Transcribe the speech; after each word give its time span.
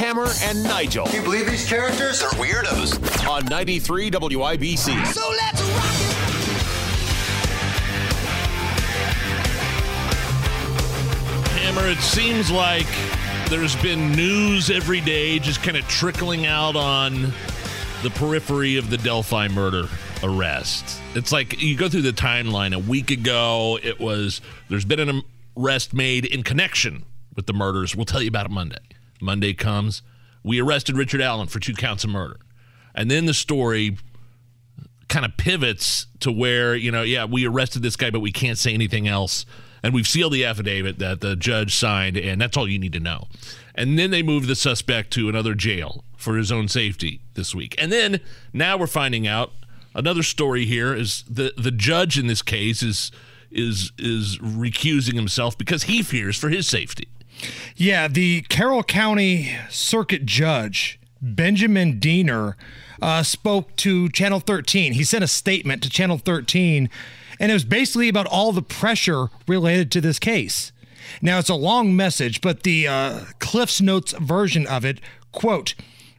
Hammer, 0.00 0.28
and 0.44 0.62
Nigel. 0.62 1.04
Can 1.04 1.16
you 1.16 1.22
believe 1.22 1.46
these 1.46 1.68
characters 1.68 2.22
are 2.22 2.30
weirdos? 2.30 3.28
On 3.28 3.44
93 3.44 4.10
WIBC. 4.10 5.06
So 5.08 5.28
let's 5.28 5.60
rock 5.60 5.84
it. 5.84 6.20
Hammer, 11.60 11.86
it 11.86 11.98
seems 11.98 12.50
like 12.50 12.86
there's 13.50 13.76
been 13.82 14.12
news 14.12 14.70
every 14.70 15.02
day 15.02 15.38
just 15.38 15.62
kind 15.62 15.76
of 15.76 15.86
trickling 15.86 16.46
out 16.46 16.76
on 16.76 17.34
the 18.02 18.08
periphery 18.14 18.78
of 18.78 18.88
the 18.88 18.96
Delphi 18.96 19.48
murder 19.48 19.86
arrest. 20.22 20.98
It's 21.14 21.30
like 21.30 21.60
you 21.60 21.76
go 21.76 21.90
through 21.90 22.02
the 22.02 22.12
timeline. 22.12 22.74
A 22.74 22.78
week 22.78 23.10
ago, 23.10 23.78
it 23.82 24.00
was 24.00 24.40
there's 24.70 24.86
been 24.86 25.00
an 25.00 25.20
arrest 25.58 25.92
made 25.92 26.24
in 26.24 26.42
connection 26.42 27.04
with 27.36 27.44
the 27.44 27.52
murders. 27.52 27.94
We'll 27.94 28.06
tell 28.06 28.22
you 28.22 28.28
about 28.28 28.46
it 28.46 28.50
Monday. 28.50 28.78
Monday 29.20 29.54
comes, 29.54 30.02
we 30.42 30.60
arrested 30.60 30.96
Richard 30.96 31.20
Allen 31.20 31.48
for 31.48 31.60
two 31.60 31.74
counts 31.74 32.04
of 32.04 32.10
murder. 32.10 32.38
And 32.94 33.10
then 33.10 33.26
the 33.26 33.34
story 33.34 33.98
kind 35.08 35.24
of 35.24 35.36
pivots 35.36 36.06
to 36.20 36.32
where, 36.32 36.74
you 36.74 36.90
know, 36.90 37.02
yeah, 37.02 37.24
we 37.24 37.46
arrested 37.46 37.82
this 37.82 37.96
guy, 37.96 38.10
but 38.10 38.20
we 38.20 38.32
can't 38.32 38.58
say 38.58 38.72
anything 38.72 39.06
else. 39.08 39.44
And 39.82 39.94
we've 39.94 40.06
sealed 40.06 40.32
the 40.32 40.44
affidavit 40.44 40.98
that 40.98 41.20
the 41.20 41.36
judge 41.36 41.74
signed, 41.74 42.16
and 42.16 42.40
that's 42.40 42.56
all 42.56 42.68
you 42.68 42.78
need 42.78 42.92
to 42.92 43.00
know. 43.00 43.28
And 43.74 43.98
then 43.98 44.10
they 44.10 44.22
move 44.22 44.46
the 44.46 44.54
suspect 44.54 45.10
to 45.12 45.28
another 45.28 45.54
jail 45.54 46.04
for 46.16 46.36
his 46.36 46.52
own 46.52 46.68
safety 46.68 47.22
this 47.34 47.54
week. 47.54 47.74
And 47.78 47.90
then 47.90 48.20
now 48.52 48.76
we're 48.76 48.86
finding 48.86 49.26
out 49.26 49.52
another 49.94 50.22
story 50.22 50.66
here 50.66 50.94
is 50.94 51.24
the 51.28 51.52
the 51.56 51.70
judge 51.70 52.18
in 52.18 52.26
this 52.26 52.42
case 52.42 52.82
is 52.82 53.10
is 53.50 53.92
is 53.98 54.38
recusing 54.38 55.14
himself 55.14 55.56
because 55.56 55.84
he 55.84 56.02
fears 56.02 56.36
for 56.36 56.48
his 56.48 56.66
safety. 56.66 57.08
Yeah, 57.76 58.08
the 58.08 58.42
Carroll 58.42 58.82
County 58.82 59.56
Circuit 59.68 60.26
Judge, 60.26 60.98
Benjamin 61.20 61.98
Diener, 61.98 62.56
uh, 63.00 63.22
spoke 63.22 63.74
to 63.76 64.08
Channel 64.10 64.40
13. 64.40 64.92
He 64.92 65.04
sent 65.04 65.24
a 65.24 65.28
statement 65.28 65.82
to 65.82 65.90
Channel 65.90 66.18
13, 66.18 66.90
and 67.38 67.50
it 67.50 67.54
was 67.54 67.64
basically 67.64 68.08
about 68.08 68.26
all 68.26 68.52
the 68.52 68.62
pressure 68.62 69.28
related 69.48 69.90
to 69.92 70.00
this 70.00 70.18
case. 70.18 70.72
Now, 71.22 71.38
it's 71.38 71.48
a 71.48 71.54
long 71.54 71.96
message, 71.96 72.40
but 72.40 72.62
the 72.62 72.86
uh, 72.86 73.20
Cliff's 73.38 73.80
Notes 73.80 74.12
version 74.12 74.66
of 74.66 74.84
it, 74.84 75.00
quote, 75.32 75.74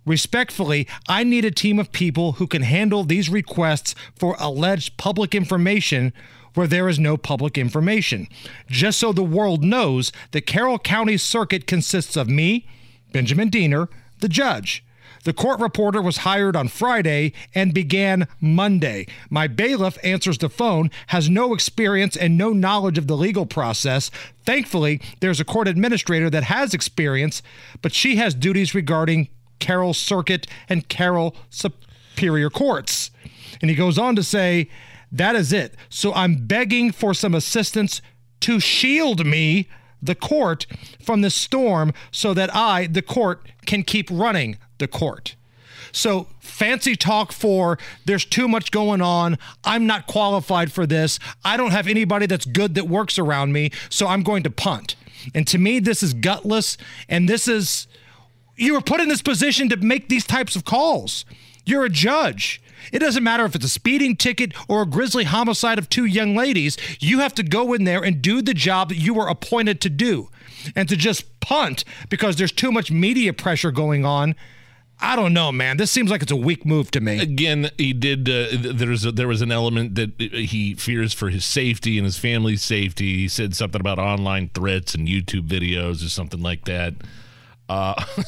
Respectfully, 0.06 0.88
I 1.08 1.24
need 1.24 1.46
a 1.46 1.52
team 1.52 1.78
of 1.78 1.92
people 1.92 2.34
who 2.34 2.48
can 2.48 2.64
handle 2.64 3.04
these 3.04 3.30
requests 3.30 3.94
for 4.16 4.36
alleged 4.40 4.98
public 4.98 5.36
information 5.36 6.12
where 6.54 6.68
there 6.68 6.90
is 6.90 7.00
no 7.00 7.18
public 7.18 7.58
information. 7.58 8.28
Just 8.68 9.00
so 9.00 9.12
the 9.12 9.24
world 9.24 9.64
knows, 9.64 10.12
the 10.32 10.42
Carroll 10.42 10.80
County 10.80 11.18
Circuit 11.18 11.68
consists 11.68 12.16
of 12.16 12.30
me, 12.30 12.68
Benjamin 13.12 13.50
Diener, 13.50 13.90
the 14.20 14.30
judge. 14.30 14.84
The 15.24 15.34
court 15.34 15.60
reporter 15.60 16.02
was 16.02 16.18
hired 16.18 16.56
on 16.56 16.68
Friday 16.68 17.34
and 17.54 17.74
began 17.74 18.28
Monday. 18.40 19.06
My 19.30 19.48
bailiff 19.48 19.98
answers 20.04 20.40
the 20.40 20.50
phone, 20.50 20.90
has 21.08 21.30
no 21.30 21.54
experience 21.54 22.18
and 22.18 22.38
no 22.38 22.52
knowledge 22.52 22.98
of 22.98 23.08
the 23.08 23.18
legal 23.18 23.46
process. 23.46 24.10
Thankfully, 24.46 25.00
there's 25.20 25.40
a 25.40 25.46
court 25.46 25.68
administrator 25.68 26.30
that 26.32 26.46
has 26.46 26.74
experience, 26.74 27.44
but 27.82 27.94
she 27.94 28.16
has 28.16 28.34
duties 28.34 28.74
regarding 28.74 29.30
Carroll 29.60 29.94
Circuit 29.94 30.48
and 30.68 30.90
Carroll 30.90 31.36
Superior 31.52 32.50
Courts. 32.50 33.12
And 33.62 33.70
he 33.70 33.76
goes 33.76 34.00
on 34.00 34.16
to 34.16 34.24
say, 34.24 34.70
that 35.12 35.36
is 35.36 35.52
it. 35.52 35.76
So 35.90 36.14
I'm 36.14 36.48
begging 36.48 36.92
for 36.92 37.14
some 37.14 37.36
assistance 37.36 38.02
to 38.42 38.60
shield 38.60 39.26
me, 39.26 39.68
the 40.02 40.16
court, 40.16 40.66
from 41.04 41.22
the 41.22 41.30
storm 41.30 41.94
so 42.12 42.34
that 42.34 42.54
I, 42.56 42.88
the 42.88 43.02
court, 43.02 43.46
can 43.66 43.84
keep 43.84 44.10
running 44.10 44.58
the 44.78 44.88
court. 44.88 45.36
So 45.92 46.28
fancy 46.40 46.96
talk 46.96 47.32
for 47.32 47.78
there's 48.06 48.26
too 48.26 48.48
much 48.48 48.72
going 48.72 49.02
on. 49.02 49.38
I'm 49.64 49.86
not 49.86 50.08
qualified 50.08 50.72
for 50.72 50.88
this. 50.88 51.20
I 51.44 51.58
don't 51.58 51.72
have 51.72 51.88
anybody 51.88 52.26
that's 52.26 52.46
good 52.46 52.76
that 52.76 52.88
works 52.88 53.20
around 53.20 53.52
me, 53.52 53.72
so 53.90 54.08
I'm 54.08 54.24
going 54.24 54.44
to 54.44 54.50
punt. 54.50 54.96
And 55.36 55.46
to 55.48 55.58
me, 55.58 55.80
this 55.80 56.02
is 56.02 56.14
gutless. 56.14 56.78
And 57.10 57.28
this 57.28 57.48
is, 57.48 57.88
you 58.56 58.74
were 58.74 58.82
put 58.82 59.02
in 59.02 59.10
this 59.10 59.22
position 59.22 59.70
to 59.70 59.78
make 59.78 60.10
these 60.10 60.26
types 60.26 60.56
of 60.56 60.66
calls. 60.66 61.26
You're 61.66 61.86
a 61.86 61.90
judge. 61.90 62.62
It 62.92 63.00
doesn't 63.00 63.24
matter 63.24 63.46
if 63.46 63.56
it's 63.56 63.66
a 63.66 63.70
speeding 63.70 64.16
ticket 64.16 64.54
or 64.68 64.82
a 64.82 64.86
grisly 64.86 65.24
homicide 65.24 65.78
of 65.78 65.90
two 65.90 66.06
young 66.06 66.36
ladies. 66.36 66.78
You 67.00 67.20
have 67.20 67.34
to 67.36 67.44
go 67.44 67.74
in 67.74 67.84
there 67.84 68.04
and 68.04 68.22
do 68.22 68.42
the 68.42 68.54
job 68.54 68.90
that 68.90 68.98
you 68.98 69.14
were 69.14 69.28
appointed 69.28 69.82
to 69.82 69.90
do. 69.90 70.30
And 70.76 70.88
to 70.90 70.96
just 70.96 71.40
punt 71.40 71.84
because 72.10 72.36
there's 72.36 72.52
too 72.52 72.72
much 72.72 72.92
media 72.92 73.34
pressure 73.34 73.72
going 73.72 74.06
on. 74.06 74.36
I 75.04 75.16
don't 75.16 75.34
know, 75.34 75.52
man. 75.52 75.78
This 75.78 75.90
seems 75.90 76.12
like 76.12 76.22
it's 76.22 76.32
a 76.32 76.36
weak 76.36 76.64
move 76.64 76.92
to 76.92 77.02
me. 77.02 77.20
Again, 77.20 77.72
he 77.78 77.92
did. 77.92 78.30
Uh, 78.30 78.74
there's 78.74 79.04
a, 79.04 79.12
there 79.12 79.28
was 79.28 79.42
an 79.42 79.52
element 79.52 79.96
that 79.96 80.12
he 80.20 80.76
fears 80.76 81.12
for 81.12 81.30
his 81.30 81.44
safety 81.44 81.98
and 81.98 82.06
his 82.06 82.20
family's 82.20 82.62
safety. 82.62 83.18
He 83.18 83.28
said 83.28 83.56
something 83.56 83.82
about 83.82 83.98
online 83.98 84.52
threats 84.54 84.94
and 84.94 85.08
YouTube 85.08 85.48
videos 85.48 86.06
or 86.06 86.10
something 86.10 86.42
like 86.42 86.66
that. 86.66 86.94
Uh, 87.68 87.96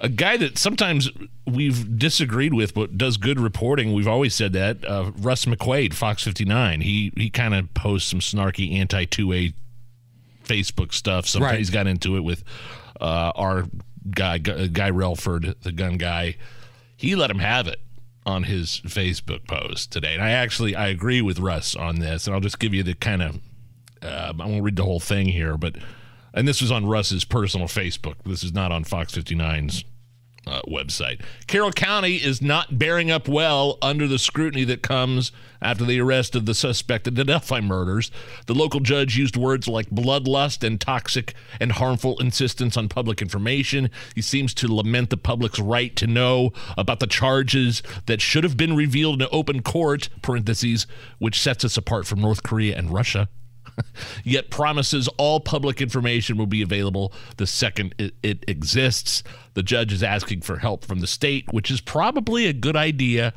a 0.00 0.08
guy 0.08 0.36
that 0.36 0.58
sometimes 0.58 1.10
we've 1.46 1.98
disagreed 1.98 2.54
with, 2.54 2.74
but 2.74 2.96
does 2.98 3.16
good 3.16 3.40
reporting. 3.40 3.92
We've 3.92 4.08
always 4.08 4.34
said 4.34 4.52
that. 4.54 4.84
Uh, 4.84 5.12
Russ 5.18 5.44
McQuaid, 5.44 5.94
Fox 5.94 6.22
59. 6.22 6.80
He 6.82 7.12
he 7.16 7.30
kind 7.30 7.54
of 7.54 7.72
posts 7.74 8.10
some 8.10 8.20
snarky 8.20 8.74
anti 8.78 9.04
2A 9.06 9.54
Facebook 10.44 10.92
stuff. 10.92 11.26
Sometimes 11.26 11.50
Right. 11.52 11.58
he's 11.58 11.70
got 11.70 11.86
into 11.86 12.16
it 12.16 12.20
with 12.20 12.42
uh, 13.00 13.32
our 13.34 13.64
guy, 14.10 14.38
Guy 14.38 14.90
Relford, 14.90 15.54
the 15.62 15.72
gun 15.72 15.98
guy. 15.98 16.36
He 16.96 17.14
let 17.14 17.30
him 17.30 17.38
have 17.38 17.66
it 17.68 17.80
on 18.26 18.44
his 18.44 18.80
Facebook 18.86 19.46
post 19.46 19.90
today. 19.92 20.14
And 20.14 20.22
I 20.22 20.30
actually 20.30 20.74
I 20.74 20.88
agree 20.88 21.22
with 21.22 21.38
Russ 21.38 21.74
on 21.76 22.00
this, 22.00 22.26
and 22.26 22.34
I'll 22.34 22.40
just 22.40 22.58
give 22.58 22.74
you 22.74 22.82
the 22.82 22.94
kind 22.94 23.22
of 23.22 23.40
uh, 24.02 24.32
I 24.38 24.46
won't 24.46 24.62
read 24.62 24.76
the 24.76 24.84
whole 24.84 25.00
thing 25.00 25.26
here, 25.28 25.56
but 25.56 25.76
and 26.34 26.46
this 26.46 26.60
was 26.60 26.70
on 26.70 26.86
Russ's 26.86 27.24
personal 27.24 27.66
Facebook. 27.66 28.14
This 28.24 28.42
is 28.42 28.52
not 28.52 28.72
on 28.72 28.84
Fox 28.84 29.12
59's 29.12 29.84
uh, 30.48 30.62
website. 30.62 31.20
Carroll 31.46 31.72
County 31.72 32.16
is 32.16 32.40
not 32.40 32.78
bearing 32.78 33.10
up 33.10 33.28
well 33.28 33.76
under 33.82 34.06
the 34.06 34.18
scrutiny 34.18 34.64
that 34.64 34.82
comes 34.82 35.30
after 35.60 35.84
the 35.84 36.00
arrest 36.00 36.34
of 36.34 36.46
the 36.46 36.54
suspect 36.54 37.06
in 37.06 37.14
the 37.14 37.24
Delphi 37.24 37.60
murders. 37.60 38.10
The 38.46 38.54
local 38.54 38.80
judge 38.80 39.16
used 39.16 39.36
words 39.36 39.68
like 39.68 39.90
bloodlust 39.90 40.64
and 40.64 40.80
toxic 40.80 41.34
and 41.60 41.72
harmful 41.72 42.18
insistence 42.18 42.76
on 42.76 42.88
public 42.88 43.20
information. 43.20 43.90
He 44.14 44.22
seems 44.22 44.54
to 44.54 44.74
lament 44.74 45.10
the 45.10 45.16
public's 45.16 45.58
right 45.58 45.94
to 45.96 46.06
know 46.06 46.52
about 46.76 47.00
the 47.00 47.06
charges 47.06 47.82
that 48.06 48.20
should 48.20 48.44
have 48.44 48.56
been 48.56 48.74
revealed 48.74 49.20
in 49.20 49.28
open 49.30 49.62
court, 49.62 50.08
parentheses, 50.22 50.86
which 51.18 51.40
sets 51.40 51.64
us 51.64 51.76
apart 51.76 52.06
from 52.06 52.20
North 52.20 52.42
Korea 52.42 52.76
and 52.76 52.90
Russia 52.90 53.28
yet 54.24 54.50
promises 54.50 55.08
all 55.16 55.40
public 55.40 55.80
information 55.80 56.36
will 56.36 56.46
be 56.46 56.62
available 56.62 57.12
the 57.36 57.46
second 57.46 57.94
it, 57.98 58.14
it 58.22 58.44
exists. 58.48 59.22
The 59.54 59.62
judge 59.62 59.92
is 59.92 60.02
asking 60.02 60.42
for 60.42 60.58
help 60.58 60.84
from 60.84 61.00
the 61.00 61.06
state, 61.06 61.52
which 61.52 61.70
is 61.70 61.80
probably 61.80 62.46
a 62.46 62.52
good 62.52 62.76
idea, 62.76 63.32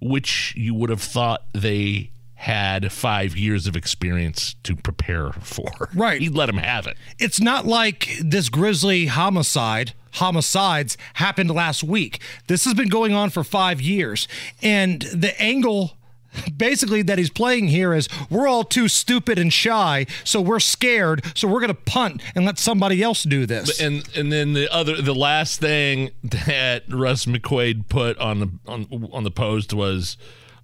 which 0.00 0.54
you 0.56 0.74
would 0.74 0.90
have 0.90 1.02
thought 1.02 1.44
they 1.52 2.10
had 2.34 2.92
five 2.92 3.36
years 3.36 3.66
of 3.66 3.74
experience 3.76 4.54
to 4.64 4.76
prepare 4.76 5.32
for. 5.32 5.70
Right. 5.94 6.20
He'd 6.20 6.34
let 6.34 6.48
him 6.48 6.56
have 6.58 6.86
it. 6.86 6.96
it's 7.18 7.40
not 7.40 7.66
like 7.66 8.10
this 8.20 8.48
grisly 8.48 9.06
homicide 9.06 9.94
homicides 10.14 10.96
happened 11.14 11.50
last 11.50 11.82
week 11.82 12.20
this 12.46 12.64
has 12.64 12.74
been 12.74 12.88
going 12.88 13.12
on 13.12 13.30
for 13.30 13.42
five 13.42 13.80
years 13.80 14.28
and 14.62 15.02
the 15.02 15.40
angle 15.40 15.96
basically 16.56 17.02
that 17.02 17.18
he's 17.18 17.30
playing 17.30 17.68
here 17.68 17.92
is 17.92 18.08
we're 18.30 18.46
all 18.46 18.64
too 18.64 18.88
stupid 18.88 19.38
and 19.38 19.52
shy 19.52 20.06
so 20.24 20.40
we're 20.40 20.60
scared 20.60 21.24
so 21.34 21.48
we're 21.48 21.60
going 21.60 21.68
to 21.68 21.74
punt 21.74 22.22
and 22.34 22.44
let 22.44 22.58
somebody 22.58 23.02
else 23.02 23.22
do 23.22 23.46
this 23.46 23.80
And 23.80 24.08
and 24.16 24.32
then 24.32 24.52
the 24.52 24.72
other 24.72 25.00
the 25.00 25.14
last 25.14 25.60
thing 25.60 26.10
that 26.22 26.84
Russ 26.88 27.26
McQuaid 27.26 27.88
put 27.88 28.18
on 28.18 28.40
the 28.40 28.50
on 28.66 29.08
on 29.12 29.24
the 29.24 29.30
post 29.30 29.72
was 29.72 30.16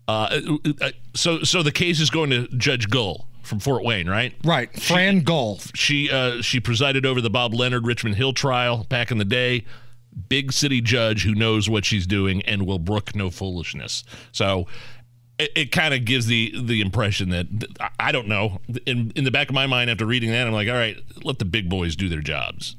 uh, 0.09 0.41
uh, 0.81 0.91
so 1.15 1.43
so 1.43 1.63
the 1.63 1.71
case 1.71 2.01
is 2.01 2.11
going 2.11 2.31
to 2.31 2.49
Judge 2.49 2.89
Gull 2.91 3.29
from 3.43 3.61
Fort 3.61 3.85
Wayne, 3.85 4.09
right? 4.09 4.35
right 4.45 4.73
fran 4.81 5.21
gull 5.21 5.59
She 5.75 6.11
uh, 6.11 6.43
she 6.43 6.61
presided 6.61 7.07
over 7.07 7.21
the 7.21 7.31
Bob 7.31 7.55
Leonard 7.55 7.87
Richmond 7.87 8.17
Hill 8.17 8.33
trial 8.33 8.85
back 8.89 9.11
in 9.11 9.19
the 9.19 9.25
day. 9.25 9.65
Big 10.29 10.53
city 10.53 10.81
judge 10.81 11.23
who 11.23 11.35
knows 11.35 11.69
what 11.71 11.85
she's 11.85 12.07
doing 12.07 12.43
and 12.43 12.67
will 12.67 12.81
brook 12.81 13.15
no 13.15 13.31
foolishness. 13.31 14.03
So 14.33 14.67
it, 15.43 15.53
it 15.57 15.73
kind 15.73 15.95
of 15.95 16.05
gives 16.05 16.27
the 16.27 16.53
the 16.61 16.81
impression 16.81 17.31
that 17.31 17.47
I- 17.99 18.13
don't 18.13 18.29
know. 18.29 18.61
In 18.87 19.13
in 19.15 19.25
the 19.25 19.31
back 19.31 19.49
of 19.49 19.55
my 19.55 19.67
mind, 19.67 19.91
after 19.91 20.07
reading 20.07 20.31
that, 20.31 20.47
I'm 20.47 20.53
like, 20.53 20.69
all 20.69 20.75
right, 20.75 20.97
let 21.23 21.39
the 21.39 21.45
big 21.45 21.69
boys 21.69 21.97
do 21.97 22.09
their 22.09 22.21
jobs. 22.21 22.77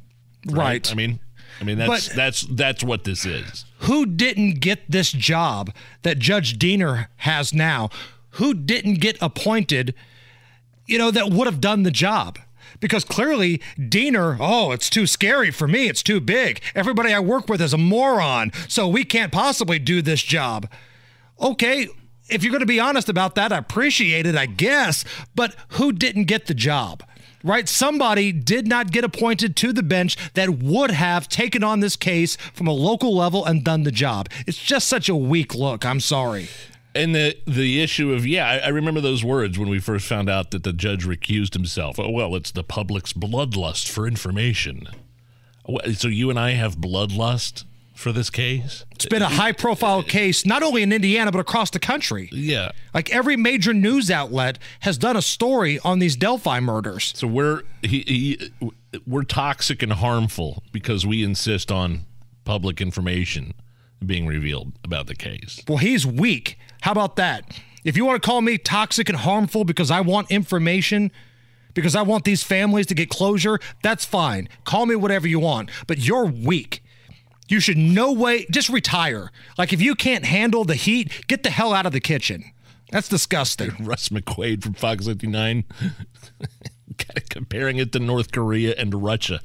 right 0.48 0.90
I 0.92 0.96
mean, 0.96 1.20
I 1.60 1.64
mean 1.64 1.78
that's 1.78 2.08
But- 2.10 2.16
that's 2.16 2.42
that's 2.42 2.84
what 2.84 3.04
this 3.04 3.26
is. 3.26 3.66
who 3.80 4.06
didn't 4.06 4.60
get 4.60 4.90
this 4.90 5.12
job 5.12 5.72
that 6.04 6.20
Judge 6.20 6.58
Diener 6.60 7.10
has 7.18 7.54
now? 7.54 7.90
Who 8.36 8.54
didn't 8.54 8.96
get 8.96 9.18
appointed, 9.22 9.94
you 10.86 10.98
know, 10.98 11.12
that 11.12 11.30
would 11.32 11.48
have 11.48 11.60
done 11.62 11.84
the 11.84 11.92
job? 11.92 12.40
because 12.80 13.04
clearly 13.04 13.62
Diener, 13.90 14.38
oh, 14.40 14.72
it's 14.72 14.90
too 14.90 15.06
scary 15.06 15.52
for 15.52 15.68
me. 15.68 15.88
It's 15.88 16.02
too 16.02 16.20
big. 16.22 16.62
Everybody 16.74 17.14
I 17.14 17.20
work 17.20 17.48
with 17.50 17.62
is 17.62 17.74
a 17.74 17.78
moron, 17.78 18.52
so 18.70 18.88
we 18.88 19.04
can't 19.04 19.32
possibly 19.32 19.78
do 19.78 20.02
this 20.02 20.24
job. 20.24 20.68
Okay, 21.40 21.88
if 22.32 22.44
you're 22.44 22.52
going 22.52 22.62
to 22.62 22.66
be 22.66 22.80
honest 22.80 23.10
about 23.10 23.36
that, 23.36 23.52
I 23.52 23.58
appreciate 23.58 24.26
it, 24.26 24.36
I 24.36 24.46
guess, 24.46 25.04
but 25.36 25.56
who 25.70 25.92
didn't 25.92 26.26
get 26.26 26.48
the 26.48 26.54
job? 26.54 27.04
Right? 27.44 27.68
Somebody 27.68 28.32
did 28.32 28.68
not 28.68 28.92
get 28.92 29.04
appointed 29.04 29.56
to 29.58 29.74
the 29.74 29.82
bench 29.82 30.16
that 30.34 30.50
would 30.60 30.92
have 30.92 31.28
taken 31.28 31.64
on 31.64 31.80
this 31.80 31.96
case 31.96 32.36
from 32.54 32.68
a 32.68 32.72
local 32.72 33.16
level 33.16 33.44
and 33.46 33.64
done 33.64 33.84
the 33.84 33.92
job. 33.92 34.30
It's 34.46 34.62
just 34.62 34.88
such 34.88 35.10
a 35.10 35.16
weak 35.16 35.56
look. 35.56 35.84
I'm 35.84 36.00
sorry. 36.00 36.50
And 36.94 37.16
the 37.16 37.38
the 37.48 37.82
issue 37.82 38.14
of 38.14 38.28
yeah, 38.28 38.48
I, 38.48 38.58
I, 38.58 38.68
remember 38.68 39.00
those 39.00 39.24
words 39.24 39.58
when 39.58 39.70
we 39.70 39.80
first 39.80 40.06
found 40.06 40.30
out 40.30 40.52
that 40.52 40.64
the 40.64 40.74
judge 40.74 41.06
recused 41.06 41.54
himself. 41.54 41.98
Oh 41.98 42.10
well, 42.10 42.36
it's 42.36 42.52
the 42.52 42.66
public's 42.66 43.14
bloodlust 43.14 43.90
for 43.90 44.06
information. 44.06 44.88
So 45.94 46.10
you 46.10 46.30
and 46.30 46.38
I 46.38 46.52
have 46.52 46.76
bloodlust 46.76 47.64
for 48.02 48.12
this 48.12 48.30
case. 48.30 48.86
It's 48.92 49.06
been 49.06 49.22
a 49.22 49.30
high 49.30 49.52
profile 49.52 50.04
case, 50.04 50.46
not 50.46 50.64
only 50.64 50.84
in 50.84 50.92
Indiana 50.92 51.32
but 51.32 51.40
across 51.40 51.70
the 51.70 51.80
country. 51.80 52.30
Yeah, 52.32 52.72
like 52.94 53.10
every 53.12 53.38
major 53.38 53.74
news 53.74 54.12
outlet 54.12 54.60
has 54.82 54.98
done 54.98 55.16
a 55.16 55.22
story 55.22 55.80
on 55.80 56.00
these 56.00 56.16
Delphi 56.16 56.60
murders. 56.60 57.14
So 57.16 57.28
we're 57.28 57.64
he, 57.82 58.04
he 58.08 58.72
we're 59.08 59.24
toxic 59.24 59.82
and 59.82 59.94
harmful 59.94 60.64
because 60.72 61.06
we 61.06 61.24
insist 61.24 61.72
on 61.72 62.02
public 62.44 62.82
information 62.82 63.54
being 64.06 64.26
revealed 64.26 64.74
about 64.84 65.08
the 65.08 65.16
case. 65.16 65.62
Well, 65.68 65.78
he's 65.78 66.06
weak. 66.06 66.58
How 66.82 66.92
about 66.92 67.16
that? 67.18 67.60
If 67.84 67.98
you 67.98 68.06
want 68.06 68.22
to 68.22 68.26
call 68.26 68.42
me 68.42 68.58
toxic 68.58 69.10
and 69.10 69.18
harmful 69.18 69.64
because 69.64 69.92
I 69.92 70.02
want 70.02 70.32
information, 70.32 71.12
because 71.74 71.96
I 71.96 72.02
want 72.02 72.26
these 72.26 72.44
families 72.44 72.88
to 72.88 72.94
get 72.94 73.10
closure, 73.10 73.60
that's 73.84 74.06
fine. 74.06 74.50
Call 74.64 74.86
me 74.86 74.96
whatever 74.96 75.28
you 75.28 75.40
want, 75.40 75.70
but 75.88 76.00
you're 76.00 76.26
weak. 76.26 76.84
You 77.52 77.60
should 77.60 77.78
no 77.78 78.14
way 78.14 78.46
just 78.50 78.70
retire. 78.70 79.30
Like 79.58 79.74
if 79.74 79.82
you 79.82 79.94
can't 79.94 80.26
handle 80.26 80.64
the 80.64 80.76
heat, 80.76 81.28
get 81.28 81.44
the 81.44 81.50
hell 81.50 81.74
out 81.74 81.86
of 81.86 81.92
the 81.92 82.00
kitchen. 82.00 82.46
That's 82.92 83.10
disgusting. 83.10 83.72
Russ 83.82 84.10
McQuaid 84.10 84.64
from 84.64 84.74
Fox 84.74 85.06
59 85.06 85.66
comparing 87.30 87.78
it 87.78 87.92
to 87.92 88.00
North 88.00 88.32
Korea 88.32 88.74
and 88.78 89.04
Russia. 89.04 89.42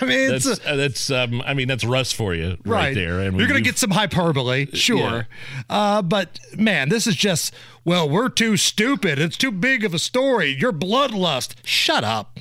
I 0.00 0.04
mean, 0.04 0.30
that's 0.30 0.46
a, 0.46 0.76
that's 0.76 1.10
um, 1.10 1.42
I 1.44 1.54
mean 1.54 1.66
that's 1.66 1.84
Russ 1.84 2.12
for 2.12 2.32
you 2.32 2.50
right, 2.64 2.66
right 2.66 2.94
there. 2.94 3.20
And 3.20 3.36
you're 3.36 3.48
going 3.48 3.62
to 3.62 3.68
get 3.68 3.78
some 3.78 3.90
hyperbole, 3.90 4.66
sure, 4.74 4.98
yeah. 4.98 5.24
uh, 5.68 6.02
but 6.02 6.38
man, 6.56 6.88
this 6.88 7.08
is 7.08 7.16
just 7.16 7.52
well, 7.84 8.08
we're 8.08 8.28
too 8.28 8.56
stupid. 8.56 9.18
It's 9.18 9.36
too 9.36 9.50
big 9.50 9.84
of 9.84 9.92
a 9.94 9.98
story. 9.98 10.50
Your 10.50 10.72
bloodlust. 10.72 11.54
Shut 11.64 12.04
up. 12.04 12.38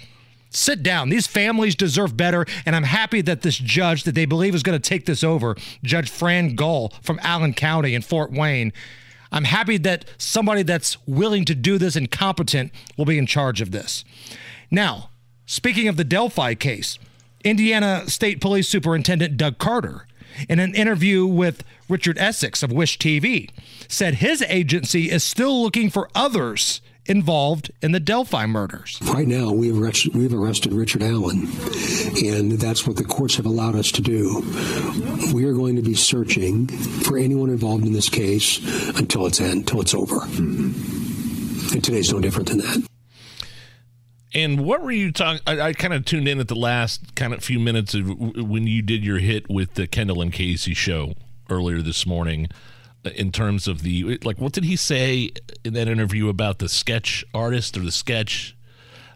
Sit 0.55 0.83
down. 0.83 1.09
These 1.09 1.27
families 1.27 1.75
deserve 1.75 2.15
better, 2.15 2.45
and 2.65 2.77
I'm 2.77 2.83
happy 2.83 3.19
that 3.21 3.41
this 3.41 3.57
judge 3.57 4.03
that 4.03 4.15
they 4.15 4.25
believe 4.25 4.55
is 4.55 4.63
going 4.63 4.79
to 4.79 4.89
take 4.89 5.05
this 5.05 5.21
over, 5.21 5.57
Judge 5.83 6.09
Fran 6.09 6.55
Gull 6.55 6.93
from 7.01 7.19
Allen 7.23 7.53
County 7.53 7.93
in 7.93 8.01
Fort 8.01 8.31
Wayne. 8.31 8.71
I'm 9.33 9.43
happy 9.43 9.77
that 9.79 10.05
somebody 10.17 10.63
that's 10.63 10.97
willing 11.05 11.43
to 11.45 11.55
do 11.55 11.77
this 11.77 11.97
and 11.97 12.09
competent 12.09 12.71
will 12.95 13.03
be 13.03 13.17
in 13.17 13.25
charge 13.25 13.59
of 13.59 13.71
this. 13.71 14.05
Now, 14.71 15.09
speaking 15.45 15.89
of 15.89 15.97
the 15.97 16.05
Delphi 16.05 16.53
case, 16.53 16.99
Indiana 17.43 18.09
State 18.09 18.39
Police 18.39 18.69
Superintendent 18.69 19.35
Doug 19.35 19.57
Carter, 19.57 20.07
in 20.47 20.59
an 20.59 20.73
interview 20.73 21.25
with 21.25 21.65
Richard 21.89 22.17
Essex 22.17 22.63
of 22.63 22.71
Wish 22.71 22.97
TV, 22.97 23.49
said 23.89 24.15
his 24.15 24.41
agency 24.43 25.11
is 25.11 25.23
still 25.23 25.61
looking 25.61 25.89
for 25.89 26.09
others 26.15 26.79
involved 27.05 27.71
in 27.81 27.91
the 27.91 27.99
Delphi 27.99 28.45
murders. 28.45 28.99
Right 29.03 29.27
now, 29.27 29.51
we've 29.51 29.79
arrested, 29.79 30.15
we've 30.15 30.33
arrested 30.33 30.73
Richard 30.73 31.03
Allen, 31.03 31.47
and 32.23 32.53
that's 32.53 32.87
what 32.87 32.97
the 32.97 33.03
courts 33.03 33.35
have 33.35 33.45
allowed 33.45 33.75
us 33.75 33.91
to 33.93 34.01
do. 34.01 34.43
We 35.33 35.45
are 35.45 35.53
going 35.53 35.75
to 35.75 35.81
be 35.81 35.93
searching 35.93 36.67
for 36.67 37.17
anyone 37.17 37.49
involved 37.49 37.85
in 37.85 37.93
this 37.93 38.09
case 38.09 38.59
until 38.97 39.25
it's 39.27 39.39
end, 39.39 39.59
until 39.59 39.81
it's 39.81 39.93
over. 39.93 40.19
Mm-hmm. 40.21 41.73
And 41.73 41.83
today's 41.83 42.11
no 42.11 42.19
different 42.19 42.49
than 42.49 42.59
that. 42.59 42.87
And 44.33 44.65
what 44.65 44.81
were 44.81 44.91
you 44.91 45.11
talking? 45.13 45.41
I, 45.47 45.61
I 45.61 45.73
kind 45.73 45.93
of 45.93 46.03
tuned 46.03 46.27
in 46.27 46.39
at 46.41 46.49
the 46.49 46.55
last 46.55 47.15
kind 47.15 47.33
of 47.33 47.43
few 47.43 47.59
minutes 47.59 47.93
of 47.93 48.05
when 48.35 48.67
you 48.67 48.81
did 48.81 49.05
your 49.05 49.19
hit 49.19 49.49
with 49.49 49.75
the 49.75 49.87
Kendall 49.87 50.21
and 50.21 50.33
Casey 50.33 50.73
show 50.73 51.13
earlier 51.49 51.81
this 51.81 52.05
morning. 52.05 52.49
In 53.13 53.31
terms 53.31 53.67
of 53.67 53.83
the 53.83 54.17
like, 54.23 54.39
what 54.39 54.53
did 54.53 54.63
he 54.63 54.75
say 54.75 55.29
in 55.63 55.73
that 55.73 55.87
interview 55.87 56.27
about 56.27 56.57
the 56.57 56.67
sketch 56.67 57.23
artist 57.33 57.77
or 57.77 57.81
the 57.81 57.91
sketch? 57.91 58.57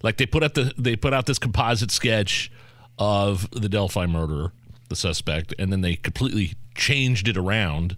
Like 0.04 0.18
they 0.18 0.26
put 0.26 0.44
out 0.44 0.54
the 0.54 0.74
they 0.78 0.96
put 0.96 1.14
out 1.14 1.26
this 1.26 1.40
composite 1.40 1.90
sketch 1.90 2.52
of 3.00 3.50
the 3.52 3.70
Delphi 3.70 4.06
murderer, 4.06 4.52
the 4.90 4.96
suspect, 4.96 5.54
and 5.58 5.72
then 5.72 5.82
they 5.82 5.96
completely 5.96 6.54
changed 6.76 7.28
it 7.28 7.38
around, 7.38 7.98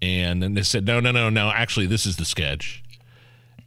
and 0.00 0.42
then 0.42 0.54
they 0.54 0.62
said, 0.62 0.86
no, 0.86 1.00
no, 1.00 1.10
no, 1.10 1.28
no, 1.30 1.50
actually, 1.50 1.86
this 1.86 2.06
is 2.06 2.16
the 2.16 2.24
sketch 2.24 2.84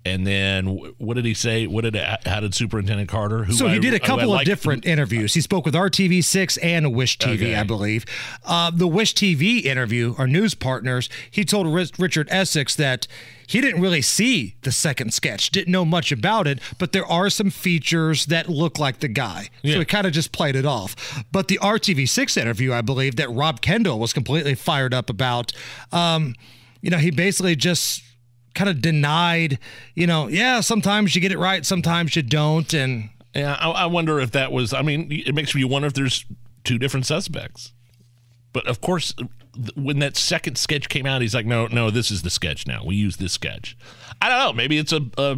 and 0.05 0.25
then 0.25 0.67
what 0.97 1.15
did 1.15 1.25
he 1.25 1.33
say? 1.33 1.67
What 1.67 1.81
did 1.81 1.95
how 1.95 2.39
did 2.39 2.55
Superintendent 2.55 3.09
Carter? 3.09 3.51
so 3.51 3.67
he 3.67 3.79
did 3.79 3.93
a 3.93 3.99
couple 3.99 4.33
of 4.33 4.45
different 4.45 4.85
interviews. 4.85 5.33
He 5.33 5.41
spoke 5.41 5.65
with 5.65 5.73
RTV6 5.73 6.57
and 6.63 6.93
Wish 6.93 7.17
TV, 7.17 7.35
okay. 7.35 7.55
I 7.55 7.63
believe. 7.63 8.05
Uh, 8.45 8.71
the 8.71 8.87
Wish 8.87 9.13
TV 9.13 9.63
interview, 9.63 10.15
our 10.17 10.27
news 10.27 10.55
partners, 10.55 11.09
he 11.29 11.43
told 11.43 11.67
Richard 11.67 12.27
Essex 12.31 12.75
that 12.75 13.07
he 13.45 13.61
didn't 13.61 13.81
really 13.81 14.01
see 14.01 14.55
the 14.61 14.71
second 14.71 15.13
sketch, 15.13 15.49
didn't 15.49 15.71
know 15.71 15.83
much 15.83 16.11
about 16.11 16.47
it, 16.47 16.59
but 16.77 16.91
there 16.91 17.05
are 17.05 17.29
some 17.29 17.49
features 17.49 18.27
that 18.27 18.47
look 18.47 18.77
like 18.79 18.99
the 18.99 19.07
guy. 19.07 19.49
Yeah. 19.63 19.73
So 19.73 19.79
he 19.79 19.85
kind 19.85 20.05
of 20.07 20.13
just 20.13 20.31
played 20.31 20.55
it 20.55 20.65
off. 20.65 21.23
But 21.31 21.47
the 21.47 21.57
RTV6 21.57 22.37
interview, 22.37 22.73
I 22.73 22.81
believe, 22.81 23.15
that 23.17 23.29
Rob 23.31 23.61
Kendall 23.61 23.99
was 23.99 24.13
completely 24.13 24.55
fired 24.55 24.93
up 24.93 25.09
about, 25.09 25.51
um, 25.91 26.35
you 26.81 26.89
know, 26.89 26.97
he 26.99 27.11
basically 27.11 27.55
just 27.55 28.03
kind 28.59 28.69
of 28.69 28.81
denied, 28.81 29.57
you 29.95 30.05
know, 30.05 30.27
yeah, 30.27 30.59
sometimes 30.59 31.15
you 31.15 31.21
get 31.21 31.31
it 31.31 31.39
right, 31.39 31.65
sometimes 31.65 32.13
you 32.13 32.21
don't. 32.21 32.73
And 32.73 33.09
yeah, 33.33 33.55
I, 33.57 33.69
I 33.69 33.85
wonder 33.85 34.19
if 34.19 34.31
that 34.31 34.51
was, 34.51 34.73
I 34.73 34.81
mean, 34.81 35.07
it 35.09 35.33
makes 35.33 35.55
me 35.55 35.63
wonder 35.63 35.87
if 35.87 35.93
there's 35.93 36.25
two 36.65 36.77
different 36.77 37.05
suspects. 37.05 37.71
But 38.51 38.67
of 38.67 38.81
course, 38.81 39.13
when 39.77 39.99
that 39.99 40.17
second 40.17 40.57
sketch 40.57 40.89
came 40.89 41.05
out, 41.05 41.21
he's 41.21 41.33
like, 41.33 41.45
no, 41.45 41.67
no, 41.67 41.89
this 41.89 42.11
is 42.11 42.23
the 42.23 42.29
sketch 42.29 42.67
now. 42.67 42.83
We 42.83 42.97
use 42.97 43.15
this 43.15 43.31
sketch. 43.31 43.77
I 44.21 44.27
don't 44.27 44.39
know. 44.39 44.51
Maybe 44.51 44.77
it's 44.77 44.91
a, 44.91 45.05
a, 45.17 45.37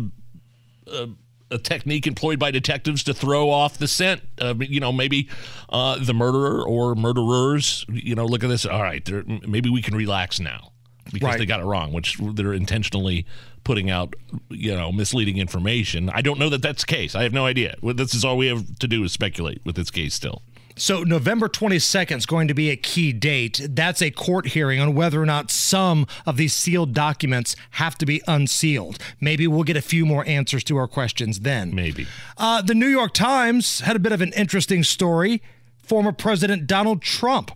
a 0.88 1.10
a 1.52 1.58
technique 1.58 2.08
employed 2.08 2.40
by 2.40 2.50
detectives 2.50 3.04
to 3.04 3.14
throw 3.14 3.50
off 3.50 3.78
the 3.78 3.88
scent. 3.88 4.22
Uh, 4.40 4.56
you 4.58 4.80
know, 4.80 4.94
maybe 4.94 5.30
uh, 5.70 6.00
the 6.02 6.14
murderer 6.14 6.64
or 6.64 6.96
murderers. 6.96 7.86
You 7.90 8.16
know, 8.16 8.26
look 8.26 8.44
at 8.44 8.48
this. 8.48 8.66
All 8.66 8.82
right, 8.82 9.08
maybe 9.46 9.70
we 9.70 9.82
can 9.82 9.94
relax 9.94 10.40
now 10.40 10.71
because 11.12 11.30
right. 11.30 11.40
they 11.40 11.46
got 11.46 11.60
it 11.60 11.66
wrong, 11.66 11.94
which 11.94 12.18
they're 12.20 12.54
intentionally 12.54 13.26
putting 13.64 13.90
out, 13.90 14.16
you 14.50 14.76
know, 14.76 14.92
misleading 14.92 15.38
information. 15.38 16.10
I 16.10 16.22
don't 16.22 16.40
know 16.40 16.50
that 16.50 16.62
that's 16.62 16.84
the 16.84 16.88
case. 16.88 17.16
I 17.16 17.24
have 17.24 17.34
no 17.34 17.46
idea. 17.46 17.76
This 17.82 18.14
is 18.14 18.26
all 18.26 18.38
we 18.38 18.48
have 18.48 18.80
to 18.80 18.88
do 18.88 19.04
is 19.04 19.12
speculate 19.12 19.62
with 19.66 19.76
this 19.76 19.92
case 19.92 20.14
still. 20.14 20.42
So 20.78 21.04
November 21.04 21.48
22nd 21.48 22.18
is 22.18 22.26
going 22.26 22.48
to 22.48 22.54
be 22.54 22.70
a 22.70 22.76
key 22.76 23.14
date. 23.14 23.62
That's 23.70 24.02
a 24.02 24.10
court 24.10 24.48
hearing 24.48 24.80
on 24.80 24.96
whether 24.96 25.22
or 25.22 25.26
not 25.26 25.52
some 25.52 26.08
of 26.26 26.38
these 26.38 26.54
sealed 26.54 26.94
documents 26.94 27.56
have 27.72 27.98
to 28.00 28.06
be 28.06 28.22
unsealed. 28.28 28.98
Maybe 29.20 29.48
we'll 29.48 29.64
get 29.64 29.78
a 29.78 29.82
few 29.82 30.06
more 30.06 30.26
answers 30.26 30.64
to 30.66 30.78
our 30.78 30.88
questions 30.88 31.42
then. 31.42 31.76
Maybe. 31.76 32.08
Uh, 32.38 32.62
the 32.62 32.74
New 32.74 32.88
York 32.88 33.14
Times 33.14 33.82
had 33.82 33.96
a 33.96 34.00
bit 34.00 34.12
of 34.12 34.22
an 34.22 34.34
interesting 34.34 34.84
story. 34.84 35.42
Former 35.84 36.14
President 36.14 36.68
Donald 36.68 37.02
Trump 37.02 37.52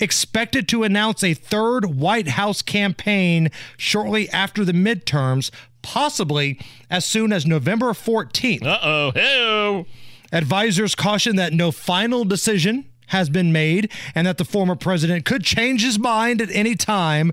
expected 0.00 0.68
to 0.68 0.82
announce 0.82 1.22
a 1.22 1.34
third 1.34 1.96
White 1.96 2.28
House 2.28 2.62
campaign 2.62 3.50
shortly 3.76 4.28
after 4.30 4.64
the 4.64 4.72
midterms, 4.72 5.50
possibly 5.82 6.58
as 6.90 7.04
soon 7.04 7.32
as 7.32 7.46
November 7.46 7.86
14th. 7.92 8.64
Uh 8.64 8.78
oh. 8.82 9.10
Hey. 9.12 9.86
Advisors 10.32 10.94
caution 10.94 11.36
that 11.36 11.52
no 11.52 11.70
final 11.70 12.24
decision 12.24 12.86
has 13.08 13.28
been 13.28 13.52
made 13.52 13.90
and 14.14 14.26
that 14.26 14.38
the 14.38 14.44
former 14.44 14.74
president 14.74 15.24
could 15.24 15.44
change 15.44 15.84
his 15.84 15.98
mind 15.98 16.40
at 16.40 16.50
any 16.50 16.74
time, 16.74 17.30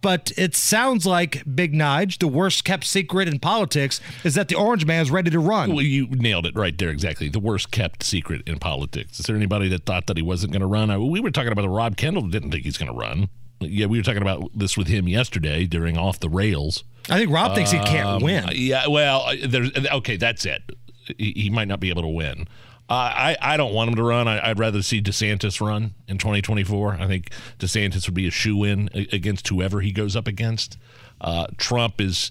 but 0.00 0.32
it 0.36 0.54
sounds 0.54 1.06
like 1.06 1.42
Big 1.52 1.72
Nige, 1.72 2.18
the 2.18 2.28
worst 2.28 2.64
kept 2.64 2.84
secret 2.84 3.28
in 3.28 3.38
politics, 3.38 4.00
is 4.24 4.34
that 4.34 4.48
the 4.48 4.54
Orange 4.54 4.86
Man 4.86 5.02
is 5.02 5.10
ready 5.10 5.30
to 5.30 5.38
run. 5.38 5.70
Well, 5.70 5.82
you 5.82 6.06
nailed 6.08 6.46
it 6.46 6.54
right 6.54 6.76
there, 6.76 6.90
exactly. 6.90 7.28
The 7.28 7.40
worst 7.40 7.70
kept 7.70 8.02
secret 8.02 8.42
in 8.46 8.58
politics. 8.58 9.18
Is 9.18 9.26
there 9.26 9.36
anybody 9.36 9.68
that 9.68 9.84
thought 9.84 10.06
that 10.06 10.16
he 10.16 10.22
wasn't 10.22 10.52
going 10.52 10.60
to 10.60 10.66
run? 10.66 10.90
I, 10.90 10.98
we 10.98 11.20
were 11.20 11.30
talking 11.30 11.52
about 11.52 11.62
the 11.62 11.68
Rob 11.68 11.96
Kendall 11.96 12.28
didn't 12.28 12.52
think 12.52 12.64
he's 12.64 12.78
going 12.78 12.92
to 12.92 12.98
run. 12.98 13.28
Yeah, 13.60 13.86
we 13.86 13.98
were 13.98 14.04
talking 14.04 14.22
about 14.22 14.50
this 14.54 14.76
with 14.76 14.86
him 14.86 15.08
yesterday 15.08 15.66
during 15.66 15.96
Off 15.96 16.20
the 16.20 16.28
Rails. 16.28 16.84
I 17.08 17.18
think 17.18 17.32
Rob 17.32 17.54
thinks 17.54 17.70
he 17.70 17.78
can't 17.78 18.06
um, 18.06 18.22
win. 18.22 18.44
Yeah, 18.52 18.88
well, 18.88 19.32
there's 19.46 19.70
okay. 19.92 20.16
That's 20.16 20.44
it. 20.44 20.62
He, 21.16 21.32
he 21.36 21.50
might 21.50 21.68
not 21.68 21.80
be 21.80 21.88
able 21.88 22.02
to 22.02 22.08
win. 22.08 22.48
I, 22.88 23.36
I 23.40 23.56
don't 23.56 23.74
want 23.74 23.90
him 23.90 23.96
to 23.96 24.02
run. 24.02 24.28
I, 24.28 24.48
would 24.48 24.58
rather 24.58 24.80
see 24.80 25.02
DeSantis 25.02 25.60
run 25.60 25.94
in 26.06 26.18
2024. 26.18 26.94
I 27.00 27.06
think 27.06 27.30
DeSantis 27.58 28.06
would 28.06 28.14
be 28.14 28.28
a 28.28 28.30
shoe 28.30 28.62
in 28.64 28.88
against 28.94 29.48
whoever 29.48 29.80
he 29.80 29.90
goes 29.90 30.14
up 30.14 30.28
against. 30.28 30.78
Uh, 31.20 31.46
Trump 31.56 32.00
is 32.00 32.30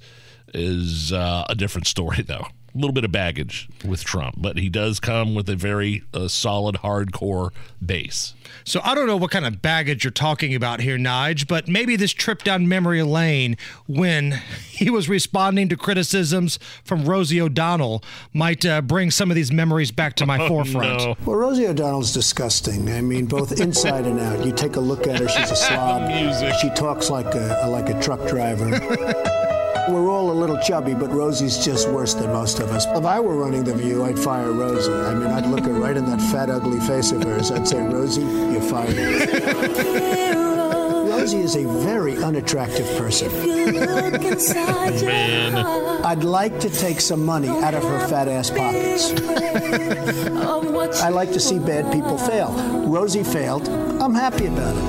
is 0.54 1.12
uh, 1.12 1.46
a 1.50 1.56
different 1.56 1.88
story, 1.88 2.22
though. 2.22 2.48
A 2.76 2.78
little 2.78 2.94
bit 2.94 3.06
of 3.06 3.12
baggage 3.12 3.70
with 3.86 4.04
Trump, 4.04 4.36
but 4.38 4.58
he 4.58 4.68
does 4.68 5.00
come 5.00 5.34
with 5.34 5.50
a 5.50 5.56
very 5.56 6.04
uh, 6.14 6.28
solid, 6.28 6.76
hardcore 6.78 7.52
base. 7.84 8.34
So 8.66 8.82
I 8.84 8.94
don't 8.94 9.08
know 9.08 9.16
what 9.16 9.32
kind 9.32 9.46
of 9.46 9.62
baggage 9.62 10.04
you're 10.04 10.12
talking 10.12 10.54
about 10.54 10.82
here, 10.82 10.98
Nige, 10.98 11.48
but 11.48 11.68
maybe 11.68 11.96
this 11.96 12.12
trip 12.12 12.44
down 12.44 12.68
memory 12.68 13.02
lane 13.02 13.56
when 13.88 14.32
he 14.70 14.90
was 14.90 15.08
responding 15.08 15.70
to 15.70 15.78
criticisms 15.78 16.60
from 16.84 17.06
Rosie 17.06 17.40
O'Donnell 17.40 18.04
might 18.34 18.66
uh, 18.66 18.82
bring 18.82 19.10
some 19.10 19.32
of 19.32 19.36
these 19.36 19.52
memories 19.52 19.92
back 19.92 20.16
to 20.18 20.26
my 20.26 20.38
forefront. 20.48 21.00
No. 21.00 21.16
Well, 21.26 21.38
Rosie 21.38 21.68
O'Donnell's 21.68 22.14
disgusting. 22.14 22.92
I 22.92 23.02
mean, 23.02 23.26
both 23.26 23.60
inside 23.60 24.06
and 24.06 24.20
out. 24.20 24.46
You 24.46 24.52
take 24.52 24.76
a 24.76 24.82
look 24.82 25.08
at 25.08 25.20
her; 25.20 25.30
she's 25.30 25.52
a 25.52 25.56
slob. 25.56 26.10
Music. 26.10 26.54
She 26.62 26.70
talks 26.72 27.10
like 27.10 27.34
a 27.36 27.68
like 27.70 27.90
a 27.90 28.00
truck 28.02 28.28
driver. 28.28 29.45
We're 29.88 30.10
all 30.10 30.32
a 30.32 30.34
little 30.34 30.58
chubby, 30.58 30.96
but 30.96 31.12
Rosie's 31.12 31.64
just 31.64 31.88
worse 31.90 32.16
than 32.16 32.32
most 32.34 32.60
of 32.60 32.72
us. 32.72 32.88
If 32.88 33.06
I 33.06 33.20
were 33.20 33.36
running 33.36 33.64
the 33.64 33.76
View, 33.76 34.04
I'd 34.04 34.18
fire 34.18 34.52
Rosie. 34.52 34.92
I 34.92 35.14
mean, 35.14 35.28
I'd 35.28 35.46
look 35.46 35.66
her 35.66 35.74
right 35.74 35.96
in 35.96 36.06
that 36.06 36.20
fat, 36.32 36.50
ugly 36.50 36.80
face 36.80 37.12
of 37.12 37.22
hers. 37.24 37.52
I'd 37.52 37.68
say, 37.68 37.82
Rosie, 37.82 38.22
you're 38.22 38.62
fired. 38.62 38.98
Rosie 41.08 41.42
is 41.42 41.56
a 41.56 41.66
very 41.84 42.18
unattractive 42.18 42.88
person. 42.98 43.32
Man. 45.06 45.56
I'd 46.04 46.24
like 46.24 46.60
to 46.62 46.70
take 46.70 47.00
some 47.00 47.24
money 47.24 47.50
out 47.50 47.76
of 47.76 47.84
her 47.84 48.08
fat 48.08 48.28
ass 48.28 48.50
pockets. 48.50 49.12
I 51.02 51.10
like 51.10 51.32
to 51.34 51.40
see 51.40 51.60
bad 51.60 51.92
people 51.94 52.18
fail. 52.18 52.52
Rosie 52.88 53.24
failed. 53.24 53.70
I'm 53.70 54.16
happy 54.16 54.48
about 54.48 54.76
it. 54.76 54.84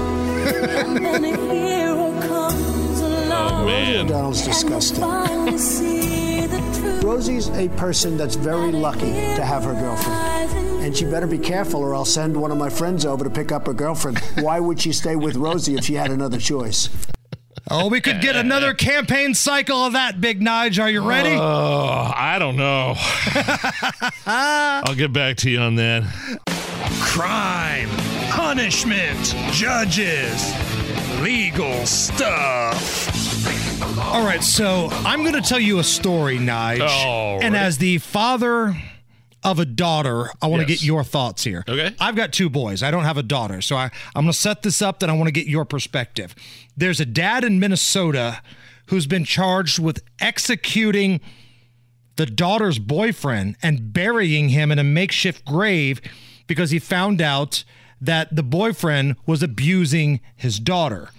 Man. 3.66 4.06
O'Donnell's 4.06 4.42
disgusting. 4.42 5.02
Rosie's 7.02 7.48
a 7.50 7.68
person 7.70 8.16
that's 8.16 8.36
very 8.36 8.72
lucky 8.72 9.12
to 9.12 9.44
have 9.44 9.64
her 9.64 9.74
girlfriend. 9.74 10.84
And 10.84 10.96
she 10.96 11.04
better 11.04 11.26
be 11.26 11.38
careful 11.38 11.80
or 11.80 11.94
I'll 11.94 12.04
send 12.04 12.36
one 12.36 12.50
of 12.52 12.58
my 12.58 12.70
friends 12.70 13.04
over 13.04 13.24
to 13.24 13.30
pick 13.30 13.50
up 13.50 13.66
her 13.66 13.74
girlfriend. 13.74 14.18
Why 14.40 14.60
would 14.60 14.80
she 14.80 14.92
stay 14.92 15.16
with 15.16 15.36
Rosie 15.36 15.74
if 15.74 15.84
she 15.84 15.94
had 15.94 16.10
another 16.10 16.38
choice? 16.38 16.88
Oh, 17.68 17.88
we 17.88 18.00
could 18.00 18.20
get 18.20 18.36
another 18.36 18.74
campaign 18.74 19.34
cycle 19.34 19.78
of 19.78 19.94
that, 19.94 20.20
Big 20.20 20.40
Nige. 20.40 20.80
Are 20.80 20.88
you 20.88 21.00
ready? 21.00 21.30
Oh, 21.30 22.12
I 22.14 22.38
don't 22.38 22.54
know. 22.54 22.94
I'll 24.26 24.94
get 24.94 25.12
back 25.12 25.38
to 25.38 25.50
you 25.50 25.58
on 25.58 25.74
that. 25.74 26.04
Crime, 27.00 27.88
punishment, 28.30 29.34
judges, 29.50 30.52
legal 31.20 31.84
stuff. 31.86 33.15
All 33.82 34.24
right, 34.24 34.42
so 34.42 34.88
I'm 34.90 35.20
going 35.20 35.34
to 35.34 35.42
tell 35.42 35.60
you 35.60 35.78
a 35.78 35.84
story, 35.84 36.38
Nige. 36.38 36.80
All 36.80 37.42
And 37.42 37.54
as 37.56 37.76
the 37.78 37.98
father 37.98 38.74
of 39.44 39.58
a 39.58 39.64
daughter, 39.66 40.30
I 40.40 40.46
want 40.46 40.62
to 40.66 40.68
Yes. 40.72 40.80
get 40.80 40.86
your 40.86 41.04
thoughts 41.04 41.44
here. 41.44 41.62
Okay. 41.68 41.94
I've 42.00 42.16
got 42.16 42.32
two 42.32 42.48
boys. 42.48 42.82
I 42.82 42.90
don't 42.90 43.04
have 43.04 43.18
a 43.18 43.22
daughter. 43.22 43.60
So 43.60 43.76
I, 43.76 43.84
I'm 44.14 44.22
going 44.24 44.32
to 44.32 44.38
set 44.38 44.62
this 44.62 44.80
up, 44.80 45.00
then 45.00 45.10
I 45.10 45.12
want 45.12 45.26
to 45.28 45.32
get 45.32 45.46
your 45.46 45.64
perspective. 45.66 46.34
There's 46.76 47.00
a 47.00 47.04
dad 47.06 47.44
in 47.44 47.60
Minnesota 47.60 48.40
who's 48.86 49.06
been 49.06 49.24
charged 49.24 49.78
with 49.78 50.02
executing 50.20 51.20
the 52.16 52.26
daughter's 52.26 52.78
boyfriend 52.78 53.56
and 53.62 53.92
burying 53.92 54.48
him 54.48 54.72
in 54.72 54.78
a 54.78 54.84
makeshift 54.84 55.44
grave 55.44 56.00
because 56.46 56.70
he 56.70 56.78
found 56.78 57.20
out 57.20 57.62
that 58.00 58.34
the 58.34 58.42
boyfriend 58.42 59.16
was 59.26 59.42
abusing 59.42 60.20
his 60.34 60.58
daughter. 60.58 61.10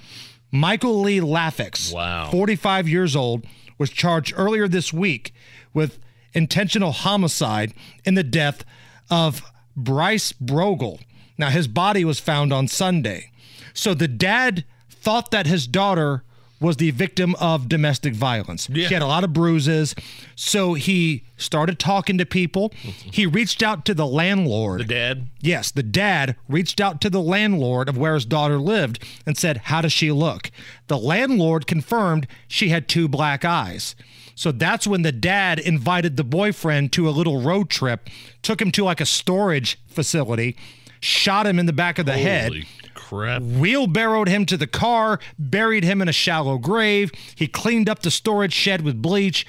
Michael 0.52 1.02
Lee 1.02 1.20
Laffix, 1.20 1.94
Wow. 1.94 2.30
45 2.32 2.88
years 2.88 3.16
old, 3.16 3.46
was 3.78 3.90
charged 3.90 4.34
earlier 4.36 4.68
this 4.68 4.92
week 4.94 5.34
with 5.74 6.00
intentional 6.34 6.92
homicide 6.92 7.74
in 8.06 8.14
the 8.16 8.24
death 8.24 8.64
of 9.10 9.42
Bryce 9.76 10.32
Brogel. 10.34 11.00
Now, 11.38 11.50
his 11.50 11.68
body 11.68 12.04
was 12.04 12.20
found 12.20 12.52
on 12.52 12.68
Sunday. 12.68 13.32
So 13.74 13.94
the 13.94 14.08
dad 14.08 14.66
thought 14.90 15.32
that 15.32 15.46
his 15.46 15.68
daughter 15.68 16.24
was 16.60 16.78
the 16.78 16.92
victim 16.92 17.36
of 17.36 17.70
domestic 17.70 18.16
violence. 18.16 18.70
Yeah. 18.70 18.88
She 18.88 18.94
had 18.94 19.04
a 19.04 19.08
lot 19.08 19.24
of 19.24 19.34
bruises. 19.34 19.94
So 20.36 20.74
he 20.74 21.24
started 21.38 21.78
talking 21.80 22.18
to 22.18 22.26
people. 22.26 22.74
He 23.12 23.26
reached 23.26 23.62
out 23.62 23.86
to 23.86 23.94
the 23.94 24.08
landlord. 24.08 24.82
The 24.82 24.86
dad? 24.86 25.28
Yes, 25.40 25.72
the 25.72 25.84
dad 25.84 26.36
reached 26.48 26.82
out 26.82 27.00
to 27.02 27.10
the 27.10 27.22
landlord 27.22 27.90
of 27.90 27.98
where 27.98 28.16
his 28.16 28.26
daughter 28.26 28.58
lived 28.58 29.04
and 29.26 29.38
said, 29.38 29.58
How 29.66 29.82
does 29.82 29.94
she 29.94 30.12
look? 30.12 30.50
The 30.88 30.98
landlord 30.98 31.68
confirmed 31.68 32.28
she 32.48 32.70
had 32.70 32.88
two 32.88 33.08
black 33.08 33.46
eyes. 33.46 33.96
So 34.36 34.52
that's 34.52 34.86
when 34.86 35.02
the 35.02 35.12
dad 35.12 35.60
invited 35.60 36.16
the 36.16 36.24
boyfriend 36.24 36.92
to 36.94 37.10
a 37.10 37.12
little 37.12 37.42
road 37.42 37.70
trip, 37.70 38.08
took 38.44 38.62
him 38.62 38.72
to 38.72 38.84
like 38.84 39.02
a 39.02 39.06
storage 39.06 39.80
facility, 39.88 40.56
shot 41.00 41.48
him 41.48 41.58
in 41.58 41.66
the 41.66 41.74
back 41.74 41.98
of 41.98 42.06
the 42.06 42.14
head 42.14 42.50
Holy 42.50 42.68
crap. 42.98 43.42
wheelbarrowed 43.42 44.28
him 44.28 44.46
to 44.48 44.58
the 44.58 44.68
car, 44.68 45.20
buried 45.40 45.84
him 45.84 46.02
in 46.02 46.10
a 46.10 46.14
shallow 46.14 46.58
grave. 46.58 47.12
He 47.36 47.48
cleaned 47.48 47.88
up 47.88 48.00
the 48.02 48.12
storage 48.12 48.54
shed 48.54 48.82
with 48.82 49.02
bleach, 49.02 49.46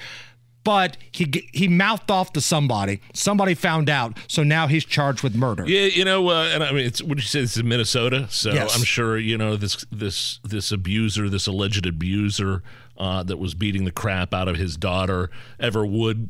but 0.63 0.97
he 1.11 1.49
he 1.53 1.67
mouthed 1.67 2.11
off 2.11 2.31
to 2.33 2.41
somebody. 2.41 3.01
Somebody 3.13 3.55
found 3.55 3.89
out, 3.89 4.17
so 4.27 4.43
now 4.43 4.67
he's 4.67 4.85
charged 4.85 5.23
with 5.23 5.35
murder. 5.35 5.67
Yeah, 5.67 5.85
you 5.85 6.05
know, 6.05 6.29
uh, 6.29 6.49
and 6.53 6.63
I 6.63 6.71
mean, 6.71 6.85
it's 6.85 7.01
what 7.01 7.15
did 7.17 7.23
you 7.23 7.29
say? 7.29 7.41
This 7.41 7.57
is 7.57 7.63
Minnesota, 7.63 8.27
so 8.29 8.51
Yes. 8.53 8.75
I'm 8.77 8.83
sure 8.83 9.17
you 9.17 9.37
know 9.37 9.55
this 9.55 9.85
this 9.91 10.39
this 10.43 10.71
abuser, 10.71 11.29
this 11.29 11.47
alleged 11.47 11.85
abuser 11.85 12.61
uh, 12.97 13.23
that 13.23 13.37
was 13.37 13.53
beating 13.55 13.85
the 13.85 13.91
crap 13.91 14.33
out 14.33 14.47
of 14.47 14.57
his 14.57 14.75
daughter, 14.77 15.29
ever 15.59 15.85
would 15.85 16.29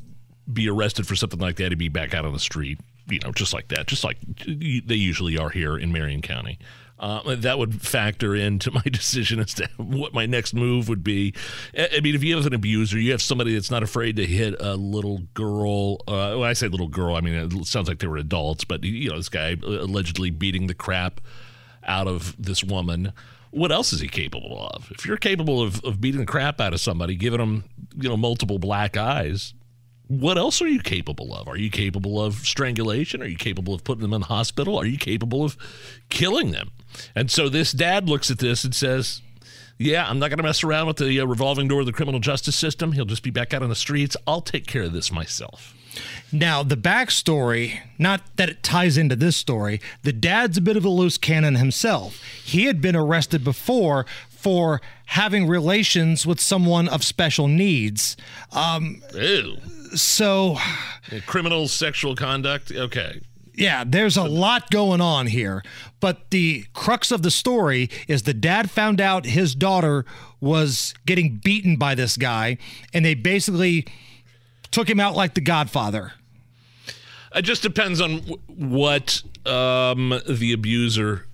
be 0.52 0.70
arrested 0.70 1.06
for 1.08 1.16
something 1.16 1.40
like 1.40 1.58
that. 1.58 1.72
He'd 1.72 1.78
be 1.80 1.90
back 1.90 2.14
out 2.14 2.26
on 2.26 2.34
the 2.34 2.40
street, 2.40 2.80
you 3.10 3.20
know, 3.24 3.32
just 3.32 3.54
like 3.54 3.68
that, 3.70 3.88
just 3.88 4.04
like 4.04 4.18
they 4.48 4.96
usually 4.96 5.38
are 5.38 5.50
here 5.50 5.78
in 5.78 5.92
Marion 5.92 6.22
County. 6.22 6.60
Uh, 7.00 7.34
that 7.36 7.58
would 7.58 7.82
factor 7.82 8.36
into 8.36 8.72
my 8.74 8.82
decision 8.82 9.40
as 9.40 9.54
to 9.54 9.68
what 9.78 10.14
my 10.14 10.26
next 10.26 10.54
move 10.54 10.90
would 10.90 11.04
be. 11.04 11.34
I 11.78 12.02
mean, 12.02 12.14
if 12.14 12.24
you 12.24 12.36
have 12.36 12.46
an 12.46 12.54
abuser, 12.54 13.00
you 13.00 13.12
have 13.12 13.22
somebody 13.22 13.54
that's 13.54 13.72
not 13.72 13.84
afraid 13.84 14.18
to 14.18 14.26
hit 14.26 14.56
a 14.60 14.76
little 14.76 15.20
girl. 15.34 16.02
Uh, 16.08 16.36
when 16.36 16.50
I 16.50 16.54
say 16.54 16.68
little 16.68 16.90
girl, 16.90 17.16
I 17.16 17.22
mean 17.22 17.34
it 17.34 17.66
sounds 17.66 17.88
like 17.88 18.00
they 18.00 18.08
were 18.08 18.18
adults, 18.18 18.66
but 18.66 18.84
you 18.84 19.10
know, 19.10 19.18
this 19.18 19.30
guy 19.30 19.56
allegedly 19.64 20.30
beating 20.30 20.68
the 20.68 20.74
crap 20.74 21.22
out 21.86 22.08
of 22.08 22.36
this 22.38 22.64
woman. 22.64 23.14
What 23.52 23.72
else 23.72 23.94
is 23.94 24.02
he 24.02 24.08
capable 24.08 24.70
of? 24.74 24.92
If 24.92 25.06
you're 25.06 25.18
capable 25.18 25.62
of, 25.62 25.84
of 25.84 26.00
beating 26.00 26.20
the 26.20 26.26
crap 26.26 26.62
out 26.62 26.74
of 26.74 26.82
somebody, 26.82 27.16
giving 27.16 27.40
them 27.40 27.64
you 27.96 28.10
know 28.10 28.18
multiple 28.18 28.60
black 28.60 28.98
eyes, 28.98 29.54
what 30.08 30.38
else 30.38 30.62
are 30.62 30.68
you 30.68 30.82
capable 30.82 31.34
of? 31.34 31.48
Are 31.48 31.58
you 31.58 31.72
capable 31.72 32.22
of 32.22 32.36
strangulation? 32.36 33.22
Are 33.22 33.28
you 33.28 33.38
capable 33.38 33.74
of 33.74 33.84
putting 33.84 34.02
them 34.02 34.14
in 34.14 34.22
the 34.22 34.28
hospital? 34.28 34.78
Are 34.78 34.86
you 34.86 34.98
capable 34.98 35.46
of 35.46 35.56
killing 36.10 36.52
them? 36.52 36.72
And 37.16 37.30
so 37.32 37.50
this 37.50 37.72
dad 37.72 38.10
looks 38.10 38.30
at 38.32 38.40
this 38.40 38.64
and 38.64 38.76
says, 38.76 39.22
Yeah, 39.78 40.08
I'm 40.10 40.20
not 40.20 40.30
going 40.30 40.38
to 40.38 40.44
mess 40.44 40.64
around 40.64 40.88
with 40.88 40.98
the 40.98 41.20
uh, 41.20 41.26
revolving 41.26 41.68
door 41.68 41.82
of 41.82 41.86
the 41.86 41.94
criminal 41.94 42.20
justice 42.20 42.56
system. 42.56 42.94
He'll 42.94 43.06
just 43.06 43.24
be 43.24 43.32
back 43.32 43.54
out 43.54 43.64
on 43.64 43.70
the 43.70 43.76
streets. 43.76 44.16
I'll 44.28 44.42
take 44.42 44.68
care 44.68 44.84
of 44.84 44.94
this 44.94 45.12
myself. 45.12 45.76
Now, 46.32 46.62
the 46.64 46.78
backstory, 46.78 47.80
not 47.98 48.22
that 48.36 48.50
it 48.50 48.62
ties 48.62 48.98
into 48.98 49.16
this 49.16 49.36
story, 49.36 49.82
the 50.04 50.14
dad's 50.14 50.58
a 50.58 50.62
bit 50.62 50.78
of 50.78 50.86
a 50.86 50.90
loose 50.90 51.18
cannon 51.18 51.56
himself. 51.56 52.22
He 52.44 52.66
had 52.66 52.82
been 52.82 52.96
arrested 52.96 53.44
before 53.44 54.06
for 54.30 54.82
having 55.08 55.48
relations 55.48 56.26
with 56.26 56.40
someone 56.40 56.88
of 56.88 57.04
special 57.04 57.48
needs. 57.48 58.16
Um, 58.52 59.02
Ew. 59.16 59.58
so, 59.96 60.58
Criminal 61.26 61.68
sexual 61.68 62.16
conduct? 62.16 62.72
Okay. 62.72 63.22
Yeah, 63.60 63.84
there's 63.86 64.16
a 64.16 64.24
lot 64.24 64.72
going 64.72 65.02
on 65.02 65.28
here. 65.28 65.62
But 66.00 66.32
the 66.32 66.66
crux 66.74 67.12
of 67.12 67.24
the 67.24 67.32
story 67.32 67.90
is 68.08 68.24
the 68.24 68.34
dad 68.34 68.72
found 68.72 69.02
out 69.02 69.26
his 69.26 69.54
daughter 69.54 70.06
was 70.40 70.94
getting 71.06 71.42
beaten 71.44 71.76
by 71.76 71.94
this 71.94 72.16
guy, 72.16 72.58
and 72.94 73.04
they 73.04 73.16
basically 73.16 73.86
took 74.72 74.90
him 74.90 75.00
out 75.00 75.16
like 75.16 75.34
the 75.34 75.42
Godfather. 75.42 76.14
It 77.36 77.42
just 77.42 77.62
depends 77.62 78.00
on 78.00 78.20
what 78.48 79.22
um, 79.46 80.20
the 80.28 80.54
abuser, 80.54 81.28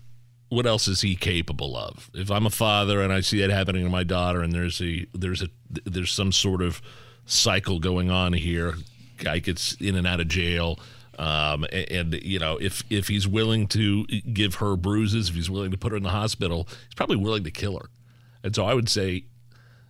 what 0.49 0.65
else 0.65 0.87
is 0.87 1.01
he 1.01 1.15
capable 1.15 1.77
of? 1.77 2.09
If 2.13 2.31
I'm 2.31 2.47
a 2.47 2.49
father 2.49 3.01
and 3.01 3.13
I 3.13 3.21
see 3.21 3.39
that 3.41 3.51
happening 3.51 3.83
to 3.83 3.89
my 3.91 4.03
daughter, 4.03 4.41
and 4.41 4.51
there's 4.51 4.81
a 4.81 5.05
there's 5.13 5.43
a 5.43 5.49
there's 5.85 6.11
some 6.11 6.31
sort 6.31 6.63
of 6.63 6.81
cycle 7.27 7.79
going 7.79 8.09
on 8.09 8.33
here, 8.33 8.73
guy 9.17 9.39
gets 9.39 9.75
in 9.75 9.95
and 9.95 10.07
out 10.07 10.19
of 10.19 10.27
jail. 10.27 10.79
Um, 11.17 11.63
a- 11.71 11.91
and, 11.93 12.13
you 12.23 12.39
know, 12.39 12.57
if 12.57 12.83
if 12.89 13.07
he's 13.07 13.27
willing 13.27 13.67
to 13.69 14.05
give 14.05 14.55
her 14.55 14.75
bruises, 14.75 15.29
if 15.29 15.35
he's 15.35 15.49
willing 15.49 15.71
to 15.71 15.77
put 15.77 15.91
her 15.91 15.97
in 15.97 16.03
the 16.03 16.09
hospital, 16.09 16.67
he's 16.87 16.95
probably 16.95 17.15
willing 17.17 17.43
to 17.45 17.51
kill 17.51 17.77
her. 17.77 17.89
And 18.43 18.53
so 18.55 18.65
I 18.65 18.73
would 18.73 18.89
say, 18.89 19.25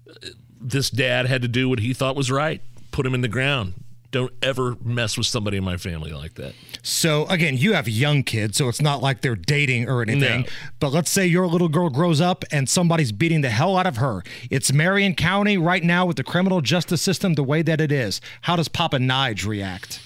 uh, 0.09 0.27
this 0.61 0.89
dad 0.89 1.25
had 1.25 1.41
to 1.41 1.47
do 1.47 1.67
what 1.67 1.79
he 1.79 1.93
thought 1.93 2.15
was 2.15 2.29
right: 2.31 2.61
put 2.91 3.05
him 3.05 3.13
in 3.13 3.21
the 3.21 3.27
ground, 3.27 3.73
Don't 4.11 4.31
ever 4.41 4.77
mess 4.83 5.17
with 5.17 5.27
somebody 5.27 5.57
in 5.57 5.63
my 5.63 5.77
family 5.77 6.11
like 6.13 6.35
that. 6.35 6.53
So 6.83 7.25
again, 7.25 7.57
you 7.57 7.73
have 7.73 7.89
young 7.89 8.23
kids, 8.23 8.57
so 8.57 8.69
it's 8.69 8.81
not 8.81 9.01
like 9.01 9.21
they're 9.21 9.35
dating 9.35 9.89
or 9.89 10.01
anything. 10.03 10.41
No. 10.41 10.47
But 10.79 10.93
let's 10.93 11.09
say 11.11 11.25
your 11.25 11.47
little 11.47 11.67
girl 11.69 11.89
grows 11.89 12.21
up 12.21 12.45
and 12.51 12.69
somebody's 12.69 13.11
beating 13.11 13.41
the 13.41 13.49
hell 13.49 13.75
out 13.77 13.87
of 13.87 13.97
her. 13.97 14.23
It's 14.51 14.71
Marion 14.71 15.15
County 15.15 15.57
right 15.57 15.83
now 15.83 16.05
with 16.05 16.15
the 16.17 16.23
criminal 16.23 16.61
justice 16.61 17.01
system 17.01 17.33
the 17.33 17.43
way 17.43 17.61
that 17.63 17.81
it 17.81 17.91
is. 17.91 18.21
How 18.41 18.55
does 18.55 18.67
Papa 18.69 18.97
Nige 18.97 19.45
react? 19.45 19.99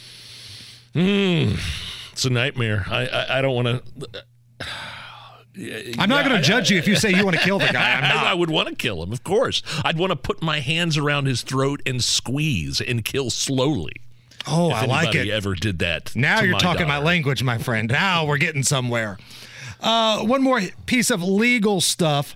It's 0.94 2.26
a 2.26 2.30
nightmare. 2.30 2.86
I 2.90 3.08
I, 3.08 3.40
I 3.40 3.42
don't 3.42 3.56
want 3.56 3.68
to. 3.68 4.24
I'm 6.00 6.08
not 6.10 6.26
going 6.26 6.38
to 6.38 6.42
judge 6.42 6.70
you 6.70 6.78
if 6.78 6.88
you 6.88 6.96
say 6.96 7.12
you 7.14 7.26
want 7.26 7.36
to 7.38 7.44
kill 7.44 7.60
the 7.60 7.68
guy. 7.68 7.94
I'm 7.94 8.02
not. 8.16 8.26
I 8.26 8.34
would 8.34 8.50
want 8.50 8.70
to 8.70 8.76
kill 8.76 9.04
him, 9.04 9.12
of 9.12 9.24
course. 9.24 9.62
I'd 9.84 9.98
want 9.98 10.12
to 10.12 10.16
put 10.16 10.42
my 10.42 10.62
hands 10.62 10.98
around 10.98 11.26
his 11.26 11.42
throat 11.42 11.82
and 11.86 12.02
squeeze 12.04 12.80
and 12.80 13.04
kill 13.04 13.30
slowly. 13.30 13.94
Oh, 14.48 14.70
I 14.72 14.86
like 14.86 15.16
it. 15.16 15.28
Ever 15.30 15.56
did 15.56 15.80
that. 15.80 16.16
Now 16.16 16.42
you're 16.42 16.54
my 16.54 16.60
talking 16.60 16.88
my 16.88 17.00
language, 17.00 17.44
my 17.44 17.58
friend. 17.58 17.90
Now 17.90 18.26
we're 18.26 18.38
getting 18.38 18.64
somewhere. 18.64 19.18
Uh, 19.82 20.24
one 20.24 20.42
more 20.42 20.62
piece 20.86 21.10
of 21.10 21.22
legal 21.24 21.82
stuff. 21.82 22.36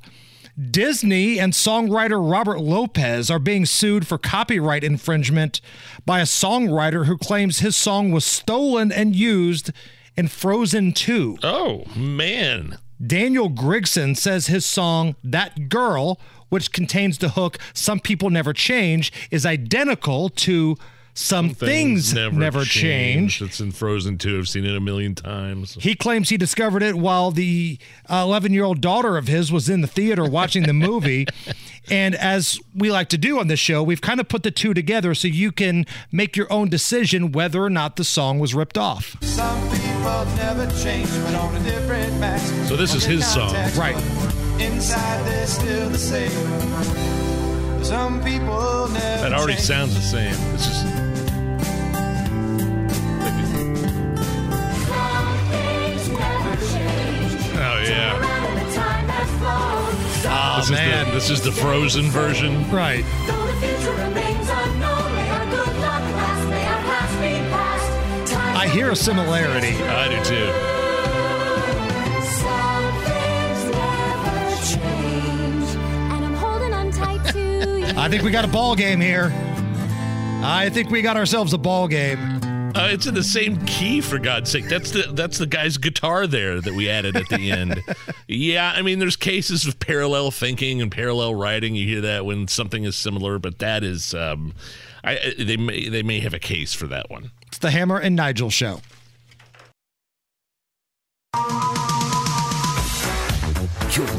Disney 0.58 1.40
and 1.40 1.54
songwriter 1.54 2.20
Robert 2.32 2.60
Lopez 2.60 3.32
are 3.32 3.40
being 3.40 3.66
sued 3.66 4.06
for 4.06 4.20
copyright 4.20 4.84
infringement 4.84 5.62
by 6.06 6.20
a 6.20 6.24
songwriter 6.26 7.06
who 7.06 7.18
claims 7.18 7.60
his 7.60 7.76
song 7.76 8.12
was 8.12 8.24
stolen 8.24 8.92
and 8.92 9.16
used 9.16 9.72
in 10.16 10.28
Frozen 10.28 10.94
2. 10.94 11.40
Oh 11.42 11.84
man, 11.96 12.78
Daniel 13.06 13.50
Grigson 13.50 14.16
says 14.16 14.48
his 14.48 14.64
song, 14.66 15.16
That 15.24 15.70
Girl, 15.70 16.20
which 16.50 16.72
contains 16.72 17.18
the 17.18 17.30
hook, 17.30 17.58
Some 17.74 18.00
People 18.00 18.30
Never 18.30 18.54
Change, 18.54 19.12
is 19.32 19.48
identical 19.48 20.30
to 20.30 20.78
Some 21.16 21.52
Things, 21.52 22.14
Never, 22.14 22.66
Change. 22.66 23.42
It's 23.42 23.60
in 23.60 23.72
Frozen 23.72 24.18
2. 24.18 24.40
I've 24.40 24.50
seen 24.50 24.66
it 24.66 24.76
a 24.76 24.80
million 24.80 25.14
times. 25.14 25.76
He 25.80 25.94
claims 25.94 26.30
he 26.30 26.38
discovered 26.38 26.82
it 26.82 26.96
while 26.96 27.30
the 27.30 27.78
uh, 28.10 28.24
11 28.24 28.52
year 28.52 28.64
old 28.64 28.82
daughter 28.82 29.16
of 29.16 29.28
his 29.28 29.52
was 29.52 29.70
in 29.70 29.82
the 29.82 29.88
theater 29.88 30.26
watching 30.26 30.64
the 30.64 30.74
movie. 30.74 31.28
and 31.92 32.16
as 32.16 32.60
we 32.76 32.92
like 32.92 33.10
to 33.10 33.18
do 33.18 33.40
on 33.40 33.48
this 33.48 33.60
show, 33.60 33.84
we've 33.84 34.02
kind 34.02 34.20
of 34.20 34.28
put 34.28 34.42
the 34.42 34.50
two 34.50 34.74
together 34.74 35.14
so 35.14 35.28
you 35.28 35.52
can 35.52 35.86
make 36.12 36.36
your 36.36 36.52
own 36.52 36.68
decision 36.68 37.32
whether 37.32 37.64
or 37.64 37.70
not 37.70 37.96
the 37.96 38.04
song 38.04 38.40
was 38.40 38.56
ripped 38.56 38.78
off. 38.78 39.16
Some 39.22 39.62
people 39.70 40.26
never 40.38 40.66
change, 40.82 41.10
but 41.24 41.36
on 41.36 41.56
a 41.56 41.64
different 41.64 42.20
mask. 42.20 42.52
So 42.68 42.76
this 42.76 42.96
is 42.96 43.04
his 43.04 43.26
song. 43.26 43.54
Right. 43.78 43.96
Inside 44.60 45.26
they're 45.26 45.46
still 45.46 45.90
the 45.90 45.98
same. 45.98 47.33
Some 47.84 48.24
people 48.24 48.88
never 48.90 49.30
That 49.30 49.34
already 49.34 49.54
change. 49.54 49.66
sounds 49.66 49.96
the 49.96 50.02
same. 50.02 50.34
It's 50.54 50.66
just 50.68 50.86
oh 56.46 57.84
yeah. 57.88 58.20
Oh, 60.26 60.58
This 60.60 60.70
is 60.70 60.76
the 60.78 61.12
this 61.12 61.30
is 61.30 61.42
the 61.42 61.52
Frozen 61.52 62.10
version. 62.10 62.70
Right. 62.72 63.04
I 68.56 68.68
hear 68.72 68.92
a 68.92 68.96
similarity. 68.96 69.76
I 69.84 70.08
do 70.10 70.24
too. 70.24 70.83
I 77.96 78.10
think 78.10 78.24
we 78.24 78.32
got 78.32 78.44
a 78.44 78.48
ball 78.48 78.76
game 78.76 79.00
here. 79.00 79.32
I 80.44 80.70
think 80.74 80.90
we 80.90 81.02
got 81.02 81.16
ourselves 81.16 81.54
a 81.54 81.58
ball 81.58 81.88
game. 81.88 82.20
Uh, 82.76 82.90
it's 82.92 83.06
in 83.06 83.14
the 83.14 83.24
same 83.24 83.64
key 83.66 84.02
for 84.02 84.18
God's 84.18 84.50
sake. 84.50 84.68
That's 84.68 84.90
the 84.92 85.12
that's 85.14 85.38
the 85.38 85.46
guy's 85.46 85.78
guitar 85.78 86.26
there 86.26 86.60
that 86.60 86.74
we 86.74 86.90
added 86.90 87.16
at 87.16 87.30
the 87.30 87.52
end. 87.52 87.84
yeah, 88.28 88.74
I 88.76 88.82
mean, 88.82 88.98
there's 88.98 89.16
cases 89.16 89.68
of 89.68 89.80
parallel 89.80 90.32
thinking 90.32 90.82
and 90.82 90.92
parallel 90.92 91.36
writing. 91.36 91.76
You 91.76 91.88
hear 91.88 92.02
that 92.02 92.26
when 92.26 92.48
something 92.48 92.84
is 92.84 92.96
similar, 92.96 93.38
but 93.38 93.60
that 93.60 93.84
is, 93.84 94.16
um, 94.16 94.54
I, 95.04 95.36
they 95.38 95.56
may 95.56 95.88
they 95.88 96.02
may 96.02 96.20
have 96.22 96.34
a 96.34 96.40
case 96.40 96.74
for 96.74 96.88
that 96.88 97.12
one. 97.12 97.30
It's 97.48 97.60
the 97.60 97.70
Hammer 97.70 98.00
and 98.00 98.16
Nigel 98.16 98.50
show. 98.50 98.82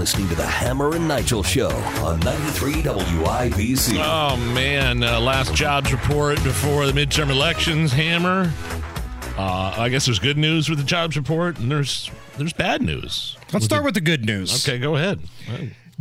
Listening 0.05 0.29
to 0.29 0.35
the 0.35 0.45
Hammer 0.45 0.95
and 0.95 1.09
Nigel 1.09 1.43
Show 1.43 1.71
on 2.05 2.21
93 2.21 2.75
WIBC. 2.83 4.03
Oh 4.05 4.37
man, 4.53 5.03
uh, 5.03 5.19
last 5.19 5.55
jobs 5.55 5.91
report 5.95 6.37
before 6.45 6.85
the 6.85 6.93
midterm 6.93 7.31
elections. 7.31 7.91
Hammer. 7.91 8.53
Uh, 9.39 9.75
I 9.79 9.89
guess 9.89 10.05
there's 10.05 10.19
good 10.19 10.37
news 10.37 10.69
with 10.69 10.79
the 10.79 10.85
jobs 10.85 11.17
report, 11.17 11.59
and 11.59 11.71
there's 11.71 12.11
there's 12.37 12.53
bad 12.53 12.83
news. 12.83 13.39
Let's 13.51 13.65
start 13.65 13.83
with 13.83 13.95
the 13.95 14.03
good 14.03 14.27
news. 14.27 14.69
Okay, 14.69 14.79
go 14.79 14.95
ahead. 14.97 15.21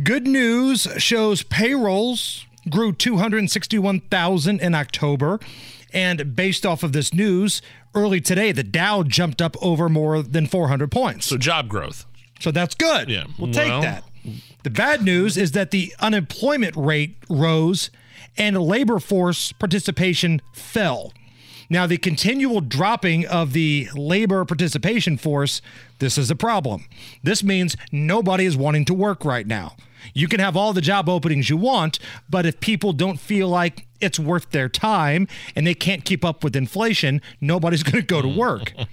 Good 0.02 0.26
news 0.26 0.86
shows 0.98 1.42
payrolls 1.42 2.44
grew 2.68 2.92
261,000 2.92 4.60
in 4.60 4.74
October. 4.74 5.40
And 5.94 6.36
based 6.36 6.66
off 6.66 6.82
of 6.82 6.92
this 6.92 7.14
news, 7.14 7.62
early 7.94 8.20
today, 8.20 8.52
the 8.52 8.64
Dow 8.64 9.02
jumped 9.02 9.40
up 9.40 9.56
over 9.62 9.88
more 9.88 10.20
than 10.20 10.46
400 10.46 10.92
points. 10.92 11.24
So 11.24 11.38
job 11.38 11.68
growth. 11.68 12.04
So 12.40 12.50
that's 12.50 12.74
good. 12.74 13.08
Yeah, 13.08 13.24
We'll 13.38 13.52
take 13.52 13.68
well- 13.68 13.82
that. 13.82 14.04
The 14.62 14.70
bad 14.70 15.02
news 15.02 15.36
is 15.36 15.52
that 15.52 15.70
the 15.70 15.94
unemployment 16.00 16.74
rate 16.76 17.16
rose 17.28 17.90
and 18.38 18.56
labor 18.56 18.98
force 18.98 19.52
participation 19.52 20.40
fell. 20.54 21.12
Now, 21.68 21.86
the 21.86 21.98
continual 21.98 22.60
dropping 22.62 23.26
of 23.26 23.52
the 23.52 23.88
labor 23.94 24.44
participation 24.46 25.18
force, 25.18 25.60
this 25.98 26.16
is 26.16 26.30
a 26.30 26.36
problem. 26.36 26.86
This 27.22 27.42
means 27.44 27.76
nobody 27.92 28.46
is 28.46 28.56
wanting 28.56 28.86
to 28.86 28.94
work 28.94 29.24
right 29.26 29.46
now. 29.46 29.76
You 30.14 30.28
can 30.28 30.40
have 30.40 30.56
all 30.56 30.72
the 30.72 30.80
job 30.82 31.08
openings 31.08 31.50
you 31.50 31.56
want, 31.58 31.98
but 32.28 32.46
if 32.46 32.60
people 32.60 32.92
don't 32.94 33.18
feel 33.20 33.48
like 33.48 33.86
it's 34.00 34.18
worth 34.18 34.50
their 34.50 34.68
time 34.70 35.28
and 35.54 35.66
they 35.66 35.74
can't 35.74 36.04
keep 36.04 36.24
up 36.24 36.42
with 36.44 36.56
inflation, 36.56 37.20
nobody's 37.40 37.82
going 37.90 38.00
to 38.00 38.06
go 38.06 38.22
to 38.22 38.28
work. 38.28 38.72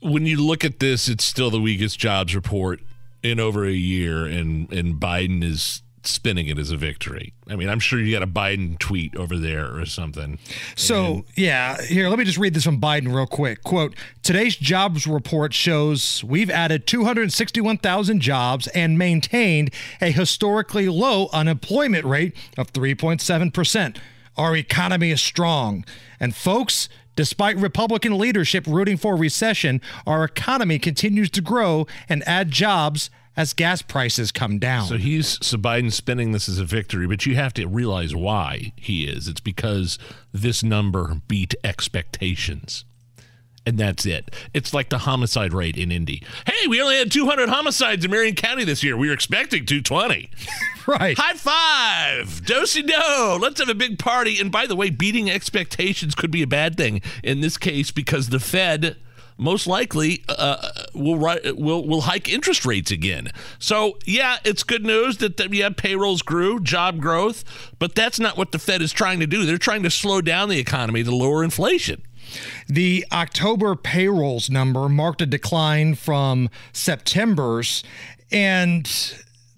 when 0.00 0.26
you 0.26 0.44
look 0.44 0.64
at 0.64 0.80
this, 0.80 1.08
it's 1.08 1.24
still 1.24 1.50
the 1.50 1.60
weakest 1.60 1.98
jobs 1.98 2.34
report 2.34 2.80
in 3.22 3.40
over 3.40 3.64
a 3.64 3.72
year, 3.72 4.26
and 4.26 4.72
and 4.72 5.00
Biden 5.00 5.42
is 5.42 5.82
spinning 6.04 6.46
it 6.46 6.58
as 6.58 6.70
a 6.70 6.76
victory. 6.76 7.32
I 7.48 7.56
mean, 7.56 7.68
I'm 7.68 7.80
sure 7.80 8.00
you 8.00 8.12
got 8.12 8.22
a 8.22 8.26
Biden 8.26 8.78
tweet 8.78 9.14
over 9.16 9.36
there 9.36 9.76
or 9.76 9.84
something. 9.86 10.38
So, 10.76 11.24
yeah, 11.34 11.80
here, 11.82 12.08
let 12.08 12.18
me 12.18 12.24
just 12.24 12.38
read 12.38 12.54
this 12.54 12.64
from 12.64 12.80
Biden 12.80 13.14
real 13.14 13.26
quick. 13.26 13.62
Quote 13.62 13.94
Today's 14.22 14.56
jobs 14.56 15.06
report 15.06 15.52
shows 15.52 16.24
we've 16.24 16.50
added 16.50 16.86
261,000 16.86 18.20
jobs 18.20 18.66
and 18.68 18.98
maintained 18.98 19.70
a 20.00 20.10
historically 20.10 20.88
low 20.88 21.28
unemployment 21.32 22.04
rate 22.04 22.34
of 22.56 22.72
3.7%. 22.72 23.98
Our 24.36 24.56
economy 24.56 25.10
is 25.10 25.20
strong. 25.20 25.84
And, 26.20 26.34
folks, 26.34 26.88
Despite 27.18 27.56
Republican 27.56 28.16
leadership 28.16 28.64
rooting 28.68 28.96
for 28.96 29.16
recession, 29.16 29.80
our 30.06 30.22
economy 30.22 30.78
continues 30.78 31.28
to 31.30 31.40
grow 31.40 31.88
and 32.08 32.22
add 32.28 32.52
jobs 32.52 33.10
as 33.36 33.54
gas 33.54 33.82
prices 33.82 34.30
come 34.30 34.60
down. 34.60 34.86
So 34.86 34.98
he's 34.98 35.44
so 35.44 35.56
Biden's 35.56 35.96
spinning 35.96 36.30
this 36.30 36.48
as 36.48 36.60
a 36.60 36.64
victory, 36.64 37.08
but 37.08 37.26
you 37.26 37.34
have 37.34 37.52
to 37.54 37.66
realize 37.66 38.14
why 38.14 38.72
he 38.76 39.08
is. 39.08 39.26
It's 39.26 39.40
because 39.40 39.98
this 40.32 40.62
number 40.62 41.20
beat 41.26 41.56
expectations. 41.64 42.84
And 43.68 43.76
that's 43.76 44.06
it. 44.06 44.34
It's 44.54 44.72
like 44.72 44.88
the 44.88 44.96
homicide 44.96 45.52
rate 45.52 45.76
in 45.76 45.92
Indy. 45.92 46.22
Hey, 46.46 46.66
we 46.68 46.80
only 46.80 46.96
had 46.96 47.12
200 47.12 47.50
homicides 47.50 48.02
in 48.02 48.10
Marion 48.10 48.34
County 48.34 48.64
this 48.64 48.82
year. 48.82 48.96
We 48.96 49.08
were 49.08 49.12
expecting 49.12 49.66
220. 49.66 50.30
right. 50.86 51.18
High 51.18 51.34
five! 51.34 52.40
Dosey 52.46 52.80
do! 52.80 53.38
Let's 53.38 53.60
have 53.60 53.68
a 53.68 53.74
big 53.74 53.98
party. 53.98 54.40
And 54.40 54.50
by 54.50 54.66
the 54.66 54.74
way, 54.74 54.88
beating 54.88 55.30
expectations 55.30 56.14
could 56.14 56.30
be 56.30 56.40
a 56.40 56.46
bad 56.46 56.78
thing 56.78 57.02
in 57.22 57.42
this 57.42 57.58
case 57.58 57.90
because 57.90 58.30
the 58.30 58.40
Fed 58.40 58.96
most 59.36 59.66
likely 59.66 60.24
uh, 60.30 60.70
will 60.94 61.18
will 61.54 61.86
will 61.86 62.00
hike 62.00 62.26
interest 62.26 62.64
rates 62.64 62.90
again. 62.90 63.30
So 63.58 63.98
yeah, 64.06 64.38
it's 64.46 64.62
good 64.62 64.86
news 64.86 65.18
that, 65.18 65.36
that 65.36 65.52
yeah 65.52 65.68
payrolls 65.68 66.22
grew, 66.22 66.58
job 66.58 67.02
growth, 67.02 67.44
but 67.78 67.94
that's 67.94 68.18
not 68.18 68.38
what 68.38 68.52
the 68.52 68.58
Fed 68.58 68.80
is 68.80 68.94
trying 68.94 69.20
to 69.20 69.26
do. 69.26 69.44
They're 69.44 69.58
trying 69.58 69.82
to 69.82 69.90
slow 69.90 70.22
down 70.22 70.48
the 70.48 70.58
economy 70.58 71.04
to 71.04 71.14
lower 71.14 71.44
inflation. 71.44 72.02
The 72.68 73.04
October 73.12 73.74
payrolls 73.74 74.50
number 74.50 74.88
marked 74.88 75.22
a 75.22 75.26
decline 75.26 75.94
from 75.94 76.50
September's. 76.72 77.82
And 78.30 78.88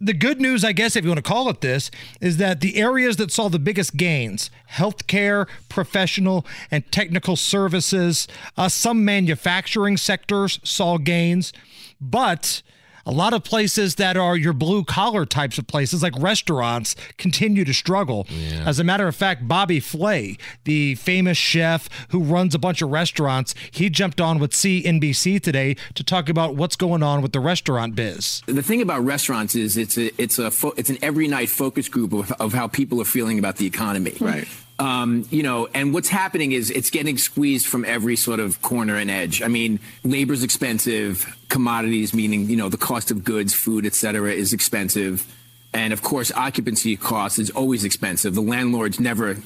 the 0.00 0.14
good 0.14 0.40
news, 0.40 0.64
I 0.64 0.72
guess, 0.72 0.96
if 0.96 1.04
you 1.04 1.10
want 1.10 1.18
to 1.18 1.28
call 1.28 1.50
it 1.50 1.60
this, 1.60 1.90
is 2.20 2.38
that 2.38 2.60
the 2.60 2.76
areas 2.76 3.16
that 3.16 3.30
saw 3.30 3.48
the 3.48 3.58
biggest 3.58 3.96
gains 3.96 4.50
healthcare, 4.72 5.46
professional, 5.68 6.46
and 6.70 6.90
technical 6.90 7.36
services, 7.36 8.26
uh, 8.56 8.68
some 8.68 9.04
manufacturing 9.04 9.96
sectors 9.96 10.58
saw 10.62 10.96
gains, 10.96 11.52
but 12.00 12.62
A 13.06 13.12
lot 13.12 13.32
of 13.32 13.44
places 13.44 13.96
that 13.96 14.16
are 14.16 14.36
your 14.36 14.52
blue 14.52 14.84
collar 14.84 15.24
types 15.24 15.58
of 15.58 15.66
places, 15.66 16.02
like 16.02 16.14
restaurants, 16.18 16.94
continue 17.16 17.64
to 17.64 17.72
struggle. 17.72 18.26
As 18.64 18.78
a 18.78 18.84
matter 18.84 19.08
of 19.08 19.16
fact, 19.16 19.48
Bobby 19.48 19.80
Flay, 19.80 20.36
the 20.64 20.94
famous 20.96 21.38
chef 21.38 21.88
who 22.10 22.22
runs 22.22 22.54
a 22.54 22.58
bunch 22.58 22.82
of 22.82 22.90
restaurants, 22.90 23.54
he 23.70 23.88
jumped 23.90 24.20
on 24.20 24.38
with 24.38 24.52
CNBC 24.52 25.40
today 25.40 25.76
to 25.94 26.04
talk 26.04 26.28
about 26.28 26.56
what's 26.56 26.76
going 26.76 27.02
on 27.02 27.22
with 27.22 27.32
the 27.32 27.40
restaurant 27.40 27.94
biz. 27.94 28.42
The 28.46 28.62
thing 28.62 28.82
about 28.82 29.04
restaurants 29.04 29.54
is 29.54 29.76
it's 29.76 29.96
a 29.96 30.10
it's 30.20 30.38
a 30.38 30.50
fo- 30.50 30.74
it's 30.76 30.90
an 30.90 30.98
every 31.02 31.28
night 31.28 31.48
focus 31.48 31.88
group 31.88 32.12
of, 32.12 32.32
of 32.32 32.52
how 32.52 32.68
people 32.68 33.00
are 33.00 33.04
feeling 33.04 33.38
about 33.38 33.56
the 33.56 33.66
economy. 33.66 34.14
Right. 34.20 34.46
Um, 34.80 35.26
you 35.30 35.42
know, 35.42 35.68
and 35.74 35.92
what's 35.92 36.08
happening 36.08 36.52
is 36.52 36.70
it's 36.70 36.88
getting 36.88 37.18
squeezed 37.18 37.66
from 37.66 37.84
every 37.84 38.16
sort 38.16 38.40
of 38.40 38.62
corner 38.62 38.96
and 38.96 39.10
edge. 39.10 39.42
I 39.42 39.48
mean, 39.48 39.78
labor's 40.04 40.42
expensive, 40.42 41.36
commodities, 41.50 42.14
meaning 42.14 42.48
you 42.48 42.56
know 42.56 42.70
the 42.70 42.78
cost 42.78 43.10
of 43.10 43.22
goods, 43.22 43.52
food, 43.52 43.84
et 43.84 43.94
cetera, 43.94 44.32
is 44.32 44.54
expensive, 44.54 45.26
and 45.74 45.92
of 45.92 46.00
course, 46.02 46.32
occupancy 46.32 46.96
costs 46.96 47.38
is 47.38 47.50
always 47.50 47.84
expensive. 47.84 48.34
The 48.34 48.40
landlords 48.40 48.98
never 48.98 49.36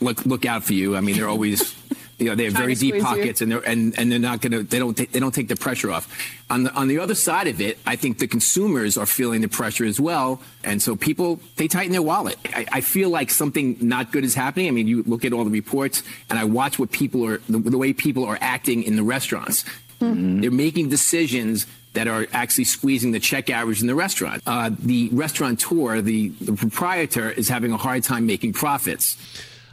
look 0.00 0.26
look 0.26 0.44
out 0.44 0.62
for 0.62 0.74
you. 0.74 0.94
I 0.94 1.00
mean, 1.00 1.16
they're 1.16 1.28
always. 1.28 1.74
You 2.22 2.30
know, 2.30 2.34
they 2.34 2.44
have 2.44 2.54
very 2.54 2.74
deep 2.74 2.94
squeeze 2.94 3.02
you. 3.02 3.02
pockets, 3.02 3.40
and 3.40 3.50
they're 3.50 3.66
and, 3.68 3.98
and 3.98 4.10
they're 4.10 4.18
not 4.18 4.40
gonna 4.40 4.62
they 4.62 4.78
don't 4.78 4.96
take, 4.96 5.12
they 5.12 5.20
don't 5.20 5.34
take 5.34 5.48
the 5.48 5.56
pressure 5.56 5.90
off. 5.90 6.06
On 6.48 6.64
the 6.64 6.72
on 6.72 6.88
the 6.88 6.98
other 6.98 7.14
side 7.14 7.48
of 7.48 7.60
it, 7.60 7.78
I 7.86 7.96
think 7.96 8.18
the 8.18 8.28
consumers 8.28 8.96
are 8.96 9.06
feeling 9.06 9.40
the 9.40 9.48
pressure 9.48 9.84
as 9.84 10.00
well, 10.00 10.40
and 10.62 10.80
so 10.80 10.96
people 10.96 11.40
they 11.56 11.68
tighten 11.68 11.92
their 11.92 12.02
wallet. 12.02 12.38
I, 12.54 12.66
I 12.72 12.80
feel 12.80 13.10
like 13.10 13.30
something 13.30 13.76
not 13.80 14.12
good 14.12 14.24
is 14.24 14.34
happening. 14.34 14.68
I 14.68 14.70
mean, 14.70 14.86
you 14.86 15.02
look 15.02 15.24
at 15.24 15.32
all 15.32 15.44
the 15.44 15.50
reports, 15.50 16.02
and 16.30 16.38
I 16.38 16.44
watch 16.44 16.78
what 16.78 16.92
people 16.92 17.26
are 17.26 17.38
the, 17.48 17.58
the 17.58 17.78
way 17.78 17.92
people 17.92 18.24
are 18.24 18.38
acting 18.40 18.82
in 18.84 18.96
the 18.96 19.02
restaurants. 19.02 19.64
They're 20.00 20.50
making 20.50 20.88
decisions 20.88 21.66
that 21.92 22.08
are 22.08 22.26
actually 22.32 22.64
squeezing 22.64 23.12
the 23.12 23.20
check 23.20 23.50
average 23.50 23.80
in 23.80 23.86
the 23.86 23.94
restaurant. 23.94 24.42
Uh, 24.46 24.70
the 24.78 25.08
restaurateur, 25.12 26.00
the, 26.00 26.30
the 26.40 26.54
proprietor, 26.54 27.30
is 27.30 27.48
having 27.48 27.70
a 27.70 27.76
hard 27.76 28.02
time 28.02 28.26
making 28.26 28.52
profits. 28.52 29.16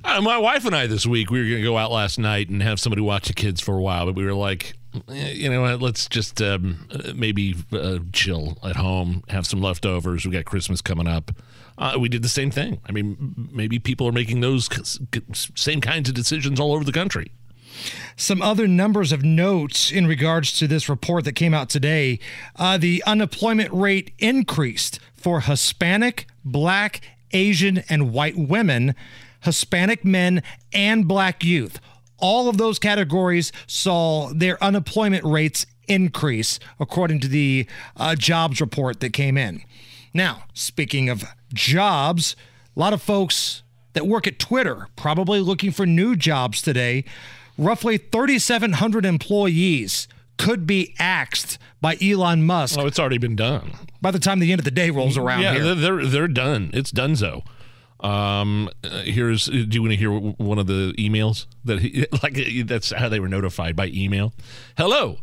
Uh, 0.04 0.22
my 0.22 0.38
wife 0.38 0.66
and 0.66 0.76
I 0.76 0.88
this 0.88 1.06
week, 1.06 1.30
we 1.30 1.40
were 1.40 1.46
going 1.46 1.58
to 1.58 1.64
go 1.64 1.78
out 1.78 1.92
last 1.92 2.18
night 2.18 2.50
and 2.50 2.64
have 2.64 2.80
somebody 2.80 3.02
watch 3.02 3.28
the 3.28 3.34
kids 3.34 3.62
for 3.62 3.78
a 3.78 3.82
while, 3.82 4.06
but 4.06 4.16
we 4.16 4.24
were 4.24 4.34
like, 4.34 4.74
eh, 5.10 5.32
you 5.32 5.50
know 5.50 5.62
what, 5.62 5.82
let's 5.82 6.08
just 6.08 6.42
um, 6.42 6.88
maybe 7.16 7.56
uh, 7.74 8.00
chill 8.14 8.58
at 8.64 8.78
home, 8.78 9.24
have 9.30 9.46
some 9.46 9.62
leftovers. 9.62 10.26
We 10.26 10.32
got 10.32 10.46
Christmas 10.46 10.82
coming 10.82 11.08
up. 11.08 11.32
Uh, 11.78 11.98
we 12.00 12.10
did 12.10 12.22
the 12.22 12.30
same 12.30 12.52
thing. 12.52 12.80
I 12.88 12.92
mean, 12.92 13.50
maybe 13.52 13.80
people 13.80 14.08
are 14.08 14.12
making 14.12 14.42
those 14.42 14.70
same 15.56 15.82
kinds 15.82 16.10
of 16.10 16.16
decisions 16.16 16.60
all 16.60 16.74
over 16.74 16.84
the 16.84 16.92
country. 16.92 17.32
Some 18.18 18.42
other 18.42 18.68
numbers 18.68 19.12
of 19.12 19.24
notes 19.24 19.90
in 19.92 20.06
regards 20.06 20.58
to 20.60 20.68
this 20.68 20.90
report 20.90 21.24
that 21.26 21.34
came 21.34 21.54
out 21.54 21.70
today. 21.70 22.20
Uh, 22.58 22.78
the 22.78 23.02
unemployment 23.08 23.72
rate 23.72 24.12
increased 24.20 25.00
for 25.14 25.42
Hispanic, 25.42 26.28
Black, 26.44 27.02
Asian, 27.32 27.84
and 27.90 28.12
white 28.12 28.38
women, 28.38 28.96
Hispanic 29.41 30.04
men, 30.06 30.43
and 30.73 31.08
Black 31.08 31.43
youth. 31.43 31.80
All 32.17 32.49
of 32.49 32.58
those 32.58 32.80
categories 32.80 33.52
saw 33.67 34.32
their 34.34 34.62
unemployment 34.63 35.23
rates 35.23 35.65
increase, 35.88 36.60
according 36.80 37.19
to 37.21 37.28
the 37.28 37.65
uh, 37.95 38.15
jobs 38.15 38.60
report 38.62 38.99
that 38.99 39.13
came 39.13 39.38
in. 39.38 39.62
Now, 40.13 40.43
speaking 40.54 41.10
of 41.10 41.23
jobs, 41.54 42.36
a 42.75 42.80
lot 42.80 42.93
of 42.93 43.02
folks 43.02 43.63
that 43.93 44.06
work 44.06 44.28
at 44.28 44.38
Twitter 44.39 44.88
probably 44.95 45.39
looking 45.39 45.71
for 45.71 45.86
new 45.86 46.15
jobs 46.15 46.62
today. 46.62 47.06
Roughly 47.58 47.97
3,700 47.97 49.06
employees 49.06 50.08
could 50.38 50.65
be 50.65 50.93
axed 50.99 51.58
by 51.82 51.97
Elon 52.02 52.43
Musk 52.43 52.80
Oh, 52.80 52.86
it's 52.86 52.99
already 52.99 53.17
been 53.17 53.36
done. 53.36 53.71
by 54.02 54.12
the 54.12 54.19
time 54.19 54.39
the 54.39 54.52
end 54.52 54.60
of 54.60 54.65
the 54.65 54.71
day 54.71 54.89
rolls 54.89 55.17
around 55.17 55.41
yeah, 55.41 55.54
here. 55.54 55.63
they're, 55.63 55.75
they're 55.75 56.06
they're 56.06 56.28
done. 56.28 56.69
It's 56.73 56.91
donezo. 56.91 57.43
Um, 58.00 58.70
uh, 58.84 59.02
here's. 59.02 59.46
Do 59.46 59.68
you 59.70 59.82
want 59.82 59.92
to 59.92 59.98
hear 59.98 60.12
one 60.12 60.60
of 60.60 60.68
the 60.68 60.94
emails 60.98 61.46
that 61.66 61.80
he, 61.80 62.06
like? 62.24 62.68
That's 62.68 62.92
how 62.92 63.10
they 63.10 63.20
were 63.20 63.28
notified 63.28 63.76
by 63.76 63.88
email. 63.88 64.34
Hello. 64.78 65.18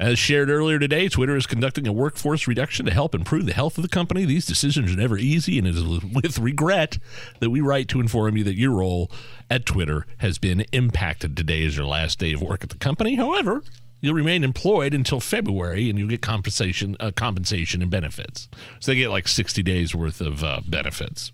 As 0.00 0.16
shared 0.16 0.48
earlier 0.48 0.78
today, 0.78 1.08
Twitter 1.08 1.36
is 1.36 1.44
conducting 1.44 1.88
a 1.88 1.92
workforce 1.92 2.46
reduction 2.46 2.86
to 2.86 2.92
help 2.92 3.16
improve 3.16 3.46
the 3.46 3.52
health 3.52 3.78
of 3.78 3.82
the 3.82 3.88
company. 3.88 4.24
These 4.24 4.46
decisions 4.46 4.92
are 4.92 4.96
never 4.96 5.18
easy, 5.18 5.58
and 5.58 5.66
it 5.66 5.74
is 5.74 5.84
with 5.84 6.38
regret 6.38 6.98
that 7.40 7.50
we 7.50 7.60
write 7.60 7.88
to 7.88 8.00
inform 8.00 8.36
you 8.36 8.44
that 8.44 8.54
your 8.54 8.70
role 8.70 9.10
at 9.50 9.66
Twitter 9.66 10.06
has 10.18 10.38
been 10.38 10.60
impacted. 10.70 11.36
Today 11.36 11.62
is 11.62 11.76
your 11.76 11.86
last 11.86 12.20
day 12.20 12.32
of 12.32 12.40
work 12.40 12.62
at 12.62 12.70
the 12.70 12.78
company. 12.78 13.16
However, 13.16 13.64
you'll 14.00 14.14
remain 14.14 14.44
employed 14.44 14.94
until 14.94 15.18
February, 15.18 15.90
and 15.90 15.98
you'll 15.98 16.08
get 16.08 16.22
compensation, 16.22 16.96
uh, 17.00 17.10
compensation 17.10 17.82
and 17.82 17.90
benefits. 17.90 18.48
So 18.78 18.92
they 18.92 18.98
get 18.98 19.10
like 19.10 19.26
sixty 19.26 19.64
days 19.64 19.96
worth 19.96 20.20
of 20.20 20.44
uh, 20.44 20.60
benefits. 20.64 21.32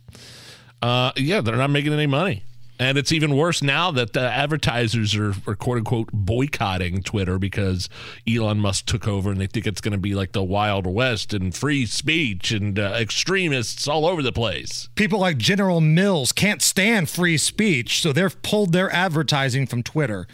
Uh, 0.84 1.12
yeah, 1.16 1.40
they're 1.40 1.56
not 1.56 1.70
making 1.70 1.94
any 1.94 2.06
money. 2.06 2.42
And 2.78 2.98
it's 2.98 3.10
even 3.10 3.36
worse 3.36 3.62
now 3.62 3.90
that 3.92 4.14
uh, 4.14 4.20
advertisers 4.20 5.14
are, 5.14 5.32
are 5.46 5.54
quote 5.54 5.78
unquote 5.78 6.10
boycotting 6.12 7.02
Twitter 7.02 7.38
because 7.38 7.88
Elon 8.28 8.58
Musk 8.58 8.84
took 8.84 9.08
over 9.08 9.30
and 9.30 9.40
they 9.40 9.46
think 9.46 9.66
it's 9.66 9.80
going 9.80 9.92
to 9.92 9.98
be 9.98 10.14
like 10.14 10.32
the 10.32 10.42
Wild 10.42 10.86
West 10.86 11.32
and 11.32 11.54
free 11.54 11.86
speech 11.86 12.50
and 12.50 12.78
uh, 12.78 12.96
extremists 12.98 13.88
all 13.88 14.04
over 14.04 14.20
the 14.20 14.30
place. 14.30 14.90
People 14.94 15.20
like 15.20 15.38
General 15.38 15.80
Mills 15.80 16.32
can't 16.32 16.60
stand 16.60 17.08
free 17.08 17.38
speech, 17.38 18.02
so 18.02 18.12
they've 18.12 18.42
pulled 18.42 18.72
their 18.72 18.92
advertising 18.92 19.66
from 19.66 19.82
Twitter. 19.82 20.26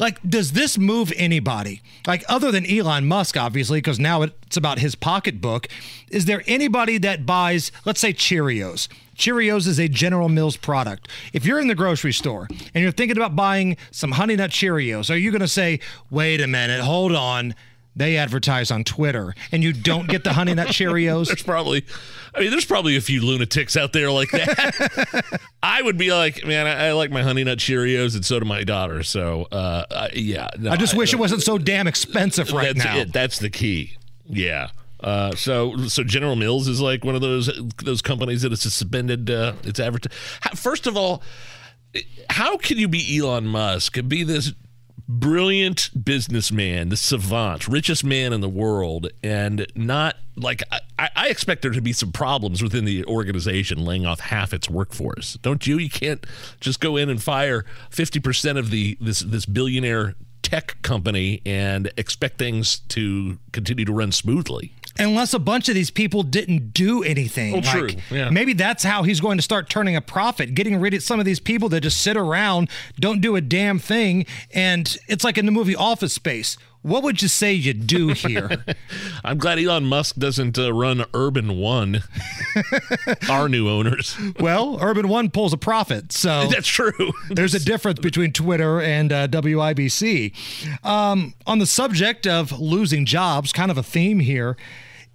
Like, 0.00 0.20
does 0.28 0.50
this 0.52 0.76
move 0.76 1.12
anybody? 1.16 1.80
Like, 2.08 2.24
other 2.28 2.50
than 2.50 2.68
Elon 2.68 3.06
Musk, 3.06 3.36
obviously, 3.36 3.78
because 3.78 4.00
now 4.00 4.22
it's 4.22 4.56
about 4.56 4.80
his 4.80 4.96
pocketbook. 4.96 5.68
Is 6.10 6.24
there 6.24 6.42
anybody 6.48 6.98
that 6.98 7.24
buys, 7.24 7.70
let's 7.84 8.00
say, 8.00 8.12
Cheerios? 8.12 8.88
Cheerios 9.16 9.66
is 9.66 9.78
a 9.78 9.88
General 9.88 10.28
Mills 10.28 10.56
product. 10.56 11.08
If 11.32 11.44
you're 11.44 11.60
in 11.60 11.68
the 11.68 11.74
grocery 11.74 12.12
store 12.12 12.48
and 12.74 12.82
you're 12.82 12.92
thinking 12.92 13.16
about 13.16 13.36
buying 13.36 13.76
some 13.90 14.12
Honey 14.12 14.36
Nut 14.36 14.50
Cheerios, 14.50 15.10
are 15.10 15.16
you 15.16 15.30
going 15.30 15.40
to 15.40 15.48
say, 15.48 15.80
wait 16.10 16.40
a 16.40 16.46
minute, 16.46 16.80
hold 16.80 17.14
on? 17.14 17.54
They 17.94 18.16
advertise 18.16 18.70
on 18.70 18.84
Twitter 18.84 19.34
and 19.50 19.62
you 19.62 19.74
don't 19.74 20.08
get 20.08 20.24
the 20.24 20.32
Honey 20.32 20.54
Nut 20.54 20.68
Cheerios? 20.68 21.26
There's 21.28 21.42
probably, 21.42 21.84
I 22.34 22.40
mean, 22.40 22.50
there's 22.50 22.64
probably 22.64 22.96
a 22.96 23.02
few 23.02 23.20
lunatics 23.20 23.76
out 23.76 23.92
there 23.92 24.10
like 24.10 24.30
that. 24.30 25.40
I 25.62 25.82
would 25.82 25.98
be 25.98 26.10
like, 26.10 26.46
man, 26.46 26.66
I, 26.66 26.86
I 26.86 26.92
like 26.92 27.10
my 27.10 27.22
Honey 27.22 27.44
Nut 27.44 27.58
Cheerios, 27.58 28.14
and 28.14 28.24
so 28.24 28.40
do 28.40 28.46
my 28.46 28.64
daughter. 28.64 29.02
So, 29.02 29.46
uh, 29.52 29.84
I, 29.90 30.10
yeah. 30.14 30.48
no, 30.58 30.70
I 30.70 30.76
just 30.76 30.96
wish 30.96 31.12
it 31.12 31.18
wasn't 31.18 31.42
so 31.42 31.58
damn 31.58 31.86
expensive 31.86 32.52
right 32.52 32.74
that's 32.74 32.84
now. 32.86 32.96
It. 32.96 33.12
That's 33.12 33.38
the 33.38 33.50
key. 33.50 33.98
Yeah. 34.24 34.70
Uh, 35.02 35.34
so 35.34 35.76
so 35.88 36.04
General 36.04 36.36
Mills 36.36 36.68
is 36.68 36.80
like 36.80 37.04
one 37.04 37.14
of 37.14 37.20
those 37.20 37.50
those 37.82 38.02
companies 38.02 38.42
that 38.42 38.52
has 38.52 38.62
suspended 38.62 39.30
uh, 39.30 39.54
its 39.64 39.80
advertising. 39.80 40.16
First 40.54 40.86
of 40.86 40.96
all, 40.96 41.22
how 42.30 42.56
can 42.56 42.78
you 42.78 42.88
be 42.88 43.18
Elon 43.18 43.46
Musk 43.46 43.98
be 44.06 44.22
this 44.22 44.52
brilliant 45.08 45.90
businessman, 46.04 46.88
the 46.88 46.96
savant, 46.96 47.68
richest 47.68 48.04
man 48.04 48.32
in 48.32 48.40
the 48.40 48.48
world, 48.48 49.08
and 49.22 49.66
not 49.74 50.16
like 50.36 50.62
I, 50.98 51.10
I 51.14 51.28
expect 51.28 51.62
there 51.62 51.72
to 51.72 51.82
be 51.82 51.92
some 51.92 52.12
problems 52.12 52.62
within 52.62 52.84
the 52.84 53.04
organization 53.04 53.84
laying 53.84 54.06
off 54.06 54.20
half 54.20 54.54
its 54.54 54.70
workforce. 54.70 55.34
Don't 55.42 55.66
you? 55.66 55.78
You 55.78 55.90
can't 55.90 56.24
just 56.60 56.80
go 56.80 56.96
in 56.96 57.10
and 57.10 57.22
fire 57.22 57.64
fifty 57.90 58.20
percent 58.20 58.58
of 58.58 58.70
the 58.70 58.96
this 59.00 59.20
this 59.20 59.44
billionaire 59.44 60.14
tech 60.42 60.80
company 60.82 61.40
and 61.46 61.90
expect 61.96 62.38
things 62.38 62.80
to 62.88 63.38
continue 63.52 63.84
to 63.84 63.92
run 63.92 64.12
smoothly. 64.12 64.72
Unless 64.98 65.34
a 65.34 65.38
bunch 65.38 65.68
of 65.68 65.74
these 65.74 65.90
people 65.90 66.22
didn't 66.22 66.72
do 66.72 67.02
anything. 67.02 67.54
Oh, 67.56 67.60
true. 67.60 67.88
Like, 67.88 67.98
Yeah. 68.10 68.30
Maybe 68.30 68.52
that's 68.52 68.82
how 68.84 69.02
he's 69.02 69.20
going 69.20 69.38
to 69.38 69.42
start 69.42 69.70
turning 69.70 69.96
a 69.96 70.00
profit, 70.00 70.54
getting 70.54 70.80
rid 70.80 70.94
of 70.94 71.02
some 71.02 71.18
of 71.18 71.26
these 71.26 71.40
people 71.40 71.68
that 71.70 71.80
just 71.80 72.00
sit 72.00 72.16
around, 72.16 72.68
don't 73.00 73.20
do 73.20 73.36
a 73.36 73.40
damn 73.40 73.78
thing. 73.78 74.26
And 74.52 74.96
it's 75.08 75.24
like 75.24 75.38
in 75.38 75.46
the 75.46 75.52
movie 75.52 75.76
Office 75.76 76.12
Space. 76.12 76.56
What 76.82 77.02
would 77.04 77.22
you 77.22 77.28
say 77.28 77.52
you 77.52 77.72
do 77.74 78.08
here? 78.12 78.64
I'm 79.24 79.38
glad 79.38 79.58
Elon 79.58 79.84
Musk 79.84 80.16
doesn't 80.16 80.58
uh, 80.58 80.72
run 80.72 81.04
Urban 81.14 81.56
One, 81.56 82.02
our 83.30 83.48
new 83.48 83.68
owners. 83.68 84.16
well, 84.40 84.78
Urban 84.80 85.08
One 85.08 85.30
pulls 85.30 85.52
a 85.52 85.56
profit. 85.56 86.12
So 86.12 86.46
That's 86.50 86.66
true. 86.66 87.12
There's 87.30 87.54
a 87.54 87.60
difference 87.60 88.00
between 88.00 88.32
Twitter 88.32 88.80
and 88.80 89.12
uh, 89.12 89.28
WIBC. 89.28 90.34
Um, 90.84 91.34
on 91.46 91.58
the 91.60 91.66
subject 91.66 92.26
of 92.26 92.58
losing 92.58 93.04
jobs, 93.06 93.52
kind 93.52 93.70
of 93.70 93.78
a 93.78 93.82
theme 93.82 94.20
here, 94.20 94.56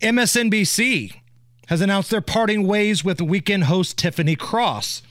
MSNBC 0.01 1.13
has 1.67 1.81
announced 1.81 2.09
they're 2.11 2.21
parting 2.21 2.65
ways 2.65 3.03
with 3.03 3.21
weekend 3.21 3.65
host 3.65 3.97
Tiffany 3.97 4.35
Cross. 4.35 5.01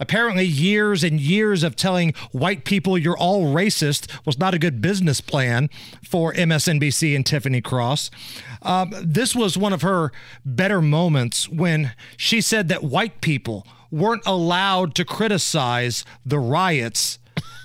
Apparently, 0.00 0.44
years 0.44 1.02
and 1.02 1.20
years 1.20 1.62
of 1.62 1.76
telling 1.76 2.14
white 2.32 2.64
people 2.64 2.96
you're 2.96 3.18
all 3.18 3.54
racist 3.54 4.08
was 4.24 4.38
not 4.38 4.54
a 4.54 4.58
good 4.58 4.80
business 4.80 5.20
plan 5.20 5.68
for 6.02 6.32
MSNBC 6.32 7.14
and 7.14 7.26
Tiffany 7.26 7.60
Cross. 7.60 8.10
Um, 8.62 8.92
this 9.02 9.34
was 9.34 9.56
one 9.56 9.72
of 9.72 9.82
her 9.82 10.12
better 10.44 10.80
moments 10.80 11.48
when 11.48 11.92
she 12.16 12.40
said 12.40 12.68
that 12.68 12.82
white 12.82 13.20
people 13.20 13.66
weren't 13.90 14.22
allowed 14.26 14.94
to 14.96 15.04
criticize 15.04 16.04
the 16.24 16.38
riots 16.38 17.18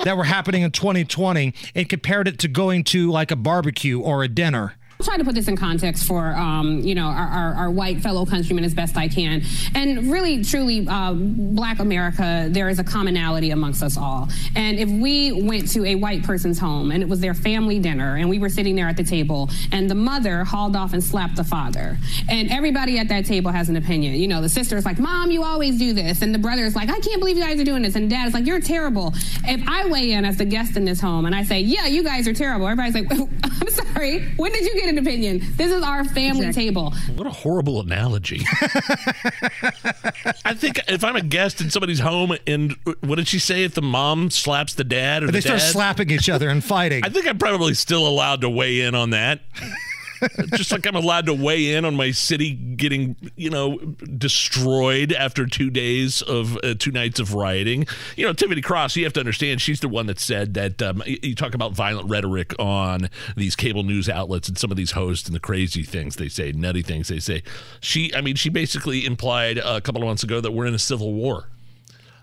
that 0.03 0.17
were 0.17 0.23
happening 0.25 0.61
in 0.61 0.71
2020 0.71 1.53
and 1.75 1.89
compared 1.89 2.27
it 2.27 2.39
to 2.39 2.47
going 2.47 2.83
to 2.83 3.11
like 3.11 3.31
a 3.31 3.35
barbecue 3.35 3.99
or 3.99 4.23
a 4.23 4.27
dinner. 4.27 4.75
Try 5.03 5.17
to 5.17 5.23
put 5.23 5.35
this 5.35 5.47
in 5.47 5.55
context 5.55 6.05
for 6.05 6.33
um, 6.35 6.79
you 6.79 6.95
know 6.95 7.07
our, 7.07 7.27
our, 7.27 7.53
our, 7.53 7.71
white 7.71 8.01
fellow 8.01 8.25
countrymen 8.25 8.63
as 8.63 8.73
best 8.73 8.97
I 8.97 9.07
can. 9.07 9.41
And 9.75 10.11
really, 10.11 10.43
truly, 10.43 10.87
uh, 10.87 11.13
Black 11.13 11.79
America, 11.79 12.47
there 12.49 12.69
is 12.69 12.79
a 12.79 12.83
commonality 12.83 13.51
amongst 13.51 13.81
us 13.83 13.97
all. 13.97 14.29
And 14.55 14.79
if 14.79 14.89
we 14.89 15.31
went 15.31 15.69
to 15.71 15.85
a 15.85 15.95
white 15.95 16.23
person's 16.23 16.59
home 16.59 16.91
and 16.91 17.01
it 17.01 17.09
was 17.09 17.19
their 17.19 17.33
family 17.33 17.79
dinner, 17.79 18.17
and 18.17 18.29
we 18.29 18.39
were 18.39 18.49
sitting 18.49 18.75
there 18.75 18.87
at 18.87 18.97
the 18.97 19.03
table, 19.03 19.49
and 19.71 19.89
the 19.89 19.95
mother 19.95 20.43
hauled 20.43 20.75
off 20.75 20.93
and 20.93 21.03
slapped 21.03 21.35
the 21.35 21.43
father, 21.43 21.97
and 22.29 22.51
everybody 22.51 22.99
at 22.99 23.07
that 23.09 23.25
table 23.25 23.51
has 23.51 23.69
an 23.69 23.75
opinion. 23.75 24.15
You 24.15 24.27
know, 24.27 24.41
the 24.41 24.49
sister 24.49 24.77
is 24.77 24.85
like, 24.85 24.99
"Mom, 24.99 25.31
you 25.31 25.43
always 25.43 25.77
do 25.77 25.93
this," 25.93 26.21
and 26.21 26.33
the 26.33 26.39
brother 26.39 26.63
is 26.63 26.75
like, 26.75 26.89
"I 26.89 26.99
can't 26.99 27.19
believe 27.19 27.37
you 27.37 27.43
guys 27.43 27.59
are 27.59 27.65
doing 27.65 27.81
this," 27.81 27.95
and 27.95 28.09
dad 28.09 28.27
is 28.27 28.33
like, 28.33 28.45
"You're 28.45 28.61
terrible." 28.61 29.13
If 29.45 29.67
I 29.67 29.87
weigh 29.87 30.11
in 30.11 30.25
as 30.25 30.37
the 30.37 30.45
guest 30.45 30.77
in 30.77 30.85
this 30.85 31.01
home 31.01 31.25
and 31.25 31.35
I 31.35 31.43
say, 31.43 31.59
"Yeah, 31.59 31.87
you 31.87 32.03
guys 32.03 32.27
are 32.27 32.33
terrible," 32.33 32.67
everybody's 32.67 32.95
like, 32.95 33.11
"I'm 33.43 33.69
sorry. 33.69 34.25
When 34.37 34.51
did 34.51 34.65
you 34.65 34.73
get 34.75 34.92
an 34.97 34.99
opinion? 34.99 35.41
This 35.55 35.71
is 35.71 35.83
our 35.83 36.03
family 36.03 36.47
exactly. 36.47 36.65
table." 36.65 36.93
What 37.15 37.27
a 37.27 37.31
horrible 37.31 37.81
analogy. 37.81 38.41
I 40.45 40.53
think 40.53 40.79
if 40.87 41.03
I'm 41.03 41.15
a 41.15 41.21
guest 41.21 41.61
in 41.61 41.69
somebody's 41.69 41.99
home 41.99 42.35
and 42.47 42.75
uh, 42.85 42.93
what 43.01 43.15
did 43.15 43.27
she 43.27 43.39
say 43.39 43.63
if 43.63 43.73
the 43.73 43.81
mom 43.81 44.29
slaps 44.29 44.73
the 44.73 44.83
dad 44.83 45.23
or 45.23 45.27
they 45.27 45.33
the 45.33 45.41
start 45.41 45.59
dad? 45.59 45.71
slapping 45.71 46.09
each 46.11 46.29
other 46.29 46.49
and 46.49 46.63
fighting? 46.63 47.03
I 47.03 47.09
think 47.09 47.27
I'm 47.27 47.37
probably 47.37 47.73
still 47.73 48.07
allowed 48.07 48.41
to 48.41 48.49
weigh 48.49 48.81
in 48.81 48.95
on 48.95 49.11
that. 49.11 49.41
Just 50.55 50.71
like 50.71 50.85
I'm 50.85 50.95
allowed 50.95 51.25
to 51.27 51.33
weigh 51.33 51.73
in 51.73 51.85
on 51.85 51.95
my 51.95 52.11
city 52.11 52.51
getting, 52.51 53.15
you 53.35 53.49
know, 53.49 53.77
destroyed 53.77 55.13
after 55.13 55.45
two 55.45 55.69
days 55.69 56.21
of 56.21 56.57
uh, 56.63 56.75
two 56.77 56.91
nights 56.91 57.19
of 57.19 57.33
rioting. 57.33 57.85
You 58.15 58.25
know, 58.25 58.33
Tiffany 58.33 58.61
Cross, 58.61 58.95
you 58.95 59.03
have 59.03 59.13
to 59.13 59.19
understand, 59.19 59.61
she's 59.61 59.79
the 59.79 59.89
one 59.89 60.05
that 60.07 60.19
said 60.19 60.53
that 60.55 60.81
um, 60.81 61.03
you 61.05 61.35
talk 61.35 61.53
about 61.53 61.73
violent 61.73 62.09
rhetoric 62.09 62.53
on 62.59 63.09
these 63.35 63.55
cable 63.55 63.83
news 63.83 64.09
outlets 64.09 64.47
and 64.47 64.57
some 64.57 64.71
of 64.71 64.77
these 64.77 64.91
hosts 64.91 65.27
and 65.27 65.35
the 65.35 65.39
crazy 65.39 65.83
things 65.83 66.15
they 66.15 66.29
say, 66.29 66.51
nutty 66.51 66.81
things 66.81 67.07
they 67.07 67.19
say. 67.19 67.43
She, 67.79 68.13
I 68.15 68.21
mean, 68.21 68.35
she 68.35 68.49
basically 68.49 69.05
implied 69.05 69.57
a 69.57 69.81
couple 69.81 70.01
of 70.01 70.07
months 70.07 70.23
ago 70.23 70.41
that 70.41 70.51
we're 70.51 70.65
in 70.65 70.73
a 70.73 70.79
civil 70.79 71.13
war. 71.13 71.49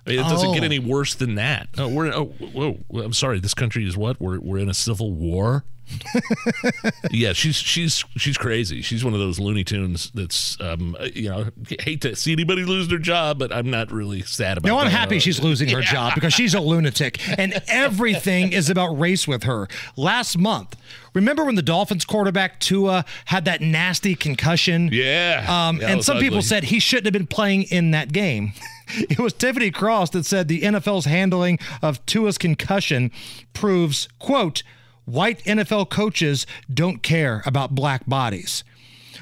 I 0.07 0.11
mean, 0.11 0.21
it 0.21 0.23
doesn't 0.23 0.49
oh. 0.49 0.55
get 0.55 0.65
any 0.65 0.79
worse 0.79 1.15
than 1.15 1.35
that. 1.35 1.69
Oh, 1.77 1.89
we're 1.89 2.07
oh, 2.13 2.25
whoa, 2.25 2.79
I'm 2.95 3.13
sorry. 3.13 3.39
This 3.39 3.55
country 3.55 3.87
is 3.87 3.97
what? 3.97 4.19
We're 4.21 4.41
we're 4.41 4.59
in 4.59 4.71
a 4.71 4.75
civil 4.75 5.13
war 5.13 5.65
yeah, 7.11 7.33
she's 7.33 7.57
she's 7.57 8.05
she's 8.16 8.38
crazy. 8.38 8.83
She's 8.83 9.05
one 9.05 9.14
of 9.14 9.20
those 9.20 9.38
Looney 9.38 9.64
Tunes 9.64 10.11
that's 10.14 10.61
um, 10.61 10.96
you 11.14 11.29
know 11.29 11.46
hate 11.81 12.00
to 12.03 12.16
see 12.16 12.33
anybody 12.33 12.64
lose 12.64 12.88
their 12.88 12.98
job, 12.98 13.38
but 13.38 13.53
I'm 13.53 13.70
not 13.70 13.90
really 13.92 14.22
sad 14.22 14.59
about. 14.59 14.68
It. 14.68 14.72
No, 14.72 14.79
I'm 14.79 14.90
happy 14.90 15.18
she's 15.18 15.40
losing 15.40 15.68
her 15.70 15.81
yeah. 15.81 15.92
job 15.92 16.14
because 16.14 16.33
she's 16.33 16.55
a 16.55 16.61
lunatic, 16.61 17.20
and 17.38 17.62
everything 17.68 18.53
is 18.53 18.70
about 18.70 18.98
race 18.98 19.26
with 19.26 19.44
her. 19.44 19.68
Last 19.96 20.38
month, 20.38 20.76
remember 21.14 21.44
when 21.44 21.55
the 21.55 21.62
Dolphins 21.62 22.05
quarterback 22.05 22.61
Tua 22.61 23.05
had 23.26 23.44
that 23.44 23.61
nasty 23.61 24.14
concussion? 24.14 24.90
Yeah, 24.92 25.46
um, 25.48 25.81
and 25.83 26.05
some 26.05 26.16
ugly. 26.16 26.29
people 26.29 26.42
said 26.42 26.64
he 26.64 26.81
shouldn't 26.81 27.07
have 27.07 27.12
been 27.12 27.26
playing 27.26 27.64
in 27.64 27.92
that 27.92 28.12
game. 28.12 28.53
It 28.92 29.20
was 29.20 29.33
Tiffany 29.33 29.70
Cross 29.70 30.11
that 30.11 30.26
said 30.26 30.48
the 30.48 30.62
NFL's 30.62 31.05
handling 31.05 31.61
of 31.81 32.05
Tua's 32.07 32.38
concussion 32.38 33.12
proves, 33.53 34.09
quote, 34.18 34.64
white 35.12 35.42
NFL 35.44 35.90
coaches 35.90 36.46
don't 36.73 37.03
care 37.03 37.42
about 37.46 37.75
black 37.75 38.07
bodies. 38.07 38.64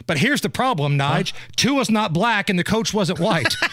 But 0.06 0.18
here's 0.18 0.40
the 0.40 0.48
problem, 0.48 0.98
Nige. 0.98 1.32
Huh? 1.32 1.38
Tua's 1.56 1.90
not 1.90 2.12
black 2.12 2.48
and 2.48 2.58
the 2.58 2.64
coach 2.64 2.94
wasn't 2.94 3.18
white. 3.18 3.54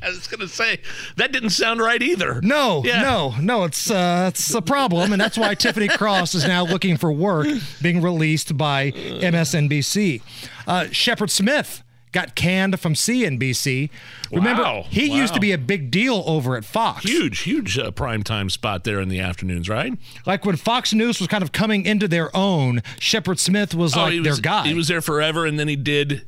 I 0.00 0.10
was 0.10 0.26
going 0.26 0.40
to 0.40 0.48
say 0.48 0.80
that 1.16 1.32
didn't 1.32 1.50
sound 1.50 1.80
right 1.80 2.00
either. 2.02 2.40
No, 2.42 2.82
yeah. 2.84 3.02
no, 3.02 3.34
no. 3.40 3.64
It's 3.64 3.90
uh, 3.90 4.26
it's 4.32 4.54
a 4.54 4.62
problem, 4.62 5.12
and 5.12 5.20
that's 5.20 5.36
why 5.36 5.54
Tiffany 5.56 5.88
Cross 5.88 6.34
is 6.34 6.46
now 6.46 6.64
looking 6.64 6.96
for 6.96 7.12
work, 7.12 7.46
being 7.82 8.00
released 8.00 8.56
by 8.56 8.92
MSNBC. 8.92 10.22
Uh, 10.66 10.86
Shepard 10.90 11.30
Smith 11.30 11.82
got 12.12 12.34
canned 12.34 12.78
from 12.80 12.94
CNBC. 12.94 13.90
Remember, 14.32 14.62
wow. 14.62 14.84
he 14.88 15.10
wow. 15.10 15.16
used 15.16 15.34
to 15.34 15.40
be 15.40 15.52
a 15.52 15.58
big 15.58 15.90
deal 15.90 16.22
over 16.26 16.56
at 16.56 16.64
Fox. 16.64 17.04
Huge, 17.04 17.40
huge 17.40 17.78
uh, 17.78 17.90
prime 17.90 18.22
time 18.22 18.50
spot 18.50 18.84
there 18.84 19.00
in 19.00 19.08
the 19.08 19.20
afternoons, 19.20 19.68
right? 19.68 19.92
Like 20.26 20.44
when 20.44 20.56
Fox 20.56 20.92
News 20.92 21.18
was 21.18 21.28
kind 21.28 21.42
of 21.42 21.52
coming 21.52 21.86
into 21.86 22.08
their 22.08 22.34
own, 22.36 22.82
Shepard 22.98 23.38
Smith 23.38 23.74
was 23.74 23.96
oh, 23.96 24.04
like 24.04 24.14
was, 24.14 24.22
their 24.24 24.36
guy. 24.42 24.66
He 24.66 24.74
was 24.74 24.88
there 24.88 25.00
forever, 25.00 25.46
and 25.46 25.58
then 25.58 25.68
he 25.68 25.76
did. 25.76 26.26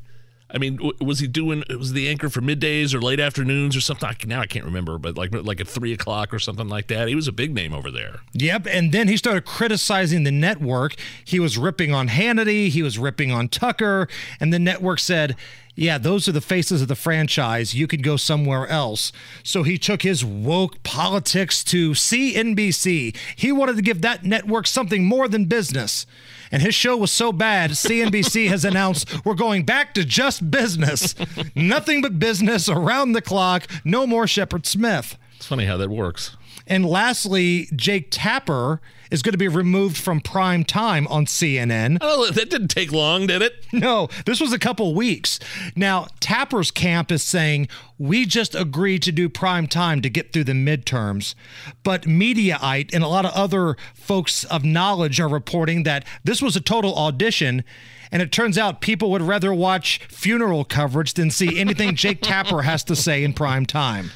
I 0.53 0.59
mean, 0.59 0.79
was 1.01 1.21
he 1.21 1.27
doing? 1.27 1.63
Was 1.71 1.93
the 1.93 2.09
anchor 2.09 2.29
for 2.29 2.41
middays 2.41 2.95
or 2.95 3.01
late 3.01 3.21
afternoons 3.21 3.77
or 3.77 3.81
something? 3.81 4.09
Now 4.27 4.41
I 4.41 4.47
can't 4.47 4.65
remember, 4.65 4.99
but 4.99 5.17
like 5.17 5.33
like 5.33 5.61
at 5.61 5.69
three 5.69 5.93
o'clock 5.93 6.35
or 6.35 6.39
something 6.39 6.69
like 6.69 6.89
that. 6.89 7.09
He 7.09 7.15
was 7.15 7.29
a 7.29 7.33
big 7.33 7.55
name 7.55 7.73
over 7.73 7.91
there. 7.91 8.21
Yep, 8.33 8.67
and 8.69 8.93
then 8.93 9.09
he 9.09 9.17
started 9.17 9.45
criticizing 9.45 10.25
the 10.25 10.31
network. 10.31 10.97
He 11.25 11.39
was 11.39 11.59
ripping 11.59 11.93
on 11.93 12.09
Hannity. 12.09 12.69
He 12.69 12.83
was 12.83 12.99
ripping 12.99 13.31
on 13.31 13.49
Tucker, 13.49 14.09
and 14.41 14.53
the 14.53 14.59
network 14.59 14.99
said, 14.99 15.37
yeah, 15.75 15.99
those 15.99 16.29
are 16.29 16.33
the 16.33 16.41
faces 16.41 16.83
of 16.83 16.89
the 16.89 16.95
franchise. 16.95 17.75
You 17.75 17.87
could 17.87 18.03
go 18.03 18.17
somewhere 18.17 18.67
else. 18.67 19.13
So 19.43 19.63
he 19.63 19.79
took 19.79 20.03
his 20.03 20.25
woke 20.25 20.83
politics 20.83 21.65
to 21.65 21.93
CNBC. 21.93 23.17
He 23.37 23.53
wanted 23.53 23.77
to 23.77 23.83
give 23.83 24.03
that 24.03 24.25
network 24.25 24.67
something 24.67 25.05
more 25.05 25.29
than 25.29 25.47
business. 25.47 26.07
And 26.53 26.63
his 26.63 26.75
show 26.75 26.97
was 26.97 27.13
so 27.13 27.33
bad, 27.33 27.73
CNBC 27.73 28.49
has 28.51 28.65
announced 28.65 29.25
we're 29.25 29.35
going 29.35 29.65
back 29.65 29.95
to 29.95 30.05
just 30.05 30.51
business. 30.51 31.15
Nothing 31.55 32.03
but 32.03 32.19
business 32.19 32.69
around 32.69 33.13
the 33.13 33.23
clock. 33.23 33.67
No 33.85 34.07
more 34.07 34.27
Shepard 34.27 34.67
Smith. 34.67 35.17
It's 35.37 35.47
funny 35.47 35.67
how 35.67 35.77
that 35.77 35.91
works. 35.91 36.37
And 36.67 36.85
lastly, 36.85 37.69
Jake 37.75 38.09
Tapper 38.11 38.81
is 39.11 39.23
going 39.23 39.33
to 39.33 39.39
be 39.39 39.49
removed 39.49 39.97
from 39.97 40.21
prime 40.21 40.65
time 40.65 41.07
on 41.09 41.27
CNN. 41.27 41.99
Oh, 42.01 42.31
that 42.31 42.51
didn't 42.51 42.69
take 42.69 42.93
long, 42.93 43.27
did 43.27 43.43
it? 43.43 43.55
No, 43.73 44.09
this 44.27 44.41
was 44.41 44.53
a 44.53 44.59
couple 44.59 44.95
weeks. 44.95 45.39
Now, 45.75 46.09
Tapper's 46.21 46.71
camp 46.71 47.11
is 47.11 47.23
saying, 47.23 47.69
we 47.99 48.27
just 48.27 48.55
agreed 48.55 49.03
to 49.05 49.13
do 49.13 49.29
prime 49.29 49.67
time 49.67 50.03
to 50.03 50.11
get 50.11 50.33
through 50.33 50.45
the 50.45 50.53
midterms. 50.53 51.35
But 51.83 52.03
Mediaite 52.03 52.93
and 52.93 53.03
a 53.03 53.09
lot 53.09 53.25
of 53.25 53.33
other 53.33 53.77
folks 53.95 54.45
of 54.45 54.65
knowledge 54.65 55.19
are 55.19 55.29
reporting 55.29 55.85
that 55.85 56.05
this 56.25 56.43
was 56.43 56.57
a 56.57 56.61
total 56.61 56.95
audition. 56.95 57.65
And 58.13 58.21
it 58.21 58.33
turns 58.33 58.59
out 58.59 58.81
people 58.81 59.11
would 59.13 59.23
rather 59.23 59.55
watch 59.55 60.01
funeral 60.09 60.65
coverage 60.65 61.15
than 61.15 61.31
see 61.31 61.59
anything 61.59 61.95
Jake 61.95 62.21
Tapper 62.21 62.63
has 62.63 62.85
to 62.85 62.97
say 62.97 63.25
in 63.25 63.33
prime 63.33 63.65
time. 63.67 64.11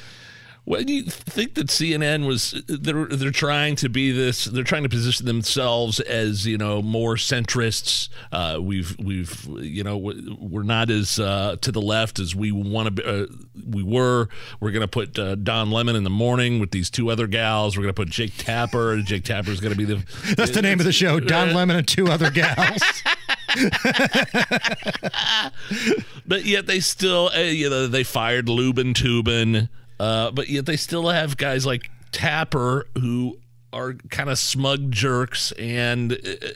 Well, 0.66 0.83
do 0.83 0.94
you 0.94 1.03
think 1.03 1.55
that 1.55 1.66
CNN 1.66 2.27
was 2.27 2.62
they're 2.66 3.05
they're 3.05 3.31
trying 3.31 3.77
to 3.77 3.90
be 3.90 4.12
this? 4.12 4.46
They're 4.46 4.64
trying 4.64 4.85
to 4.85 4.88
position 4.88 5.27
themselves 5.27 6.00
as 6.00 6.46
you 6.46 6.57
know 6.57 6.81
more 6.81 7.16
centrists. 7.16 8.09
Uh, 8.33 8.59
we've 8.62 8.96
we've 8.98 9.46
you 9.61 9.85
know 9.85 9.98
we're 9.98 10.62
not 10.62 10.88
as 10.88 11.18
uh, 11.18 11.57
to 11.61 11.70
the 11.70 11.83
left 11.83 12.18
as 12.18 12.35
we 12.35 12.50
want 12.50 12.87
to. 12.87 12.90
Be, 12.92 13.05
uh, 13.05 13.27
we 13.68 13.83
were. 13.83 14.29
We're 14.59 14.70
going 14.70 14.81
to 14.81 14.88
put 14.88 15.18
uh, 15.18 15.35
Don 15.35 15.70
Lemon 15.70 15.96
in 15.96 16.05
the 16.05 16.11
morning 16.11 16.61
with 16.61 16.70
these 16.70 16.88
two 16.88 17.11
other 17.11 17.27
gals. 17.27 17.77
We're 17.77 17.83
going 17.83 17.94
to 17.94 18.03
put 18.03 18.09
Jake 18.09 18.33
Tapper. 18.38 19.03
Jake 19.03 19.24
Tapper 19.24 19.50
is 19.50 19.61
going 19.61 19.72
to 19.72 19.79
be 19.79 19.85
the. 19.85 20.03
That's 20.37 20.53
the 20.53 20.62
name 20.62 20.81
of 20.81 20.87
the 20.87 20.92
show. 20.92 21.20
Don 21.20 21.53
Lemon 21.55 21.77
and 21.77 21.87
two 21.87 22.07
other 22.07 22.31
gals. 22.31 22.81
but 26.27 26.44
yet 26.44 26.66
they 26.66 26.81
still, 26.81 27.31
uh, 27.35 27.40
you 27.40 27.70
know, 27.70 27.87
they 27.87 28.03
fired 28.03 28.48
Lubin 28.48 28.94
Toobin. 28.94 29.68
Uh, 29.98 30.30
but 30.30 30.48
yet 30.48 30.66
they 30.66 30.76
still 30.76 31.09
have 31.09 31.37
guys 31.37 31.64
like 31.64 31.90
Tapper 32.12 32.87
who 32.98 33.38
are 33.72 33.94
kind 34.11 34.30
of 34.30 34.38
smug 34.38 34.90
jerks 34.90 35.52
and 35.52 36.12
uh, 36.12 36.48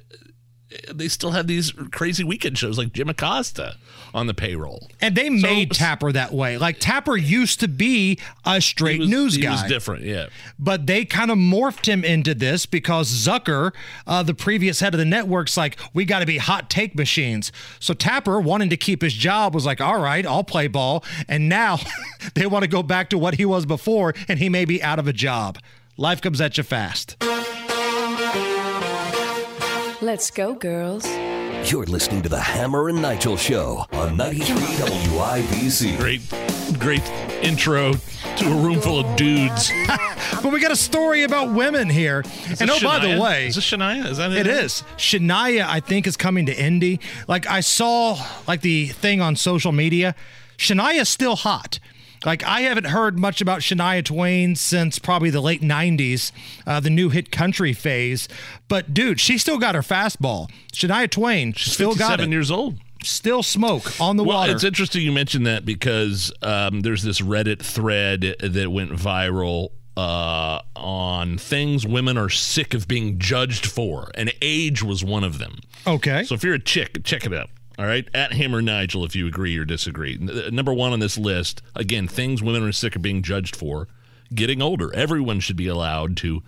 they 0.92 1.08
still 1.08 1.30
have 1.30 1.46
these 1.46 1.72
crazy 1.92 2.22
weekend 2.22 2.58
shows 2.58 2.76
like 2.76 2.92
Jim 2.92 3.08
Acosta 3.08 3.76
on 4.12 4.26
the 4.26 4.34
payroll. 4.34 4.90
And 5.00 5.14
they 5.14 5.30
made 5.30 5.74
so, 5.74 5.78
Tapper 5.78 6.12
that 6.12 6.32
way. 6.32 6.58
Like 6.58 6.78
Tapper 6.78 7.16
used 7.16 7.60
to 7.60 7.68
be 7.68 8.18
a 8.44 8.60
straight 8.60 9.00
was, 9.00 9.08
news 9.08 9.36
guy. 9.36 9.42
He 9.42 9.48
was 9.48 9.62
different, 9.62 10.04
yeah. 10.04 10.26
But 10.58 10.86
they 10.86 11.06
kind 11.06 11.30
of 11.30 11.38
morphed 11.38 11.86
him 11.86 12.04
into 12.04 12.34
this 12.34 12.66
because 12.66 13.10
Zucker, 13.10 13.72
uh, 14.06 14.22
the 14.22 14.34
previous 14.34 14.80
head 14.80 14.92
of 14.92 14.98
the 14.98 15.06
network's 15.06 15.56
like, 15.56 15.78
we 15.94 16.04
got 16.04 16.18
to 16.18 16.26
be 16.26 16.36
hot 16.36 16.68
take 16.68 16.94
machines. 16.94 17.50
So 17.80 17.94
Tapper, 17.94 18.38
wanting 18.38 18.68
to 18.70 18.76
keep 18.76 19.00
his 19.00 19.14
job, 19.14 19.54
was 19.54 19.64
like, 19.64 19.80
all 19.80 20.00
right, 20.00 20.26
I'll 20.26 20.44
play 20.44 20.68
ball. 20.68 21.02
And 21.28 21.48
now 21.48 21.78
they 22.34 22.46
want 22.46 22.64
to 22.64 22.68
go 22.68 22.82
back 22.82 23.08
to 23.10 23.18
what 23.18 23.34
he 23.36 23.46
was 23.46 23.64
before, 23.64 24.14
and 24.28 24.38
he 24.38 24.50
may 24.50 24.66
be 24.66 24.82
out 24.82 24.98
of 24.98 25.08
a 25.08 25.14
job. 25.14 25.58
Life 25.96 26.20
comes 26.20 26.40
at 26.40 26.58
you 26.58 26.62
fast. 26.62 27.16
Let's 30.00 30.30
go, 30.30 30.54
girls. 30.54 31.04
You're 31.68 31.84
listening 31.86 32.22
to 32.22 32.28
the 32.28 32.38
Hammer 32.38 32.88
and 32.88 33.02
Nigel 33.02 33.36
Show 33.36 33.84
on 33.90 34.16
93 34.16 34.54
WIBC. 34.54 35.98
Great, 35.98 36.78
great 36.78 37.02
intro 37.42 37.94
to 38.36 38.46
a 38.46 38.62
room 38.62 38.80
full 38.80 39.00
of 39.00 39.16
dudes. 39.16 39.72
but 40.40 40.52
we 40.52 40.60
got 40.60 40.70
a 40.70 40.76
story 40.76 41.24
about 41.24 41.52
women 41.52 41.90
here. 41.90 42.22
Is 42.48 42.60
and 42.60 42.70
oh, 42.70 42.76
Shania? 42.76 42.82
by 42.84 42.98
the 43.00 43.20
way, 43.20 43.46
is 43.48 43.56
this 43.56 43.68
Shania? 43.68 44.06
Is 44.06 44.18
that 44.18 44.30
it? 44.30 44.38
It 44.38 44.46
is. 44.46 44.84
Shania, 44.98 45.66
I 45.66 45.80
think, 45.80 46.06
is 46.06 46.16
coming 46.16 46.46
to 46.46 46.56
Indy. 46.56 47.00
Like 47.26 47.48
I 47.48 47.58
saw, 47.58 48.24
like 48.46 48.60
the 48.60 48.86
thing 48.86 49.20
on 49.20 49.34
social 49.34 49.72
media. 49.72 50.14
Shania's 50.58 51.08
still 51.08 51.34
hot. 51.34 51.80
Like 52.24 52.42
I 52.44 52.62
haven't 52.62 52.86
heard 52.86 53.18
much 53.18 53.40
about 53.40 53.60
Shania 53.60 54.04
Twain 54.04 54.56
since 54.56 54.98
probably 54.98 55.30
the 55.30 55.40
late 55.40 55.62
'90s, 55.62 56.32
uh, 56.66 56.80
the 56.80 56.90
new 56.90 57.08
hit 57.10 57.30
country 57.30 57.72
phase. 57.72 58.28
But 58.68 58.92
dude, 58.94 59.20
she 59.20 59.38
still 59.38 59.58
got 59.58 59.74
her 59.74 59.82
fastball. 59.82 60.50
Shania 60.72 61.10
Twain 61.10 61.52
She's 61.52 61.72
still 61.74 61.94
got 61.94 62.18
57 62.18 62.28
it. 62.30 62.34
years 62.34 62.50
old. 62.50 62.78
Still 63.04 63.44
smoke 63.44 64.00
on 64.00 64.16
the 64.16 64.24
well, 64.24 64.38
water. 64.38 64.52
it's 64.52 64.64
interesting 64.64 65.02
you 65.02 65.12
mentioned 65.12 65.46
that 65.46 65.64
because 65.64 66.32
um, 66.42 66.80
there's 66.80 67.04
this 67.04 67.20
Reddit 67.20 67.60
thread 67.60 68.34
that 68.40 68.72
went 68.72 68.90
viral 68.90 69.68
uh, 69.96 70.60
on 70.74 71.38
things 71.38 71.86
women 71.86 72.16
are 72.18 72.28
sick 72.28 72.74
of 72.74 72.88
being 72.88 73.18
judged 73.18 73.66
for, 73.66 74.10
and 74.14 74.32
age 74.42 74.82
was 74.82 75.04
one 75.04 75.22
of 75.22 75.38
them. 75.38 75.58
Okay. 75.86 76.24
So 76.24 76.34
if 76.34 76.42
you're 76.42 76.54
a 76.54 76.58
chick, 76.58 77.04
check 77.04 77.24
it 77.24 77.32
out. 77.32 77.50
All 77.78 77.86
right, 77.86 78.08
at 78.12 78.32
Hammer 78.32 78.60
Nigel, 78.60 79.04
if 79.04 79.14
you 79.14 79.28
agree 79.28 79.56
or 79.56 79.64
disagree. 79.64 80.18
N- 80.20 80.28
uh, 80.30 80.50
Number 80.50 80.74
one 80.74 80.92
on 80.92 80.98
this 80.98 81.16
list, 81.16 81.62
again, 81.76 82.08
things 82.08 82.42
women 82.42 82.64
are 82.64 82.72
sick 82.72 82.96
of 82.96 83.02
being 83.02 83.22
judged 83.22 83.54
for. 83.54 83.86
Getting 84.34 84.60
older. 84.60 84.92
Everyone 84.94 85.38
should 85.38 85.56
be 85.56 85.68
allowed 85.68 86.16
to 86.18 86.42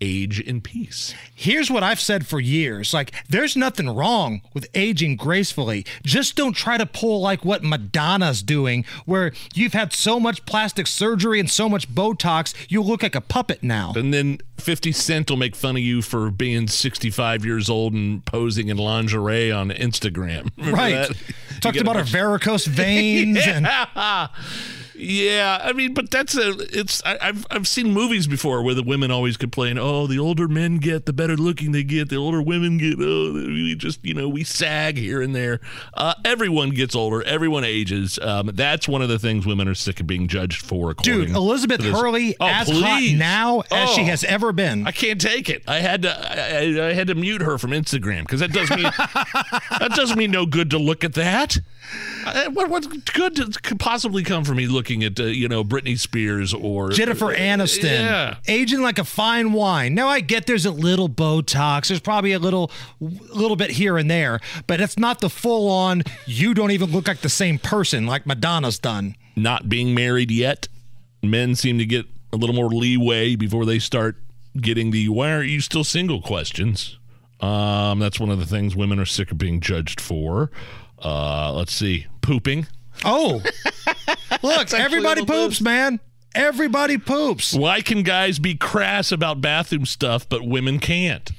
age 0.00 0.40
in 0.40 0.60
peace. 0.60 1.14
Here's 1.34 1.70
what 1.70 1.82
I've 1.82 2.00
said 2.00 2.26
for 2.26 2.40
years. 2.40 2.92
Like, 2.94 3.12
there's 3.28 3.56
nothing 3.56 3.88
wrong 3.88 4.42
with 4.54 4.68
aging 4.74 5.16
gracefully. 5.16 5.84
Just 6.04 6.36
don't 6.36 6.52
try 6.54 6.76
to 6.78 6.86
pull 6.86 7.20
like 7.20 7.44
what 7.44 7.62
Madonna's 7.64 8.42
doing, 8.42 8.84
where 9.06 9.32
you've 9.54 9.72
had 9.72 9.92
so 9.92 10.18
much 10.20 10.44
plastic 10.46 10.86
surgery 10.86 11.40
and 11.40 11.50
so 11.50 11.68
much 11.68 11.88
Botox, 11.92 12.54
you 12.68 12.82
look 12.82 13.02
like 13.02 13.14
a 13.14 13.20
puppet 13.20 13.62
now. 13.62 13.92
And 13.96 14.12
then 14.14 14.38
50 14.58 14.92
Cent 14.92 15.30
will 15.30 15.36
make 15.36 15.54
fun 15.56 15.76
of 15.76 15.82
you 15.82 16.02
for 16.02 16.30
being 16.30 16.68
65 16.68 17.44
years 17.44 17.68
old 17.70 17.92
and 17.92 18.24
posing 18.24 18.68
in 18.68 18.76
lingerie 18.76 19.50
on 19.52 19.70
Instagram. 19.70 20.50
Remember 20.56 20.76
Right. 20.76 21.08
that? 21.08 21.16
Talked 21.60 21.76
about 21.80 21.96
her 21.96 22.04
varicose 22.04 22.66
veins 22.68 23.38
and 23.44 23.66
yeah. 24.98 25.60
I 25.62 25.72
mean, 25.72 25.94
but 25.94 26.10
that's 26.10 26.36
a. 26.36 26.50
It's 26.78 27.02
I, 27.04 27.18
I've 27.20 27.46
I've 27.50 27.68
seen 27.68 27.92
movies 27.92 28.26
before 28.26 28.62
where 28.62 28.74
the 28.74 28.82
women 28.82 29.10
always 29.10 29.36
complain, 29.36 29.78
oh, 29.78 30.06
the 30.06 30.18
older 30.18 30.48
men 30.48 30.78
get, 30.78 31.06
the 31.06 31.12
better 31.12 31.36
looking 31.36 31.72
they 31.72 31.84
get, 31.84 32.08
the 32.08 32.16
older 32.16 32.42
women 32.42 32.78
get. 32.78 32.96
Oh, 33.00 33.32
we 33.32 33.74
just 33.74 34.04
you 34.04 34.14
know 34.14 34.28
we 34.28 34.44
sag 34.44 34.96
here 34.98 35.22
and 35.22 35.34
there. 35.34 35.60
Uh, 35.94 36.14
everyone 36.24 36.70
gets 36.70 36.94
older, 36.94 37.22
everyone 37.22 37.64
ages. 37.64 38.18
Um, 38.20 38.50
that's 38.54 38.88
one 38.88 39.02
of 39.02 39.08
the 39.08 39.18
things 39.18 39.46
women 39.46 39.68
are 39.68 39.74
sick 39.74 40.00
of 40.00 40.06
being 40.06 40.28
judged 40.28 40.64
for. 40.64 40.90
according 40.90 41.26
Dude, 41.26 41.36
Elizabeth 41.36 41.80
Hurley 41.82 42.36
Oh, 42.40 42.46
as 42.46 42.68
hot 42.68 42.98
please. 42.98 43.18
now 43.18 43.60
as 43.70 43.90
she 43.90 44.02
Oh. 44.02 44.04
has 44.06 44.24
ever 44.24 44.52
been. 44.52 44.86
I 44.86 44.92
can't 44.92 45.20
take 45.20 45.48
it. 45.48 45.62
I 45.68 45.80
had 45.80 46.02
to. 46.02 46.10
I, 46.10 46.58
I- 46.82 46.88
I 46.88 46.92
had 46.92 47.08
to 47.08 47.14
mute 47.14 47.42
her 47.42 47.58
from 47.58 47.72
Instagram 47.72 48.20
because 48.22 48.40
that 48.40 48.52
does 48.52 48.70
me. 48.70 48.82
that 49.78 49.92
does 49.94 50.14
me 50.16 50.26
no 50.26 50.46
good 50.46 50.70
to 50.70 50.78
look 50.78 51.04
at 51.04 51.14
that. 51.14 51.58
Uh, 52.34 52.50
What 52.50 52.68
what 52.70 52.86
good 53.12 53.62
could 53.62 53.78
possibly 53.78 54.22
come 54.22 54.44
from 54.44 54.56
me 54.56 54.66
looking 54.66 55.02
at 55.04 55.18
uh, 55.20 55.24
you 55.24 55.48
know 55.48 55.64
Britney 55.64 55.98
Spears 55.98 56.52
or 56.54 56.90
Jennifer 56.90 57.34
Aniston, 57.34 57.82
Yeah. 57.84 58.36
aging 58.46 58.80
like 58.82 58.98
a 58.98 59.04
fine 59.04 59.52
wine. 59.52 59.94
Now 59.94 60.08
I 60.08 60.20
get 60.20 60.46
there's 60.46 60.66
a 60.66 60.70
little 60.70 61.08
Botox, 61.08 61.88
there's 61.88 62.00
probably 62.00 62.32
a 62.32 62.38
little, 62.38 62.70
little 63.00 63.56
bit 63.56 63.70
here 63.70 63.96
and 63.98 64.10
there, 64.10 64.40
but 64.66 64.80
it's 64.80 64.98
not 64.98 65.20
the 65.20 65.30
full 65.30 65.70
on. 65.70 66.02
You 66.26 66.54
don't 66.54 66.70
even 66.70 66.90
look 66.90 67.08
like 67.08 67.20
the 67.20 67.28
same 67.28 67.58
person 67.58 68.06
like 68.06 68.26
Madonna's 68.26 68.78
done. 68.78 69.16
Not 69.36 69.68
being 69.68 69.94
married 69.94 70.30
yet, 70.30 70.68
men 71.22 71.54
seem 71.54 71.78
to 71.78 71.86
get 71.86 72.06
a 72.32 72.36
little 72.36 72.54
more 72.54 72.68
leeway 72.68 73.36
before 73.36 73.64
they 73.64 73.78
start 73.78 74.16
getting 74.60 74.90
the 74.90 75.08
"Why 75.08 75.32
aren't 75.32 75.48
you 75.50 75.60
still 75.60 75.84
single?" 75.84 76.20
questions. 76.20 76.98
Um, 77.40 78.00
that's 78.00 78.18
one 78.18 78.30
of 78.30 78.38
the 78.40 78.46
things 78.46 78.74
women 78.74 78.98
are 78.98 79.06
sick 79.06 79.30
of 79.30 79.38
being 79.38 79.60
judged 79.60 80.00
for. 80.00 80.50
Uh, 81.02 81.52
let's 81.52 81.72
see, 81.72 82.06
pooping. 82.20 82.66
Oh, 83.04 83.42
look, 84.42 84.72
everybody 84.72 85.20
a 85.20 85.24
little 85.24 85.26
poops, 85.26 85.60
man. 85.60 86.00
Everybody 86.34 86.98
poops. 86.98 87.54
Why 87.54 87.80
can 87.80 88.02
guys 88.02 88.38
be 88.38 88.54
crass 88.54 89.12
about 89.12 89.40
bathroom 89.40 89.86
stuff, 89.86 90.28
but 90.28 90.44
women 90.44 90.78
can't? 90.78 91.30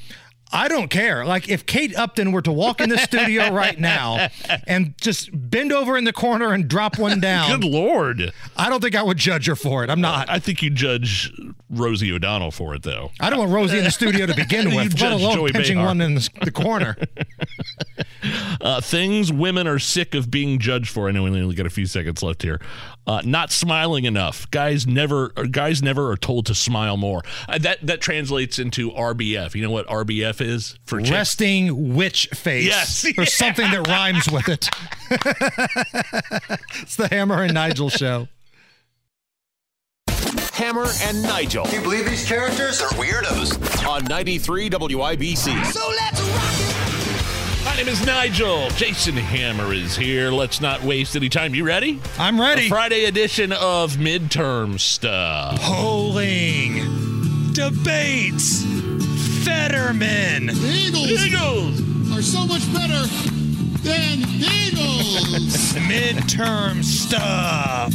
I 0.52 0.68
don't 0.68 0.90
care. 0.90 1.26
Like 1.26 1.48
if 1.48 1.66
Kate 1.66 1.96
Upton 1.96 2.32
were 2.32 2.42
to 2.42 2.52
walk 2.52 2.82
in 2.82 2.90
the 2.90 2.98
studio 2.98 3.52
right 3.54 3.80
now 3.80 4.30
and 4.66 4.96
just 5.00 5.30
bend 5.32 5.72
over 5.72 5.98
in 5.98 6.06
the 6.06 6.14
corner 6.14 6.54
and 6.54 6.68
drop 6.68 6.98
one 6.98 7.20
down, 7.22 7.60
Good 7.60 7.64
lord! 7.70 8.34
I 8.58 8.70
don't 8.70 8.82
think 8.82 8.96
I 8.96 9.04
would 9.04 9.18
judge 9.18 9.46
her 9.48 9.56
for 9.56 9.84
it. 9.84 9.90
I'm 9.90 10.02
not. 10.02 10.30
I 10.30 10.40
think 10.40 10.62
you 10.64 10.70
judge 10.70 11.32
Rosie 11.70 12.12
O'Donnell 12.12 12.52
for 12.52 12.74
it, 12.74 12.84
though. 12.84 13.12
I 13.20 13.30
don't 13.30 13.40
want 13.40 13.52
Rosie 13.52 13.78
in 13.78 13.84
the 13.84 13.92
studio 13.92 14.26
to 14.26 14.34
begin 14.36 14.76
with, 14.76 15.00
let 15.00 15.12
alone 15.12 15.36
Joy 15.36 15.50
pinching 15.50 15.78
Behar. 15.78 15.88
one 15.90 16.02
in 16.02 16.16
the, 16.16 16.30
the 16.44 16.52
corner. 16.52 16.98
Uh, 18.62 18.82
things 18.82 19.32
women 19.32 19.68
are 19.68 19.80
sick 19.80 20.14
of 20.16 20.30
being 20.30 20.60
judged 20.60 20.90
for. 20.90 21.08
I 21.08 21.12
know 21.12 21.24
we 21.24 21.30
only 21.30 21.56
got 21.56 21.66
a 21.66 21.70
few 21.70 21.86
seconds 21.86 22.22
left 22.22 22.42
here. 22.42 22.60
Uh, 23.10 23.24
not 23.26 23.52
smiling 23.52 24.06
enough. 24.06 24.50
Guys 24.52 24.86
never. 24.86 25.30
Guys 25.30 25.82
never 25.82 26.12
are 26.12 26.16
told 26.18 26.46
to 26.46 26.54
smile 26.54 26.96
more. 26.96 27.24
Uh, 27.48 27.58
that 27.58 27.84
that 27.88 28.02
translates 28.02 28.60
into 28.60 28.92
RBF. 28.92 29.56
You 29.56 29.64
know 29.64 29.72
what 29.72 29.88
RBF 29.88 30.42
is 30.42 30.78
for 30.86 31.00
chicks? 31.00 31.10
Resting 31.10 31.96
witch 31.96 32.28
face. 32.36 32.68
Yes, 32.68 33.04
Or 33.18 33.26
something 33.26 33.66
that 33.72 33.88
rhymes 33.88 34.30
with 34.30 34.48
it. 34.48 34.70
it's 36.84 36.98
the 36.98 37.08
Hammer 37.08 37.42
and 37.42 37.56
Nigel 37.56 37.90
show. 37.90 38.28
Hammer 40.54 40.86
and 41.02 41.24
Nigel 41.24 41.66
Can 41.66 41.76
you 41.76 41.82
believe 41.82 42.06
these 42.06 42.28
characters 42.28 42.80
are 42.80 42.90
weirdos? 42.90 43.88
on 43.88 44.04
93 44.06 44.70
WIBC. 44.70 45.66
So 45.66 45.90
let's 45.90 46.22
rock 46.22 46.54
it. 46.60 46.69
My 47.66 47.76
name 47.76 47.88
is 47.90 48.06
Nigel. 48.06 48.70
Jason 48.72 49.16
Hammer 49.16 49.74
is 49.74 49.96
here. 49.96 50.32
Let's 50.32 50.62
not 50.62 50.82
waste 50.84 51.16
any 51.16 51.30
time. 51.30 51.54
You 51.54 51.66
ready? 51.66 52.00
I'm 52.18 52.40
A 52.40 52.44
ready. 52.44 52.70
Friday 52.70 53.06
edition 53.06 53.52
of 53.52 53.94
midterm 53.98 54.80
stuff. 54.80 55.60
Polling, 55.62 56.76
debates, 57.54 58.64
Fetterman. 59.46 60.48
The 60.48 60.72
Eagles, 60.88 61.26
Eagles. 61.26 62.18
are 62.18 62.22
so 62.22 62.46
much 62.46 62.66
better 62.74 63.06
than 63.84 64.22
the 64.22 64.50
Eagles. 64.68 65.74
midterm 65.90 66.84
stuff. 66.84 67.94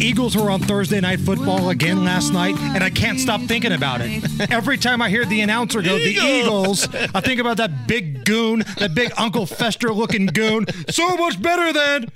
Eagles 0.00 0.36
were 0.36 0.50
on 0.50 0.60
Thursday 0.60 1.00
night 1.00 1.20
football 1.20 1.70
again 1.70 2.04
last 2.04 2.32
night, 2.32 2.56
and 2.58 2.84
I 2.84 2.90
can't 2.90 3.18
stop 3.18 3.40
thinking 3.42 3.72
about 3.72 4.00
it. 4.02 4.50
Every 4.50 4.78
time 4.78 5.02
I 5.02 5.10
hear 5.10 5.24
the 5.24 5.40
announcer 5.40 5.82
go, 5.82 5.98
the 5.98 6.16
Eagles. 6.20 6.88
I 6.94 7.20
think 7.20 7.40
about 7.40 7.56
that 7.58 7.86
big 7.86 8.24
goon, 8.24 8.64
that 8.78 8.94
big 8.94 9.12
Uncle 9.16 9.46
Fester 9.46 9.92
looking 9.92 10.26
goon. 10.26 10.66
So 10.88 11.16
much 11.16 11.40
better 11.40 11.72
than 11.72 12.10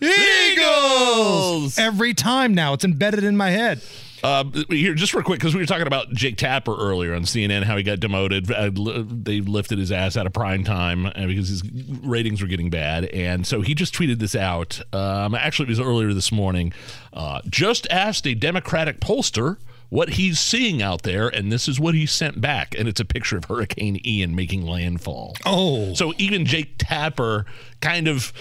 Eagles. 0.00 1.78
Every 1.78 2.14
time 2.14 2.54
now, 2.54 2.72
it's 2.72 2.84
embedded 2.84 3.24
in 3.24 3.36
my 3.36 3.50
head. 3.50 3.82
Uh, 4.22 4.44
here, 4.68 4.94
just 4.94 5.14
real 5.14 5.22
quick, 5.22 5.38
because 5.38 5.54
we 5.54 5.60
were 5.60 5.66
talking 5.66 5.86
about 5.86 6.10
Jake 6.12 6.36
Tapper 6.36 6.76
earlier 6.76 7.14
on 7.14 7.22
CNN, 7.22 7.64
how 7.64 7.76
he 7.76 7.82
got 7.82 8.00
demoted. 8.00 8.50
Uh, 8.50 8.70
they 8.72 9.40
lifted 9.40 9.78
his 9.78 9.90
ass 9.90 10.16
out 10.16 10.26
of 10.26 10.32
prime 10.32 10.64
time 10.64 11.06
uh, 11.06 11.26
because 11.26 11.48
his 11.48 11.62
ratings 12.02 12.42
were 12.42 12.48
getting 12.48 12.70
bad. 12.70 13.06
And 13.06 13.46
so 13.46 13.60
he 13.62 13.74
just 13.74 13.94
tweeted 13.94 14.18
this 14.18 14.34
out. 14.34 14.80
Um, 14.92 15.34
actually, 15.34 15.66
it 15.66 15.70
was 15.70 15.80
earlier 15.80 16.12
this 16.12 16.30
morning. 16.30 16.72
Uh, 17.12 17.40
just 17.48 17.86
asked 17.90 18.26
a 18.26 18.34
Democratic 18.34 19.00
pollster 19.00 19.56
what 19.90 20.10
he's 20.10 20.38
seeing 20.38 20.80
out 20.80 21.02
there, 21.02 21.28
and 21.28 21.52
this 21.52 21.68
is 21.68 21.78
what 21.78 21.94
he 21.94 22.06
sent 22.06 22.40
back. 22.40 22.74
And 22.78 22.88
it's 22.88 23.00
a 23.00 23.04
picture 23.04 23.36
of 23.36 23.44
Hurricane 23.46 24.00
Ian 24.06 24.34
making 24.34 24.64
landfall. 24.64 25.36
Oh. 25.44 25.94
So 25.94 26.14
even 26.16 26.46
Jake 26.46 26.76
Tapper 26.78 27.44
kind 27.80 28.08
of 28.08 28.32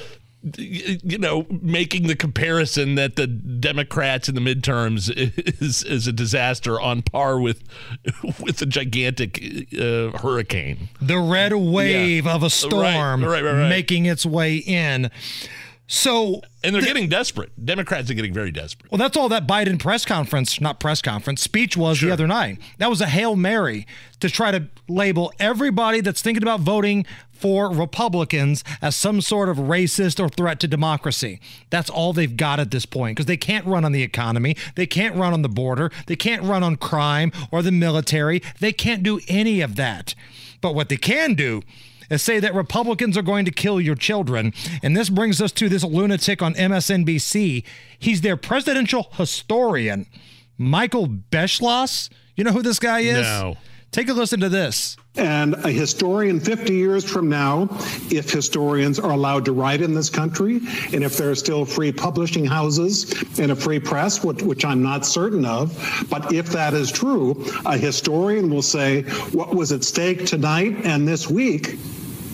you 0.58 1.18
know 1.18 1.46
making 1.50 2.08
the 2.08 2.16
comparison 2.16 2.96
that 2.96 3.18
the 3.18 3.28
democrats 3.28 4.30
in 4.30 4.36
the 4.36 4.42
midterms 4.42 5.12
is 5.62 5.84
is 5.84 6.08
a 6.08 6.14
disaster 6.14 6.80
on 6.80 7.02
par 7.02 7.40
with 7.42 7.62
with 8.40 8.62
a 8.62 8.66
gigantic 8.66 9.68
uh, 9.78 10.12
hurricane 10.20 10.88
the 11.02 11.20
red 11.20 11.54
wave 11.54 12.26
Yeah. 12.26 12.36
of 12.36 12.44
a 12.44 12.50
storm 12.50 13.24
Right, 13.24 13.44
right, 13.44 13.54
right, 13.54 13.70
making 13.70 14.06
its 14.06 14.26
way 14.26 14.58
in. 14.58 15.12
So, 15.92 16.42
and 16.64 16.76
they're 16.76 16.84
getting 16.84 17.10
desperate 17.10 17.50
democrats 17.66 18.12
are 18.12 18.14
getting 18.14 18.32
very 18.34 18.52
desperate 18.52 18.92
well, 18.92 19.00
that's 19.00 19.18
all 19.18 19.28
that 19.30 19.48
Biden 19.48 19.80
press 19.80 20.06
conference, 20.06 20.62
not 20.62 20.80
press 20.80 21.02
conference, 21.02 21.42
speech 21.42 21.76
was 21.76 22.00
the 22.00 22.12
other 22.12 22.28
night. 22.28 22.60
That 22.78 22.92
was 22.92 23.02
a 23.02 23.08
Hail 23.08 23.36
Mary 23.36 23.88
to 24.20 24.30
try 24.30 24.52
to 24.52 24.68
label 24.88 25.34
everybody 25.40 26.02
that's 26.02 26.22
thinking 26.22 26.44
about 26.44 26.60
voting 26.60 27.08
for 27.40 27.72
Republicans 27.72 28.64
as 28.82 28.96
some 28.96 29.22
sort 29.22 29.50
of 29.50 29.58
racist 29.58 30.20
or 30.20 30.30
threat 30.30 30.60
to 30.60 30.68
democracy. 30.68 31.40
That's 31.70 31.90
all 31.90 32.14
they've 32.14 32.36
got 32.36 32.60
at 32.60 32.72
this 32.72 32.86
point 32.86 33.16
because 33.16 33.28
they 33.28 33.38
can't 33.38 33.66
run 33.66 33.86
on 33.86 33.92
the 33.92 34.04
economy. 34.04 34.56
They 34.76 34.86
can't 34.86 35.16
run 35.16 35.34
on 35.34 35.42
the 35.42 35.50
border. 35.50 35.92
They 36.08 36.16
can't 36.16 36.44
run 36.44 36.64
on 36.64 36.76
crime 36.76 37.32
or 37.52 37.62
the 37.62 37.72
military. 37.72 38.42
They 38.60 38.72
can't 38.72 39.04
do 39.04 39.20
any 39.28 39.62
of 39.62 39.76
that. 39.76 40.16
But 40.62 40.76
what 40.76 40.90
they 40.90 40.98
can 40.98 41.34
do 41.34 41.62
is 42.10 42.22
say 42.22 42.40
that 42.40 42.54
Republicans 42.54 43.18
are 43.18 43.22
going 43.22 43.46
to 43.46 43.52
kill 43.52 43.80
your 43.80 43.96
children. 43.96 44.54
And 44.84 44.98
this 44.98 45.10
brings 45.10 45.42
us 45.42 45.52
to 45.54 45.70
this 45.70 45.84
lunatic 45.84 46.42
on 46.42 46.54
MSNBC. 46.56 47.64
He's 47.98 48.22
their 48.22 48.38
presidential 48.38 49.10
historian, 49.14 50.08
Michael 50.58 51.08
Beschloss. 51.08 52.10
You 52.36 52.44
know 52.44 52.52
who 52.52 52.62
this 52.62 52.80
guy 52.80 53.02
is? 53.02 53.22
No. 53.22 53.58
Take 53.92 54.10
a 54.10 54.14
listen 54.14 54.40
to 54.40 54.50
this. 54.50 54.98
And 55.20 55.54
a 55.66 55.70
historian 55.70 56.40
50 56.40 56.74
years 56.74 57.04
from 57.04 57.28
now, 57.28 57.68
if 58.10 58.32
historians 58.32 59.00
are 59.00 59.12
allowed 59.12 59.46
to 59.46 59.52
write 59.52 59.82
in 59.82 59.94
this 59.94 60.10
country, 60.10 60.62
and 60.94 61.04
if 61.04 61.18
there 61.18 61.30
are 61.30 61.36
still 61.36 61.66
free 61.66 61.92
publishing 61.92 62.46
houses 62.46 63.14
and 63.38 63.52
a 63.52 63.56
free 63.56 63.80
press, 63.80 64.24
which, 64.24 64.42
which 64.42 64.64
I'm 64.64 64.82
not 64.82 65.06
certain 65.06 65.46
of, 65.46 65.78
but 66.10 66.32
if 66.32 66.50
that 66.52 66.74
is 66.74 66.90
true, 66.90 67.46
a 67.66 67.78
historian 67.78 68.50
will 68.50 68.62
say 68.62 69.02
what 69.34 69.54
was 69.54 69.74
at 69.74 69.84
stake 69.84 70.26
tonight 70.26 70.86
and 70.86 71.06
this 71.06 71.30
week 71.30 71.78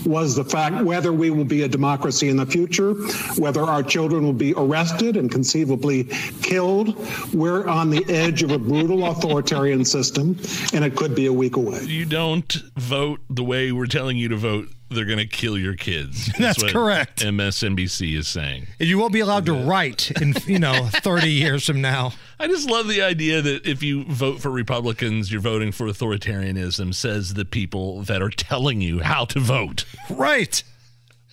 was 0.05 0.35
the 0.35 0.43
fact 0.43 0.83
whether 0.83 1.11
we 1.11 1.29
will 1.29 1.45
be 1.45 1.63
a 1.63 1.67
democracy 1.67 2.29
in 2.29 2.37
the 2.37 2.45
future, 2.45 2.93
whether 3.37 3.61
our 3.61 3.83
children 3.83 4.23
will 4.23 4.33
be 4.33 4.53
arrested 4.55 5.17
and 5.17 5.31
conceivably 5.31 6.05
killed. 6.41 6.95
We're 7.33 7.67
on 7.67 7.89
the 7.89 8.05
edge 8.09 8.43
of 8.43 8.51
a 8.51 8.59
brutal 8.59 9.05
authoritarian 9.05 9.85
system, 9.85 10.37
and 10.73 10.85
it 10.85 10.95
could 10.95 11.15
be 11.15 11.25
a 11.25 11.33
week 11.33 11.55
away. 11.55 11.81
You 11.83 12.05
don't 12.05 12.51
vote 12.77 13.19
the 13.29 13.43
way 13.43 13.71
we're 13.71 13.85
telling 13.87 14.17
you 14.17 14.29
to 14.29 14.35
vote. 14.35 14.67
They're 14.89 15.05
going 15.05 15.17
to 15.17 15.25
kill 15.25 15.57
your 15.57 15.73
kids. 15.73 16.31
That's 16.37 16.61
what 16.61 16.71
correct. 16.71 17.23
MSNBC 17.23 18.15
is 18.15 18.27
saying. 18.27 18.67
And 18.79 18.87
you 18.87 18.99
won't 18.99 19.13
be 19.13 19.19
allowed 19.19 19.47
to 19.47 19.53
write 19.53 20.11
in, 20.21 20.35
you 20.45 20.59
know, 20.59 20.87
30 20.91 21.27
years 21.29 21.65
from 21.65 21.81
now. 21.81 22.13
I 22.39 22.47
just 22.47 22.69
love 22.69 22.87
the 22.87 23.01
idea 23.01 23.41
that 23.41 23.65
if 23.65 23.81
you 23.81 24.03
vote 24.05 24.41
for 24.41 24.49
Republicans, 24.49 25.31
you're 25.31 25.41
voting 25.41 25.71
for 25.71 25.87
authoritarianism, 25.87 26.93
says 26.93 27.33
the 27.33 27.45
people 27.45 28.01
that 28.03 28.21
are 28.21 28.29
telling 28.29 28.81
you 28.81 28.99
how 28.99 29.25
to 29.25 29.39
vote. 29.39 29.85
Right. 30.09 30.61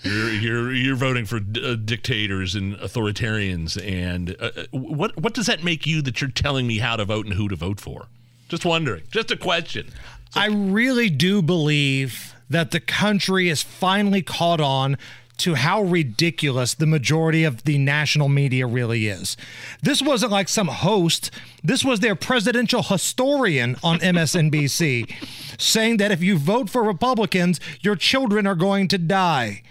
You're 0.02 0.30
you're 0.30 0.72
you're 0.72 0.96
voting 0.96 1.26
for 1.26 1.36
uh, 1.36 1.76
dictators 1.76 2.54
and 2.56 2.74
authoritarians, 2.76 3.80
and 3.80 4.36
uh, 4.40 4.50
what 4.72 5.16
what 5.16 5.34
does 5.34 5.46
that 5.46 5.62
make 5.62 5.86
you 5.86 6.02
that 6.02 6.20
you're 6.20 6.30
telling 6.30 6.66
me 6.66 6.78
how 6.78 6.96
to 6.96 7.04
vote 7.04 7.26
and 7.26 7.34
who 7.34 7.48
to 7.48 7.54
vote 7.54 7.80
for? 7.80 8.06
Just 8.48 8.64
wondering. 8.64 9.04
Just 9.10 9.30
a 9.30 9.36
question. 9.36 9.88
I 10.34 10.46
really 10.46 11.08
do 11.08 11.40
believe 11.40 12.34
that 12.50 12.70
the 12.70 12.80
country 12.80 13.48
is 13.48 13.62
finally 13.62 14.22
caught 14.22 14.60
on 14.60 14.98
to 15.42 15.54
how 15.56 15.82
ridiculous 15.82 16.72
the 16.74 16.86
majority 16.86 17.42
of 17.42 17.64
the 17.64 17.76
national 17.76 18.28
media 18.28 18.64
really 18.64 19.08
is. 19.08 19.36
This 19.82 20.00
wasn't 20.00 20.30
like 20.30 20.48
some 20.48 20.68
host, 20.68 21.32
this 21.64 21.84
was 21.84 21.98
their 21.98 22.14
presidential 22.14 22.82
historian 22.82 23.76
on 23.82 23.98
MSNBC 24.00 25.12
saying 25.60 25.96
that 25.96 26.12
if 26.12 26.22
you 26.22 26.38
vote 26.38 26.70
for 26.70 26.84
Republicans, 26.84 27.58
your 27.80 27.96
children 27.96 28.46
are 28.46 28.54
going 28.54 28.86
to 28.88 28.98
die. 28.98 29.62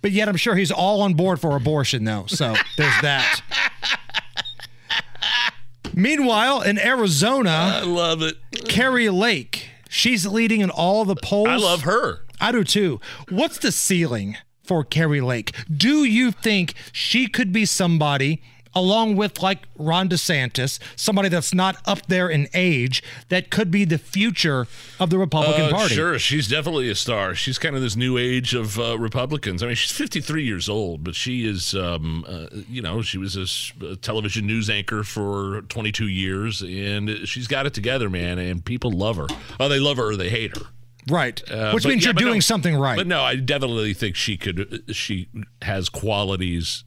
But 0.00 0.12
yet, 0.12 0.30
I'm 0.30 0.36
sure 0.36 0.54
he's 0.54 0.70
all 0.70 1.02
on 1.02 1.12
board 1.12 1.40
for 1.40 1.54
abortion, 1.56 2.04
though. 2.04 2.24
So 2.26 2.54
there's 2.78 3.00
that. 3.02 3.42
Meanwhile, 5.92 6.62
in 6.62 6.78
Arizona, 6.78 7.50
I 7.50 7.82
love 7.82 8.22
it. 8.22 8.36
Kari 8.68 9.10
Lake, 9.10 9.68
she's 9.90 10.26
leading 10.26 10.60
in 10.60 10.70
all 10.70 11.04
the 11.04 11.16
polls. 11.16 11.48
I 11.48 11.56
love 11.56 11.82
her. 11.82 12.20
I 12.40 12.52
do 12.52 12.64
too. 12.64 13.00
What's 13.28 13.58
the 13.58 13.72
ceiling 13.72 14.36
for 14.68 14.84
Kari 14.84 15.20
Lake? 15.20 15.52
Do 15.74 16.04
you 16.04 16.30
think 16.30 16.74
she 16.92 17.26
could 17.26 17.52
be 17.52 17.64
somebody, 17.64 18.40
along 18.74 19.16
with 19.16 19.42
like 19.42 19.66
Ron 19.76 20.08
DeSantis, 20.10 20.78
somebody 20.94 21.28
that's 21.30 21.54
not 21.54 21.78
up 21.86 22.06
there 22.06 22.28
in 22.28 22.48
age, 22.54 23.02
that 23.30 23.50
could 23.50 23.70
be 23.70 23.84
the 23.86 23.96
future 23.98 24.66
of 25.00 25.08
the 25.10 25.18
Republican 25.18 25.64
Uh, 25.64 25.70
Party? 25.70 25.94
Sure, 25.94 26.18
she's 26.18 26.46
definitely 26.48 26.90
a 26.90 26.94
star. 26.94 27.34
She's 27.34 27.58
kind 27.58 27.74
of 27.74 27.80
this 27.82 27.96
new 27.96 28.18
age 28.18 28.54
of 28.54 28.78
uh, 28.78 28.98
Republicans. 28.98 29.62
I 29.62 29.66
mean, 29.66 29.74
she's 29.74 29.90
53 29.96 30.44
years 30.44 30.68
old, 30.68 31.02
but 31.02 31.14
she 31.14 31.46
is, 31.46 31.74
um, 31.74 32.24
uh, 32.28 32.46
you 32.68 32.82
know, 32.82 33.00
she 33.02 33.16
was 33.18 33.36
a, 33.82 33.96
television 33.96 34.46
news 34.46 34.68
anchor 34.68 35.02
for 35.02 35.62
22 35.70 36.06
years, 36.08 36.60
and 36.62 37.26
she's 37.26 37.46
got 37.48 37.64
it 37.66 37.72
together, 37.74 38.10
man. 38.10 38.38
And 38.38 38.62
people 38.64 38.90
love 38.92 39.16
her. 39.16 39.26
Oh, 39.58 39.68
they 39.68 39.80
love 39.80 39.96
her 39.96 40.10
or 40.10 40.16
they 40.16 40.28
hate 40.28 40.56
her. 40.56 40.66
Right. 41.08 41.42
Uh, 41.50 41.72
Which 41.72 41.84
but 41.84 41.90
means 41.90 42.02
yeah, 42.04 42.08
you're 42.10 42.14
doing 42.14 42.34
no- 42.34 42.40
something 42.40 42.76
right. 42.76 42.96
But 42.96 43.06
no, 43.06 43.22
I 43.22 43.36
definitely 43.36 43.94
think 43.94 44.16
she 44.16 44.36
could. 44.36 44.84
She 44.94 45.28
has 45.62 45.88
qualities 45.88 46.84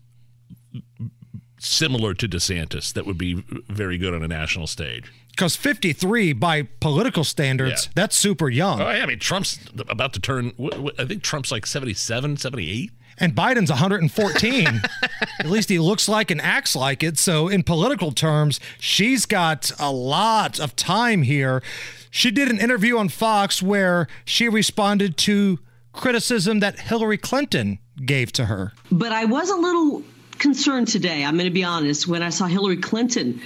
similar 1.60 2.14
to 2.16 2.28
DeSantis 2.28 2.92
that 2.94 3.06
would 3.06 3.18
be 3.18 3.44
very 3.70 3.98
good 3.98 4.14
on 4.14 4.24
a 4.24 4.28
national 4.28 4.68
stage. 4.68 5.12
Because 5.30 5.56
53, 5.56 6.34
by 6.34 6.64
political 6.82 7.24
standards, 7.24 7.86
Yeah. 7.86 7.92
that's 7.96 8.16
super 8.16 8.50
young. 8.50 8.82
Oh, 8.82 8.90
yeah, 8.90 9.04
I 9.04 9.06
mean, 9.06 9.20
Trump's 9.20 9.60
about 9.88 10.14
to 10.14 10.20
turn. 10.20 10.52
I 11.00 11.06
think 11.06 11.24
Trump's 11.24 11.52
like 11.52 11.66
77, 11.66 12.38
78. 12.38 12.92
And 13.18 13.36
Biden's 13.36 13.70
114. 13.70 14.82
At 15.40 15.46
least 15.46 15.70
he 15.70 15.80
looks 15.80 16.10
like 16.10 16.32
and 16.32 16.42
acts 16.42 16.76
like 16.76 17.04
it. 17.04 17.18
So, 17.18 17.48
in 17.48 17.64
political 17.64 18.12
terms, 18.12 18.60
she's 18.80 19.26
got 19.26 19.72
a 19.80 19.92
lot 19.92 20.60
of 20.60 20.76
time 20.76 21.22
here. 21.24 21.62
She 22.10 22.32
did 22.32 22.50
an 22.50 22.60
interview 22.60 22.98
on 22.98 23.10
Fox 23.10 23.62
where 23.62 24.08
she 24.26 24.50
responded 24.50 25.18
to 25.18 25.60
criticism 25.94 26.60
that 26.60 26.80
Hillary 26.80 27.18
Clinton 27.18 27.80
gave 28.06 28.32
to 28.34 28.46
her. 28.46 28.74
But 28.92 29.12
I 29.12 29.26
was 29.26 29.50
a 29.50 29.56
little 29.56 30.04
concerned 30.38 30.88
today. 30.88 31.24
I'm 31.24 31.36
going 31.36 31.50
to 31.50 31.54
be 31.54 31.64
honest 31.64 32.08
when 32.08 32.24
I 32.24 32.30
saw 32.30 32.46
Hillary 32.46 32.78
Clinton 32.78 33.42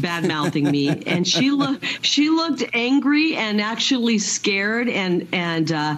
bad 0.00 0.26
mouthing 0.26 0.70
me, 0.70 0.88
and 1.06 1.26
she 1.26 1.50
looked 1.50 1.84
she 2.04 2.30
looked 2.30 2.64
angry 2.72 3.36
and 3.36 3.60
actually 3.60 4.18
scared 4.18 4.88
and 4.88 5.28
and. 5.32 5.70
Uh, 5.72 5.96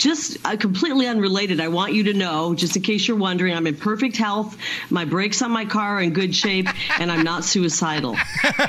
just 0.00 0.38
uh, 0.46 0.56
completely 0.56 1.06
unrelated. 1.06 1.60
I 1.60 1.68
want 1.68 1.92
you 1.92 2.04
to 2.04 2.14
know, 2.14 2.54
just 2.54 2.74
in 2.74 2.82
case 2.82 3.06
you're 3.06 3.16
wondering, 3.18 3.54
I'm 3.54 3.66
in 3.66 3.76
perfect 3.76 4.16
health. 4.16 4.56
My 4.88 5.04
brakes 5.04 5.42
on 5.42 5.50
my 5.50 5.66
car 5.66 5.96
are 5.98 6.00
in 6.00 6.12
good 6.14 6.34
shape, 6.34 6.66
and 6.98 7.12
I'm 7.12 7.22
not 7.22 7.44
suicidal. 7.44 8.16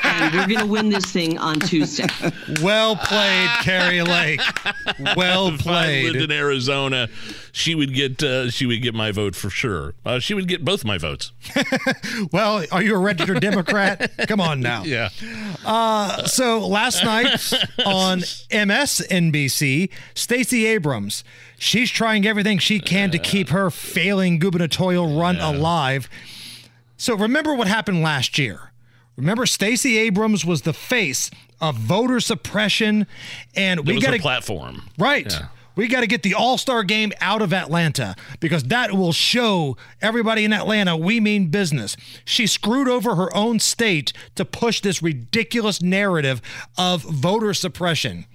and 0.03 0.34
we're 0.36 0.47
going 0.47 0.59
to 0.59 0.65
win 0.65 0.89
this 0.89 1.05
thing 1.05 1.38
on 1.38 1.59
Tuesday. 1.61 2.07
Well 2.61 2.95
played, 2.97 3.49
Kari 3.61 4.01
Lake. 4.01 4.41
Well 5.15 5.47
If 5.49 5.65
I 5.67 6.03
lived 6.03 6.13
played. 6.13 6.15
in 6.15 6.32
Arizona, 6.32 7.07
she 7.52 7.76
would 7.76 7.93
get 7.93 8.22
uh, 8.24 8.49
she 8.49 8.66
would 8.66 8.82
get 8.82 8.93
my 8.93 9.12
vote 9.12 9.36
for 9.36 9.49
sure. 9.49 9.93
Uh, 10.06 10.20
she 10.20 10.34
would 10.34 10.47
get 10.47 10.64
both 10.66 10.84
my 10.86 10.97
votes. 10.97 11.32
Well, 12.32 12.64
are 12.72 12.82
you 12.82 12.95
a 12.95 12.99
registered 12.99 13.41
Democrat? 13.41 14.12
Come 14.28 14.39
on 14.39 14.62
now. 14.62 14.84
Yeah. 14.84 15.10
Uh, 15.66 16.26
so 16.28 16.66
last 16.66 17.04
night 17.04 17.28
on 17.86 18.20
MSNBC, 18.20 19.89
Stacey 20.14 20.66
Abrams, 20.66 21.24
she's 21.58 21.89
trying 21.89 22.26
everything 22.26 22.60
she 22.60 22.80
can 22.80 23.12
to 23.12 23.18
keep 23.20 23.49
her 23.49 23.70
failing 23.70 24.39
gubernatorial 24.39 25.18
run 25.20 25.38
alive. 25.38 26.10
So 26.97 27.16
remember 27.16 27.54
what 27.54 27.68
happened 27.68 28.02
last 28.02 28.38
year. 28.38 28.72
Remember, 29.18 29.45
Stacey 29.45 29.97
Abrams 29.97 30.45
was 30.45 30.62
the 30.62 30.74
face 30.74 31.30
of 31.60 31.76
voter 31.76 32.20
suppression, 32.20 33.08
and 33.56 33.86
we 33.86 33.99
got 33.99 34.14
a 34.14 34.20
platform. 34.20 34.84
Right. 34.97 35.32
Yeah. 35.32 35.47
We 35.82 35.88
got 35.88 36.01
to 36.01 36.07
get 36.07 36.21
the 36.21 36.36
All 36.36 36.59
Star 36.59 36.84
game 36.84 37.11
out 37.21 37.41
of 37.41 37.51
Atlanta 37.51 38.15
because 38.39 38.65
that 38.65 38.91
will 38.91 39.13
show 39.13 39.77
everybody 39.99 40.45
in 40.45 40.53
Atlanta 40.53 40.95
we 40.95 41.19
mean 41.19 41.47
business. 41.47 41.97
She 42.23 42.45
screwed 42.45 42.88
over 42.88 43.15
her 43.15 43.36
own 43.36 43.57
state 43.57 44.13
to 44.36 44.45
push 44.45 44.82
this 44.82 45.01
ridiculous 45.01 45.82
narrative 45.82 46.39
of 46.77 47.01
voter 47.01 47.55
suppression. 47.55 48.27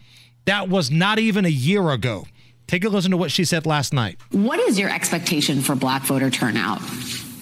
That 0.47 0.69
was 0.69 0.91
not 0.91 1.21
even 1.21 1.45
a 1.45 1.49
year 1.49 1.91
ago. 1.91 2.27
Take 2.67 2.83
a 2.83 2.89
listen 2.89 3.13
to 3.13 3.17
what 3.17 3.31
she 3.31 3.45
said 3.45 3.65
last 3.65 3.93
night. 3.93 4.19
What 4.33 4.59
is 4.59 4.77
your 4.77 4.91
expectation 4.93 5.61
for 5.61 5.77
black 5.77 6.03
voter 6.03 6.31
turnout 6.31 6.83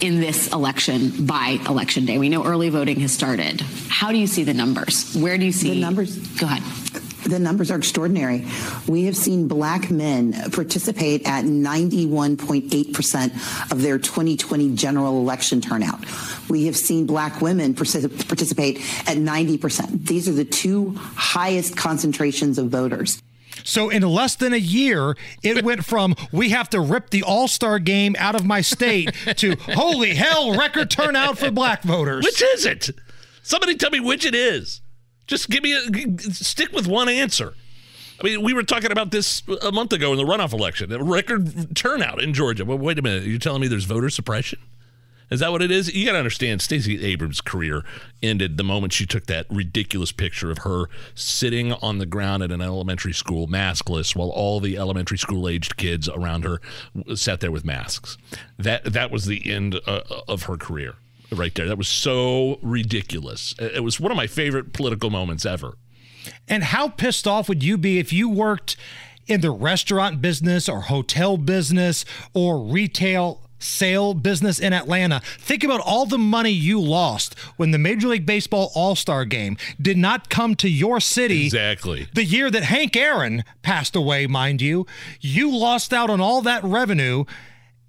in 0.03 0.21
this 0.21 0.53
election 0.53 1.25
by 1.25 1.59
election 1.67 2.05
day? 2.05 2.19
We 2.19 2.29
know 2.29 2.45
early 2.45 2.69
voting 2.69 3.01
has 3.01 3.13
started. 3.15 3.63
How 3.89 4.13
do 4.13 4.19
you 4.19 4.27
see 4.27 4.45
the 4.45 4.53
numbers? 4.53 5.15
Where 5.15 5.39
do 5.39 5.47
you 5.47 5.53
see 5.53 5.71
The 5.71 5.81
numbers? 5.81 6.19
Go 6.39 6.45
ahead. 6.45 6.63
The 7.25 7.39
numbers 7.39 7.71
are 7.71 7.77
extraordinary. 7.77 8.47
We 8.87 9.05
have 9.05 9.17
seen 9.17 9.49
black 9.49 9.91
men 9.91 10.33
participate 10.51 11.27
at 11.27 11.45
91.8% 11.45 13.73
of 13.73 13.83
their 13.83 13.99
2020 13.99 14.75
general 14.75 15.19
election 15.19 15.61
turnout. 15.61 16.05
We 16.49 16.67
have 16.67 16.77
seen 16.77 17.07
black 17.07 17.41
women 17.41 17.75
participate 17.75 18.79
at 19.09 19.17
90%. 19.17 20.07
These 20.07 20.29
are 20.29 20.33
the 20.33 20.45
two 20.45 20.93
highest 20.97 21.77
concentrations 21.77 22.59
of 22.59 22.69
voters. 22.69 23.23
So 23.63 23.89
in 23.89 24.03
less 24.03 24.37
than 24.37 24.53
a 24.53 24.59
year, 24.59 25.17
it 25.43 25.65
went 25.65 25.85
from 25.85 26.15
we 26.33 26.51
have 26.51 26.69
to 26.71 26.81
rip 26.81 27.11
the 27.11 27.23
All-Star 27.23 27.79
game 27.79 28.17
out 28.19 28.35
of 28.35 28.45
my 28.45 28.61
state 28.61 29.15
to 29.37 29.57
holy 29.57 30.15
hell, 30.15 30.59
record 30.59 30.91
turnout 30.91 31.39
for 31.39 31.51
black 31.51 31.83
voters. 31.83 32.25
Which 32.25 32.43
is 32.43 32.67
it? 32.67 32.91
Somebody 33.43 33.77
tell 33.77 33.91
me 33.91 34.01
which 34.01 34.27
it 34.27 34.35
is. 34.35 34.81
Just 35.27 35.49
give 35.51 35.63
me 35.63 35.73
a 35.73 36.19
stick 36.33 36.73
with 36.73 36.87
one 36.87 37.09
answer. 37.09 37.55
I 38.21 38.25
mean, 38.25 38.43
we 38.43 38.53
were 38.53 38.63
talking 38.63 38.93
about 38.93 39.11
this 39.11 39.43
a 39.63 39.73
month 39.73 39.93
ago 39.93 40.13
in 40.13 40.19
the 40.19 40.25
runoff 40.25 40.53
election. 40.53 40.93
A 40.93 41.03
record 41.03 41.75
turnout 41.75 42.23
in 42.23 42.33
Georgia. 42.33 42.65
Well, 42.65 42.79
wait 42.79 42.99
a 42.99 43.03
minute. 43.03 43.25
You're 43.25 43.39
telling 43.39 43.61
me 43.61 43.69
there's 43.69 43.85
voter 43.85 44.11
suppression? 44.11 44.61
Is 45.31 45.41
that 45.41 45.51
what 45.51 45.63
it 45.63 45.71
is? 45.71 45.93
You 45.93 46.05
got 46.05 46.13
to 46.13 46.19
understand, 46.19 46.61
Stacey 46.61 47.03
Abrams' 47.05 47.41
career 47.41 47.83
ended 48.23 48.57
the 48.57 48.63
moment 48.63 48.93
she 48.93 49.07
took 49.07 49.27
that 49.27 49.47
ridiculous 49.51 50.13
picture 50.13 50.51
of 50.51 50.59
her 50.59 50.87
sitting 51.15 51.73
on 51.73 51.99
the 51.99 52.07
ground 52.07 52.43
at 52.43 52.53
an 52.53 52.61
elementary 52.61 53.15
school, 53.15 53.49
maskless, 53.49 54.15
while 54.15 54.29
all 54.29 54.61
the 54.61 54.77
elementary 54.77 55.19
school 55.19 55.49
aged 55.49 55.77
kids 55.77 56.09
around 56.09 56.45
her 56.45 56.61
sat 57.15 57.41
there 57.41 57.51
with 57.51 57.65
masks. 57.65 58.19
That 58.59 58.85
that 58.85 59.11
was 59.11 59.25
the 59.25 59.51
end 59.51 59.81
uh, 59.87 60.03
of 60.29 60.45
her 60.45 60.57
career, 60.57 60.95
right 61.35 61.55
there. 61.55 61.67
That 61.67 61.79
was 61.79 61.89
so 61.89 62.59
ridiculous. 62.63 63.55
It 63.59 63.83
was 63.83 64.01
one 64.01 64.11
of 64.11 64.17
my 64.17 64.27
favorite 64.27 64.73
political 64.73 65.11
moments 65.11 65.45
ever. 65.45 65.77
And 66.49 66.65
how 66.65 66.89
pissed 66.89 67.27
off 67.27 67.49
would 67.49 67.63
you 67.63 67.77
be 67.77 67.99
if 67.99 68.13
you 68.13 68.29
worked 68.29 68.77
in 69.27 69.41
the 69.41 69.51
restaurant 69.51 70.21
business 70.21 70.69
or 70.69 70.83
hotel 70.83 71.37
business 71.37 72.05
or 72.35 72.59
retail 72.63 73.41
sale 73.59 74.15
business 74.15 74.59
in 74.59 74.73
Atlanta. 74.73 75.21
Think 75.39 75.65
about 75.65 75.81
all 75.81 76.07
the 76.07 76.19
money 76.19 76.51
you 76.51 76.81
lost 76.81 77.39
when 77.57 77.71
the 77.71 77.79
Major 77.79 78.09
League 78.09 78.27
Baseball 78.27 78.71
All 78.75 78.95
Star 78.95 79.25
game 79.25 79.57
did 79.81 79.97
not 79.97 80.29
come 80.29 80.55
to 80.57 80.69
your 80.69 81.01
city. 81.01 81.47
Exactly. 81.47 82.09
The 82.15 82.25
year 82.25 82.51
that 82.51 82.65
Hank 82.65 82.97
Aaron 82.97 83.45
passed 83.63 83.97
away, 83.97 84.27
mind 84.27 84.61
you, 84.61 84.87
you 85.21 85.57
lost 85.57 85.93
out 85.93 86.11
on 86.11 86.21
all 86.21 86.43
that 86.43 86.63
revenue. 86.63 87.25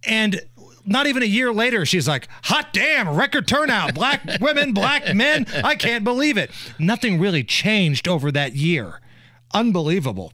And 0.07 0.41
not 0.85 1.07
even 1.07 1.23
a 1.23 1.27
year 1.27 1.51
later, 1.53 1.85
she's 1.85 2.07
like, 2.07 2.27
hot 2.43 2.73
damn, 2.73 3.09
record 3.09 3.47
turnout, 3.47 3.93
black 3.95 4.21
women, 4.41 4.73
black 4.73 5.13
men. 5.13 5.45
I 5.63 5.75
can't 5.75 6.03
believe 6.03 6.37
it. 6.37 6.51
Nothing 6.79 7.19
really 7.19 7.43
changed 7.43 8.07
over 8.07 8.31
that 8.31 8.55
year. 8.55 9.01
Unbelievable. 9.53 10.33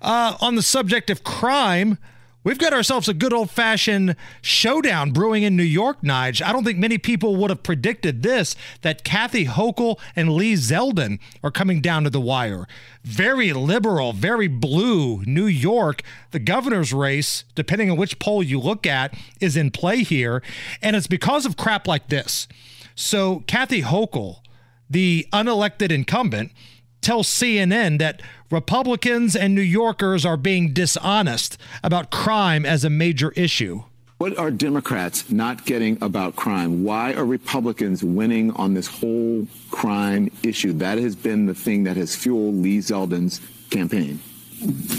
Uh, 0.00 0.36
on 0.40 0.56
the 0.56 0.62
subject 0.62 1.10
of 1.10 1.22
crime, 1.24 1.98
we've 2.44 2.58
got 2.58 2.72
ourselves 2.72 3.08
a 3.08 3.14
good 3.14 3.32
old 3.32 3.50
fashioned 3.50 4.16
showdown 4.40 5.10
brewing 5.10 5.42
in 5.42 5.56
New 5.56 5.62
York, 5.62 6.02
Nige. 6.02 6.42
I 6.42 6.52
don't 6.52 6.64
think 6.64 6.78
many 6.78 6.98
people 6.98 7.36
would 7.36 7.50
have 7.50 7.62
predicted 7.62 8.22
this 8.22 8.54
that 8.82 9.04
Kathy 9.04 9.46
Hochul 9.46 9.98
and 10.16 10.34
Lee 10.34 10.54
Zeldin 10.54 11.18
are 11.42 11.50
coming 11.50 11.80
down 11.80 12.04
to 12.04 12.10
the 12.10 12.20
wire. 12.20 12.66
Very 13.04 13.52
liberal, 13.52 14.12
very 14.12 14.48
blue 14.48 15.22
New 15.24 15.46
York. 15.46 16.02
The 16.30 16.38
governor's 16.38 16.92
race, 16.92 17.44
depending 17.54 17.90
on 17.90 17.96
which 17.96 18.18
poll 18.18 18.42
you 18.42 18.60
look 18.60 18.86
at, 18.86 19.14
is 19.40 19.56
in 19.56 19.70
play 19.70 20.02
here. 20.02 20.42
And 20.80 20.96
it's 20.96 21.06
because 21.06 21.46
of 21.46 21.56
crap 21.56 21.86
like 21.86 22.08
this. 22.08 22.48
So, 22.94 23.40
Kathy 23.46 23.82
Hochul, 23.82 24.40
the 24.88 25.26
unelected 25.32 25.90
incumbent, 25.90 26.52
tells 27.00 27.26
CNN 27.26 27.98
that 27.98 28.22
Republicans 28.52 29.34
and 29.34 29.54
New 29.54 29.62
Yorkers 29.62 30.26
are 30.26 30.36
being 30.36 30.74
dishonest 30.74 31.56
about 31.82 32.10
crime 32.10 32.66
as 32.66 32.84
a 32.84 32.90
major 32.90 33.32
issue. 33.32 33.82
What 34.18 34.36
are 34.36 34.50
Democrats 34.50 35.30
not 35.30 35.64
getting 35.64 35.96
about 36.02 36.36
crime? 36.36 36.84
Why 36.84 37.14
are 37.14 37.24
Republicans 37.24 38.04
winning 38.04 38.50
on 38.50 38.74
this 38.74 38.86
whole 38.86 39.48
crime 39.70 40.30
issue? 40.42 40.74
That 40.74 40.98
has 40.98 41.16
been 41.16 41.46
the 41.46 41.54
thing 41.54 41.84
that 41.84 41.96
has 41.96 42.14
fueled 42.14 42.56
Lee 42.56 42.78
Zeldin's 42.78 43.40
campaign. 43.70 44.20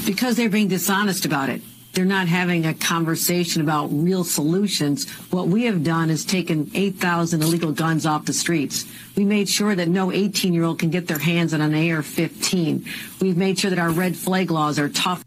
Because 0.04 0.36
they're 0.36 0.50
being 0.50 0.68
dishonest 0.68 1.24
about 1.24 1.50
it. 1.50 1.62
They're 1.94 2.06
not 2.06 2.28
having 2.28 2.66
a 2.66 2.74
conversation 2.74 3.62
about 3.62 3.88
real 3.88 4.24
solutions. 4.24 5.08
What 5.30 5.48
we 5.48 5.66
have 5.66 5.84
done 5.84 6.10
is 6.10 6.26
taken 6.26 6.72
8,000 6.74 7.44
illegal 7.44 7.72
guns 7.72 8.08
off 8.08 8.26
the 8.26 8.34
streets. 8.34 8.86
We 9.16 9.26
made 9.26 9.48
sure 9.48 9.76
that 9.76 9.88
no 9.88 10.12
18 10.12 10.54
year 10.54 10.64
old 10.64 10.80
can 10.80 10.90
get 10.90 11.08
their 11.08 11.20
hands 11.20 11.54
on 11.54 11.62
an 11.62 11.92
AR 11.92 12.02
15. 12.02 12.86
We've 13.22 13.38
made 13.38 13.60
sure 13.60 13.70
that 13.70 13.78
our 13.78 13.92
red 13.92 14.18
flag 14.18 14.50
laws 14.50 14.80
are 14.80 14.90
tough. 14.90 15.24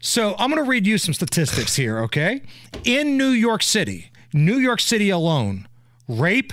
So 0.00 0.34
I'm 0.36 0.50
going 0.50 0.62
to 0.62 0.68
read 0.68 0.84
you 0.84 0.98
some 0.98 1.14
statistics 1.14 1.76
here, 1.76 2.00
okay? 2.00 2.42
In 2.82 3.16
New 3.16 3.30
York 3.30 3.62
City, 3.62 4.10
New 4.32 4.56
York 4.56 4.80
City 4.80 5.10
alone, 5.10 5.68
rape 6.08 6.52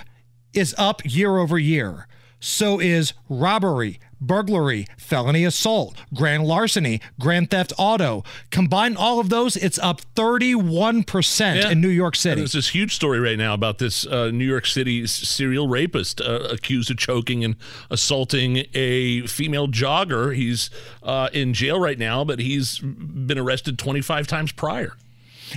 is 0.54 0.76
up 0.78 1.02
year 1.04 1.40
over 1.40 1.58
year. 1.58 2.08
So 2.40 2.80
is 2.80 3.14
robbery, 3.28 4.00
burglary, 4.22 4.88
felony 4.98 5.44
assault, 5.46 5.96
grand 6.14 6.46
larceny, 6.46 7.02
grand 7.20 7.50
theft 7.50 7.74
auto. 7.78 8.24
Combine 8.52 8.96
all 8.98 9.20
of 9.20 9.30
those, 9.30 9.56
it's 9.56 9.80
up 9.80 10.02
31% 10.16 11.56
Yeah. 11.56 11.70
in 11.70 11.82
New 11.82 11.90
York 11.90 12.16
City. 12.16 12.42
There's 12.42 12.54
this 12.54 12.70
huge 12.70 12.94
story 12.96 13.20
right 13.20 13.38
now 13.38 13.54
about 13.54 13.78
this 13.78 14.06
uh, 14.06 14.32
New 14.32 14.46
York 14.46 14.66
City 14.66 15.06
serial 15.08 15.68
rapist 15.68 16.22
uh, 16.22 16.48
accused 16.52 16.92
of 16.92 16.98
choking 16.98 17.44
and 17.44 17.56
assaulting 17.90 18.66
a 18.74 19.26
female 19.28 19.68
jogger. 19.68 20.36
He's 20.36 20.70
uh, 21.04 21.30
in 21.34 21.54
jail 21.54 21.80
right 21.80 21.98
now, 22.00 22.24
but 22.24 22.40
he's 22.40 22.80
been 22.80 23.38
arrested 23.38 23.80
25 23.80 24.28
times 24.28 24.52
prior. 24.52 24.94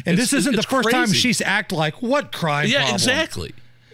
And 0.07 0.15
It's- 0.15 0.19
this 0.19 0.33
isn't 0.33 0.57
the 0.57 0.63
first 0.63 0.91
time 0.91 1.13
she's 1.13 1.41
act 1.43 1.71
like 1.73 2.01
what 2.01 2.33
crime? 2.33 2.69
Yeah, 2.69 2.79
problem? 2.79 2.95
exactly. 2.95 3.53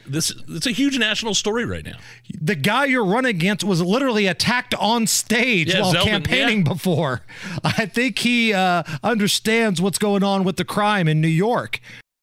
This 0.09 0.33
it's 0.49 0.67
a 0.67 0.71
huge 0.73 0.99
national 0.99 1.35
story 1.35 1.65
right 1.65 1.85
now. 1.85 1.99
The 2.41 2.55
guy 2.55 2.87
you're 2.87 3.05
running 3.05 3.31
against 3.31 3.65
was 3.65 3.83
literally 3.83 4.27
attacked 4.27 4.75
on 4.75 5.07
stage 5.07 5.75
Yeah, 5.75 5.83
while 5.83 5.95
Zeldin, 5.95 6.05
campaigning 6.05 6.59
yeah. 6.67 6.73
before. 6.73 7.23
I 7.65 7.87
think 7.87 8.19
he 8.19 8.53
uh, 8.53 8.83
understands 9.03 9.81
what's 9.81 9.99
going 9.99 10.23
on 10.23 10.45
with 10.45 10.57
the 10.57 10.65
crime 10.65 11.09
in 11.09 11.21
New 11.21 11.29
York. 11.29 11.81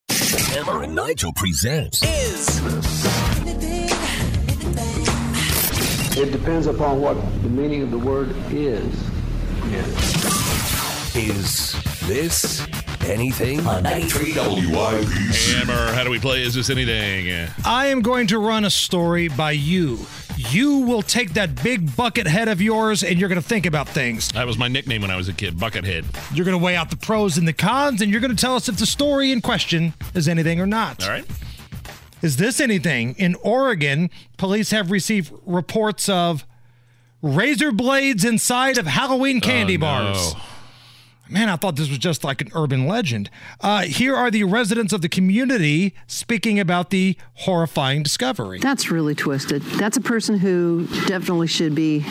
Hammer 0.10 0.84
and 0.84 0.96
Nigel 0.96 1.34
presents 1.34 2.02
is. 2.04 2.62
It 6.18 6.32
depends 6.32 6.68
upon 6.68 7.02
what 7.02 7.16
the 7.44 7.50
meaning 7.50 7.82
of 7.84 7.92
the 7.92 7.98
word 8.00 8.34
is. 8.50 8.86
Is 11.16 11.74
This 12.08 12.66
Anything? 13.06 13.60
On 13.68 13.84
93 13.84 14.32
WIBC. 14.34 15.54
Hammer, 15.54 15.94
how 15.94 16.04
do 16.04 16.10
we 16.10 16.20
play? 16.20 16.42
Is 16.42 16.56
this 16.56 16.72
anything? 16.72 17.48
I 17.64 17.88
am 17.88 18.02
going 18.02 18.26
to 18.28 18.40
run 18.40 18.66
a 18.66 18.70
story 18.70 19.28
by 19.28 19.52
you. 19.52 20.00
You 20.38 20.80
will 20.80 21.04
take 21.04 21.34
that 21.34 21.62
big 21.64 21.96
bucket 21.96 22.26
head 22.26 22.48
of 22.48 22.62
yours 22.62 23.04
and 23.04 23.20
you're 23.20 23.30
going 23.30 23.42
to 23.42 23.48
think 23.48 23.68
about 23.68 23.88
things. 23.88 24.30
That 24.30 24.48
was 24.48 24.58
my 24.58 24.68
nickname 24.68 25.02
when 25.04 25.12
I 25.12 25.18
was 25.18 25.30
a 25.30 25.34
kid, 25.34 25.56
Buckethead. 25.56 26.06
You're 26.36 26.46
going 26.46 26.58
to 26.58 26.64
weigh 26.64 26.76
out 26.76 26.90
the 26.90 26.98
pros 26.98 27.38
and 27.38 27.48
the 27.48 27.54
cons, 27.54 28.02
and 28.02 28.12
you're 28.12 28.22
going 28.22 28.36
to 28.36 28.42
tell 28.42 28.56
us 28.56 28.68
if 28.68 28.78
the 28.78 28.86
story 28.88 29.32
in 29.32 29.40
question 29.42 29.94
is 30.16 30.28
anything 30.28 30.60
or 30.60 30.66
not. 30.68 31.04
All 31.04 31.10
right. 31.10 31.26
Is 32.24 32.38
this 32.38 32.60
anything? 32.60 33.14
In 33.20 33.36
Oregon, 33.44 34.10
police 34.38 34.72
have 34.72 34.90
received 34.90 35.32
reports 35.46 36.10
of 36.10 36.44
razor 37.22 37.72
blades 37.72 38.26
inside 38.26 38.80
of 38.80 38.88
Halloween 38.88 39.42
candy 39.42 39.76
Oh, 39.76 40.34
no. 40.36 40.55
Bars. 41.26 41.34
Man, 41.34 41.50
I 41.50 41.56
thought 41.56 41.76
this 41.76 41.90
was 41.90 41.98
just 41.98 42.24
like 42.24 42.42
an 42.42 42.50
urban 42.54 42.88
legend. 42.88 43.30
Uh, 43.62 43.84
here 43.84 44.16
are 44.16 44.32
the 44.32 44.44
residents 44.44 44.94
of 44.94 45.02
the 45.02 45.10
community 45.10 45.94
speaking 46.08 46.60
about 46.60 46.90
the 46.90 47.18
horrifying 47.34 48.04
discovery. 48.04 48.60
That's 48.60 48.92
really 48.92 49.16
twisted. 49.16 49.62
That's 49.64 49.98
a 49.98 50.02
person 50.02 50.38
who 50.38 50.88
definitely 51.08 51.48
should 51.48 51.76
be 51.76 52.06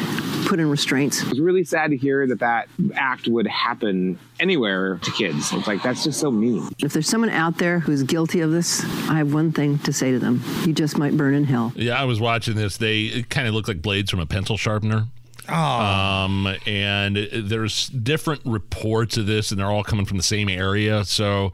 put 0.46 0.60
in 0.60 0.68
restraints. 0.68 1.22
It's 1.22 1.40
really 1.40 1.64
sad 1.64 1.90
to 1.90 1.96
hear 1.96 2.26
that 2.26 2.40
that 2.40 2.68
act 2.94 3.28
would 3.28 3.46
happen 3.46 4.18
anywhere 4.40 4.98
to 4.98 5.10
kids. 5.12 5.52
It's 5.52 5.66
like, 5.66 5.82
that's 5.82 6.04
just 6.04 6.20
so 6.20 6.30
mean. 6.30 6.68
If 6.80 6.92
there's 6.92 7.08
someone 7.08 7.30
out 7.30 7.58
there 7.58 7.78
who's 7.78 8.02
guilty 8.02 8.40
of 8.40 8.50
this, 8.50 8.84
I 9.08 9.16
have 9.16 9.32
one 9.32 9.52
thing 9.52 9.78
to 9.80 9.92
say 9.92 10.10
to 10.10 10.18
them. 10.18 10.42
You 10.66 10.72
just 10.72 10.98
might 10.98 11.16
burn 11.16 11.34
in 11.34 11.44
hell. 11.44 11.72
Yeah, 11.76 12.00
I 12.00 12.04
was 12.04 12.20
watching 12.20 12.56
this. 12.56 12.76
They 12.76 13.22
kind 13.30 13.48
of 13.48 13.54
look 13.54 13.68
like 13.68 13.80
blades 13.80 14.10
from 14.10 14.20
a 14.20 14.26
pencil 14.26 14.56
sharpener. 14.56 15.06
Um, 15.49 16.55
and 16.66 17.16
there's 17.16 17.88
different 17.88 18.42
reports 18.45 19.16
of 19.16 19.26
this, 19.26 19.51
and 19.51 19.61
they're 19.61 19.70
all 19.70 19.84
coming 19.84 20.07
from 20.07 20.16
the 20.16 20.22
same 20.22 20.49
area. 20.49 21.05
So, 21.05 21.53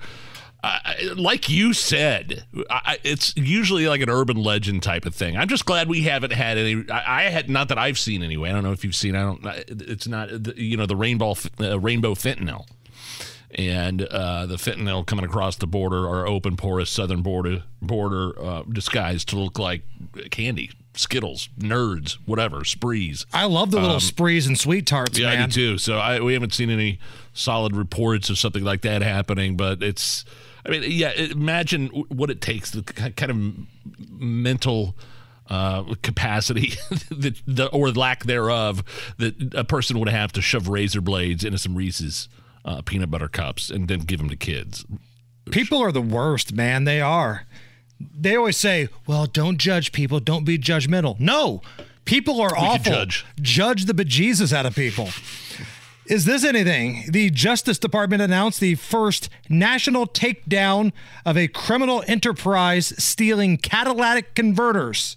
I, 0.62 1.12
like 1.16 1.48
you 1.48 1.72
said, 1.72 2.44
I, 2.68 2.98
it's 3.02 3.34
usually 3.36 3.88
like 3.88 4.00
an 4.02 4.10
urban 4.10 4.36
legend 4.36 4.82
type 4.82 5.06
of 5.06 5.14
thing. 5.14 5.36
I'm 5.36 5.48
just 5.48 5.64
glad 5.64 5.88
we 5.88 6.02
haven't 6.02 6.32
had 6.32 6.58
any. 6.58 6.84
I, 6.90 7.22
I 7.26 7.30
had 7.30 7.48
not 7.48 7.68
that 7.68 7.78
I've 7.78 7.98
seen 7.98 8.22
anyway. 8.22 8.50
I 8.50 8.52
don't 8.52 8.62
know 8.62 8.72
if 8.72 8.84
you've 8.84 8.94
seen. 8.94 9.16
I 9.16 9.22
don't. 9.22 9.44
It's 9.68 10.06
not. 10.06 10.56
You 10.56 10.76
know, 10.76 10.86
the 10.86 10.96
rainbow 10.96 11.34
uh, 11.60 11.80
rainbow 11.80 12.14
fentanyl. 12.14 12.66
And 13.52 14.02
uh, 14.02 14.46
the 14.46 14.56
fentanyl 14.56 15.04
coming 15.04 15.24
across 15.24 15.56
the 15.56 15.66
border, 15.66 16.08
our 16.08 16.24
open 16.24 16.56
porous 16.56 16.88
southern 16.88 17.22
border 17.22 17.64
border 17.82 18.40
uh, 18.40 18.62
disguised 18.62 19.28
to 19.30 19.38
look 19.38 19.58
like 19.58 19.82
candy, 20.30 20.70
Skittles, 20.94 21.48
Nerds, 21.58 22.18
whatever, 22.26 22.64
sprees. 22.64 23.24
I 23.32 23.44
love 23.44 23.70
the 23.70 23.78
little 23.80 23.94
Um, 23.96 24.00
sprees 24.00 24.46
and 24.46 24.58
sweet 24.58 24.86
tarts, 24.86 25.18
yeah, 25.18 25.28
man. 25.28 25.42
I 25.42 25.46
do 25.46 25.52
too. 25.52 25.78
So 25.78 25.98
I, 25.98 26.20
we 26.20 26.32
haven't 26.32 26.52
seen 26.52 26.68
any 26.70 26.98
solid 27.32 27.76
reports 27.76 28.28
of 28.28 28.38
something 28.38 28.64
like 28.64 28.82
that 28.82 29.02
happening, 29.02 29.56
but 29.56 29.82
it's. 29.82 30.24
I 30.66 30.70
mean, 30.70 30.82
yeah. 30.86 31.12
Imagine 31.12 31.86
what 32.08 32.28
it 32.30 32.40
takes, 32.40 32.70
the 32.72 32.82
kind 32.82 33.30
of 33.30 34.20
mental 34.20 34.94
uh, 35.48 35.94
capacity 36.02 36.74
that, 37.10 37.40
the, 37.46 37.66
or 37.68 37.90
lack 37.90 38.24
thereof 38.24 38.84
that 39.18 39.54
a 39.54 39.64
person 39.64 39.98
would 39.98 40.08
have 40.08 40.32
to 40.32 40.42
shove 40.42 40.68
razor 40.68 41.00
blades 41.00 41.44
into 41.44 41.58
some 41.58 41.74
Reese's 41.76 42.28
uh, 42.64 42.82
peanut 42.82 43.10
butter 43.10 43.28
cups 43.28 43.70
and 43.70 43.88
then 43.88 44.00
give 44.00 44.18
them 44.18 44.28
to 44.28 44.36
kids. 44.36 44.84
People 45.50 45.78
are 45.82 45.92
the 45.92 46.02
worst, 46.02 46.52
man. 46.52 46.84
They 46.84 47.00
are. 47.00 47.46
They 48.00 48.36
always 48.36 48.56
say, 48.56 48.88
well, 49.06 49.26
don't 49.26 49.58
judge 49.58 49.92
people. 49.92 50.20
Don't 50.20 50.44
be 50.44 50.58
judgmental. 50.58 51.18
No, 51.20 51.60
people 52.04 52.40
are 52.40 52.50
can 52.54 52.64
awful. 52.64 52.92
judge. 52.92 53.26
Judge 53.40 53.84
the 53.84 53.92
bejesus 53.94 54.52
out 54.52 54.66
of 54.66 54.74
people. 54.74 55.08
Is 56.06 56.24
this 56.24 56.42
anything? 56.44 57.04
The 57.10 57.30
Justice 57.30 57.78
Department 57.78 58.20
announced 58.20 58.58
the 58.60 58.74
first 58.74 59.28
national 59.48 60.06
takedown 60.08 60.92
of 61.24 61.36
a 61.36 61.46
criminal 61.46 62.02
enterprise 62.08 62.92
stealing 62.98 63.56
catalytic 63.58 64.34
converters. 64.34 65.16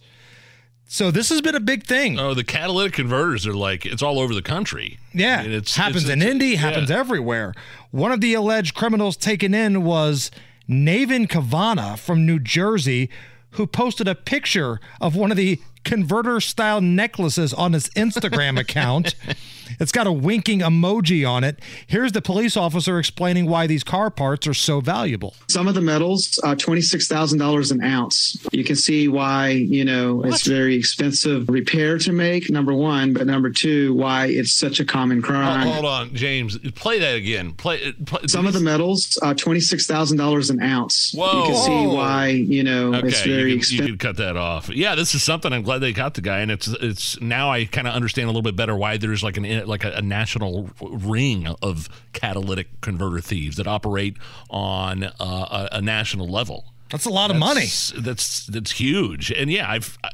So 0.86 1.10
this 1.10 1.30
has 1.30 1.42
been 1.42 1.56
a 1.56 1.60
big 1.60 1.86
thing. 1.88 2.20
Oh, 2.20 2.36
the 2.36 2.44
catalytic 2.44 2.94
converters 2.94 3.48
are 3.48 3.56
like 3.56 3.84
it's 3.88 4.04
all 4.04 4.20
over 4.20 4.36
the 4.36 4.44
country. 4.44 5.00
Yeah, 5.14 5.40
I 5.40 5.44
mean, 5.44 5.52
it's 5.54 5.76
happens 5.76 6.04
it's- 6.08 6.22
in 6.22 6.28
Indy, 6.30 6.50
yeah. 6.50 6.58
happens 6.60 6.92
everywhere. 6.92 7.56
One 7.90 8.12
of 8.12 8.22
the 8.22 8.36
alleged 8.36 8.76
criminals 8.76 9.18
taken 9.18 9.56
in 9.56 9.84
was 9.84 10.30
Navin 10.70 11.28
Kavana 11.28 11.98
from 11.98 12.26
New 12.26 12.40
Jersey, 12.40 13.10
who 13.52 13.68
posted 13.68 14.08
a 14.08 14.16
picture 14.16 14.80
of 15.02 15.16
one 15.16 15.32
of 15.32 15.38
the 15.38 15.60
converter 15.84 16.40
style 16.40 16.82
necklaces 16.82 17.54
on 17.54 17.74
his 17.74 17.90
Instagram 17.90 18.60
account. 18.60 19.16
It's 19.80 19.92
got 19.92 20.08
a 20.08 20.12
winking 20.12 20.60
emoji 20.60 21.28
on 21.30 21.44
it. 21.44 21.60
Here's 21.88 22.12
the 22.12 22.22
police 22.22 22.56
officer 22.58 23.00
explaining 23.00 23.48
why 23.48 23.68
these 23.68 23.84
car 23.84 24.10
parts 24.10 24.48
are 24.48 24.54
so 24.54 24.82
valuable. 24.82 25.36
Some 25.50 25.68
of 25.68 25.76
the 25.76 25.82
metals, 25.82 26.40
uh, 26.44 26.56
twenty-six 26.56 27.08
thousand 27.08 27.40
dollars 27.40 27.72
an 27.72 27.84
ounce. 27.84 28.38
You 28.52 28.64
can 28.64 28.76
see 28.76 29.08
why 29.08 29.50
you 29.50 29.86
know 29.86 30.24
it's 30.24 30.46
very 30.46 30.76
expensive 30.76 31.50
repair 31.50 31.98
to 32.00 32.12
make. 32.12 32.50
Number 32.50 32.74
one, 32.74 33.14
but 33.14 33.28
number 33.28 33.50
two, 33.50 33.94
why 33.94 34.28
it's 34.28 34.54
such 34.54 34.80
a 34.80 34.86
common 34.86 35.22
crime. 35.22 35.68
Oh, 35.68 35.72
hold 35.72 35.86
on, 35.86 36.16
James. 36.16 36.58
Play 36.76 37.00
that 37.00 37.16
again. 37.16 37.54
Play. 37.54 37.92
play 38.06 38.22
Some 38.28 38.46
of 38.48 38.54
the 38.54 38.60
metals, 38.60 39.18
uh, 39.22 39.34
twenty-six 39.34 39.86
thousand 39.88 40.18
dollars 40.18 40.50
an 40.50 40.62
ounce. 40.62 41.14
Whoa. 41.14 41.40
You 41.40 41.46
can 41.46 41.56
see 41.56 41.88
why 41.96 42.28
you 42.28 42.64
know 42.64 42.94
Okay, 42.96 43.08
it's 43.08 43.22
very 43.22 43.52
you, 43.52 43.58
expensive. 43.58 43.88
you 43.88 43.92
can 43.94 43.98
cut 43.98 44.18
that 44.18 44.38
off. 44.38 44.70
Yeah, 44.70 44.96
this 44.96 45.16
is 45.16 45.24
something. 45.24 45.52
I'm 45.54 45.64
glad 45.64 45.80
they 45.80 45.94
got 45.94 46.14
the 46.14 46.22
guy, 46.22 46.40
and 46.40 46.52
it's 46.52 46.68
it's 46.68 47.20
now 47.22 47.52
I 47.52 47.66
kind 47.66 47.88
of 47.88 47.94
understand 47.94 48.26
a 48.26 48.30
little 48.30 48.42
bit 48.42 48.56
better 48.56 48.76
why 48.76 48.98
there's 48.98 49.24
like 49.24 49.38
an 49.38 49.46
like 49.62 49.84
a, 49.84 49.92
a 49.92 50.02
national 50.02 50.70
ring 50.82 51.48
of 51.62 51.90
catalytic 52.14 52.82
converter 52.82 53.20
thieves 53.20 53.58
that 53.58 53.68
operate 53.68 54.18
on 54.50 55.04
uh, 55.04 55.12
a, 55.20 55.70
a 55.74 55.82
national 55.82 56.28
level. 56.28 56.66
That's 56.90 57.06
a 57.06 57.10
lot 57.10 57.32
of 57.32 57.38
money. 57.38 57.68
That's 57.98 58.46
that's 58.46 58.72
huge, 58.72 59.32
and 59.32 59.52
yeah, 59.52 59.70
I've. 59.70 59.98
I, 60.04 60.12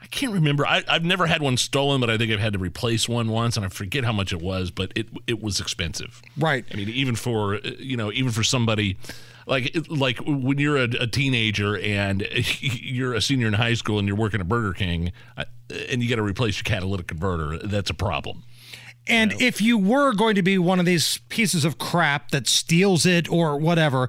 I 0.00 0.06
can't 0.10 0.32
remember. 0.32 0.66
I, 0.66 0.82
I've 0.88 1.04
never 1.04 1.26
had 1.26 1.42
one 1.42 1.58
stolen, 1.58 2.00
but 2.00 2.08
I 2.08 2.16
think 2.16 2.32
I've 2.32 2.40
had 2.40 2.54
to 2.54 2.58
replace 2.58 3.10
one 3.10 3.28
once, 3.28 3.58
and 3.58 3.66
I 3.66 3.68
forget 3.68 4.04
how 4.04 4.12
much 4.12 4.32
it 4.32 4.40
was, 4.40 4.70
but 4.70 4.90
it 4.94 5.06
it 5.26 5.42
was 5.42 5.60
expensive. 5.60 6.22
Right. 6.38 6.64
I 6.72 6.76
mean, 6.76 6.88
even 6.88 7.14
for 7.14 7.56
you 7.78 7.98
know, 7.98 8.10
even 8.12 8.30
for 8.32 8.42
somebody 8.42 8.96
like 9.48 9.76
like 9.88 10.18
when 10.24 10.58
you're 10.58 10.76
a, 10.76 10.88
a 11.00 11.06
teenager 11.06 11.78
and 11.78 12.26
you're 12.60 13.14
a 13.14 13.20
senior 13.20 13.48
in 13.48 13.54
high 13.54 13.74
school 13.74 13.98
and 13.98 14.06
you're 14.06 14.16
working 14.16 14.40
at 14.40 14.48
Burger 14.48 14.72
King, 14.74 15.12
uh, 15.36 15.44
and 15.90 16.02
you 16.02 16.08
got 16.08 16.16
to 16.16 16.22
replace 16.22 16.56
your 16.56 16.64
catalytic 16.64 17.08
converter, 17.08 17.58
that's 17.58 17.90
a 17.90 17.94
problem. 17.94 18.44
And 19.08 19.32
if 19.40 19.60
you 19.62 19.78
were 19.78 20.12
going 20.12 20.34
to 20.34 20.42
be 20.42 20.58
one 20.58 20.78
of 20.78 20.86
these 20.86 21.18
pieces 21.28 21.64
of 21.64 21.78
crap 21.78 22.30
that 22.30 22.46
steals 22.46 23.06
it 23.06 23.28
or 23.30 23.56
whatever, 23.58 24.08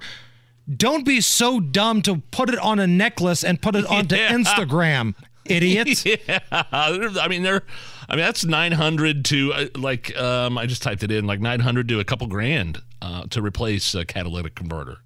don't 0.75 1.05
be 1.05 1.21
so 1.21 1.59
dumb 1.59 2.01
to 2.03 2.17
put 2.31 2.49
it 2.49 2.59
on 2.59 2.79
a 2.79 2.85
necklace 2.87 3.43
and 3.43 3.61
put 3.61 3.75
it 3.75 3.85
onto 3.89 4.15
Yeah. 4.15 4.31
Instagram, 4.31 5.15
idiot. 5.45 6.05
yeah, 6.27 6.39
I 6.51 7.27
mean 7.29 7.43
they're. 7.43 7.63
I 8.07 8.15
mean 8.15 8.25
that's 8.25 8.43
nine 8.43 8.71
hundred 8.71 9.23
to 9.25 9.53
uh, 9.53 9.65
like 9.75 10.17
um, 10.17 10.57
I 10.57 10.65
just 10.65 10.81
typed 10.81 11.03
it 11.03 11.11
in 11.11 11.25
like 11.27 11.39
nine 11.39 11.59
hundred 11.59 11.87
to 11.89 11.99
a 11.99 12.03
couple 12.03 12.25
grand 12.27 12.81
uh, 13.03 13.23
to 13.29 13.41
replace 13.41 13.93
a 13.93 14.03
catalytic 14.03 14.55
converter. 14.55 14.97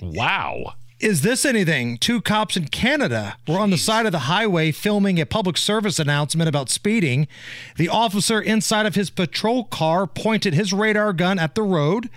Wow. 0.00 0.74
Is 0.98 1.20
this 1.20 1.44
anything? 1.44 1.98
Two 1.98 2.22
cops 2.22 2.56
in 2.56 2.68
Canada 2.68 3.36
were 3.46 3.58
on 3.58 3.68
the 3.68 3.76
side 3.76 4.06
of 4.06 4.12
the 4.12 4.20
highway 4.20 4.72
filming 4.72 5.20
a 5.20 5.26
public 5.26 5.58
service 5.58 5.98
announcement 5.98 6.48
about 6.48 6.70
speeding. 6.70 7.28
The 7.76 7.90
officer 7.90 8.40
inside 8.40 8.86
of 8.86 8.94
his 8.94 9.10
patrol 9.10 9.64
car 9.64 10.06
pointed 10.06 10.54
his 10.54 10.72
radar 10.72 11.12
gun 11.12 11.38
at 11.38 11.54
the 11.54 11.62
road, 11.62 12.08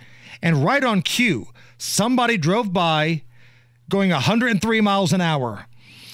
and 0.41 0.63
right 0.63 0.81
on 0.81 1.01
cue, 1.01 1.47
somebody 1.77 2.37
drove 2.37 2.71
by 2.71 3.23
going 3.89 4.11
103 4.11 4.79
miles 4.79 5.11
an 5.11 5.19
hour. 5.19 5.65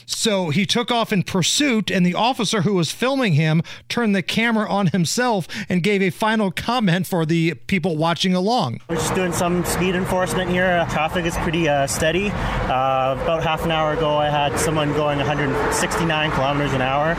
So 0.05 0.49
he 0.49 0.65
took 0.65 0.91
off 0.91 1.11
in 1.11 1.23
pursuit, 1.23 1.89
and 1.89 2.05
the 2.05 2.13
officer 2.13 2.61
who 2.61 2.73
was 2.73 2.91
filming 2.91 3.33
him 3.33 3.63
turned 3.89 4.15
the 4.15 4.21
camera 4.21 4.69
on 4.69 4.87
himself 4.87 5.47
and 5.67 5.81
gave 5.81 6.01
a 6.01 6.09
final 6.09 6.51
comment 6.51 7.07
for 7.07 7.25
the 7.25 7.55
people 7.67 7.97
watching 7.97 8.33
along. 8.33 8.81
We're 8.87 8.95
just 8.95 9.15
doing 9.15 9.33
some 9.33 9.65
speed 9.65 9.95
enforcement 9.95 10.49
here. 10.49 10.65
Uh, 10.65 10.89
traffic 10.89 11.25
is 11.25 11.35
pretty 11.37 11.67
uh, 11.67 11.87
steady. 11.87 12.29
Uh, 12.29 13.17
about 13.21 13.43
half 13.43 13.63
an 13.63 13.71
hour 13.71 13.93
ago, 13.93 14.17
I 14.17 14.29
had 14.29 14.59
someone 14.59 14.93
going 14.93 15.17
169 15.17 16.31
kilometers 16.31 16.73
an 16.73 16.81
hour 16.81 17.11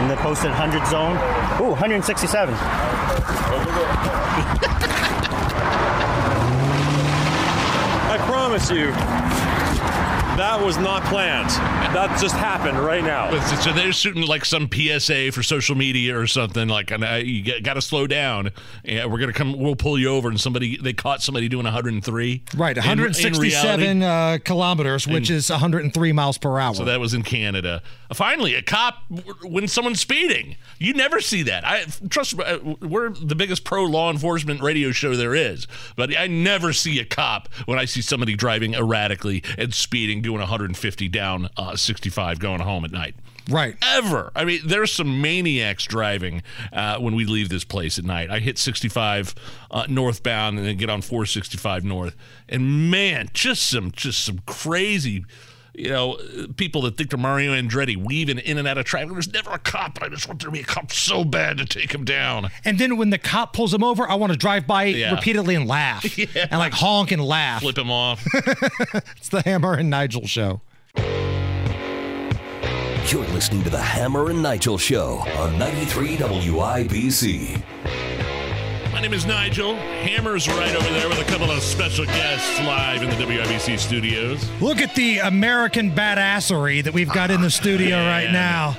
in 0.00 0.08
the 0.08 0.16
posted 0.16 0.50
100 0.50 0.86
zone. 0.86 1.16
Ooh, 1.60 1.70
167. 1.70 2.54
I 8.10 8.16
promise 8.26 8.70
you, 8.70 8.92
that 10.38 10.64
was 10.64 10.78
not 10.78 11.02
planned. 11.04 11.48
That 11.94 12.16
just 12.20 12.34
happened 12.36 12.78
right 12.78 13.02
now. 13.02 13.30
But 13.30 13.44
So 13.62 13.72
they're 13.72 13.92
shooting 13.92 14.22
like 14.22 14.44
some 14.44 14.68
PSA 14.72 15.32
for 15.32 15.42
social 15.42 15.74
media 15.74 16.16
or 16.18 16.26
something 16.26 16.68
like, 16.68 16.90
and, 16.90 17.04
uh, 17.04 17.14
you 17.14 17.60
got 17.60 17.74
to 17.74 17.82
slow 17.82 18.06
down. 18.06 18.50
And 18.84 19.10
we're 19.10 19.18
gonna 19.18 19.32
come. 19.32 19.58
We'll 19.58 19.74
pull 19.76 19.98
you 19.98 20.08
over. 20.08 20.28
And 20.28 20.40
somebody 20.40 20.76
they 20.76 20.92
caught 20.92 21.22
somebody 21.22 21.48
doing 21.48 21.64
103. 21.64 22.42
Right, 22.56 22.76
In- 22.76 22.82
in 22.84 22.98
reality- 22.98 23.18
167 23.20 24.02
uh, 24.02 24.38
kilometers, 24.44 25.06
which 25.08 25.30
In- 25.30 25.36
is 25.36 25.50
103 25.50 26.12
miles 26.12 26.38
per 26.38 26.58
hour. 26.58 26.74
So 26.74 26.84
that 26.84 27.00
was 27.00 27.14
in 27.14 27.22
Canada. 27.22 27.82
Finally, 28.14 28.54
a 28.54 28.62
cop 28.62 29.02
when 29.42 29.66
someone's 29.68 30.00
speeding. 30.00 30.56
You 30.78 30.94
never 30.94 31.20
see 31.20 31.42
that. 31.42 31.64
I 31.66 31.84
trust. 32.08 32.38
uh, 32.38 32.58
We're 32.80 33.10
the 33.10 33.34
biggest 33.34 33.64
pro 33.64 33.84
law 33.84 34.10
enforcement 34.10 34.62
radio 34.62 34.92
show 34.92 35.16
there 35.16 35.34
is, 35.34 35.66
but 35.96 36.16
I 36.16 36.26
never 36.28 36.72
see 36.72 37.00
a 37.00 37.04
cop 37.04 37.48
when 37.66 37.78
I 37.78 37.84
see 37.84 38.00
somebody 38.00 38.34
driving 38.36 38.74
erratically 38.74 39.42
and 39.58 39.74
speeding, 39.74 40.22
doing 40.28 40.40
150 40.40 41.08
down 41.08 41.48
uh, 41.56 41.74
65, 41.74 42.38
going 42.38 42.60
home 42.60 42.84
at 42.84 42.92
night. 42.92 43.14
Right. 43.48 43.76
Ever. 43.80 44.30
I 44.36 44.44
mean, 44.44 44.60
there's 44.62 44.92
some 44.92 45.22
maniacs 45.22 45.86
driving 45.86 46.42
uh, 46.70 46.98
when 46.98 47.14
we 47.14 47.24
leave 47.24 47.48
this 47.48 47.64
place 47.64 47.98
at 47.98 48.04
night. 48.04 48.30
I 48.30 48.40
hit 48.40 48.58
65 48.58 49.34
uh, 49.70 49.86
northbound 49.88 50.58
and 50.58 50.66
then 50.66 50.76
get 50.76 50.90
on 50.90 51.00
465 51.00 51.82
north, 51.82 52.14
and 52.46 52.90
man, 52.90 53.30
just 53.32 53.70
some 53.70 53.90
just 53.90 54.22
some 54.22 54.40
crazy. 54.44 55.24
You 55.78 55.90
know, 55.90 56.18
people 56.56 56.82
that 56.82 56.96
think 56.96 57.10
they're 57.10 57.18
Mario 57.18 57.52
Andretti 57.52 57.96
weaving 57.96 58.38
in 58.38 58.58
and 58.58 58.66
out 58.66 58.78
of 58.78 58.84
traffic. 58.84 59.12
There's 59.12 59.32
never 59.32 59.50
a 59.52 59.58
cop, 59.60 59.94
but 59.94 60.02
I 60.02 60.08
just 60.08 60.26
want 60.26 60.40
there 60.40 60.48
to 60.48 60.52
be 60.52 60.60
a 60.60 60.64
cop 60.64 60.90
so 60.90 61.22
bad 61.24 61.58
to 61.58 61.64
take 61.64 61.92
him 61.94 62.04
down. 62.04 62.50
And 62.64 62.78
then 62.80 62.96
when 62.96 63.10
the 63.10 63.18
cop 63.18 63.52
pulls 63.52 63.72
him 63.72 63.84
over, 63.84 64.08
I 64.10 64.16
want 64.16 64.32
to 64.32 64.38
drive 64.38 64.66
by 64.66 64.84
Yeah. 64.84 65.14
repeatedly 65.14 65.54
and 65.54 65.68
laugh 65.68 66.18
Yeah. 66.18 66.26
and 66.50 66.58
like 66.58 66.72
honk 66.72 67.12
and 67.12 67.24
laugh. 67.24 67.62
Flip 67.62 67.78
him 67.78 67.90
off. 67.90 68.26
It's 69.16 69.28
the 69.28 69.42
Hammer 69.42 69.74
and 69.74 69.88
Nigel 69.90 70.26
show. 70.26 70.60
You're 73.06 73.26
listening 73.28 73.62
to 73.64 73.70
the 73.70 73.80
Hammer 73.80 74.28
and 74.30 74.42
Nigel 74.42 74.76
Show 74.76 75.18
on 75.38 75.58
93 75.58 76.16
WIBC. 76.16 77.62
My 78.98 79.02
name 79.02 79.14
is 79.14 79.26
Nigel. 79.26 79.76
Hammer's 79.76 80.48
right 80.48 80.74
over 80.74 80.92
there 80.92 81.08
with 81.08 81.20
a 81.20 81.24
couple 81.26 81.52
of 81.52 81.62
special 81.62 82.04
guests 82.04 82.58
live 82.62 83.00
in 83.00 83.08
the 83.08 83.14
WIBC 83.14 83.78
studios. 83.78 84.50
Look 84.60 84.80
at 84.80 84.92
the 84.96 85.18
American 85.20 85.92
badassery 85.92 86.82
that 86.82 86.92
we've 86.92 87.08
got 87.08 87.30
in 87.30 87.40
the 87.40 87.48
studio 87.48 87.96
right 88.08 88.32
now. 88.32 88.76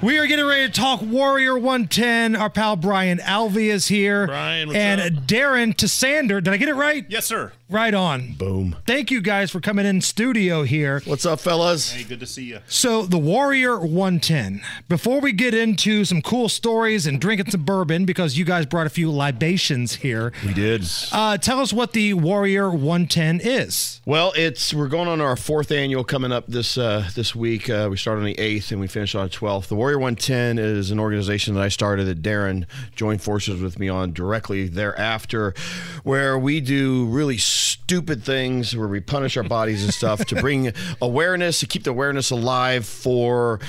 We 0.00 0.18
are 0.18 0.26
getting 0.26 0.46
ready 0.46 0.68
to 0.68 0.72
talk 0.72 1.02
Warrior 1.02 1.56
110. 1.58 2.34
Our 2.34 2.48
pal 2.48 2.76
Brian 2.76 3.18
Alvey 3.18 3.70
is 3.70 3.88
here. 3.88 4.26
Brian, 4.26 4.68
what's 4.68 4.78
and 4.78 5.00
up? 5.02 5.24
Darren 5.24 5.74
Tassander. 5.74 6.42
Did 6.42 6.48
I 6.48 6.56
get 6.56 6.70
it 6.70 6.74
right? 6.74 7.04
Yes, 7.10 7.26
sir. 7.26 7.52
Right 7.72 7.94
on. 7.94 8.34
Boom. 8.34 8.76
Thank 8.86 9.10
you 9.10 9.22
guys 9.22 9.50
for 9.50 9.58
coming 9.58 9.86
in 9.86 10.02
studio 10.02 10.62
here. 10.62 11.00
What's 11.06 11.24
up, 11.24 11.40
fellas? 11.40 11.92
Hey, 11.92 12.04
good 12.04 12.20
to 12.20 12.26
see 12.26 12.44
you. 12.44 12.58
So, 12.68 13.06
the 13.06 13.16
Warrior 13.16 13.78
110. 13.80 14.60
Before 14.90 15.22
we 15.22 15.32
get 15.32 15.54
into 15.54 16.04
some 16.04 16.20
cool 16.20 16.50
stories 16.50 17.06
and 17.06 17.18
drinking 17.18 17.50
some 17.50 17.62
bourbon, 17.64 18.04
because 18.04 18.36
you 18.36 18.44
guys 18.44 18.66
brought 18.66 18.86
a 18.86 18.90
few 18.90 19.10
libations 19.10 19.94
here, 19.94 20.34
We 20.46 20.52
did. 20.52 20.84
uh, 21.12 21.38
tell 21.38 21.60
us 21.60 21.72
what 21.72 21.94
the 21.94 22.12
Warrior 22.12 22.68
110 22.68 23.40
is. 23.42 24.02
Well, 24.04 24.34
it's 24.36 24.74
we're 24.74 24.88
going 24.88 25.08
on 25.08 25.22
our 25.22 25.36
fourth 25.36 25.70
annual 25.72 26.04
coming 26.04 26.30
up 26.30 26.46
this 26.48 26.76
uh, 26.76 27.08
this 27.14 27.34
week. 27.34 27.70
Uh, 27.70 27.88
we 27.90 27.96
start 27.96 28.18
on 28.18 28.24
the 28.24 28.38
eighth 28.38 28.70
and 28.72 28.80
we 28.82 28.86
finish 28.88 29.14
on 29.14 29.24
the 29.24 29.30
twelfth. 29.30 29.68
The 29.70 29.76
Warrior 29.76 29.98
One 30.00 30.16
Ten 30.16 30.58
is 30.58 30.90
an 30.90 30.98
organization 30.98 31.54
that 31.54 31.62
I 31.62 31.68
started 31.68 32.04
that 32.08 32.20
Darren 32.20 32.66
joined 32.96 33.22
forces 33.22 33.62
with 33.62 33.78
me 33.78 33.88
on 33.88 34.12
directly 34.12 34.66
thereafter, 34.68 35.54
where 36.02 36.36
we 36.36 36.60
do 36.60 37.06
really 37.06 37.38
stupid 37.62 38.24
things 38.24 38.76
where 38.76 38.88
we 38.88 39.00
punish 39.00 39.36
our 39.36 39.42
bodies 39.42 39.84
and 39.84 39.92
stuff 39.92 40.24
to 40.26 40.36
bring 40.36 40.72
awareness 41.00 41.60
to 41.60 41.66
keep 41.66 41.84
the 41.84 41.90
awareness 41.90 42.30
alive 42.30 42.86
for. 42.86 43.60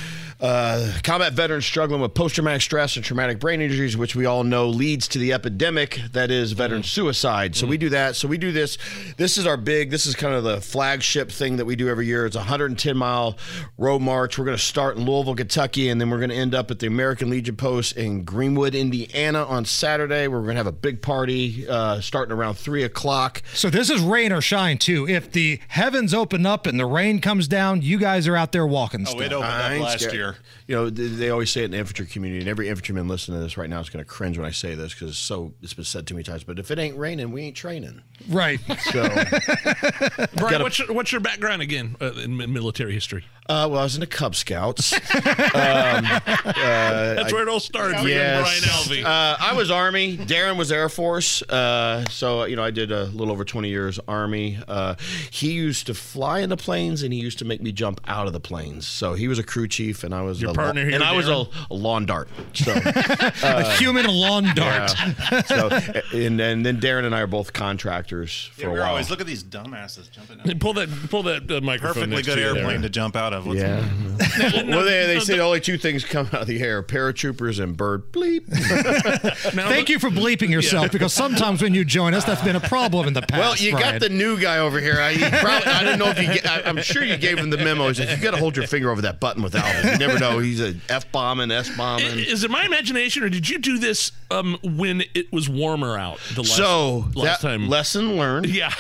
Uh, 0.41 0.91
combat 1.03 1.31
veterans 1.31 1.65
struggling 1.65 2.01
with 2.01 2.13
post-traumatic 2.13 2.61
stress 2.61 2.97
and 2.97 3.05
traumatic 3.05 3.39
brain 3.39 3.61
injuries, 3.61 3.95
which 3.95 4.13
we 4.13 4.25
all 4.25 4.43
know 4.43 4.67
leads 4.67 5.07
to 5.07 5.17
the 5.17 5.31
epidemic 5.31 6.01
that 6.11 6.29
is 6.29 6.51
veteran 6.51 6.83
suicide. 6.83 7.55
So 7.55 7.65
we 7.65 7.77
do 7.77 7.87
that. 7.89 8.17
So 8.17 8.27
we 8.27 8.37
do 8.37 8.51
this. 8.51 8.77
This 9.15 9.37
is 9.37 9.47
our 9.47 9.55
big. 9.55 9.89
This 9.89 10.05
is 10.05 10.15
kind 10.15 10.35
of 10.35 10.43
the 10.43 10.59
flagship 10.59 11.31
thing 11.31 11.55
that 11.57 11.65
we 11.65 11.77
do 11.77 11.87
every 11.87 12.07
year. 12.07 12.25
It's 12.25 12.35
a 12.35 12.39
110 12.39 12.97
mile 12.97 13.37
road 13.77 14.01
march. 14.01 14.37
We're 14.37 14.43
going 14.43 14.57
to 14.57 14.63
start 14.63 14.97
in 14.97 15.05
Louisville, 15.05 15.35
Kentucky, 15.35 15.87
and 15.87 16.01
then 16.01 16.09
we're 16.09 16.17
going 16.17 16.29
to 16.29 16.35
end 16.35 16.53
up 16.53 16.69
at 16.71 16.79
the 16.79 16.87
American 16.87 17.29
Legion 17.29 17.55
Post 17.55 17.95
in 17.95 18.25
Greenwood, 18.25 18.75
Indiana, 18.75 19.45
on 19.45 19.63
Saturday. 19.63 20.27
We're 20.27 20.41
going 20.41 20.55
to 20.55 20.57
have 20.57 20.67
a 20.67 20.73
big 20.73 21.01
party 21.01 21.65
uh, 21.69 22.01
starting 22.01 22.33
around 22.33 22.55
three 22.55 22.83
o'clock. 22.83 23.41
So 23.53 23.69
this 23.69 23.82
This 23.83 23.89
is 23.89 23.99
rain 24.01 24.31
or 24.31 24.39
shine 24.39 24.77
too. 24.77 25.09
If 25.09 25.33
the 25.33 25.59
heavens 25.67 26.13
open 26.13 26.45
up 26.45 26.67
and 26.67 26.79
the 26.79 26.85
rain 26.85 27.19
comes 27.19 27.49
down, 27.49 27.81
you 27.81 27.97
guys 27.97 28.29
are 28.29 28.35
out 28.37 28.53
there 28.53 28.65
walking. 28.65 29.01
Oh, 29.05 29.09
still. 29.09 29.21
it 29.21 29.33
opened 29.33 29.51
I 29.51 29.75
up 29.75 29.83
last 29.83 29.99
scared. 29.99 30.13
year. 30.13 30.35
You 30.67 30.75
know, 30.75 30.89
they, 30.89 31.07
they 31.07 31.29
always 31.31 31.51
say 31.51 31.63
it 31.63 31.65
in 31.65 31.71
the 31.71 31.79
infantry 31.79 32.05
community, 32.05 32.39
and 32.39 32.47
every 32.47 32.69
infantryman 32.69 33.09
listening 33.09 33.39
to 33.39 33.43
this 33.43 33.57
right 33.57 33.69
now 33.69 33.81
is 33.81 33.89
going 33.89 34.01
to 34.01 34.09
cringe 34.09 34.37
when 34.37 34.47
I 34.47 34.51
say 34.51 34.73
this 34.73 34.93
because 34.93 35.09
it's 35.09 35.19
so 35.19 35.51
it's 35.61 35.73
been 35.73 35.83
said 35.83 36.07
too 36.07 36.13
many 36.13 36.23
times. 36.23 36.45
But 36.45 36.59
if 36.59 36.71
it 36.71 36.79
ain't 36.79 36.97
raining, 36.97 37.31
we 37.33 37.41
ain't 37.41 37.57
training. 37.57 38.01
Right. 38.29 38.61
So, 38.89 39.03
Brian, 39.09 40.29
Gotta- 40.37 40.63
what's 40.63 40.79
your, 40.79 40.93
what's 40.93 41.11
your 41.11 41.19
background 41.19 41.61
again 41.61 41.97
uh, 41.99 42.13
in 42.13 42.37
military 42.37 42.93
history? 42.93 43.25
uh, 43.49 43.67
well, 43.69 43.81
I 43.81 43.83
was 43.83 43.95
in 43.95 43.99
the 43.99 44.07
Cub 44.07 44.35
Scouts. 44.35 44.93
um, 44.93 45.01
uh, 45.13 46.19
That's 46.55 47.33
where 47.33 47.41
it 47.43 47.49
all 47.49 47.59
started 47.59 47.99
for 47.99 48.07
Yes. 48.07 48.41
Brian 48.41 49.03
Alvey. 49.03 49.03
Uh, 49.03 49.35
I 49.37 49.53
was 49.53 49.69
Army. 49.69 50.15
Darren 50.17 50.55
was 50.57 50.71
Air 50.71 50.87
Force. 50.87 51.41
Uh, 51.41 52.05
so, 52.09 52.45
you 52.45 52.55
know, 52.55 52.63
I 52.63 52.71
did 52.71 52.93
a 52.93 53.05
little 53.05 53.31
over 53.33 53.43
20 53.63 53.69
years 53.69 53.99
Army. 54.09 54.57
Uh, 54.67 54.95
he 55.31 55.53
used 55.53 55.87
to 55.87 55.93
fly 55.93 56.39
in 56.39 56.49
the 56.49 56.57
planes 56.57 57.01
and 57.01 57.13
he 57.13 57.19
used 57.19 57.39
to 57.39 57.45
make 57.45 57.61
me 57.61 57.71
jump 57.71 58.01
out 58.07 58.27
of 58.27 58.33
the 58.33 58.39
planes. 58.41 58.85
So 58.85 59.13
he 59.13 59.29
was 59.29 59.39
a 59.39 59.43
crew 59.43 59.67
chief 59.69 60.03
and 60.03 60.13
I 60.13 60.21
was 60.21 60.41
Your 60.41 60.51
a 60.51 60.53
partner 60.53 60.83
here, 60.83 60.95
and 60.95 61.03
I 61.03 61.13
was 61.15 61.29
a, 61.29 61.45
a 61.71 61.73
lawn 61.73 62.05
dart. 62.05 62.27
So 62.53 62.73
a 62.75 63.63
human 63.77 64.05
lawn 64.07 64.43
dart. 64.53 64.93
yeah. 65.31 65.41
So 65.43 65.69
and, 66.13 66.41
and 66.41 66.65
then 66.65 66.81
Darren 66.81 67.05
and 67.05 67.15
I 67.15 67.21
are 67.21 67.27
both 67.27 67.53
contractors 67.53 68.49
for 68.53 68.61
Yeah, 68.63 68.67
a 68.67 68.71
we're 68.71 68.79
while. 68.81 68.89
always 68.89 69.09
look 69.09 69.21
at 69.21 69.27
these 69.27 69.43
dumbasses 69.43 70.11
jumping 70.11 70.39
out. 70.41 70.59
pull 70.59 70.73
that 70.73 70.89
pull 71.09 71.23
that 71.23 71.49
uh, 71.49 71.61
microphone. 71.61 71.93
Perfectly 72.09 72.15
next 72.17 72.27
good 72.27 72.35
to 72.35 72.41
you 72.41 72.47
there. 72.53 72.57
airplane 72.57 72.81
to 72.81 72.89
jump 72.89 73.15
out 73.15 73.31
of. 73.33 73.47
What's 73.47 73.61
Yeah. 73.61 73.79
well, 74.67 74.83
they, 74.83 75.05
they 75.07 75.19
say 75.21 75.39
only 75.39 75.61
two 75.61 75.77
things 75.77 76.03
come 76.03 76.27
out 76.33 76.41
of 76.41 76.47
the 76.47 76.61
air: 76.61 76.83
paratroopers 76.83 77.63
and 77.63 77.77
bird 77.77 78.11
bleep. 78.11 78.43
Thank 79.53 79.87
you 79.89 79.99
for 79.99 80.09
bleeping 80.09 80.49
yourself 80.49 80.91
because 80.91 81.13
sometimes 81.13 81.61
when 81.61 81.73
you 81.73 81.85
join 81.85 82.13
us, 82.13 82.25
that's 82.25 82.41
been 82.43 82.55
a 82.55 82.59
problem 82.59 83.07
in 83.07 83.13
the 83.13 83.21
past. 83.21 83.39
Well, 83.39 83.52
you 83.61 83.71
Brian. 83.71 83.91
got 83.93 83.99
the 84.01 84.09
new 84.09 84.39
guy 84.39 84.59
over 84.59 84.79
here. 84.79 84.99
I, 84.99 85.13
he 85.13 85.29
probably, 85.29 85.71
I 85.71 85.83
didn't 85.83 85.99
know 85.99 86.07
if 86.09 86.19
you. 86.19 86.25
Get, 86.33 86.45
I, 86.47 86.61
I'm 86.63 86.81
sure 86.81 87.03
you 87.03 87.17
gave 87.17 87.37
him 87.37 87.49
the 87.49 87.57
memo. 87.57 87.87
He 87.89 87.93
said, 87.95 88.09
You 88.17 88.23
got 88.23 88.31
to 88.31 88.37
hold 88.37 88.55
your 88.57 88.67
finger 88.67 88.89
over 88.89 89.01
that 89.01 89.19
button 89.19 89.43
with 89.43 89.53
Alvey. 89.53 89.93
You 89.93 89.97
never 89.97 90.19
know. 90.19 90.39
He's 90.39 90.61
a 90.61 90.75
f 90.89 91.11
bombing, 91.11 91.51
s 91.51 91.75
bombing. 91.75 92.05
Is 92.19 92.43
it 92.43 92.51
my 92.51 92.65
imagination, 92.65 93.23
or 93.23 93.29
did 93.29 93.47
you 93.49 93.59
do 93.59 93.77
this 93.77 94.11
um, 94.31 94.57
when 94.63 95.03
it 95.13 95.31
was 95.31 95.47
warmer 95.49 95.97
out? 95.97 96.19
The 96.35 96.41
last, 96.41 96.55
So 96.55 97.05
last 97.15 97.41
that 97.41 97.47
time, 97.47 97.67
lesson 97.69 98.15
learned. 98.17 98.47
Yeah. 98.47 98.73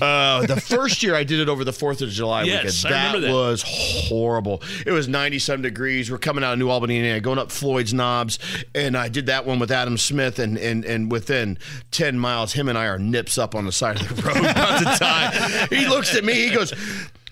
Uh, 0.00 0.46
the 0.46 0.58
first 0.60 1.02
year 1.02 1.14
I 1.14 1.24
did 1.24 1.40
it 1.40 1.48
over 1.48 1.62
the 1.64 1.72
Fourth 1.74 2.00
of 2.00 2.08
July 2.08 2.44
Yes, 2.44 2.82
weekend. 2.84 2.94
I 2.94 2.98
That, 2.98 3.06
remember 3.14 3.26
that. 3.26 3.32
was 3.34 3.62
horrible. 4.08 4.62
It 4.86 4.92
was 4.92 5.08
97 5.08 5.62
degrees. 5.62 6.10
We're 6.10 6.18
coming 6.18 6.42
out 6.44 6.54
of 6.54 6.58
New 6.58 6.70
Albany, 6.70 6.96
Indiana, 6.96 7.20
going 7.20 7.38
up 7.38 7.50
Floyd's 7.52 7.92
Knobs, 7.92 8.38
and 8.74 8.96
I 8.96 9.08
did 9.08 9.26
that 9.26 9.44
one 9.46 9.58
with 9.58 9.70
Adam 9.70 9.98
Smith, 9.98 10.38
and 10.38 10.56
and 10.58 10.84
and 10.84 11.10
within 11.12 11.58
10 11.90 12.18
miles, 12.18 12.52
him 12.54 12.68
and 12.68 12.78
I 12.78 12.86
are 12.86 12.98
nips 12.98 13.36
up 13.38 13.54
on 13.54 13.66
the 13.66 13.72
side 13.72 14.00
of 14.00 14.08
the 14.16 14.19
about 14.36 14.98
to. 14.98 15.74
He 15.74 15.86
looks 15.86 16.14
at 16.14 16.24
me. 16.24 16.34
He 16.34 16.50
goes. 16.50 16.72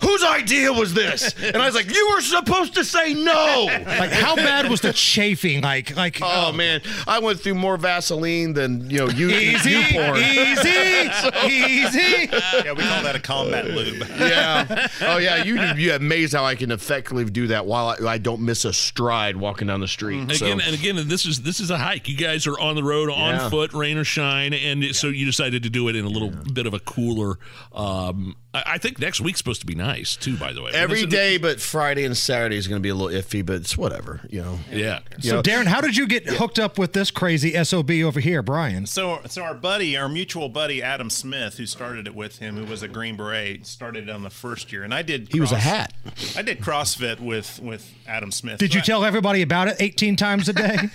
Whose 0.00 0.22
idea 0.24 0.72
was 0.72 0.94
this? 0.94 1.34
And 1.42 1.56
I 1.56 1.66
was 1.66 1.74
like, 1.74 1.92
"You 1.92 2.10
were 2.14 2.20
supposed 2.20 2.74
to 2.74 2.84
say 2.84 3.14
no." 3.14 3.66
Like, 3.98 4.10
how 4.12 4.36
bad 4.36 4.70
was 4.70 4.80
the 4.80 4.92
chafing? 4.92 5.62
Like, 5.62 5.96
like. 5.96 6.18
Oh 6.22 6.52
man, 6.52 6.80
I 7.06 7.18
went 7.18 7.40
through 7.40 7.54
more 7.54 7.76
Vaseline 7.76 8.52
than 8.52 8.88
you 8.90 8.98
know 8.98 9.08
you 9.08 9.28
Easy, 9.30 9.70
you 9.70 9.82
porn. 9.90 10.18
easy, 10.18 10.68
easy. 11.46 12.28
Yeah, 12.30 12.72
we 12.72 12.82
call 12.82 13.02
that 13.02 13.14
a 13.16 13.20
combat 13.20 13.66
lube. 13.66 14.06
yeah. 14.18 14.86
Oh 15.02 15.18
yeah. 15.18 15.42
You 15.44 15.60
you 15.76 15.94
amazed 15.94 16.34
how 16.34 16.44
I 16.44 16.54
can 16.54 16.70
effectively 16.70 17.24
do 17.24 17.48
that 17.48 17.66
while 17.66 17.88
I, 18.00 18.12
I 18.14 18.18
don't 18.18 18.42
miss 18.42 18.64
a 18.64 18.72
stride 18.72 19.36
walking 19.36 19.66
down 19.68 19.80
the 19.80 19.88
street. 19.88 20.30
So- 20.36 20.46
Again 20.46 20.60
and 20.60 20.74
again, 20.74 20.98
and 20.98 21.10
this 21.10 21.26
is 21.26 21.42
this 21.42 21.60
is 21.60 21.70
a 21.70 21.78
hike. 21.78 22.08
You 22.08 22.16
guys 22.16 22.46
are 22.46 22.58
on 22.58 22.76
the 22.76 22.84
road, 22.84 23.10
on 23.10 23.34
Yeah. 23.34 23.48
foot, 23.48 23.72
rain 23.72 23.96
or 23.98 24.04
shine, 24.04 24.52
and 24.54 24.94
so 24.94 25.08
you 25.08 25.26
decided 25.26 25.62
to 25.64 25.70
do 25.70 25.88
it 25.88 25.96
in 25.96 26.04
a 26.04 26.08
little 26.08 26.30
bit 26.30 26.66
of 26.66 26.74
a 26.74 26.80
cooler. 26.80 27.38
Um, 27.72 28.36
I, 28.66 28.74
I 28.74 28.78
think 28.78 28.98
next 28.98 29.20
week's 29.20 29.38
supposed 29.38 29.60
to 29.60 29.66
be 29.66 29.74
nice 29.74 30.16
too. 30.16 30.36
By 30.36 30.52
the 30.52 30.62
way, 30.62 30.72
Every 30.72 30.98
Isn't 30.98 31.08
it- 31.08 31.16
day, 31.16 31.36
but 31.38 31.60
Friday 31.60 32.04
and 32.04 32.16
Saturday 32.16 32.56
is 32.56 32.68
going 32.68 32.80
to 32.80 32.82
be 32.82 32.88
a 32.88 32.94
little 32.94 33.16
iffy, 33.20 33.44
but 33.44 33.56
it's 33.56 33.76
whatever, 33.76 34.20
you 34.30 34.42
know. 34.42 34.58
Yeah. 34.70 35.00
You 35.20 35.30
So, 35.30 35.36
know, 35.36 35.42
Darren, 35.42 35.66
how 35.66 35.80
did 35.80 35.96
you 35.96 36.06
get 36.06 36.26
hooked 36.28 36.58
up 36.58 36.78
with 36.78 36.92
this 36.92 37.10
crazy 37.10 37.52
SOB 37.64 37.90
over 38.04 38.20
here, 38.20 38.42
Brian? 38.42 38.86
So, 38.86 39.20
so 39.26 39.42
our 39.42 39.54
buddy, 39.54 39.96
our 39.96 40.08
mutual 40.08 40.48
buddy 40.48 40.82
Adam 40.82 41.10
Smith, 41.10 41.56
who 41.58 41.66
started 41.66 42.06
it 42.06 42.14
with 42.14 42.38
him, 42.38 42.56
who 42.56 42.64
was 42.64 42.82
a 42.82 42.88
Green 42.88 43.16
Beret, 43.16 43.66
started 43.66 44.08
it 44.08 44.10
on 44.10 44.22
the 44.22 44.30
first 44.30 44.72
year, 44.72 44.82
and 44.84 44.92
I 44.94 45.02
did. 45.02 45.32
He 45.32 45.40
was 45.40 45.52
a 45.52 45.58
hat. 45.58 45.92
I 46.36 46.42
did 46.42 46.60
CrossFit 46.60 47.20
with 47.20 47.60
with 47.60 47.90
Adam 48.06 48.30
Smith. 48.32 48.58
Did 48.58 48.74
you 48.74 48.80
But- 48.80 48.86
tell 48.86 49.04
everybody 49.04 49.42
about 49.42 49.68
it 49.68 49.76
18 49.80 50.16
times 50.16 50.48
a 50.48 50.52
day? 50.52 50.76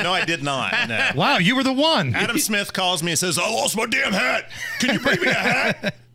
No, 0.00 0.12
I 0.14 0.24
did 0.24 0.42
not. 0.42 0.72
No. 0.88 1.10
wow, 1.14 1.36
you 1.36 1.54
were 1.54 1.62
the 1.62 1.74
one. 1.74 2.14
Adam 2.14 2.38
Smith 2.38 2.72
calls 2.72 3.02
me 3.02 3.10
and 3.12 3.18
says, 3.18 3.38
"I 3.38 3.42
lost 3.50 3.76
my 3.76 3.84
damn 3.84 4.14
hat. 4.14 4.50
Can 4.78 4.94
you 4.94 5.00
bring 5.00 5.20
me 5.20 5.28
a 5.28 5.34
hat?" 5.34 5.94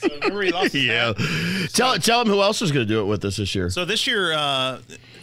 so 0.00 0.08
remember 0.14 0.68
he 0.68 0.86
yeah. 0.86 1.12
hat? 1.14 1.70
Tell 1.72 1.98
tell 1.98 2.22
him 2.22 2.28
who 2.28 2.40
else 2.42 2.62
is 2.62 2.72
going 2.72 2.86
to 2.86 2.92
do 2.92 3.00
it 3.00 3.04
with 3.04 3.24
us 3.24 3.36
this 3.36 3.54
year. 3.54 3.70
So 3.70 3.84
this 3.84 4.06
year, 4.06 4.32
uh, 4.32 4.80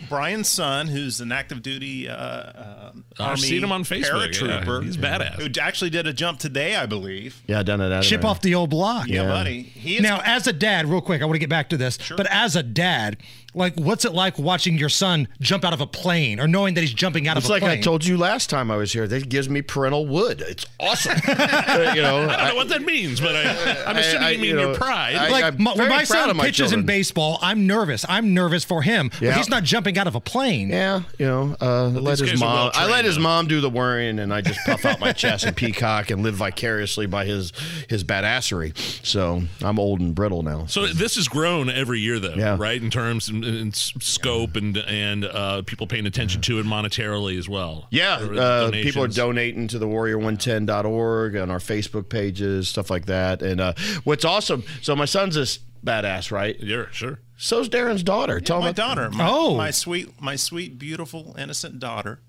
Brian's 0.10 0.48
son, 0.48 0.88
who's 0.88 1.20
an 1.20 1.32
active 1.32 1.62
duty 1.62 2.08
uh, 2.08 2.14
uh, 2.14 2.92
I've 3.20 3.30
Army 3.30 3.42
seen 3.42 3.64
him 3.64 3.72
on 3.72 3.84
Facebook. 3.84 4.34
Yeah, 4.34 4.62
paratrooper, 4.62 4.84
he's 4.84 4.98
badass. 4.98 5.34
who 5.36 5.62
actually 5.62 5.90
did 5.90 6.08
a 6.08 6.14
jump 6.14 6.40
today, 6.40 6.76
I 6.76 6.86
believe. 6.86 7.42
Yeah, 7.48 7.64
done 7.64 7.82
it. 7.82 8.04
Ship 8.04 8.24
off 8.24 8.42
the 8.42 8.56
old 8.56 8.70
block. 8.70 9.08
Yeah, 9.08 9.24
buddy. 9.24 9.64
He 9.64 9.98
is 9.98 10.02
now, 10.02 10.22
as 10.24 10.48
a 10.48 10.54
dad, 10.54 10.88
real 10.88 11.02
quick, 11.02 11.22
I 11.22 11.26
want 11.26 11.36
to 11.36 11.40
get 11.40 11.50
back 11.50 11.70
to 11.70 11.78
this. 11.78 11.98
But 12.16 12.28
as 12.32 12.56
a 12.56 12.64
dad, 12.64 13.18
like, 13.58 13.76
what's 13.76 14.06
it 14.06 14.14
like 14.14 14.38
watching 14.40 14.78
your 14.78 14.90
son 14.90 15.28
jump 15.42 15.66
out 15.66 15.74
of 15.74 15.82
a 15.82 15.88
plane 15.88 16.40
or 16.40 16.48
knowing 16.48 16.76
that 16.76 16.82
he's 16.82 16.94
jumping 16.94 17.28
out 17.28 17.36
It's 17.38 17.46
of 17.46 17.50
a 17.50 17.54
like 17.54 17.62
plane? 17.64 17.80
I 17.80 17.82
told 17.82 18.06
you 18.06 18.18
last 18.18 18.50
time 18.50 18.72
I 18.72 18.78
was 18.78 18.94
here. 18.94 19.08
That 19.08 19.28
gives 19.30 19.50
me 19.50 19.62
parental 19.62 20.06
wood. 20.08 20.42
It's 20.42 20.66
awesome. 20.80 21.18
Uh, 21.28 21.92
you 21.96 22.02
know, 22.02 22.24
I 22.30 22.38
don't 22.38 22.48
know 22.50 22.56
what 22.56 22.70
that 22.70 22.82
means, 22.82 23.20
but 23.20 23.36
I, 23.36 23.84
I'm 23.86 23.98
assuming 23.98 24.24
I- 24.24 24.30
you 24.32 24.38
mean 24.40 24.50
you 24.52 24.56
know, 24.56 24.68
your 24.70 24.76
pride. 24.76 25.16
I- 25.16 25.30
like 25.30 25.44
I'm 25.44 25.62
my, 25.62 25.74
when 25.74 25.90
my 25.90 26.04
son 26.04 26.36
my 26.38 26.46
pitches 26.46 26.58
children. 26.70 26.80
in 26.82 26.86
baseball, 26.86 27.40
I'm 27.42 27.68
nervous. 27.68 28.06
I'm 28.08 28.34
nervous 28.34 28.64
for 28.64 28.82
him. 28.82 29.10
But 29.10 29.22
Yeah. 29.22 29.34
he's 29.36 29.50
not 29.50 29.64
jumping 29.64 29.98
out 29.98 30.08
of 30.08 30.16
a 30.16 30.20
plane. 30.22 30.70
Yeah, 30.70 31.02
you 31.18 31.26
know, 31.26 31.56
uh, 31.62 31.88
let 31.90 32.20
his 32.20 32.40
mom. 32.40 32.50
I 32.50 32.64
well-trained, 32.64 32.92
let 32.92 33.06
his 33.06 33.20
mom 33.20 33.48
do 33.48 33.60
the 33.62 33.70
worrying, 33.70 34.20
and 34.20 34.34
I 34.34 34.42
just 34.42 34.60
puff 34.66 34.86
out 34.86 35.00
my 35.00 35.12
chest 35.12 35.46
and 35.46 35.56
peacock 35.56 36.10
and 36.10 36.24
live 36.24 36.36
vicariously 36.36 37.06
by 37.06 37.26
his 37.26 37.52
his 37.90 38.04
badassery. 38.04 38.76
So 39.06 39.44
I'm 39.62 39.80
old 39.80 40.00
and 40.00 40.14
brittle 40.16 40.44
now. 40.44 40.66
So 40.68 40.88
this 40.88 41.16
has 41.16 41.28
grown 41.28 41.70
every 41.70 42.00
year, 42.00 42.20
though, 42.20 42.34
Yeah. 42.36 42.56
right? 42.60 42.82
In 42.82 42.90
terms 42.90 43.30
and, 43.48 43.58
and 43.58 43.74
s- 43.74 43.94
scope 44.00 44.56
and 44.56 44.78
and 44.78 45.26
uh, 45.26 45.62
people 45.64 45.88
paying 45.88 46.06
attention 46.06 46.42
to 46.42 46.60
it 46.60 46.66
monetarily 46.66 47.38
as 47.40 47.48
well. 47.50 47.88
Yeah, 47.90 48.16
uh, 48.18 48.72
people 48.72 49.04
are 49.04 49.08
donating 49.08 49.68
to 49.70 49.80
the 49.80 49.88
warrior110.org 49.88 51.36
and 51.36 51.52
our 51.52 51.60
Facebook 51.60 52.10
pages, 52.10 52.68
stuff 52.70 52.90
like 52.90 53.06
that. 53.08 53.42
And 53.42 53.60
uh, 53.62 53.74
what's 54.04 54.26
awesome, 54.26 54.64
so 54.82 54.96
my 54.96 55.06
son's 55.06 55.36
this 55.36 55.60
badass, 55.86 56.32
right? 56.32 56.60
Yeah, 56.60 56.86
sure. 56.92 57.20
So's 57.38 57.70
Darren's 57.70 58.04
daughter. 58.04 58.40
Tell 58.40 58.62
my 58.62 58.72
daughter, 58.72 59.10
my, 59.12 59.28
Oh. 59.30 59.56
my 59.56 59.70
sweet, 59.72 60.20
my 60.22 60.36
sweet, 60.36 60.80
beautiful, 60.80 61.36
innocent 61.38 61.80
daughter, 61.80 62.20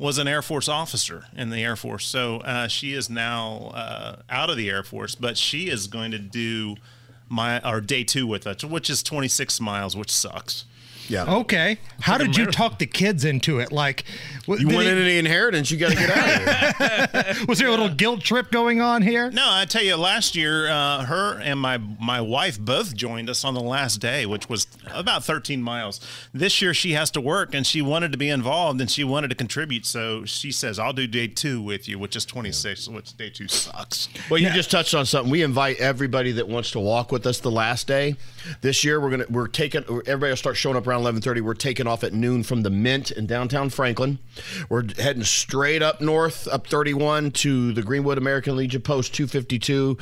was 0.00 0.18
an 0.18 0.26
Air 0.28 0.42
Force 0.42 0.68
officer 0.68 1.24
in 1.36 1.50
the 1.50 1.62
Air 1.62 1.76
Force. 1.76 2.06
So 2.06 2.38
uh, 2.38 2.66
she 2.68 2.92
is 2.92 3.08
now 3.08 3.70
uh, 3.74 4.16
out 4.28 4.50
of 4.50 4.56
the 4.56 4.68
Air 4.68 4.82
Force, 4.82 5.14
but 5.14 5.36
she 5.38 5.68
is 5.68 5.86
going 5.86 6.10
to 6.10 6.18
do 6.18 6.74
my 7.28 7.60
our 7.60 7.80
day 7.80 8.04
two 8.04 8.26
with 8.26 8.46
us, 8.46 8.64
which 8.64 8.90
is 8.90 9.02
26 9.02 9.60
miles, 9.60 9.96
which 9.96 10.10
sucks. 10.10 10.64
Yeah. 11.08 11.24
Okay. 11.36 11.78
How 12.00 12.18
did 12.18 12.36
you 12.36 12.46
talk 12.46 12.78
the 12.78 12.86
kids 12.86 13.24
into 13.24 13.58
it? 13.60 13.72
Like, 13.72 14.04
w- 14.46 14.62
You 14.62 14.68
did 14.68 14.76
went 14.76 14.86
he- 14.86 14.92
into 14.92 15.02
the 15.04 15.18
inheritance. 15.18 15.70
You 15.70 15.78
got 15.78 15.90
to 15.90 15.96
get 15.96 16.10
out 16.10 17.16
of 17.16 17.36
here. 17.36 17.46
was 17.48 17.58
there 17.58 17.68
a 17.68 17.70
little 17.70 17.88
guilt 17.88 18.20
trip 18.22 18.50
going 18.50 18.80
on 18.80 19.02
here? 19.02 19.30
No, 19.30 19.44
I 19.46 19.64
tell 19.64 19.82
you, 19.82 19.96
last 19.96 20.36
year, 20.36 20.68
uh, 20.68 21.04
her 21.04 21.40
and 21.40 21.58
my 21.58 21.78
my 21.78 22.20
wife 22.20 22.58
both 22.60 22.94
joined 22.94 23.28
us 23.30 23.44
on 23.44 23.54
the 23.54 23.60
last 23.60 24.00
day, 24.00 24.26
which 24.26 24.48
was 24.48 24.66
about 24.92 25.24
13 25.24 25.62
miles. 25.62 26.00
This 26.32 26.60
year, 26.62 26.74
she 26.74 26.92
has 26.92 27.10
to 27.12 27.20
work, 27.20 27.54
and 27.54 27.66
she 27.66 27.82
wanted 27.82 28.12
to 28.12 28.18
be 28.18 28.28
involved, 28.28 28.80
and 28.80 28.90
she 28.90 29.02
wanted 29.02 29.28
to 29.28 29.34
contribute. 29.36 29.86
So 29.86 30.24
she 30.24 30.52
says, 30.52 30.78
"I'll 30.78 30.92
do 30.92 31.06
day 31.06 31.26
two 31.26 31.60
with 31.62 31.88
you," 31.88 31.98
which 31.98 32.14
is 32.16 32.24
26, 32.24 32.88
which 32.88 33.16
day 33.16 33.30
two 33.30 33.48
sucks. 33.48 34.08
Well, 34.30 34.40
you 34.40 34.50
just 34.50 34.70
touched 34.70 34.94
on 34.94 35.06
something. 35.06 35.30
We 35.30 35.42
invite 35.42 35.78
everybody 35.78 36.32
that 36.32 36.48
wants 36.48 36.70
to 36.72 36.80
walk 36.80 37.10
with 37.12 37.26
us 37.26 37.40
the 37.40 37.50
last 37.50 37.86
day. 37.86 38.16
This 38.60 38.84
year, 38.84 39.00
we're 39.00 39.10
gonna 39.10 39.26
we're 39.30 39.48
taking 39.48 39.82
everybody 40.06 40.30
will 40.30 40.36
start 40.36 40.56
showing 40.56 40.76
up 40.76 40.86
around 40.86 40.97
eleven 40.98 41.20
thirty. 41.20 41.40
We're 41.40 41.54
taking 41.54 41.86
off 41.86 42.04
at 42.04 42.12
noon 42.12 42.42
from 42.42 42.62
the 42.62 42.70
Mint 42.70 43.10
in 43.10 43.26
downtown 43.26 43.70
Franklin. 43.70 44.18
We're 44.68 44.84
heading 44.96 45.24
straight 45.24 45.82
up 45.82 46.00
north, 46.00 46.46
up 46.48 46.66
thirty 46.66 46.94
one 46.94 47.30
to 47.32 47.72
the 47.72 47.82
Greenwood 47.82 48.18
American 48.18 48.56
Legion 48.56 48.82
Post 48.82 49.14
two 49.14 49.26
fifty 49.26 49.58
two. 49.58 49.96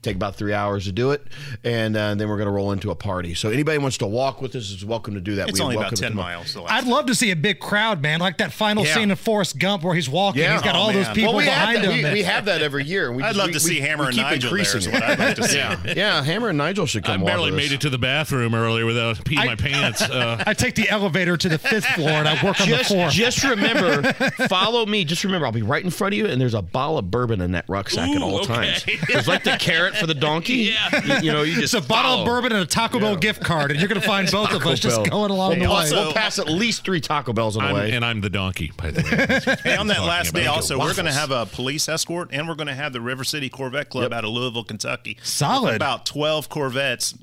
Take 0.00 0.14
about 0.14 0.36
three 0.36 0.54
hours 0.54 0.84
to 0.84 0.92
do 0.92 1.10
it, 1.10 1.26
and 1.64 1.96
uh, 1.96 2.14
then 2.14 2.28
we're 2.28 2.36
going 2.36 2.46
to 2.46 2.52
roll 2.52 2.70
into 2.70 2.92
a 2.92 2.94
party. 2.94 3.34
So 3.34 3.50
anybody 3.50 3.78
wants 3.78 3.98
to 3.98 4.06
walk 4.06 4.40
with 4.40 4.54
us 4.54 4.70
is 4.70 4.84
welcome 4.84 5.14
to 5.14 5.20
do 5.20 5.34
that. 5.34 5.48
It's 5.48 5.58
We 5.58 5.64
only 5.64 5.76
about 5.76 5.96
10 5.96 6.14
miles. 6.14 6.50
So 6.52 6.64
I'd 6.66 6.86
love 6.86 7.06
to 7.06 7.16
see 7.16 7.32
a 7.32 7.36
big 7.36 7.58
crowd, 7.58 8.00
man, 8.00 8.20
like 8.20 8.38
that 8.38 8.52
final 8.52 8.84
Yeah. 8.86 8.94
scene 8.94 9.10
of 9.10 9.18
Forrest 9.18 9.58
Gump 9.58 9.82
where 9.82 9.96
he's 9.96 10.08
walking. 10.08 10.42
Yeah. 10.42 10.52
He's 10.52 10.62
got 10.62 10.76
Oh, 10.76 10.78
all 10.78 10.92
those 10.92 11.08
people 11.08 11.32
Well, 11.32 11.38
we 11.38 11.44
behind 11.46 11.82
him. 11.82 12.04
we, 12.04 12.12
we 12.12 12.22
have 12.22 12.44
that 12.44 12.62
every 12.62 12.84
year. 12.84 13.08
and 13.08 13.16
We 13.16 13.22
I'd 13.24 13.30
just- 13.30 13.38
love 13.38 13.46
we- 13.48 13.52
to 13.54 13.56
we- 13.56 13.60
see 13.74 13.80
Hammer 13.80 14.04
we 14.04 14.08
and 14.10 14.16
Nigel 14.18 14.50
there. 14.50 14.58
increasing 14.60 14.78
Is 14.82 14.88
what 14.88 15.02
I'd 15.02 15.18
like 15.18 15.34
to 15.36 15.42
see. 15.48 15.56
Yeah, 15.58 15.76
yeah. 15.96 16.22
Hammer 16.22 16.50
and 16.50 16.58
Nigel 16.58 16.86
should 16.86 17.04
I 17.04 17.08
come. 17.14 17.22
walk 17.22 17.30
barely 17.32 17.50
us. 17.50 17.56
made 17.56 17.72
it 17.72 17.80
to 17.80 17.90
the 17.90 17.98
bathroom 17.98 18.54
earlier 18.54 18.86
without 18.86 19.16
peeing 19.24 19.44
my 19.46 19.56
pants. 19.56 20.00
Uh, 20.00 20.44
I 20.46 20.54
take 20.54 20.76
the 20.76 20.88
elevator 20.88 21.36
to 21.36 21.48
the 21.48 21.58
fifth 21.58 21.86
floor 21.86 22.10
and 22.10 22.28
I 22.28 22.34
work 22.44 22.60
on 22.60 22.68
the 22.70 22.84
fourth. 22.84 23.12
just 23.12 23.42
remember, 23.42 24.12
follow 24.46 24.86
me. 24.86 25.04
Just 25.04 25.24
remember, 25.24 25.46
I'll 25.46 25.52
be 25.52 25.62
right 25.62 25.82
in 25.84 25.90
front 25.90 26.14
of 26.14 26.18
you, 26.18 26.26
and 26.26 26.40
there's 26.40 26.54
a 26.54 26.62
bottle 26.62 26.98
of 26.98 27.10
bourbon 27.10 27.40
in 27.40 27.50
that 27.52 27.64
rucksack 27.68 28.10
at 28.10 28.22
all 28.22 28.36
okay. 28.36 28.46
times. 28.46 28.84
It's 28.86 29.26
like 29.26 29.42
the 29.42 29.56
carrot 29.58 29.87
carrot 29.90 30.00
for 30.00 30.06
the 30.06 30.14
donkey. 30.14 30.58
Yeah. 30.78 31.04
You, 31.04 31.26
you 31.26 31.32
know, 31.32 31.42
you 31.42 31.54
just 31.60 31.74
It's 31.74 31.84
a 31.84 31.88
bottle 31.88 32.10
follow. 32.10 32.22
of 32.22 32.26
bourbon 32.26 32.52
and 32.52 32.62
a 32.62 32.66
Taco 32.66 32.98
Bell 33.00 33.16
gift 33.16 33.42
card, 33.42 33.70
and 33.70 33.80
you're 33.80 33.88
going 33.88 34.00
to 34.00 34.06
find 34.06 34.28
both 34.30 34.50
of 34.52 34.58
Taco 34.58 34.70
us 34.72 34.80
just 34.80 35.08
going 35.10 35.30
along 35.30 35.58
we'll 35.58 35.68
the 35.68 35.74
way. 35.74 35.80
pass, 35.82 35.90
we'll 35.92 36.12
pass 36.12 36.38
at 36.38 36.48
least 36.48 36.84
three 36.84 37.00
Taco 37.00 37.32
Bells 37.32 37.56
on 37.56 37.62
the 37.62 37.68
I'm- 37.68 37.76
way. 37.76 37.92
and 37.92 38.04
I'm 38.04 38.20
the 38.20 38.30
donkey, 38.30 38.72
by 38.76 38.90
the 38.90 39.02
way. 39.02 39.56
Hey, 39.70 39.76
on 39.76 39.86
that 39.88 40.02
last 40.02 40.34
day, 40.34 40.46
also, 40.46 40.78
we're 40.78 40.94
going 40.94 41.06
to 41.06 41.12
have 41.12 41.30
a 41.30 41.46
police 41.46 41.88
escort, 41.88 42.30
and 42.32 42.46
we're 42.48 42.54
going 42.54 42.66
to 42.68 42.74
have 42.74 42.92
the 42.92 43.00
River 43.00 43.24
City 43.24 43.48
Corvette 43.48 43.88
Club 43.88 44.12
out 44.12 44.24
of 44.24 44.30
Louisville, 44.30 44.64
Kentucky. 44.64 45.18
Solid. 45.22 45.76
About 45.76 46.04
twelve 46.06 46.48
Corvettes. 46.48 47.14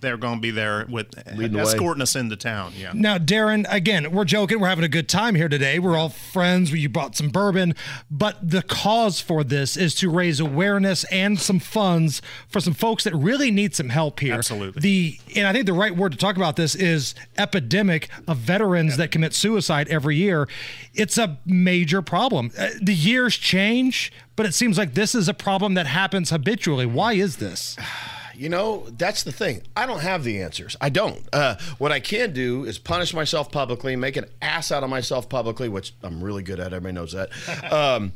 They're 0.00 0.16
going 0.16 0.36
to 0.36 0.40
be 0.40 0.52
there 0.52 0.86
with 0.88 1.08
Leading 1.34 1.52
the 1.52 1.58
way. 1.58 1.64
escorting 1.64 2.02
us 2.02 2.14
into 2.14 2.36
town. 2.36 2.72
Yeah. 2.76 2.92
Now, 2.94 3.18
Darren, 3.18 3.66
again, 3.68 4.12
we're 4.12 4.24
joking. 4.24 4.60
We're 4.60 4.68
having 4.68 4.84
a 4.84 4.88
good 4.88 5.08
time 5.08 5.34
here 5.34 5.48
today. 5.48 5.80
We're 5.80 5.96
all 5.96 6.10
friends. 6.10 6.72
You 6.72 6.88
brought 6.88 7.16
some 7.16 7.30
bourbon, 7.30 7.74
but 8.08 8.36
the 8.48 8.62
cause 8.62 9.20
for 9.20 9.42
this 9.42 9.76
is 9.76 9.96
to 9.96 10.08
raise 10.08 10.38
awareness 10.38 11.02
and 11.04 11.38
some 11.40 11.58
funds 11.58 12.22
for 12.48 12.60
some 12.60 12.74
folks 12.74 13.02
that 13.04 13.14
really 13.14 13.50
need 13.50 13.74
some 13.74 13.88
help 13.88 14.20
here. 14.20 14.34
Absolutely. 14.34 14.80
The 14.80 15.18
and 15.34 15.46
I 15.48 15.52
think 15.52 15.66
the 15.66 15.72
right 15.72 15.96
word 15.96 16.12
to 16.12 16.18
talk 16.18 16.36
about 16.36 16.54
this 16.54 16.76
is 16.76 17.16
epidemic 17.36 18.08
of 18.28 18.36
veterans 18.38 18.98
that 18.98 19.10
commit 19.10 19.34
suicide 19.34 19.88
every 19.88 20.14
year. 20.14 20.48
It's 20.94 21.18
a 21.18 21.38
major 21.44 22.02
problem. 22.02 22.52
Uh, 22.56 22.68
The 22.80 22.94
years 22.94 23.36
change, 23.36 24.12
but 24.36 24.46
it 24.46 24.54
seems 24.54 24.78
like 24.78 24.94
this 24.94 25.14
is 25.14 25.28
a 25.28 25.34
problem 25.34 25.74
that 25.74 25.86
happens 25.88 26.30
habitually. 26.30 26.86
Why 26.86 27.14
is 27.14 27.36
this? 27.38 27.76
You 28.38 28.48
know, 28.48 28.86
that's 28.96 29.24
the 29.24 29.32
thing. 29.32 29.62
I 29.76 29.84
don't 29.86 30.00
have 30.00 30.22
the 30.24 30.40
answers. 30.42 30.76
I 30.80 30.88
don't. 30.90 31.20
Uh, 31.32 31.56
what 31.78 31.90
I 31.92 32.00
can 32.00 32.32
do 32.32 32.64
is 32.64 32.78
punish 32.78 33.12
myself 33.12 33.50
publicly, 33.50 33.96
make 33.96 34.16
an 34.16 34.26
ass 34.40 34.70
out 34.70 34.84
of 34.84 34.90
myself 34.90 35.28
publicly, 35.28 35.68
which 35.68 35.92
I'm 36.02 36.22
really 36.22 36.42
good 36.44 36.60
at. 36.60 36.66
Everybody 36.72 36.94
knows 36.94 37.12
that. 37.12 37.30
Um, 37.72 38.12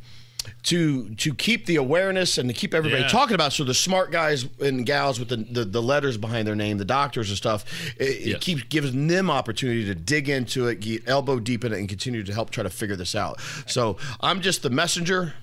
to 0.64 1.14
to 1.14 1.33
keep 1.35 1.66
the 1.66 1.77
awareness 1.77 2.37
and 2.37 2.49
to 2.49 2.53
keep 2.55 2.75
everybody 2.75 3.03
Yeah. 3.03 3.09
talking 3.09 3.35
about. 3.37 3.53
it. 3.53 3.55
So 3.55 3.62
the 3.64 3.75
smart 3.75 4.11
guys 4.11 4.45
and 4.61 4.85
gals 4.85 5.20
with 5.20 5.29
the, 5.29 5.37
the, 5.37 5.64
the 5.64 5.81
letters 5.81 6.16
behind 6.18 6.49
their 6.49 6.57
name, 6.57 6.79
the 6.79 6.85
doctors 6.85 7.29
and 7.29 7.37
stuff, 7.37 7.64
it, 7.97 8.27
it 8.27 8.41
keeps 8.41 8.62
giving 8.64 9.07
them 9.07 9.31
opportunity 9.31 9.85
to 9.85 9.95
dig 9.95 10.29
into 10.29 10.66
it, 10.66 10.81
get 10.81 11.09
elbow 11.09 11.39
deep 11.39 11.64
in 11.64 11.73
it, 11.73 11.79
and 11.79 11.89
continue 11.89 12.25
to 12.25 12.33
help 12.35 12.51
try 12.51 12.64
to 12.64 12.70
figure 12.70 12.97
this 12.97 13.14
out. 13.14 13.41
So 13.68 13.99
I'm 14.20 14.41
just 14.41 14.62
the 14.64 14.70
messenger 14.70 15.35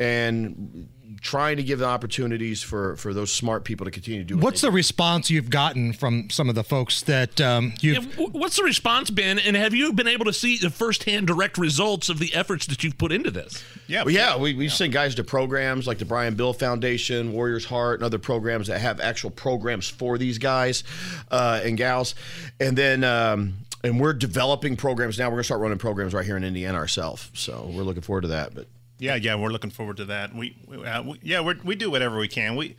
and 0.00 0.88
trying 1.20 1.58
to 1.58 1.62
give 1.62 1.78
the 1.78 1.84
opportunities 1.84 2.62
for 2.62 2.96
for 2.96 3.12
those 3.12 3.30
smart 3.30 3.64
people 3.64 3.84
to 3.84 3.90
continue 3.90 4.20
to 4.20 4.24
do 4.24 4.38
What's 4.38 4.62
the 4.62 4.70
response 4.70 5.30
you've 5.30 5.50
gotten 5.50 5.92
from 5.92 6.30
some 6.30 6.48
of 6.48 6.54
the 6.54 6.64
folks 6.64 7.02
that 7.02 7.40
um, 7.40 7.74
you've 7.80 8.18
Yeah, 8.18 8.26
What's 8.26 8.56
the 8.56 8.64
response 8.64 9.10
been, 9.10 9.38
and 9.38 9.56
have 9.56 9.74
you 9.74 9.92
been 9.92 10.08
able 10.08 10.24
to 10.24 10.32
see 10.32 10.56
the 10.56 10.70
firsthand 10.70 11.26
direct 11.26 11.58
results 11.58 12.08
of 12.08 12.18
the 12.18 12.34
efforts 12.34 12.66
that 12.66 12.82
you've 12.82 12.96
put 12.98 13.12
into 13.12 13.30
this? 13.30 13.62
Yeah. 13.86 14.04
Well, 14.04 14.14
yeah, 14.14 14.36
we, 14.36 14.54
we 14.54 14.68
send 14.68 14.92
guys 14.92 15.14
to 15.16 15.24
programs 15.24 15.86
like 15.86 15.98
the 15.98 16.04
Brian 16.04 16.34
Bill 16.36 16.52
Foundation, 16.52 17.32
Warriors 17.32 17.64
Heart, 17.64 18.00
and 18.00 18.04
other 18.04 18.18
programs 18.18 18.68
that 18.68 18.80
have 18.80 19.00
actual 19.00 19.30
programs 19.30 19.88
for 19.88 20.16
these 20.16 20.38
guys 20.38 20.84
uh, 21.30 21.60
and 21.62 21.76
gals. 21.76 22.14
And 22.60 22.78
then, 22.78 23.04
um, 23.04 23.54
and 23.82 24.00
we're 24.00 24.12
developing 24.12 24.76
programs 24.76 25.18
now. 25.18 25.26
We're 25.26 25.32
going 25.32 25.40
to 25.40 25.44
start 25.44 25.60
running 25.60 25.78
programs 25.78 26.14
right 26.14 26.24
here 26.24 26.36
in 26.36 26.44
Indiana 26.44 26.78
ourselves. 26.78 27.30
So 27.34 27.70
we're 27.74 27.82
looking 27.82 28.02
forward 28.02 28.22
to 28.22 28.28
that. 28.28 28.54
But 28.54 28.66
Yeah, 29.00 29.14
yeah, 29.14 29.34
we're 29.34 29.48
looking 29.48 29.70
forward 29.70 29.96
to 29.96 30.04
that. 30.06 30.34
We, 30.34 30.56
we, 30.66 30.84
uh, 30.84 31.02
we 31.02 31.20
yeah, 31.22 31.40
we're, 31.40 31.56
we 31.64 31.74
do 31.74 31.90
whatever 31.90 32.18
we 32.18 32.28
can. 32.28 32.54
We, 32.54 32.76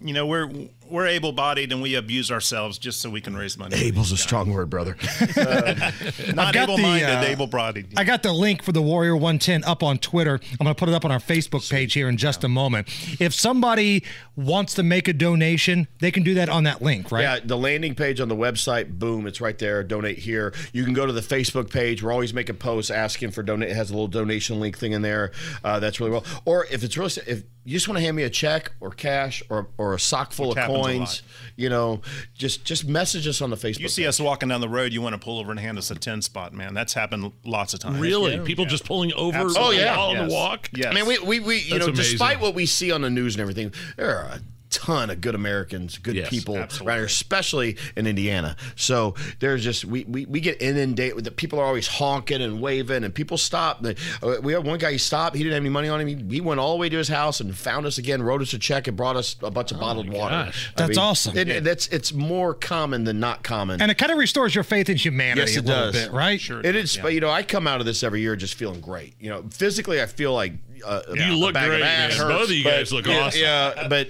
you 0.00 0.14
know, 0.14 0.26
we're 0.26 0.50
we're 0.90 1.06
able-bodied 1.06 1.72
and 1.72 1.80
we 1.80 1.94
abuse 1.94 2.30
ourselves 2.30 2.78
just 2.78 3.00
so 3.00 3.08
we 3.08 3.20
can 3.20 3.36
raise 3.36 3.56
money. 3.56 3.76
able's 3.76 4.12
a 4.12 4.16
strong 4.16 4.52
word, 4.52 4.68
brother. 4.68 4.96
Not 6.34 6.56
able-minded, 6.56 7.08
uh, 7.08 7.24
able-bodied. 7.24 7.94
I 7.96 8.04
got 8.04 8.22
the 8.22 8.32
link 8.32 8.62
for 8.62 8.72
the 8.72 8.82
Warrior 8.82 9.14
110 9.14 9.64
up 9.64 9.82
on 9.82 9.98
Twitter. 9.98 10.40
I'm 10.52 10.64
going 10.64 10.74
to 10.74 10.78
put 10.78 10.88
it 10.88 10.94
up 10.94 11.04
on 11.04 11.12
our 11.12 11.18
Facebook 11.18 11.68
page 11.70 11.94
here 11.94 12.08
in 12.08 12.16
just 12.16 12.44
a 12.44 12.48
moment. 12.48 12.88
If 13.20 13.34
somebody 13.34 14.04
wants 14.36 14.74
to 14.74 14.82
make 14.82 15.08
a 15.08 15.12
donation, 15.12 15.86
they 16.00 16.10
can 16.10 16.22
do 16.22 16.34
that 16.34 16.48
on 16.48 16.64
that 16.64 16.82
link, 16.82 17.12
right? 17.12 17.22
Yeah, 17.22 17.38
the 17.44 17.56
landing 17.56 17.94
page 17.94 18.20
on 18.20 18.28
the 18.28 18.36
website, 18.36 18.98
boom, 18.98 19.26
it's 19.26 19.40
right 19.40 19.58
there. 19.58 19.82
Donate 19.84 20.18
here. 20.18 20.52
You 20.72 20.84
can 20.84 20.92
go 20.92 21.06
to 21.06 21.12
the 21.12 21.20
Facebook 21.20 21.70
page. 21.70 22.02
We're 22.02 22.12
always 22.12 22.34
making 22.34 22.56
posts 22.56 22.90
asking 22.90 23.30
for 23.30 23.42
donate. 23.42 23.70
It 23.70 23.76
has 23.76 23.90
a 23.90 23.92
little 23.92 24.08
donation 24.08 24.60
link 24.60 24.76
thing 24.76 24.92
in 24.92 25.02
there. 25.02 25.30
Uh, 25.62 25.78
that's 25.78 26.00
really 26.00 26.12
well. 26.12 26.24
Or 26.44 26.66
if 26.66 26.82
it's 26.82 26.96
really, 26.96 27.12
if 27.26 27.44
you 27.64 27.74
just 27.74 27.88
want 27.88 27.98
to 27.98 28.02
hand 28.02 28.16
me 28.16 28.22
a 28.22 28.30
check 28.30 28.72
or 28.80 28.90
cash 28.90 29.42
or 29.50 29.68
or 29.76 29.94
a 29.94 30.00
sock 30.00 30.32
full 30.32 30.48
Which 30.48 30.56
of 30.56 30.62
happens 30.62 30.78
a 30.78 30.79
coins, 30.82 31.22
you 31.56 31.68
know, 31.68 32.00
just 32.34 32.64
just 32.64 32.86
message 32.86 33.26
us 33.26 33.40
on 33.42 33.50
the 33.50 33.56
Facebook. 33.56 33.80
You 33.80 33.88
see 33.88 34.06
us 34.06 34.20
walking 34.20 34.48
down 34.48 34.60
the 34.60 34.68
road, 34.68 34.92
you 34.92 35.02
want 35.02 35.14
to 35.14 35.18
pull 35.20 35.38
over 35.38 35.50
and 35.50 35.60
hand 35.60 35.78
us 35.78 35.90
a 35.90 35.94
10 35.94 36.22
spot, 36.22 36.52
man. 36.52 36.74
That's 36.74 36.92
happened 36.94 37.32
lots 37.44 37.74
of 37.74 37.80
times. 37.80 37.98
Really? 37.98 38.38
People 38.40 38.64
just 38.64 38.84
pulling 38.84 39.12
over 39.14 39.36
Absolutely. 39.38 39.78
Oh, 39.78 39.80
yeah. 39.80 39.96
on 39.98 40.14
Yes. 40.16 40.28
the 40.28 40.34
walk? 40.34 40.68
Yes. 40.72 40.86
I 40.92 40.94
mean, 40.94 41.06
we, 41.06 41.18
we, 41.18 41.40
we 41.40 41.56
you 41.58 41.70
That's 41.70 41.86
know, 41.86 41.92
amazing. 41.92 42.12
despite 42.12 42.40
what 42.40 42.54
we 42.54 42.66
see 42.66 42.92
on 42.92 43.02
the 43.02 43.10
news 43.10 43.34
and 43.34 43.40
everything, 43.42 43.72
there 43.96 44.16
are 44.16 44.22
a 44.24 44.40
ton 44.80 45.10
of 45.10 45.20
good 45.20 45.34
Americans, 45.34 45.98
good 45.98 46.14
Yes, 46.16 46.30
people 46.30 46.56
absolutely. 46.56 46.88
around 46.88 46.98
here, 46.98 47.06
especially 47.06 47.76
in 47.96 48.06
Indiana. 48.06 48.56
So 48.76 49.14
there's 49.40 49.62
just 49.62 49.84
we, 49.84 50.04
we, 50.04 50.26
we 50.26 50.40
get 50.40 50.60
inundated 50.62 51.14
with 51.14 51.24
the 51.24 51.30
people 51.30 51.58
are 51.58 51.64
always 51.64 51.86
honking 51.86 52.40
and 52.42 52.60
waving, 52.60 53.04
and 53.04 53.14
people 53.14 53.36
stop. 53.38 53.84
Uh, 53.84 54.36
We 54.42 54.52
had 54.52 54.64
one 54.64 54.78
guy 54.78 54.92
he 54.92 54.98
stopped. 54.98 55.36
He 55.36 55.42
didn't 55.42 55.54
have 55.54 55.62
any 55.62 55.70
money 55.70 55.88
on 55.88 56.00
him. 56.00 56.08
He, 56.08 56.34
he 56.36 56.40
went 56.40 56.60
all 56.60 56.72
the 56.74 56.80
way 56.80 56.88
to 56.88 56.96
his 56.96 57.08
house 57.08 57.40
and 57.40 57.56
found 57.56 57.86
us 57.86 57.98
again, 57.98 58.22
wrote 58.22 58.40
us 58.42 58.52
a 58.52 58.58
check, 58.58 58.88
and 58.88 58.96
brought 58.96 59.16
us 59.16 59.36
a 59.42 59.50
bunch 59.50 59.72
of 59.72 59.80
bottled 59.80 60.08
water. 60.08 60.34
Oh 60.34 60.44
gosh. 60.46 60.72
I 60.76 60.86
That's 60.86 60.98
awesome. 60.98 61.36
It, 61.36 61.62
That's 61.64 61.86
it's 61.88 62.12
more 62.12 62.54
common 62.54 63.04
than 63.04 63.20
not 63.20 63.42
common. 63.42 63.80
And 63.82 63.90
it 63.90 63.98
kind 63.98 64.10
of 64.12 64.18
restores 64.18 64.54
your 64.54 64.64
faith 64.64 64.88
in 64.88 64.96
humanity 64.96 65.40
Yes, 65.42 65.56
a 65.56 65.58
it 65.60 65.64
little 65.66 65.92
does. 65.92 65.94
bit, 66.04 66.12
right? 66.12 66.40
Sure. 66.40 66.60
It 66.64 66.74
is, 66.76 66.96
but 66.96 67.12
you 67.14 67.20
know, 67.20 67.30
I 67.30 67.42
come 67.42 67.66
out 67.66 67.80
of 67.80 67.86
this 67.86 68.02
every 68.02 68.20
year 68.20 68.36
just 68.36 68.54
feeling 68.54 68.80
great. 68.80 69.14
You 69.20 69.30
know, 69.30 69.44
physically, 69.50 70.00
I 70.00 70.06
feel 70.06 70.32
like 70.32 70.52
uh, 70.84 71.02
You 71.14 71.32
a 71.32 71.36
look 71.36 71.54
bag 71.54 71.64
of 71.68 71.70
great, 71.78 71.82
ass 71.82 72.18
man. 72.18 72.26
hurts, 72.26 72.38
Both 72.38 72.50
of 72.50 72.56
you 72.56 72.64
guys 72.64 72.92
look 72.92 73.06
yeah, 73.06 73.18
awesome. 73.20 73.40
Yeah, 73.40 73.88
but 73.88 74.08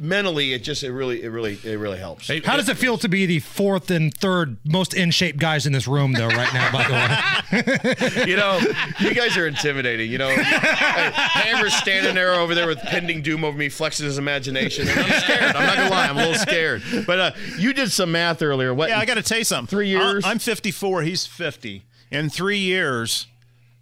mentally, 0.00 0.52
it 0.52 0.62
just 0.62 0.82
it 0.82 0.92
really 0.92 1.22
it 1.22 1.28
really 1.28 1.58
it 1.64 1.78
really 1.78 1.98
helps. 1.98 2.26
Hey, 2.28 2.40
How 2.40 2.56
does 2.56 2.68
it 2.68 2.76
feel 2.76 2.98
to 2.98 3.08
be 3.08 3.26
the 3.26 3.40
fourth 3.40 3.90
and 3.90 4.14
third 4.14 4.56
most 4.64 4.94
in 4.94 5.10
shape 5.10 5.36
guys 5.38 5.66
in 5.66 5.72
this 5.72 5.86
room, 5.86 6.12
though, 6.12 6.28
right 6.28 6.52
now, 6.54 6.72
by 6.72 6.84
the 6.86 8.22
way? 8.24 8.26
you 8.30 8.36
know, 8.36 8.60
you 8.98 9.14
guys 9.14 9.36
are 9.36 9.46
intimidating. 9.46 10.10
You 10.10 10.18
know, 10.18 10.28
Hey, 10.30 11.10
Hammer's 11.14 11.74
standing 11.74 12.14
there 12.14 12.34
over 12.34 12.54
there 12.54 12.66
with 12.66 12.78
pending 12.78 13.22
doom 13.22 13.44
over 13.44 13.56
me, 13.56 13.68
flexing 13.68 14.06
his 14.06 14.18
imagination. 14.18 14.88
And 14.88 14.98
I'm 14.98 15.20
scared. 15.20 15.42
I'm 15.56 15.66
not 15.66 15.76
gonna 15.76 15.90
lie, 15.90 16.06
I'm 16.08 16.16
a 16.16 16.20
little 16.20 16.34
scared. 16.34 16.82
But 17.06 17.18
uh, 17.20 17.30
you 17.58 17.72
did 17.72 17.90
some 17.92 18.12
math 18.12 18.42
earlier. 18.42 18.74
What? 18.74 18.88
Yeah, 18.88 18.98
I 18.98 19.04
got 19.04 19.14
to 19.14 19.22
tell 19.22 19.38
you 19.38 19.44
something. 19.44 19.68
Three 19.70 19.88
years? 19.88 20.24
I'm 20.24 20.38
54. 20.38 21.02
He's 21.02 21.26
50. 21.26 21.84
In 22.10 22.28
three 22.28 22.58
years, 22.58 23.26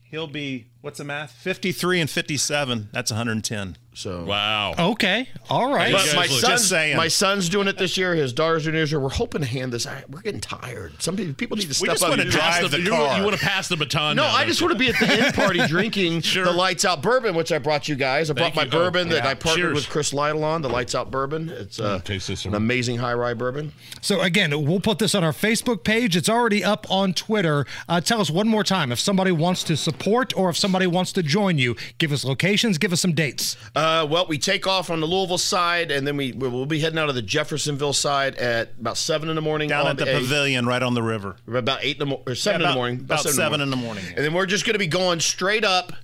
he'll 0.03 0.27
be 0.27 0.67
what's 0.81 0.99
the 0.99 1.05
math? 1.05 1.33
53 1.33 2.01
and 2.01 2.11
57. 2.11 2.89
That's 2.93 3.11
110. 3.11 3.77
So 3.99 4.23
Wow. 4.25 4.75
okay. 4.93 5.29
All 5.51 5.75
right. 5.75 5.91
But 5.93 6.15
my 6.15 6.27
son's, 6.29 6.69
saying. 6.69 6.97
my 6.97 7.09
son's 7.09 7.49
doing 7.49 7.67
it 7.67 7.79
this 7.79 7.97
year. 7.97 8.15
His 8.15 8.33
daughter's 8.33 8.63
doing 8.63 8.77
it 8.77 8.79
this 8.79 8.93
year. 8.93 9.01
We're 9.01 9.09
hoping 9.09 9.41
to 9.41 9.47
hand 9.47 9.73
this. 9.73 9.89
I, 9.89 10.05
we're 10.09 10.21
getting 10.21 10.41
tired. 10.41 11.03
Some 11.03 11.17
people, 11.17 11.35
people 11.35 11.57
need 11.57 11.67
to 11.67 11.75
step 11.75 11.89
just 11.91 12.05
up. 12.05 12.11
wanna 12.11 12.23
and 12.23 12.31
drive 12.31 12.43
pass 12.63 12.71
the 12.71 12.81
you, 12.81 12.91
car. 12.91 13.19
you 13.19 13.25
want 13.25 13.37
to 13.37 13.45
pass 13.45 13.67
the 13.67 13.77
baton? 13.77 14.15
No, 14.15 14.23
down, 14.23 14.37
I 14.37 14.45
just 14.45 14.63
want 14.63 14.73
to 14.73 14.79
be 14.79 14.89
at 14.89 15.01
the 15.01 15.09
end 15.25 15.35
party 15.35 15.59
drinking 15.67 16.21
Sure. 16.21 16.45
the 16.45 16.53
Lights 16.53 16.85
Out 16.85 17.03
Bourbon, 17.03 17.35
which 17.35 17.51
I 17.51 17.59
brought 17.59 17.89
you 17.89 17.97
guys. 17.97 18.31
I 18.31 18.35
brought 18.35 18.55
Thank 18.55 18.55
my 18.55 18.63
you. 18.63 18.69
Oh, 18.69 18.85
bourbon 18.85 19.09
that 19.09 19.25
yeah. 19.25 19.31
I 19.31 19.35
partnered 19.35 19.65
Cheers. 19.71 19.75
with 19.75 19.89
Chris 19.89 20.13
Lytle 20.13 20.45
on, 20.45 20.63
the 20.63 20.69
Lights 20.69 20.95
Out 20.95 21.11
Bourbon. 21.11 21.49
It's 21.49 21.81
uh, 21.81 21.99
Mm, 21.99 22.05
taste 22.05 22.29
this 22.29 22.45
an 22.45 22.55
amazing 22.55 22.99
high 22.99 23.15
rye 23.15 23.35
bourbon. 23.35 23.73
So 24.01 24.21
again, 24.21 24.51
we'll 24.65 24.79
put 24.79 25.01
this 25.01 25.17
on 25.17 25.25
our 25.25 25.33
Facebook 25.33 25.83
page. 25.83 26.15
It's 26.15 26.29
already 26.29 26.63
up 26.63 26.87
on 26.89 27.15
Twitter. 27.15 27.67
Uh, 27.89 28.01
tell 28.01 28.21
us 28.21 28.31
one 28.31 28.47
more 28.47 28.63
time 28.63 28.93
if 28.93 29.01
somebody 29.01 29.33
wants 29.33 29.65
to 29.65 29.77
support 29.77 30.37
or 30.37 30.51
if 30.51 30.57
somebody 30.57 30.87
wants 30.87 31.11
to 31.15 31.23
join 31.25 31.59
you. 31.59 31.75
Give 31.99 32.13
us 32.13 32.25
locations. 32.25 32.79
Give 32.79 32.93
us 32.93 33.01
some 33.01 33.13
dates. 33.13 33.57
Uh, 33.75 33.88
Uh, 33.89 34.05
well, 34.05 34.27
we 34.29 34.37
take 34.37 34.67
off 34.67 34.91
on 34.91 35.01
the 35.01 35.07
Louisville 35.07 35.39
side, 35.39 35.91
and 35.91 36.07
then 36.07 36.19
we 36.19 36.33
we'll 36.33 36.67
be 36.67 36.79
heading 36.79 36.99
out 36.99 37.09
of 37.09 37.15
the 37.15 37.23
Jeffersonville 37.23 37.95
side 37.95 38.35
at 38.37 38.73
about 38.79 38.99
seven 38.99 39.31
in 39.31 39.35
the 39.35 39.41
morning. 39.41 39.71
Down 39.71 39.87
at 39.87 39.97
the 39.97 40.05
pavilion 40.05 40.67
right 40.67 40.83
on 40.83 40.93
the 40.93 41.03
river. 41.03 41.37
About 41.47 41.79
eight 41.83 41.97
in 41.97 42.01
the 42.01 42.07
mo- 42.07 42.23
or 42.27 42.35
seven 42.35 42.61
Yeah, 42.61 42.67
in 42.69 42.73
the 42.73 42.77
morning. 42.77 43.01
about 43.01 43.21
seven 43.23 43.63
in 43.63 43.71
the 43.71 43.77
morning. 43.77 44.05
And 44.15 44.19
then 44.19 44.35
we're 44.35 44.45
just 44.45 44.67
going 44.67 44.75
to 44.75 44.79
be 44.79 44.89
going 44.89 45.21
straight 45.21 45.65
up 45.65 45.95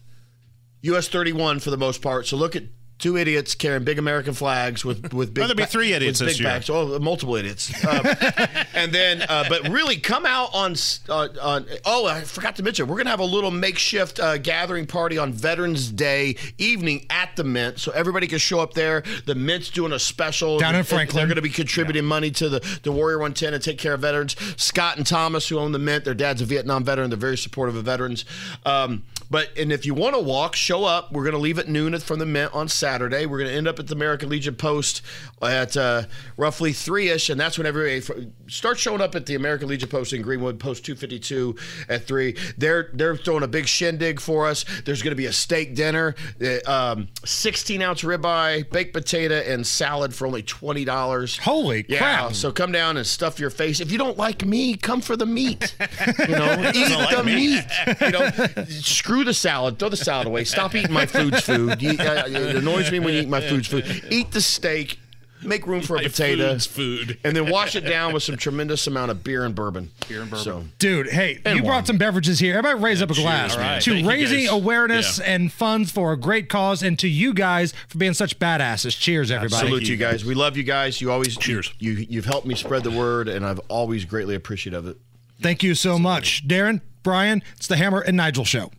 US 0.80 1.08
31 1.08 1.60
for 1.60 1.68
the 1.70 1.76
most 1.76 2.00
part. 2.00 2.26
So 2.26 2.38
look 2.38 2.56
at 2.56 2.62
two 2.98 3.16
idiots 3.16 3.54
carrying 3.54 3.84
big 3.84 3.98
American 3.98 4.34
flags 4.34 4.84
with 4.84 5.12
with 5.12 5.34
big. 5.34 5.42
Well, 5.42 5.48
there'll 5.54 5.56
be 5.56 5.64
three 5.64 5.92
idiots 5.92 6.20
with 6.20 6.28
this 6.28 6.38
big 6.38 6.44
year. 6.44 6.52
bags. 6.52 6.70
Oh, 6.70 6.98
multiple 6.98 7.36
idiots. 7.36 7.72
Uh, 7.84 8.64
and 8.74 8.92
then, 8.92 9.22
uh, 9.22 9.44
but 9.48 9.68
really, 9.68 9.96
come 9.96 10.26
out 10.26 10.50
on 10.54 10.74
uh, 11.08 11.28
on. 11.40 11.66
Oh, 11.84 12.06
I 12.06 12.22
forgot 12.22 12.56
to 12.56 12.62
mention, 12.62 12.86
we're 12.86 12.96
going 12.96 13.06
to 13.06 13.10
have 13.10 13.20
a 13.20 13.24
little 13.24 13.50
makeshift 13.50 14.20
uh, 14.20 14.38
gathering 14.38 14.86
party 14.86 15.18
on 15.18 15.32
Veterans 15.32 15.90
Day 15.90 16.36
evening 16.58 17.06
at 17.10 17.36
the 17.36 17.44
Mint, 17.44 17.78
so 17.78 17.92
everybody 17.92 18.26
can 18.26 18.38
show 18.38 18.60
up 18.60 18.74
there. 18.74 19.02
The 19.26 19.34
Mint's 19.34 19.70
doing 19.70 19.92
a 19.92 19.98
special 19.98 20.58
Down 20.58 20.74
in 20.74 20.84
Franklin. 20.84 21.16
They're 21.16 21.26
going 21.26 21.36
to 21.36 21.42
be 21.42 21.50
contributing 21.50 22.04
money 22.04 22.30
to 22.32 22.48
the 22.48 22.78
the 22.82 22.92
Warrior 22.92 23.18
110 23.18 23.54
and 23.54 23.62
take 23.62 23.78
care 23.78 23.94
of 23.94 24.00
veterans. 24.00 24.36
Scott 24.60 24.96
and 24.96 25.06
Thomas, 25.06 25.48
who 25.48 25.58
own 25.58 25.72
the 25.72 25.78
Mint, 25.78 26.04
their 26.04 26.14
dad's 26.14 26.40
a 26.40 26.44
Vietnam 26.44 26.84
veteran. 26.84 27.10
They're 27.10 27.18
very 27.18 27.38
supportive 27.38 27.76
of 27.76 27.84
veterans. 27.84 28.24
Um, 28.64 29.02
but 29.30 29.56
and 29.58 29.72
if 29.72 29.84
you 29.86 29.94
want 29.94 30.14
to 30.14 30.20
walk, 30.20 30.54
show 30.54 30.84
up. 30.84 31.12
We're 31.12 31.24
going 31.24 31.34
to 31.34 31.38
leave 31.40 31.58
at 31.58 31.68
noon 31.68 31.98
from 31.98 32.18
the 32.18 32.26
Mint 32.26 32.54
on 32.54 32.68
Saturday. 32.68 32.83
We're 32.84 33.38
going 33.38 33.50
to 33.50 33.56
end 33.56 33.68
up 33.68 33.78
at 33.78 33.86
the 33.86 33.94
American 33.94 34.28
Legion 34.28 34.54
Post 34.54 35.02
at 35.42 35.76
uh, 35.76 36.04
roughly 36.36 36.72
three 36.72 37.08
ish, 37.08 37.30
and 37.30 37.40
that's 37.40 37.58
when 37.58 37.66
everybody 37.66 38.30
start 38.46 38.78
showing 38.78 39.00
up 39.00 39.14
at 39.14 39.26
the 39.26 39.34
American 39.34 39.68
Legion 39.68 39.88
Post 39.88 40.12
in 40.12 40.22
Greenwood, 40.22 40.58
Post 40.58 40.84
252 40.84 41.56
at 41.88 42.04
three. 42.06 42.36
They're 42.58 42.90
they're 42.92 43.16
throwing 43.16 43.42
a 43.42 43.48
big 43.48 43.66
shindig 43.66 44.20
for 44.20 44.46
us. 44.46 44.64
There's 44.84 45.02
going 45.02 45.12
to 45.12 45.16
be 45.16 45.26
a 45.26 45.32
steak 45.32 45.74
dinner, 45.74 46.14
uh, 46.40 46.70
um, 46.92 47.08
16 47.24 47.82
ounce 47.82 48.02
ribeye, 48.02 48.70
baked 48.70 48.92
potato, 48.92 49.34
and 49.34 49.66
salad 49.66 50.14
for 50.14 50.26
only 50.26 50.42
twenty 50.42 50.84
dollars. 50.84 51.38
Holy 51.38 51.84
yeah, 51.88 51.98
crap! 51.98 52.34
So 52.34 52.52
come 52.52 52.72
down 52.72 52.96
and 52.96 53.06
stuff 53.06 53.38
your 53.38 53.50
face. 53.50 53.80
If 53.80 53.90
you 53.90 53.98
don't 53.98 54.18
like 54.18 54.44
me, 54.44 54.76
come 54.76 55.00
for 55.00 55.16
the 55.16 55.26
meat. 55.26 55.74
You 56.28 56.36
know, 56.36 56.70
eat 56.74 56.90
like 56.90 57.16
the 57.16 57.24
me. 57.24 57.34
meat. 57.34 57.64
You 58.00 58.10
know, 58.10 58.64
screw 58.68 59.24
the 59.24 59.34
salad. 59.34 59.78
Throw 59.78 59.88
the 59.88 59.96
salad 59.96 60.26
away. 60.26 60.44
Stop 60.44 60.74
eating 60.74 60.92
my 60.92 61.06
food's 61.06 61.40
food. 61.40 61.80
You, 61.82 61.90
uh, 61.90 62.24
it 62.26 62.56
annoys 62.74 62.92
me 62.92 62.98
when 63.00 63.14
you 63.14 63.20
eat 63.22 63.28
my 63.28 63.40
food's 63.40 63.66
food. 63.68 64.04
Eat 64.10 64.30
the 64.32 64.40
steak. 64.40 64.98
Make 65.42 65.66
room 65.66 65.82
for 65.82 65.96
a 65.96 65.98
My 65.98 66.04
potato. 66.04 66.52
food's 66.52 66.64
food. 66.66 67.18
And 67.22 67.36
then 67.36 67.50
wash 67.50 67.76
it 67.76 67.82
down 67.82 68.14
with 68.14 68.22
some 68.22 68.38
tremendous 68.38 68.86
amount 68.86 69.10
of 69.10 69.22
beer 69.22 69.44
and 69.44 69.54
bourbon. 69.54 69.90
Beer 70.08 70.22
and 70.22 70.30
bourbon. 70.30 70.42
So, 70.44 70.64
Dude, 70.78 71.10
hey, 71.10 71.38
And 71.44 71.56
you 71.58 71.62
wine. 71.62 71.70
brought 71.70 71.86
some 71.86 71.98
beverages 71.98 72.38
here. 72.38 72.56
Everybody 72.56 72.82
raise 72.82 73.02
up 73.02 73.10
a 73.10 73.14
glass 73.14 73.52
All 73.52 73.58
right. 73.60 73.82
to 73.82 73.90
Thank 73.90 74.04
you, 74.04 74.08
raising 74.08 74.38
guys. 74.46 74.52
awareness 74.52 75.18
Yeah. 75.18 75.24
and 75.34 75.52
funds 75.52 75.90
for 75.90 76.12
a 76.12 76.16
great 76.16 76.48
cause 76.48 76.82
and 76.82 76.98
to 77.00 77.08
you 77.08 77.34
guys 77.34 77.74
for 77.88 77.98
being 77.98 78.14
such 78.14 78.38
badasses. 78.38 78.98
Cheers, 78.98 79.30
everybody. 79.30 79.66
salute 79.66 79.86
you 79.86 79.98
guys. 79.98 80.24
We 80.24 80.34
love 80.34 80.56
you 80.56 80.62
guys. 80.62 81.02
You 81.02 81.10
always 81.12 81.36
cheers. 81.36 81.70
You 81.78 81.92
you've 82.08 82.24
helped 82.24 82.46
me 82.46 82.54
spread 82.54 82.82
the 82.82 82.90
word, 82.90 83.28
and 83.28 83.44
I've 83.44 83.60
always 83.68 84.06
greatly 84.06 84.34
appreciated 84.34 84.78
of 84.78 84.86
it. 84.88 84.96
Thank 85.42 85.62
you 85.62 85.74
so 85.74 85.98
much, 85.98 86.48
Darren, 86.48 86.80
Brian. 87.02 87.42
It's 87.58 87.66
the 87.66 87.76
Hammer 87.76 88.00
and 88.00 88.16
Nigel 88.16 88.46
show. 88.46 88.70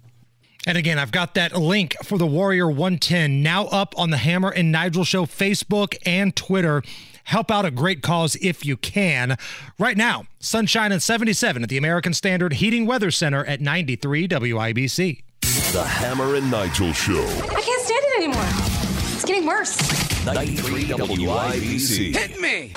And 0.66 0.78
again, 0.78 0.97
I've 0.97 1.11
got 1.11 1.36
that 1.36 1.55
link 1.55 1.95
for 2.03 2.18
the 2.18 2.26
Warrior 2.26 2.68
110 2.68 3.43
now 3.43 3.66
up 3.66 3.93
on 3.97 4.09
the 4.09 4.18
Hammer 4.18 4.49
and 4.49 4.72
Nigel 4.72 5.03
show 5.03 5.26
Facebook 5.26 5.95
and 6.05 6.36
Twitter. 6.36 6.82
Help 7.26 7.51
out 7.51 7.66
a 7.66 7.72
great 7.72 8.01
cause 8.01 8.36
if 8.41 8.66
you 8.66 8.78
can. 8.78 9.38
Right 9.78 9.97
now, 9.97 10.26
sunshine 10.39 10.91
and 10.91 11.01
77 11.01 11.63
at 11.63 11.70
the 11.70 11.78
American 11.78 12.13
Standard 12.13 12.53
Heating 12.53 12.86
Weather 12.86 13.11
Center 13.11 13.45
at 13.45 13.61
93 13.61 14.28
WIBC. 14.28 15.22
The 15.72 15.84
Hammer 15.84 16.36
and 16.36 16.49
Nigel 16.49 16.93
Show. 16.93 17.22
I 17.24 17.61
can't 17.61 17.82
stand 17.82 18.03
it 18.03 18.18
anymore. 18.18 18.45
It's 19.13 19.26
getting 19.26 19.45
worse. 19.45 19.78
93 20.26 20.84
WIBC. 20.86 22.16
Hit 22.16 22.39
me. 22.39 22.72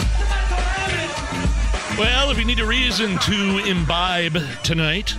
Well, 1.99 2.31
if 2.31 2.39
you 2.39 2.45
need 2.45 2.61
a 2.61 2.67
reason 2.67 3.19
to 3.19 3.59
imbibe 3.67 4.39
tonight, 4.63 5.15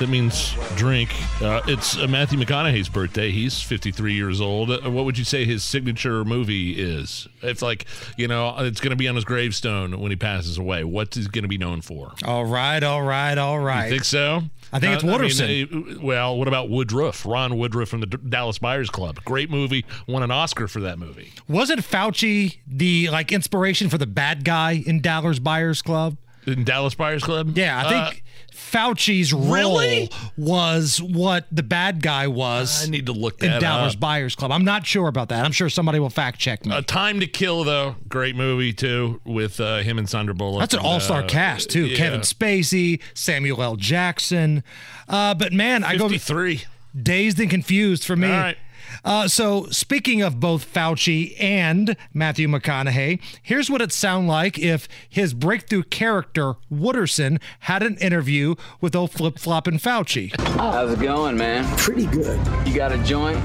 that 0.00 0.08
means 0.08 0.54
drink. 0.76 1.10
Uh, 1.42 1.60
it's 1.66 1.96
uh, 1.98 2.06
Matthew 2.08 2.38
McConaughey's 2.38 2.88
birthday. 2.88 3.30
He's 3.30 3.60
53 3.60 4.14
years 4.14 4.40
old. 4.40 4.70
Uh, 4.70 4.90
what 4.90 5.04
would 5.04 5.18
you 5.18 5.24
say 5.24 5.44
his 5.44 5.62
signature 5.62 6.24
movie 6.24 6.72
is? 6.72 7.28
If, 7.42 7.60
like, 7.60 7.84
you 8.16 8.26
know, 8.26 8.56
it's 8.58 8.80
going 8.80 8.90
to 8.90 8.96
be 8.96 9.08
on 9.08 9.14
his 9.14 9.26
gravestone 9.26 10.00
when 10.00 10.10
he 10.10 10.16
passes 10.16 10.56
away. 10.56 10.84
What's 10.84 11.18
he 11.18 11.26
going 11.26 11.42
to 11.42 11.48
be 11.48 11.58
known 11.58 11.82
for? 11.82 12.14
All 12.24 12.46
right, 12.46 12.82
all 12.82 13.02
right, 13.02 13.36
all 13.36 13.60
right. 13.60 13.84
You 13.84 13.90
think 13.90 14.04
so? 14.04 14.42
I 14.72 14.78
think 14.78 14.94
it's 14.94 15.04
mean, 15.04 15.18
Wooderson. 15.18 15.96
uh, 15.98 16.00
well, 16.00 16.38
what 16.38 16.48
about 16.48 16.70
Woodruff? 16.70 17.26
Ron 17.26 17.58
Woodruff 17.58 17.90
from 17.90 18.00
the 18.00 18.06
D- 18.06 18.18
Dallas 18.26 18.58
Buyers 18.58 18.88
Club. 18.88 19.22
Great 19.26 19.50
movie. 19.50 19.84
Won 20.08 20.22
an 20.22 20.30
Oscar 20.30 20.66
for 20.66 20.80
that 20.80 20.98
movie. 20.98 21.30
Wasn't 21.46 21.80
Fauci 21.80 22.56
the 22.66 23.10
like 23.10 23.32
inspiration 23.32 23.90
for 23.90 23.98
the 23.98 24.06
bad 24.06 24.44
guy 24.44 24.82
in 24.86 25.02
Dallas 25.02 25.38
Buyers 25.40 25.82
Club? 25.82 26.16
In 26.46 26.64
Dallas 26.64 26.94
Buyers 26.94 27.22
Club? 27.22 27.58
Yeah, 27.58 27.84
I 27.84 28.08
think 28.08 28.24
Fauci's 28.72 29.32
role 29.32 29.52
Really? 29.52 30.10
was 30.36 31.00
what 31.02 31.46
the 31.50 31.62
bad 31.62 32.02
guy 32.02 32.26
was. 32.28 32.86
I 32.86 32.90
need 32.90 33.06
to 33.06 33.12
look 33.12 33.38
that 33.38 33.56
in 33.56 33.60
Dallas 33.60 33.94
up. 33.94 34.00
Buyers 34.00 34.34
Club. 34.34 34.52
I'm 34.52 34.64
not 34.64 34.86
sure 34.86 35.08
about 35.08 35.28
that. 35.30 35.44
I'm 35.44 35.52
sure 35.52 35.68
somebody 35.68 35.98
will 35.98 36.10
fact 36.10 36.38
check 36.38 36.64
me. 36.66 36.74
Uh, 36.74 36.82
Time 36.82 37.20
to 37.20 37.26
Kill, 37.26 37.64
though, 37.64 37.96
great 38.08 38.36
movie 38.36 38.72
too, 38.72 39.20
with 39.24 39.60
uh, 39.60 39.78
him 39.78 39.98
and 39.98 40.08
Sandra 40.08 40.34
Bullock. 40.34 40.60
That's 40.60 40.74
an 40.74 40.80
all-star 40.80 41.22
uh, 41.22 41.26
cast 41.26 41.70
too. 41.70 41.86
yeah. 41.86 41.96
Kevin 41.96 42.20
Spacey, 42.20 43.00
Samuel 43.14 43.62
L. 43.62 43.76
Jackson. 43.76 44.62
Uh, 45.08 45.34
but 45.34 45.52
man, 45.52 45.82
I 45.82 45.96
go 45.96 46.08
three 46.08 46.62
dazed 47.00 47.40
and 47.40 47.50
confused 47.50 48.04
for 48.04 48.16
me. 48.16 48.28
All 48.28 48.34
right. 48.34 48.56
Uh, 49.04 49.28
so, 49.28 49.66
speaking 49.66 50.22
of 50.22 50.40
both 50.40 50.72
Fauci 50.72 51.34
and 51.40 51.96
Matthew 52.12 52.48
McConaughey, 52.48 53.20
here's 53.42 53.70
what 53.70 53.80
it 53.80 53.92
sound 53.92 54.28
like 54.28 54.58
if 54.58 54.88
his 55.08 55.34
breakthrough 55.34 55.82
character 55.84 56.54
Wooderson 56.72 57.40
had 57.60 57.82
an 57.82 57.96
interview 57.98 58.54
with 58.80 58.94
old 58.94 59.12
flip 59.12 59.38
flopping 59.38 59.78
Fauci. 59.78 60.38
How's 60.56 60.92
it 60.92 61.00
going, 61.00 61.36
man? 61.36 61.64
Pretty 61.76 62.06
good. 62.06 62.38
You 62.66 62.74
got 62.74 62.92
a 62.92 62.98
joint? 62.98 63.40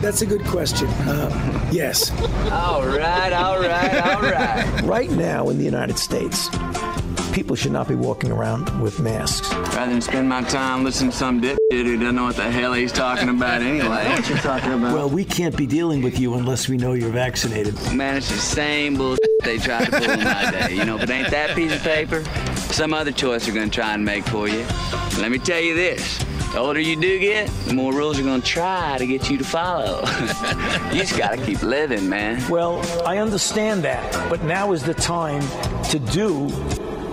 That's 0.00 0.20
a 0.22 0.26
good 0.26 0.44
question. 0.44 0.88
Uh, 0.88 1.68
yes. 1.72 2.10
all 2.50 2.86
right, 2.86 3.32
all 3.32 3.58
right, 3.60 3.98
all 4.06 4.20
right. 4.22 4.82
Right 4.86 5.10
now 5.10 5.48
in 5.48 5.58
the 5.58 5.64
United 5.64 5.98
States, 5.98 6.48
people 7.36 7.54
should 7.54 7.70
not 7.70 7.86
be 7.86 7.94
walking 7.94 8.32
around 8.32 8.64
with 8.80 8.98
masks. 8.98 9.52
Rather 9.52 9.92
than 9.92 10.00
spend 10.00 10.26
my 10.26 10.40
time 10.44 10.82
listening 10.82 11.10
to 11.10 11.16
some 11.18 11.38
dipshit 11.38 11.58
who 11.70 11.98
doesn't 11.98 12.16
know 12.16 12.24
what 12.24 12.36
the 12.36 12.50
hell 12.50 12.72
he's 12.72 12.90
talking 12.90 13.28
about 13.28 13.60
anyway. 13.72 14.08
what 14.08 14.26
you 14.26 14.36
talking 14.36 14.72
about? 14.72 14.94
Well, 14.94 15.10
we 15.10 15.22
can't 15.22 15.54
be 15.54 15.66
dealing 15.66 16.00
with 16.00 16.18
you 16.18 16.32
unless 16.32 16.66
we 16.66 16.78
know 16.78 16.94
you're 16.94 17.10
vaccinated. 17.10 17.74
Man, 17.92 18.16
it's 18.16 18.30
the 18.30 18.38
same 18.38 18.96
bullshit 18.96 19.28
they 19.44 19.58
tried 19.58 19.84
to 19.84 19.90
pull 19.90 20.10
in 20.12 20.24
my 20.24 20.50
day. 20.50 20.74
You 20.76 20.86
know, 20.86 20.96
if 20.96 21.02
it 21.02 21.10
ain't 21.10 21.30
that 21.30 21.54
piece 21.54 21.76
of 21.76 21.82
paper, 21.82 22.24
some 22.72 22.94
other 22.94 23.12
choice 23.12 23.44
they're 23.44 23.54
gonna 23.54 23.68
try 23.68 23.92
and 23.92 24.02
make 24.02 24.24
for 24.24 24.48
you. 24.48 24.64
Let 25.18 25.30
me 25.30 25.36
tell 25.36 25.60
you 25.60 25.74
this. 25.74 26.16
The 26.54 26.58
older 26.58 26.80
you 26.80 26.98
do 26.98 27.18
get, 27.18 27.48
the 27.66 27.74
more 27.74 27.92
rules 27.92 28.18
are 28.18 28.22
gonna 28.22 28.40
try 28.40 28.96
to 28.96 29.06
get 29.06 29.28
you 29.28 29.36
to 29.36 29.44
follow. 29.44 30.00
you 30.90 31.00
just 31.00 31.18
gotta 31.18 31.36
keep 31.36 31.62
living, 31.62 32.08
man. 32.08 32.42
Well, 32.48 32.80
I 33.06 33.18
understand 33.18 33.84
that, 33.84 34.30
but 34.30 34.42
now 34.44 34.72
is 34.72 34.82
the 34.82 34.94
time 34.94 35.42
to 35.90 35.98
do 35.98 36.48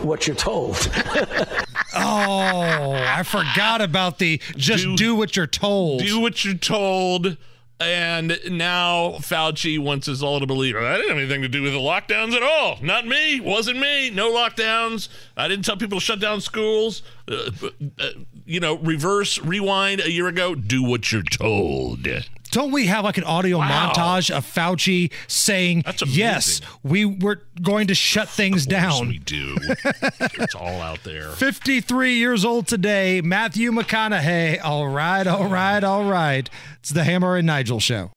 what 0.03 0.27
you're 0.27 0.35
told. 0.35 0.89
Oh, 1.95 2.93
I 2.93 3.21
forgot 3.23 3.81
about 3.81 4.17
the 4.17 4.41
just 4.57 4.87
do, 4.95 5.15
what 5.15 5.35
you're 5.35 5.45
told. 5.45 6.01
Do 6.01 6.19
what 6.19 6.43
you're 6.43 6.55
told. 6.55 7.37
And 7.79 8.39
now 8.49 9.15
Fauci 9.19 9.77
wants 9.77 10.07
us 10.07 10.21
all 10.21 10.39
to 10.39 10.45
believe 10.45 10.75
I 10.75 10.95
didn't 10.97 11.09
have 11.09 11.17
anything 11.17 11.41
to 11.41 11.47
do 11.49 11.61
with 11.61 11.73
the 11.73 11.79
lockdowns 11.79 12.33
at 12.33 12.41
all. 12.41 12.79
Not 12.81 13.05
me. 13.05 13.41
Wasn't 13.41 13.77
me. 13.77 14.09
No 14.09 14.31
lockdowns. 14.31 15.09
I 15.35 15.47
didn't 15.47 15.65
tell 15.65 15.75
people 15.75 15.99
to 15.99 16.03
shut 16.03 16.19
down 16.19 16.39
schools. 16.39 17.03
Uh, 17.27 17.51
uh, 17.99 18.09
you 18.45 18.59
know, 18.59 18.77
reverse, 18.77 19.37
rewind 19.39 20.01
a 20.01 20.11
year 20.11 20.27
ago. 20.27 20.55
Do 20.55 20.81
what 20.83 21.11
you're 21.11 21.23
told. 21.23 22.07
Don't 22.53 22.71
we 22.71 22.85
have 22.85 23.03
like 23.03 23.17
an 23.17 23.23
audio 23.23 23.57
Wow. 23.57 23.91
montage 23.95 24.29
of 24.29 24.45
Fauci 24.45 25.11
saying, 25.27 25.83
"Yes, 26.05 26.61
we 26.83 27.03
were 27.03 27.41
going 27.59 27.87
to 27.87 27.95
shut 27.95 28.29
things 28.29 28.67
down"? 28.67 29.07
We 29.07 29.17
do. 29.17 29.57
it's 29.83 30.53
all 30.53 30.79
out 30.79 31.03
there. 31.03 31.29
53 31.31 32.13
years 32.13 32.45
old 32.45 32.67
today, 32.67 33.21
Matthew 33.21 33.71
McConaughey. 33.71 34.59
All 34.63 34.87
right, 34.87 35.25
all 35.25 35.47
right, 35.47 35.83
all 35.83 36.05
right. 36.05 36.47
It's 36.79 36.89
the 36.89 37.03
Hammer 37.03 37.37
and 37.37 37.47
Nigel 37.47 37.79
show. 37.79 38.11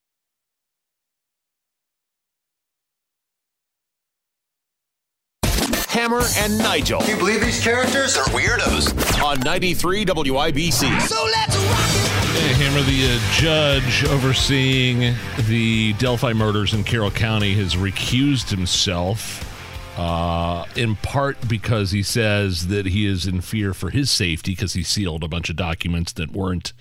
Hammer 5.89 6.23
and 6.39 6.59
Nigel. 6.59 7.01
Can 7.01 7.11
you 7.11 7.17
believe 7.17 7.41
these 7.41 7.63
characters 7.63 8.17
are 8.17 8.25
weirdos? 8.27 9.23
On 9.23 9.41
93 9.41 10.05
WIBC. 10.05 11.01
So 11.03 11.25
let's 11.25 11.57
rock 11.57 12.06
Hey, 12.06 12.06
Hammer, 12.39 12.83
the 12.83 13.09
uh, 13.09 13.33
judge 13.33 14.05
overseeing 14.05 15.15
the 15.49 15.93
Delphi 15.95 16.33
murders 16.33 16.75
in 16.75 16.85
Carroll 16.85 17.11
County 17.11 17.55
has 17.55 17.75
recused 17.75 18.51
himself, 18.51 19.99
uh, 19.99 20.65
in 20.75 20.97
part 20.97 21.49
because 21.49 21.91
he 21.91 22.03
says 22.03 22.69
that 22.69 22.87
he 22.87 23.07
is 23.07 23.27
in 23.27 23.41
fear 23.41 23.73
for 23.73 23.91
his 23.91 24.11
safety 24.11 24.53
because 24.53 24.75
he 24.75 24.83
sealed 24.83 25.25
a 25.25 25.29
bunch 25.29 25.51
of 25.51 25.57
documents 25.57 26.13
that 26.15 26.33
weren't, 26.33 26.73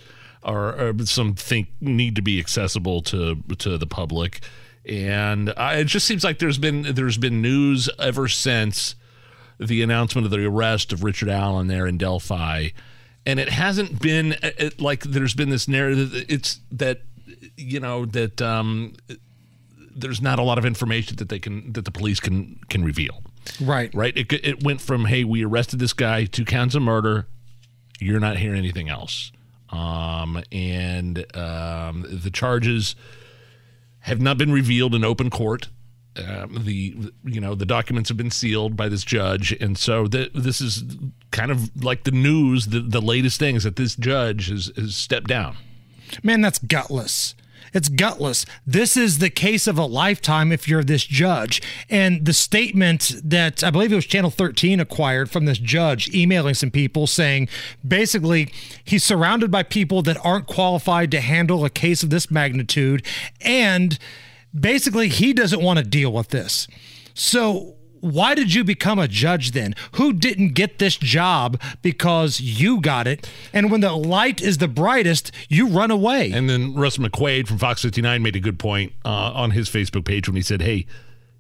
or, 0.43 0.73
or 0.79 0.93
some 1.05 1.33
think 1.33 1.69
need 1.79 2.15
to 2.15 2.21
be 2.21 2.39
accessible 2.39 3.01
to 3.01 3.43
to 3.57 3.77
the 3.77 3.87
public, 3.87 4.41
and 4.85 5.53
it 5.57 5.85
just 5.85 6.05
seems 6.05 6.23
like 6.23 6.39
there's 6.39 6.57
been 6.57 6.93
there's 6.93 7.17
been 7.17 7.41
news 7.41 7.89
ever 7.99 8.27
since 8.27 8.95
the 9.59 9.81
announcement 9.81 10.25
of 10.25 10.31
the 10.31 10.45
arrest 10.45 10.91
of 10.91 11.03
Richard 11.03 11.29
Allen 11.29 11.67
there 11.67 11.87
in 11.87 11.97
Delphi, 11.97 12.69
and 13.25 13.39
it 13.39 13.49
hasn't 13.49 14.01
been 14.01 14.33
uh, 14.33 14.51
it, 14.57 14.81
like 14.81 15.03
there's 15.03 15.33
been 15.33 15.49
this 15.49 15.67
narrative. 15.67 16.11
that 16.11 16.31
It's 16.31 16.59
that 16.71 17.01
you 17.57 17.79
know 17.79 18.05
that 18.05 18.41
um, 18.41 18.93
there's 19.95 20.21
not 20.21 20.39
a 20.39 20.43
lot 20.43 20.57
of 20.57 20.65
information 20.65 21.15
that 21.17 21.29
they 21.29 21.39
can 21.39 21.73
that 21.73 21.85
the 21.85 21.91
police 21.91 22.19
can 22.19 22.59
can 22.69 22.83
reveal. 22.83 23.23
Right. 23.61 23.93
Right. 23.93 24.15
It 24.15 24.31
it 24.31 24.63
went 24.63 24.81
from 24.81 25.05
hey 25.05 25.23
we 25.23 25.43
arrested 25.43 25.79
this 25.79 25.93
guy 25.93 26.25
two 26.25 26.45
counts 26.45 26.75
of 26.75 26.81
murder. 26.81 27.27
You're 27.99 28.19
not 28.19 28.37
hearing 28.37 28.57
anything 28.57 28.89
else. 28.89 29.31
Um, 29.69 30.41
and 30.51 31.25
um, 31.35 32.05
the 32.07 32.29
charges 32.31 32.95
have 33.99 34.21
not 34.21 34.37
been 34.37 34.51
revealed 34.51 34.93
in 34.93 35.03
open 35.03 35.29
court. 35.29 35.69
Um, 36.17 36.63
the 36.63 37.11
you 37.25 37.41
know 37.41 37.55
the 37.55 37.65
documents 37.65 38.09
have 38.09 38.17
been 38.17 38.31
sealed 38.31 38.77
by 38.77 38.87
this 38.87 39.03
judge, 39.03 39.51
and 39.59 39.77
so 39.77 40.07
th- 40.07 40.31
this 40.33 40.61
is 40.61 40.83
kind 41.31 41.51
of 41.51 41.83
like 41.83 42.05
the 42.05 42.11
news. 42.11 42.67
The, 42.67 42.79
the 42.79 43.01
latest 43.01 43.37
thing 43.37 43.55
is 43.55 43.63
that 43.63 43.75
this 43.75 43.95
judge 43.95 44.49
has, 44.49 44.71
has 44.77 44.95
stepped 44.95 45.27
down. 45.27 45.57
Man, 46.23 46.41
that's 46.41 46.59
gutless. 46.59 47.35
It's 47.75 47.89
gutless. 47.89 48.45
This 48.65 48.95
is 48.95 49.17
the 49.17 49.29
case 49.29 49.67
of 49.67 49.77
a 49.77 49.85
lifetime 49.85 50.53
if 50.53 50.65
you're 50.65 50.83
this 50.83 51.03
judge. 51.03 51.61
And 51.89 52.25
the 52.25 52.31
statement 52.31 53.11
that 53.21 53.65
I 53.65 53.69
believe 53.69 53.91
it 53.91 53.95
was 53.95 54.05
Channel 54.05 54.31
13 54.31 54.79
acquired 54.79 55.29
from 55.29 55.43
this 55.43 55.57
judge 55.57 56.13
emailing 56.15 56.53
some 56.53 56.71
people 56.71 57.05
saying 57.05 57.49
basically 57.85 58.53
he's 58.85 59.03
surrounded 59.03 59.51
by 59.51 59.63
people 59.63 60.01
that 60.03 60.17
aren't 60.25 60.47
qualified 60.47 61.11
to 61.11 61.19
handle 61.19 61.65
a 61.65 61.69
case 61.69 62.01
of 62.01 62.09
this 62.09 62.31
magnitude. 62.31 63.05
And 63.41 63.99
basically, 64.57 65.09
he 65.09 65.33
doesn't 65.33 65.61
want 65.61 65.79
to 65.79 65.85
deal 65.85 66.11
with 66.11 66.29
this. 66.29 66.67
So, 67.13 67.75
why 68.01 68.35
did 68.35 68.53
you 68.53 68.63
become 68.63 68.99
a 68.99 69.07
judge 69.07 69.51
then? 69.51 69.73
Who 69.93 70.13
didn't 70.13 70.49
get 70.49 70.77
this 70.77 70.95
job 70.95 71.59
because 71.81 72.39
you 72.39 72.79
got 72.79 73.07
it? 73.07 73.27
And 73.51 73.71
when 73.71 73.81
the 73.81 73.93
light 73.93 74.41
is 74.41 74.59
the 74.59 74.67
brightest, 74.67 75.31
you 75.49 75.67
run 75.67 75.89
away. 75.89 76.31
And 76.31 76.47
then 76.47 76.75
Russ 76.75 76.97
McQuaid 76.97 77.47
from 77.47 77.57
Fox 77.57 77.81
59 77.81 78.21
made 78.21 78.35
a 78.35 78.39
good 78.39 78.59
point 78.59 78.93
uh, 79.03 79.31
on 79.33 79.51
his 79.51 79.69
Facebook 79.69 80.05
page 80.05 80.27
when 80.27 80.35
he 80.35 80.43
said, 80.43 80.61
Hey, 80.61 80.85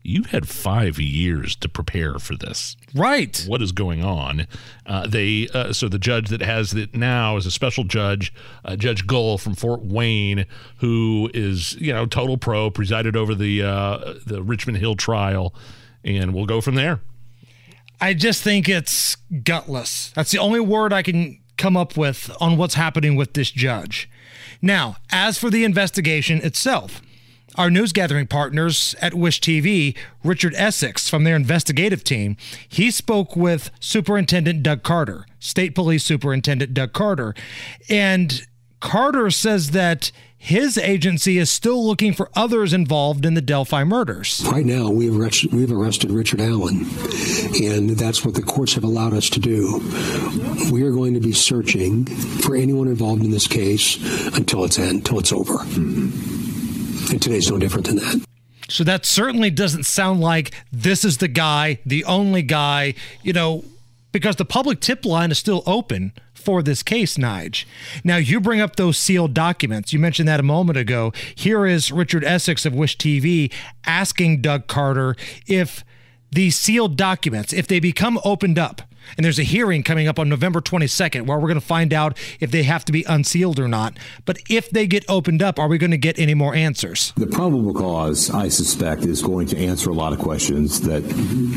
you 0.05 0.23
had 0.23 0.47
five 0.47 0.99
years 0.99 1.55
to 1.57 1.69
prepare 1.69 2.19
for 2.19 2.35
this. 2.35 2.75
Right. 2.93 3.43
What 3.47 3.61
is 3.61 3.71
going 3.71 4.03
on? 4.03 4.47
Uh, 4.85 5.07
they 5.07 5.47
uh, 5.53 5.73
so 5.73 5.89
the 5.89 5.99
judge 5.99 6.29
that 6.29 6.41
has 6.41 6.73
it 6.73 6.95
now 6.95 7.37
is 7.37 7.45
a 7.45 7.51
special 7.51 7.83
judge, 7.83 8.33
uh, 8.63 8.75
Judge 8.75 9.07
Gull 9.07 9.37
from 9.37 9.55
Fort 9.55 9.83
Wayne, 9.83 10.45
who 10.77 11.29
is 11.33 11.73
you 11.75 11.93
know 11.93 12.05
total 12.05 12.37
pro, 12.37 12.69
presided 12.69 13.15
over 13.15 13.35
the 13.35 13.63
uh, 13.63 14.15
the 14.25 14.41
Richmond 14.43 14.77
Hill 14.77 14.95
trial, 14.95 15.53
and 16.03 16.33
we'll 16.33 16.45
go 16.45 16.61
from 16.61 16.75
there. 16.75 17.01
I 17.99 18.13
just 18.13 18.43
think 18.43 18.67
it's 18.67 19.15
gutless. 19.43 20.11
That's 20.13 20.31
the 20.31 20.39
only 20.39 20.59
word 20.59 20.93
I 20.93 21.01
can 21.01 21.39
come 21.57 21.77
up 21.77 21.95
with 21.95 22.29
on 22.41 22.57
what's 22.57 22.75
happening 22.75 23.15
with 23.15 23.33
this 23.33 23.51
judge. 23.51 24.09
Now, 24.61 24.97
as 25.11 25.37
for 25.37 25.49
the 25.49 25.63
investigation 25.63 26.41
itself, 26.41 27.01
our 27.57 27.69
news 27.69 27.91
gathering 27.91 28.27
partners 28.27 28.95
at 29.01 29.13
Wish 29.13 29.41
TV, 29.41 29.95
Richard 30.23 30.53
Essex 30.55 31.09
from 31.09 31.23
their 31.23 31.35
investigative 31.35 32.03
team, 32.03 32.37
he 32.67 32.91
spoke 32.91 33.35
with 33.35 33.71
Superintendent 33.79 34.63
Doug 34.63 34.83
Carter, 34.83 35.25
State 35.39 35.75
Police 35.75 36.03
Superintendent 36.03 36.73
Doug 36.73 36.93
Carter. 36.93 37.33
And 37.89 38.45
Carter 38.79 39.29
says 39.31 39.71
that 39.71 40.11
his 40.37 40.77
agency 40.77 41.39
is 41.39 41.49
still 41.49 41.83
looking 41.83 42.13
for 42.13 42.29
others 42.35 42.71
involved 42.71 43.25
in 43.25 43.33
the 43.33 43.41
Delphi 43.41 43.83
murders. 43.83 44.45
Right 44.51 44.65
now, 44.65 44.91
we've 44.91 45.19
arrested, 45.19 45.51
we've 45.51 45.71
arrested 45.71 46.11
Richard 46.11 46.39
Allen, 46.39 46.85
and 47.63 47.89
that's 47.91 48.23
what 48.23 48.35
the 48.35 48.43
courts 48.43 48.75
have 48.75 48.83
allowed 48.83 49.13
us 49.13 49.27
to 49.31 49.39
do. 49.39 49.81
We 50.71 50.83
are 50.83 50.91
going 50.91 51.15
to 51.15 51.19
be 51.19 51.31
searching 51.31 52.05
for 52.05 52.55
anyone 52.55 52.87
involved 52.87 53.23
in 53.23 53.31
this 53.31 53.47
case 53.47 53.97
until 54.35 54.63
it's 54.65 54.77
end, 54.77 54.97
until 54.97 55.17
it's 55.17 55.33
over. 55.33 55.55
Mm-hmm. 55.55 56.44
And 57.09 57.21
today's 57.21 57.49
no 57.49 57.57
different 57.57 57.87
than 57.87 57.97
that. 57.97 58.25
So 58.67 58.83
that 58.83 59.05
certainly 59.05 59.51
doesn't 59.51 59.83
sound 59.83 60.21
like 60.21 60.51
this 60.71 61.05
is 61.05 61.17
the 61.17 61.27
guy, 61.27 61.79
the 61.85 62.03
only 62.05 62.41
guy, 62.41 62.95
you 63.21 63.31
know, 63.31 63.63
because 64.11 64.37
the 64.37 64.45
public 64.45 64.79
tip 64.79 65.05
line 65.05 65.29
is 65.29 65.37
still 65.37 65.61
open 65.67 66.13
for 66.33 66.63
this 66.63 66.83
case, 66.83 67.17
Nige. 67.17 67.65
Now, 68.03 68.17
you 68.17 68.39
bring 68.39 68.61
up 68.61 68.75
those 68.75 68.97
sealed 68.97 69.33
documents. 69.33 69.93
You 69.93 69.99
mentioned 69.99 70.27
that 70.27 70.39
a 70.39 70.43
moment 70.43 70.77
ago. 70.77 71.11
Here 71.33 71.65
is 71.65 71.91
Richard 71.91 72.23
Essex 72.23 72.65
of 72.65 72.73
Wish 72.73 72.97
TV 72.97 73.51
asking 73.85 74.41
Doug 74.41 74.67
Carter 74.67 75.15
if 75.47 75.83
these 76.31 76.55
sealed 76.55 76.97
documents, 76.97 77.51
if 77.51 77.67
they 77.67 77.79
become 77.79 78.19
opened 78.23 78.59
up, 78.59 78.81
and 79.17 79.25
there's 79.25 79.39
a 79.39 79.43
hearing 79.43 79.83
coming 79.83 80.07
up 80.07 80.19
on 80.19 80.29
November 80.29 80.61
22nd 80.61 81.25
where 81.25 81.37
we're 81.37 81.47
going 81.47 81.59
to 81.59 81.65
find 81.65 81.93
out 81.93 82.17
if 82.39 82.51
they 82.51 82.63
have 82.63 82.85
to 82.85 82.91
be 82.91 83.03
unsealed 83.03 83.59
or 83.59 83.67
not. 83.67 83.97
But 84.25 84.39
if 84.49 84.69
they 84.69 84.87
get 84.87 85.05
opened 85.09 85.41
up, 85.41 85.59
are 85.59 85.67
we 85.67 85.77
going 85.77 85.91
to 85.91 85.97
get 85.97 86.19
any 86.19 86.33
more 86.33 86.55
answers? 86.55 87.13
The 87.15 87.27
probable 87.27 87.73
cause, 87.73 88.29
I 88.29 88.49
suspect, 88.49 89.05
is 89.05 89.21
going 89.21 89.47
to 89.47 89.57
answer 89.57 89.89
a 89.89 89.93
lot 89.93 90.13
of 90.13 90.19
questions 90.19 90.81
that 90.81 91.03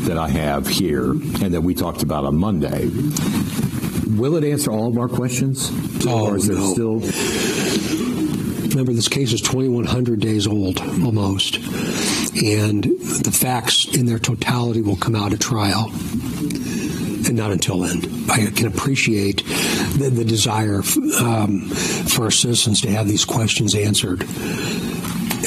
that 0.05 0.17
I 0.17 0.29
have 0.29 0.67
here 0.67 1.11
and 1.11 1.53
that 1.53 1.61
we 1.61 1.73
talked 1.73 2.03
about 2.03 2.25
on 2.25 2.35
Monday. 2.35 2.89
Will 4.17 4.35
it 4.35 4.43
answer 4.43 4.71
all 4.71 4.87
of 4.87 4.97
our 4.97 5.07
questions? 5.07 5.69
Oh, 6.05 6.29
or 6.29 6.37
is 6.37 6.47
there 6.47 6.57
no. 6.57 6.73
still 6.73 6.99
Remember, 8.69 8.93
this 8.93 9.07
case 9.07 9.33
is 9.33 9.41
2,100 9.41 10.19
days 10.19 10.45
old 10.45 10.79
almost, 10.79 11.55
and 11.57 12.83
the 12.83 13.35
facts 13.37 13.85
in 13.87 14.05
their 14.05 14.19
totality 14.19 14.81
will 14.81 14.95
come 14.95 15.15
out 15.15 15.33
at 15.33 15.41
trial. 15.41 15.91
And 17.29 17.37
not 17.37 17.51
until 17.51 17.77
then. 17.81 18.01
I 18.27 18.49
can 18.49 18.65
appreciate 18.65 19.45
the, 19.45 20.09
the 20.11 20.25
desire 20.25 20.81
um, 21.21 21.69
for 22.09 22.23
our 22.23 22.31
citizens 22.31 22.81
to 22.81 22.89
have 22.89 23.07
these 23.07 23.23
questions 23.23 23.75
answered. 23.75 24.23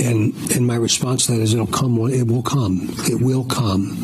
And 0.00 0.32
and 0.52 0.64
my 0.64 0.76
response 0.76 1.26
to 1.26 1.32
that 1.32 1.40
is 1.40 1.54
it'll 1.54 1.66
come. 1.66 1.98
It 2.08 2.28
will 2.28 2.44
come. 2.44 2.86
It 3.10 3.20
will 3.20 3.42
come. 3.44 3.96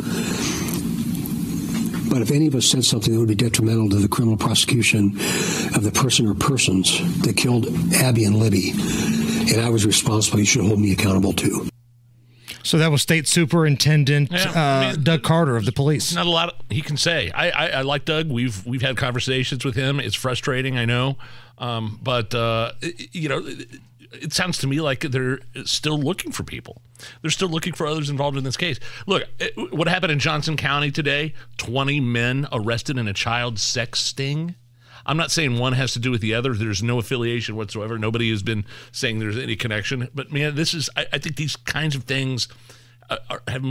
But 2.10 2.20
if 2.20 2.32
any 2.32 2.48
of 2.48 2.56
us 2.56 2.66
said 2.66 2.84
something 2.84 3.12
that 3.12 3.20
would 3.20 3.28
be 3.28 3.36
detrimental 3.36 3.88
to 3.90 3.96
the 3.96 4.08
criminal 4.08 4.36
prosecution 4.36 5.16
of 5.76 5.84
the 5.84 5.92
person 5.94 6.26
or 6.26 6.34
persons 6.34 6.98
that 7.22 7.36
killed 7.36 7.68
Abby 7.94 8.24
and 8.24 8.34
Libby, 8.34 8.72
and 8.72 9.60
I 9.60 9.70
was 9.70 9.86
responsible, 9.86 10.40
you 10.40 10.46
should 10.46 10.64
hold 10.64 10.80
me 10.80 10.90
accountable 10.90 11.32
too. 11.32 11.68
So 12.68 12.76
that 12.78 12.90
was 12.90 13.00
State 13.00 13.26
Superintendent 13.26 14.30
Yeah, 14.30 14.52
I 14.54 14.86
uh, 14.90 14.96
Doug 14.96 15.22
Carter 15.22 15.56
of 15.56 15.64
the 15.64 15.72
police. 15.72 16.14
Not 16.14 16.26
a 16.26 16.30
lot 16.30 16.62
he 16.68 16.82
can 16.82 16.96
say. 16.98 17.30
I, 17.30 17.48
I, 17.50 17.66
I 17.68 17.80
like 17.80 18.04
Doug. 18.04 18.28
We've 18.30 18.64
we've 18.66 18.82
had 18.82 18.96
conversations 18.98 19.64
with 19.64 19.74
him. 19.74 19.98
It's 20.00 20.14
frustrating, 20.14 20.76
I 20.76 20.84
know, 20.84 21.16
um, 21.56 21.98
but 22.02 22.34
uh, 22.34 22.72
it- 22.82 23.14
you 23.14 23.28
know, 23.28 23.38
it, 23.46 23.68
it 24.12 24.32
sounds 24.32 24.58
to 24.58 24.66
me 24.66 24.80
like 24.80 25.00
they're 25.00 25.38
still 25.64 25.98
looking 25.98 26.30
for 26.32 26.42
people. 26.42 26.82
They're 27.22 27.30
still 27.30 27.48
looking 27.48 27.72
for 27.72 27.86
others 27.86 28.10
involved 28.10 28.36
in 28.36 28.44
this 28.44 28.56
case. 28.56 28.78
Look, 29.06 29.24
it- 29.38 29.54
what 29.72 29.88
happened 29.88 30.12
in 30.12 30.18
Johnson 30.18 30.56
County 30.58 30.90
today? 30.90 31.32
Twenty 31.56 32.00
men 32.00 32.46
arrested 32.52 32.98
in 32.98 33.08
a 33.08 33.14
child 33.14 33.58
sex 33.58 34.00
sting. 34.00 34.56
I'm 35.08 35.16
not 35.16 35.30
saying 35.32 35.58
one 35.58 35.72
has 35.72 35.92
to 35.94 35.98
do 35.98 36.10
with 36.12 36.20
the 36.20 36.34
other. 36.34 36.52
There's 36.54 36.82
no 36.82 36.98
affiliation 36.98 37.56
whatsoever. 37.56 37.98
Nobody 37.98 38.30
has 38.30 38.42
been 38.42 38.64
saying 38.92 39.18
there's 39.18 39.38
any 39.38 39.56
connection. 39.56 40.08
But 40.14 40.30
man, 40.30 40.54
this 40.54 40.74
is. 40.74 40.88
I, 40.96 41.06
I 41.14 41.18
think 41.18 41.36
these 41.36 41.56
kinds 41.56 41.96
of 41.96 42.04
things 42.04 42.46
uh, 43.10 43.16
are, 43.30 43.42
have 43.48 43.64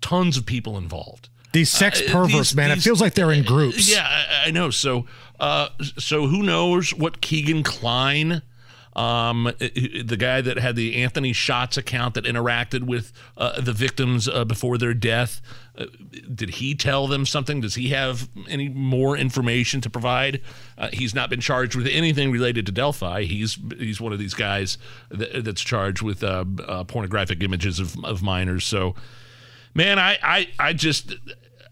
tons 0.00 0.36
of 0.36 0.46
people 0.46 0.76
involved. 0.78 1.28
These 1.52 1.70
sex 1.70 2.00
Uh, 2.00 2.10
perverts, 2.10 2.32
these- 2.50 2.56
man, 2.56 2.70
these- 2.70 2.78
it 2.78 2.82
feels 2.88 3.00
like 3.00 3.14
they're 3.14 3.32
in 3.32 3.44
groups. 3.44 3.90
Yeah, 3.90 4.06
I, 4.06 4.48
I 4.48 4.50
know. 4.50 4.70
So, 4.70 5.06
uh, 5.38 5.68
so 5.98 6.26
who 6.26 6.42
knows 6.42 6.92
what 6.94 7.20
Kegan 7.20 7.62
Kline, 7.62 8.42
um, 8.98 9.44
the 9.58 10.16
guy 10.18 10.40
that 10.40 10.58
had 10.58 10.74
the 10.74 10.96
Anthony 10.96 11.32
Shots 11.32 11.76
account 11.76 12.14
that 12.14 12.24
interacted 12.24 12.82
with 12.82 13.12
uh, 13.36 13.60
the 13.60 13.72
victims 13.72 14.28
uh, 14.28 14.44
before 14.44 14.76
their 14.76 14.92
death, 14.92 15.40
uh, 15.78 15.86
did 16.34 16.50
he 16.50 16.74
tell 16.74 17.06
them 17.06 17.24
something? 17.24 17.60
Does 17.60 17.76
he 17.76 17.90
have 17.90 18.28
any 18.48 18.68
more 18.68 19.16
information 19.16 19.80
to 19.82 19.88
provide? 19.88 20.42
Uh, 20.76 20.88
he's 20.92 21.14
not 21.14 21.30
been 21.30 21.40
charged 21.40 21.76
with 21.76 21.86
anything 21.86 22.32
related 22.32 22.66
to 22.66 22.72
Delphi. 22.72 23.22
He's 23.22 23.56
he's 23.78 24.00
one 24.00 24.12
of 24.12 24.18
these 24.18 24.34
guys 24.34 24.78
that, 25.10 25.44
that's 25.44 25.62
charged 25.62 26.02
with 26.02 26.24
uh, 26.24 26.44
uh, 26.66 26.82
pornographic 26.82 27.40
images 27.40 27.78
of, 27.78 28.04
of 28.04 28.20
minors. 28.20 28.64
So, 28.64 28.96
man, 29.74 30.00
I 30.00 30.18
I, 30.20 30.48
I 30.58 30.72
just. 30.72 31.14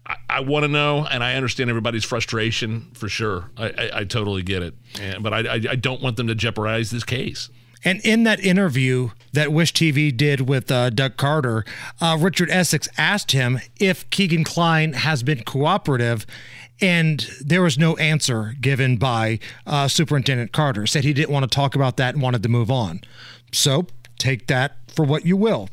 I, 0.07 0.15
I 0.29 0.39
want 0.39 0.63
to 0.63 0.67
know, 0.67 1.05
and 1.05 1.23
I 1.23 1.35
understand 1.35 1.69
everybody's 1.69 2.05
frustration 2.05 2.89
for 2.93 3.09
sure. 3.09 3.51
I, 3.57 3.67
I, 3.67 3.89
I 3.99 4.03
totally 4.05 4.41
get 4.41 4.63
it, 4.63 4.73
and, 4.99 5.21
but 5.21 5.33
I, 5.33 5.53
I, 5.53 5.75
don't 5.75 6.01
want 6.01 6.17
them 6.17 6.27
to 6.27 6.35
jeopardize 6.35 6.91
this 6.91 7.03
case. 7.03 7.49
And 7.83 8.01
in 8.03 8.23
that 8.23 8.39
interview 8.39 9.11
that 9.33 9.51
Wish 9.51 9.73
TV 9.73 10.15
did 10.15 10.49
with 10.49 10.71
uh, 10.71 10.89
Doug 10.89 11.17
Carter, 11.17 11.63
uh, 12.01 12.17
Richard 12.19 12.49
Essex 12.49 12.87
asked 12.97 13.31
him 13.31 13.59
if 13.79 14.09
Kegan 14.09 14.43
Kline 14.43 14.93
has 14.93 15.23
been 15.23 15.43
cooperative, 15.43 16.25
and 16.81 17.27
there 17.43 17.61
was 17.61 17.77
no 17.77 17.95
answer 17.97 18.55
given 18.59 18.97
by 18.97 19.39
uh, 19.65 19.87
Superintendent 19.87 20.51
Carter. 20.51 20.87
Said 20.87 21.03
he 21.03 21.13
didn't 21.13 21.31
want 21.31 21.43
to 21.43 21.55
talk 21.55 21.75
about 21.75 21.97
that 21.97 22.13
and 22.15 22.23
wanted 22.23 22.43
to 22.43 22.49
move 22.49 22.71
on. 22.71 23.01
So 23.51 23.87
take 24.17 24.47
that 24.47 24.77
for 24.97 25.05
what 25.05 25.25
you 25.25 25.37
will. 25.37 25.69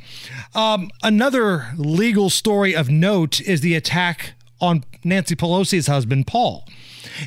Um, 0.55 0.91
another 1.03 1.73
legal 1.79 2.29
story 2.29 2.77
of 2.77 2.91
note 2.91 3.41
is 3.41 3.63
the 3.63 3.75
attack 3.75 4.35
on 4.61 4.85
Nancy 5.03 5.35
Pelosi's 5.35 5.87
husband, 5.87 6.27
Paul. 6.27 6.69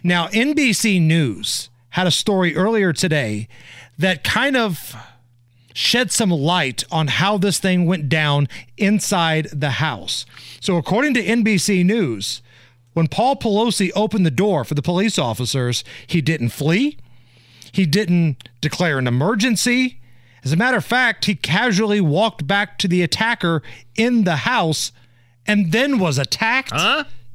Now, 0.04 0.28
NBC 0.28 1.02
News 1.02 1.70
had 1.90 2.06
a 2.06 2.12
story 2.12 2.56
earlier 2.56 2.94
today 2.94 3.48
that 3.98 4.24
kind 4.24 4.56
of 4.56 4.96
shed 5.74 6.12
some 6.12 6.30
light 6.30 6.84
on 6.92 7.08
how 7.08 7.40
this 7.40 7.58
thing 7.58 7.88
went 7.88 8.10
down 8.10 8.48
inside 8.78 9.48
the 9.52 9.72
house. 9.72 10.26
So, 10.60 10.78
according 10.78 11.16
to 11.16 11.24
NBC 11.26 11.84
News, 11.84 12.44
when 12.94 13.08
Paul 13.08 13.36
Pelosi 13.36 13.90
opened 13.96 14.26
the 14.26 14.32
door 14.32 14.64
for 14.64 14.76
the 14.76 14.84
police 14.84 15.18
officers, 15.18 15.84
he 16.06 16.22
didn't 16.22 16.50
flee, 16.50 16.98
he 17.72 17.88
didn't 17.88 18.50
declare 18.62 19.00
an 19.00 19.08
emergency. 19.08 19.97
As 20.48 20.54
a 20.54 20.56
matter 20.56 20.78
of 20.78 20.86
fact, 20.86 21.26
he 21.26 21.36
casually 21.36 22.00
walked 22.00 22.48
back 22.48 22.78
to 22.78 22.88
the 22.88 23.02
attacker 23.04 23.62
in 23.98 24.24
the 24.24 24.38
house 24.38 24.94
and 25.46 25.74
then 25.74 26.00
was 26.00 26.18
attacked. 26.18 26.72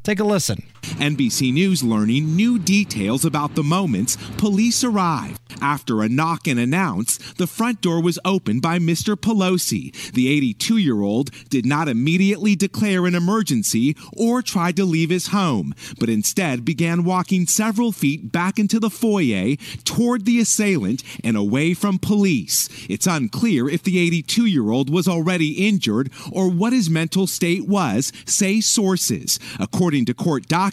Take 0.03 0.19
a 0.19 0.25
listen. 0.25 0.63
NBC 0.83 1.53
News 1.53 1.83
learning 1.83 2.37
new 2.37 2.59
details 2.59 3.25
about 3.25 3.55
the 3.55 3.63
moments 3.63 4.17
police 4.37 4.85
arrived. 4.85 5.41
After 5.61 6.03
a 6.03 6.09
knock 6.09 6.49
and 6.49 6.59
announce, 6.59 7.19
the 7.35 7.47
front 7.47 7.81
door 7.81 8.03
was 8.03 8.19
opened 8.25 8.63
by 8.63 8.79
Mr. 8.79 9.15
Pelosi. 9.15 9.93
The 10.13 10.29
82 10.29 10.79
year 10.79 11.01
old 11.01 11.31
did 11.51 11.65
not 11.65 11.89
immediately 11.89 12.57
declare 12.57 13.07
an 13.07 13.15
emergency 13.15 13.97
or 14.17 14.43
try 14.43 14.73
to 14.73 14.85
leave 14.85 15.11
his 15.11 15.29
home, 15.29 15.75
but 16.01 16.09
instead 16.09 16.65
began 16.65 17.05
walking 17.05 17.47
several 17.47 17.93
feet 17.93 18.33
back 18.33 18.59
into 18.59 18.81
the 18.81 18.91
foyer 18.91 19.57
toward 19.85 20.25
the 20.25 20.41
assailant 20.41 21.03
and 21.23 21.37
away 21.37 21.75
from 21.75 21.99
police. 21.99 22.69
It's 22.89 23.07
unclear 23.07 23.69
if 23.69 23.83
the 23.83 23.99
82 23.99 24.47
year 24.47 24.71
old 24.71 24.91
was 24.91 25.07
already 25.07 25.67
injured 25.67 26.11
or 26.33 26.51
what 26.51 26.73
his 26.73 26.91
mental 26.91 27.27
state 27.27 27.69
was, 27.69 28.13
say 28.27 28.61
sources. 28.61 29.39
According 29.61 30.07
to 30.07 30.15
court 30.15 30.49
documents, 30.49 30.72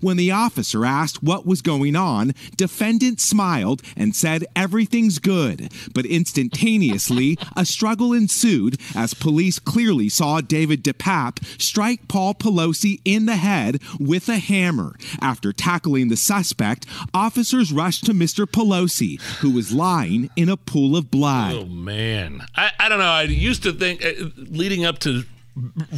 when 0.00 0.16
the 0.16 0.30
officer 0.30 0.84
asked 0.84 1.22
what 1.22 1.46
was 1.46 1.62
going 1.62 1.96
on, 1.96 2.32
defendant 2.56 3.20
smiled 3.20 3.82
and 3.96 4.14
said 4.14 4.44
everything's 4.54 5.18
good. 5.18 5.72
But 5.94 6.04
instantaneously, 6.06 7.38
a 7.56 7.64
struggle 7.64 8.12
ensued 8.12 8.78
as 8.94 9.14
police 9.14 9.58
clearly 9.58 10.08
saw 10.08 10.40
David 10.40 10.82
DePape 10.82 11.60
strike 11.60 12.08
Paul 12.08 12.34
Pelosi 12.34 13.00
in 13.04 13.26
the 13.26 13.36
head 13.36 13.80
with 13.98 14.28
a 14.28 14.38
hammer. 14.38 14.96
After 15.20 15.52
tackling 15.52 16.08
the 16.08 16.16
suspect, 16.16 16.86
officers 17.14 17.72
rushed 17.72 18.04
to 18.06 18.12
Mr. 18.12 18.46
Pelosi, 18.46 19.20
who 19.40 19.50
was 19.50 19.72
lying 19.72 20.30
in 20.36 20.48
a 20.48 20.56
pool 20.56 20.96
of 20.96 21.10
blood. 21.10 21.54
Oh 21.54 21.64
man, 21.66 22.42
I, 22.56 22.72
I 22.78 22.88
don't 22.88 22.98
know. 22.98 23.04
I 23.04 23.22
used 23.22 23.62
to 23.62 23.72
think 23.72 24.04
uh, 24.04 24.12
leading 24.36 24.84
up 24.84 24.98
to 25.00 25.24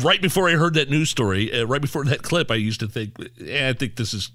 right 0.03 0.21
before 0.21 0.49
I 0.49 0.53
heard 0.53 0.75
that 0.75 0.91
news 0.91 1.11
story, 1.11 1.53
uh, 1.53 1.65
right 1.65 1.81
before 1.81 2.05
that 2.05 2.23
clip, 2.23 2.51
I 2.51 2.57
used 2.57 2.81
to 2.81 2.89
think, 2.89 3.17
eh, 3.45 3.69
I 3.69 3.73
think 3.73 3.97
this 3.97 4.15
is 4.15 4.31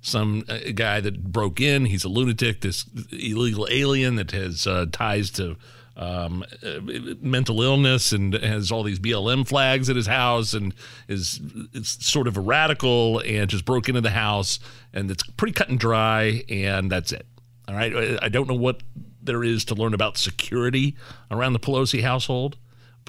some 0.00 0.44
uh, 0.48 0.58
guy 0.74 1.00
that 1.00 1.24
broke 1.24 1.60
in. 1.60 1.84
He's 1.84 2.04
a 2.04 2.08
lunatic, 2.08 2.60
this 2.60 2.84
illegal 3.12 3.66
alien 3.70 4.16
that 4.16 4.30
has 4.30 4.66
uh, 4.66 4.86
ties 4.90 5.30
to 5.32 5.56
um, 5.96 6.44
uh, 6.64 6.80
mental 7.20 7.60
illness 7.60 8.12
and 8.12 8.32
has 8.34 8.72
all 8.72 8.82
these 8.82 8.98
BLM 8.98 9.46
flags 9.46 9.90
at 9.90 9.96
his 9.96 10.06
house 10.06 10.54
and 10.54 10.74
is, 11.08 11.40
is 11.74 11.88
sort 11.88 12.26
of 12.26 12.36
a 12.36 12.40
radical 12.40 13.20
and 13.20 13.50
just 13.50 13.64
broke 13.64 13.88
into 13.88 14.00
the 14.00 14.10
house 14.10 14.58
and 14.94 15.10
it's 15.10 15.22
pretty 15.22 15.52
cut 15.52 15.68
and 15.68 15.78
dry 15.78 16.42
and 16.48 16.90
that's 16.90 17.12
it. 17.12 17.26
All 17.68 17.74
right. 17.74 18.18
I 18.22 18.28
don't 18.28 18.48
know 18.48 18.54
what 18.54 18.82
there 19.22 19.44
is 19.44 19.64
to 19.66 19.74
learn 19.74 19.94
about 19.94 20.16
security 20.16 20.96
around 21.30 21.52
the 21.52 21.60
Pelosi 21.60 22.02
household, 22.02 22.56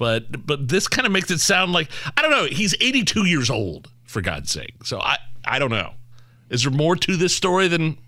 but 0.02 0.44
but 0.44 0.66
this 0.66 0.88
kind 0.88 1.06
of 1.06 1.12
makes 1.12 1.30
it 1.30 1.38
sound 1.38 1.72
like 1.72 1.88
I 2.16 2.22
don't 2.22 2.32
know. 2.32 2.46
He's 2.46 2.74
82 2.80 3.24
years 3.24 3.48
old 3.48 3.88
for 4.02 4.20
God's 4.20 4.50
sake. 4.50 4.74
So 4.82 5.00
I 5.00 5.16
I 5.44 5.60
don't 5.60 5.70
know. 5.70 5.92
Is 6.50 6.64
there 6.64 6.72
more 6.72 6.96
to 6.96 7.16
this 7.16 7.32
story 7.32 7.68
than 7.68 7.98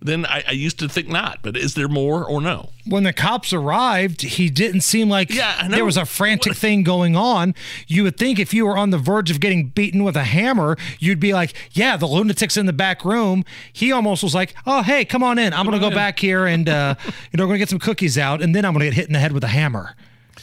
than 0.00 0.24
I, 0.24 0.42
I 0.48 0.52
used 0.52 0.78
to 0.78 0.88
think 0.88 1.06
not? 1.06 1.40
But 1.42 1.58
is 1.58 1.74
there 1.74 1.86
more 1.86 2.24
or 2.24 2.40
no? 2.40 2.70
When 2.86 3.02
the 3.02 3.12
cops 3.12 3.52
arrived, 3.52 4.22
he 4.22 4.48
didn't 4.48 4.80
seem 4.80 5.10
like 5.10 5.28
Yeah, 5.28 5.68
there 5.68 5.84
was 5.84 5.98
a 5.98 6.06
frantic 6.06 6.54
thing 6.54 6.82
going 6.82 7.14
on. 7.14 7.54
You 7.88 8.04
would 8.04 8.16
think 8.16 8.38
if 8.38 8.54
you 8.54 8.64
were 8.64 8.78
on 8.78 8.88
the 8.88 8.96
verge 8.96 9.30
of 9.30 9.38
getting 9.38 9.68
beaten 9.68 10.02
with 10.02 10.16
a 10.16 10.24
hammer, 10.24 10.78
you'd 10.98 11.20
be 11.20 11.34
like, 11.34 11.52
"Yeah, 11.72 11.98
the 11.98 12.06
lunatic's 12.06 12.56
in 12.56 12.64
the 12.64 12.72
back 12.72 13.04
room." 13.04 13.44
He 13.70 13.92
almost 13.92 14.22
was 14.22 14.34
like, 14.34 14.54
"Oh, 14.64 14.80
hey, 14.80 15.04
come 15.04 15.22
on 15.22 15.38
in. 15.38 15.52
I'm 15.52 15.66
going 15.66 15.78
to 15.78 15.78
go 15.78 15.88
in." 15.88 15.94
back 15.94 16.18
here 16.18 16.46
and 16.46 16.70
uh, 16.70 16.94
you 17.04 17.36
know, 17.36 17.44
we're 17.44 17.48
going 17.48 17.58
to 17.58 17.64
get 17.66 17.68
some 17.68 17.78
cookies 17.78 18.16
out, 18.16 18.40
and 18.40 18.54
then 18.54 18.64
I'm 18.64 18.72
going 18.72 18.80
to 18.80 18.86
get 18.86 18.94
hit 18.94 19.08
in 19.08 19.12
the 19.12 19.20
head 19.20 19.32
with 19.32 19.44
a 19.44 19.48
hammer." 19.48 19.94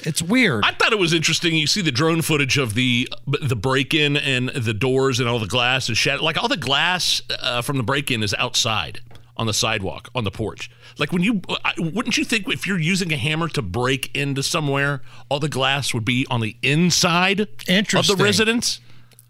It's 0.03 0.21
weird. 0.21 0.63
I 0.65 0.71
thought 0.71 0.91
it 0.91 0.99
was 0.99 1.13
interesting. 1.13 1.55
You 1.55 1.67
see 1.67 1.81
the 1.81 1.91
drone 1.91 2.21
footage 2.21 2.57
of 2.57 2.73
the 2.73 3.09
the 3.25 3.55
break 3.55 3.93
in 3.93 4.17
and 4.17 4.49
the 4.49 4.73
doors 4.73 5.19
and 5.19 5.27
all 5.29 5.39
the 5.39 5.47
glass 5.47 5.89
is 5.89 5.97
shattered. 5.97 6.21
Like 6.21 6.41
all 6.41 6.47
the 6.47 6.57
glass 6.57 7.21
uh, 7.39 7.61
from 7.61 7.77
the 7.77 7.83
break 7.83 8.11
in 8.11 8.23
is 8.23 8.33
outside 8.35 9.01
on 9.37 9.47
the 9.47 9.53
sidewalk 9.53 10.09
on 10.13 10.23
the 10.23 10.31
porch. 10.31 10.69
Like 10.97 11.11
when 11.11 11.23
you 11.23 11.41
wouldn't 11.77 12.17
you 12.17 12.25
think 12.25 12.47
if 12.49 12.67
you're 12.67 12.79
using 12.79 13.11
a 13.11 13.17
hammer 13.17 13.47
to 13.49 13.61
break 13.61 14.15
into 14.15 14.43
somewhere, 14.43 15.01
all 15.29 15.39
the 15.39 15.49
glass 15.49 15.93
would 15.93 16.05
be 16.05 16.27
on 16.29 16.41
the 16.41 16.57
inside 16.61 17.47
of 17.99 18.07
the 18.07 18.23
residence? 18.23 18.79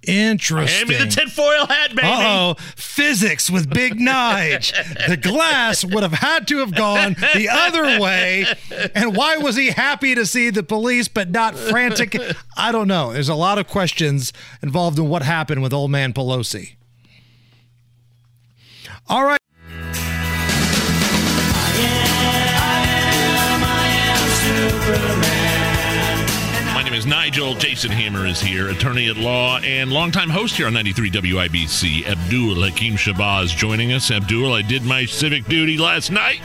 Interesting. 0.08 0.88
Hand 0.88 0.90
me 0.90 0.98
the 0.98 1.06
tinfoil 1.06 1.68
hat, 1.68 1.96
baby. 1.96 2.08
Uh 2.08 2.22
oh, 2.22 2.56
physics 2.76 3.52
with 3.52 3.70
Big 3.70 4.00
Nige. 4.00 5.08
The 5.08 5.18
glass 5.18 5.86
would 5.86 6.02
have 6.02 6.14
had 6.14 6.48
to 6.48 6.58
have 6.58 6.74
gone 6.74 7.16
the 7.36 7.50
other 7.50 8.02
way. 8.02 8.48
And 8.96 9.16
why 9.16 9.38
was 9.38 9.56
he 9.56 9.70
happy 9.70 10.16
to 10.16 10.26
see 10.26 10.50
the 10.50 10.64
police 10.64 11.08
but 11.08 11.30
not 11.30 11.56
frantic? 11.56 12.20
I 12.58 12.72
don't 12.72 12.88
know. 12.88 13.14
There's 13.14 13.30
a 13.30 13.36
lot 13.36 13.60
of 13.60 13.68
questions 13.68 14.34
involved 14.64 14.98
in 14.98 15.08
what 15.08 15.22
happened 15.22 15.62
with 15.62 15.72
old 15.72 15.92
man 15.92 16.14
Pelosi. 16.14 16.74
All 19.08 19.24
right. 19.24 19.38
My 23.60 25.22
name 25.22 25.41
is 27.02 27.08
Nigel. 27.08 27.56
Jason 27.56 27.90
Hammer 27.92 28.26
is 28.26 28.40
here, 28.40 28.70
attorney 28.70 29.10
at 29.10 29.18
law 29.18 29.60
and 29.60 29.92
longtime 29.92 30.30
host 30.30 30.56
here 30.56 30.68
on 30.68 30.74
93 30.74 31.10
WIBC. 31.12 32.06
Abdul 32.06 32.64
Hakim 32.64 32.96
Shabazz 32.96 33.56
joining 33.56 33.94
us. 33.94 34.12
Abdul, 34.12 34.54
I 34.54 34.62
did 34.62 34.84
my 34.84 35.06
civic 35.06 35.46
duty 35.46 35.78
last 35.78 36.12
night. 36.12 36.42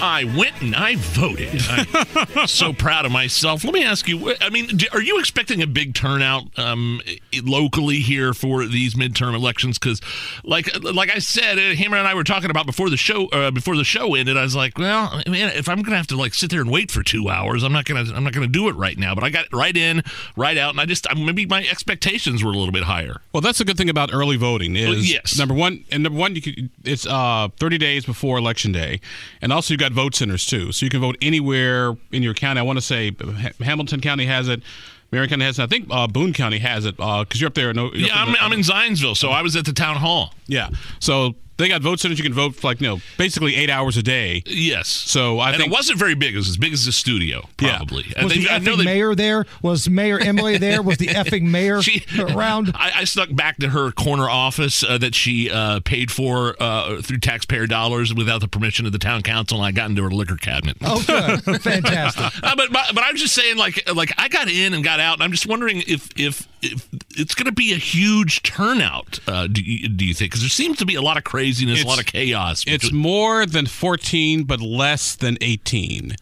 I 0.00 0.24
went 0.36 0.60
and 0.62 0.76
I 0.76 0.94
voted. 0.96 1.60
I'm 1.68 2.46
so 2.46 2.72
proud 2.72 3.04
of 3.04 3.10
myself. 3.10 3.64
Let 3.64 3.74
me 3.74 3.82
ask 3.84 4.06
you, 4.08 4.34
I 4.40 4.48
mean, 4.48 4.78
are 4.92 5.02
you 5.02 5.18
expecting 5.18 5.60
a 5.60 5.66
big 5.66 5.94
turnout 5.94 6.56
um, 6.56 7.00
locally 7.42 7.96
here 7.96 8.32
for 8.32 8.64
these 8.64 8.94
midterm 8.94 9.34
elections? 9.34 9.78
Because, 9.78 10.00
like, 10.44 10.68
like 10.82 11.10
I 11.10 11.18
said, 11.18 11.58
uh, 11.58 11.74
Hammer 11.74 11.96
and 11.96 12.06
I 12.06 12.14
were 12.14 12.22
talking 12.24 12.50
about 12.50 12.64
before 12.64 12.90
the 12.90 12.96
show, 12.96 13.26
uh, 13.28 13.50
before 13.50 13.76
the 13.76 13.84
show 13.84 14.14
ended. 14.14 14.36
I 14.36 14.42
was 14.42 14.54
like, 14.54 14.78
well, 14.78 15.20
man, 15.26 15.50
if 15.56 15.68
I'm 15.68 15.82
gonna 15.82 15.96
have 15.96 16.06
to 16.08 16.16
like 16.16 16.32
sit 16.34 16.50
there 16.50 16.60
and 16.60 16.70
wait 16.70 16.90
for 16.92 17.02
two 17.02 17.28
hours, 17.28 17.64
I'm 17.64 17.72
not 17.72 17.84
gonna, 17.84 18.04
I'm 18.14 18.22
not 18.22 18.32
gonna 18.32 18.46
do 18.46 18.68
it 18.68 18.76
right 18.76 18.96
now. 18.96 19.14
But 19.16 19.24
I 19.24 19.30
got 19.30 19.46
right 19.52 19.76
in, 19.76 20.02
right 20.36 20.56
out, 20.56 20.70
and 20.70 20.80
I 20.80 20.84
just, 20.84 21.10
I, 21.10 21.14
maybe 21.14 21.44
my 21.46 21.66
expectations 21.66 22.44
were 22.44 22.52
a 22.52 22.56
little 22.56 22.72
bit 22.72 22.84
higher. 22.84 23.20
Well, 23.32 23.40
that's 23.40 23.60
a 23.60 23.64
good 23.64 23.76
thing 23.76 23.90
about 23.90 24.14
early 24.14 24.36
voting 24.36 24.76
is 24.76 24.88
Well, 24.88 24.98
yes. 24.98 25.36
number 25.36 25.54
one, 25.54 25.84
and 25.90 26.04
number 26.04 26.18
one, 26.18 26.36
you 26.36 26.42
could, 26.42 26.70
it's 26.84 27.06
uh, 27.06 27.48
30 27.58 27.78
days 27.78 28.06
before 28.06 28.38
election 28.38 28.70
day, 28.70 29.00
and 29.42 29.52
also 29.52 29.74
you 29.74 29.78
got 29.78 29.87
vote 29.92 30.14
centers 30.14 30.46
too, 30.46 30.72
so 30.72 30.84
you 30.86 30.90
can 30.90 31.00
vote 31.00 31.16
anywhere 31.22 31.96
in 32.12 32.22
your 32.22 32.34
county. 32.34 32.60
I 32.60 32.62
want 32.62 32.78
to 32.78 32.84
say 32.84 33.14
Hamilton 33.60 34.00
County 34.00 34.26
has 34.26 34.48
it, 34.48 34.62
Marion 35.10 35.30
County 35.30 35.44
has 35.44 35.58
it. 35.58 35.62
I 35.62 35.66
think 35.66 35.88
uh, 35.90 36.06
Boone 36.06 36.32
County 36.32 36.58
has 36.58 36.84
it 36.84 36.96
because 36.96 37.40
you're 37.40 37.48
up 37.48 37.54
there. 37.54 37.72
No, 37.72 37.90
Yeah, 37.94 38.08
I'm, 38.14 38.34
I'm 38.40 38.52
in 38.52 38.60
Zionsville, 38.60 39.16
so 39.16 39.30
I 39.30 39.42
was 39.42 39.56
at 39.56 39.64
the 39.64 39.72
town 39.72 39.96
hall. 39.96 40.34
Yeah, 40.46 40.70
so 40.98 41.34
they 41.58 41.68
got 41.68 41.82
vote 41.82 42.00
centers. 42.00 42.18
You 42.18 42.24
can 42.24 42.32
vote 42.32 42.54
for 42.56 42.66
like 42.68 42.80
you 42.80 42.86
know 42.88 43.00
basically 43.18 43.56
eight 43.56 43.70
hours 43.70 43.96
a 43.96 44.02
day. 44.02 44.42
Yes. 44.46 44.88
So 44.88 45.38
I 45.38 45.48
and 45.50 45.58
think 45.58 45.70
it 45.70 45.72
wasn't 45.72 45.98
very 45.98 46.14
big. 46.14 46.34
It 46.34 46.38
was 46.38 46.48
as 46.48 46.56
big 46.56 46.72
as 46.72 46.84
the 46.86 46.92
studio, 46.92 47.42
probably. 47.56 48.06
And 48.16 48.24
Was 48.24 48.34
they- 48.34 48.40
the 48.44 48.50
I 48.50 48.58
know 48.58 48.74
effing 48.74 48.78
they- 48.78 48.84
mayor 48.84 49.14
there? 49.14 49.46
Was 49.62 49.88
Mayor 49.90 50.18
Emily 50.18 50.56
there? 50.58 50.80
Was 50.82 50.98
the 50.98 51.06
effing 51.08 51.42
mayor 51.42 51.80
around? 52.18 52.72
I, 52.74 52.92
I 53.00 53.04
snuck 53.04 53.28
back 53.34 53.58
to 53.58 53.68
her 53.70 53.90
corner 53.92 54.28
office 54.28 54.82
uh, 54.82 54.98
that 54.98 55.14
she 55.14 55.50
uh, 55.50 55.80
paid 55.84 56.10
for 56.10 56.54
uh, 56.60 57.02
through 57.02 57.18
taxpayer 57.18 57.66
dollars 57.66 58.14
without 58.14 58.40
the 58.40 58.48
permission 58.48 58.86
of 58.86 58.92
the 58.92 58.98
town 58.98 59.22
council, 59.22 59.58
and 59.58 59.66
I 59.66 59.72
got 59.72 59.90
into 59.90 60.02
her 60.02 60.10
liquor 60.10 60.36
cabinet. 60.36 60.76
Oh, 60.82 61.02
good. 61.06 61.62
Fantastic. 61.62 62.24
Uh, 62.42 62.54
but, 62.56 62.72
but 62.72 62.94
but 62.94 63.04
I'm 63.04 63.16
just 63.16 63.34
saying, 63.34 63.56
like 63.56 63.92
like 63.94 64.12
I 64.16 64.28
got 64.28 64.48
in 64.48 64.74
and 64.74 64.84
got 64.84 65.00
out, 65.00 65.14
and 65.14 65.22
I'm 65.22 65.32
just 65.32 65.46
wondering 65.46 65.82
if 65.86 66.08
if 66.16 66.46
if 66.62 66.88
it's 67.16 67.34
going 67.34 67.46
to 67.46 67.52
be 67.52 67.72
a 67.72 67.76
huge 67.76 68.42
turnout. 68.42 69.18
Uh, 69.26 69.46
do 69.46 69.60
you, 69.62 69.88
do 69.88 70.04
you 70.04 70.14
think? 70.14 70.30
Because 70.30 70.40
there 70.42 70.48
seems 70.48 70.78
to 70.78 70.86
be 70.86 70.94
a 70.94 71.02
lot 71.02 71.16
of 71.16 71.24
craziness, 71.48 71.84
a 71.84 71.86
lot 71.86 71.98
of 71.98 72.06
chaos. 72.06 72.64
It's 72.66 72.92
more 72.92 73.46
than 73.46 73.66
14, 73.66 74.44
but 74.44 74.60
less 74.60 75.16
than 75.16 75.38
18. 75.40 76.14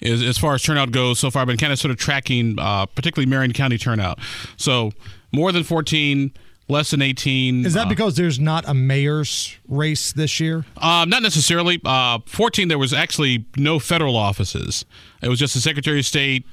As, 0.00 0.22
as 0.22 0.38
far 0.38 0.54
as 0.54 0.62
turnout 0.62 0.92
goes 0.92 1.18
so 1.18 1.30
far, 1.30 1.42
I've 1.42 1.48
been 1.48 1.56
kind 1.56 1.72
of 1.72 1.78
sort 1.78 1.90
of 1.90 1.96
tracking, 1.96 2.58
uh, 2.58 2.86
particularly 2.86 3.28
Marion 3.28 3.52
County 3.52 3.78
turnout. 3.78 4.18
So 4.56 4.92
more 5.32 5.50
than 5.50 5.64
14, 5.64 6.32
less 6.68 6.90
than 6.90 7.02
18. 7.02 7.66
Is 7.66 7.74
that 7.74 7.86
uh, 7.86 7.88
because 7.88 8.16
there's 8.16 8.38
not 8.38 8.68
a 8.68 8.74
mayor's 8.74 9.56
race 9.66 10.12
this 10.12 10.38
year? 10.38 10.64
Um, 10.76 11.08
not 11.08 11.22
necessarily. 11.22 11.80
Uh, 11.84 12.20
14, 12.26 12.68
there 12.68 12.78
was 12.78 12.92
actually 12.92 13.46
no 13.56 13.78
federal 13.78 14.16
offices. 14.16 14.84
It 15.22 15.28
was 15.28 15.38
just 15.38 15.54
the 15.54 15.60
Secretary 15.60 15.98
of 15.98 16.06
State, 16.06 16.46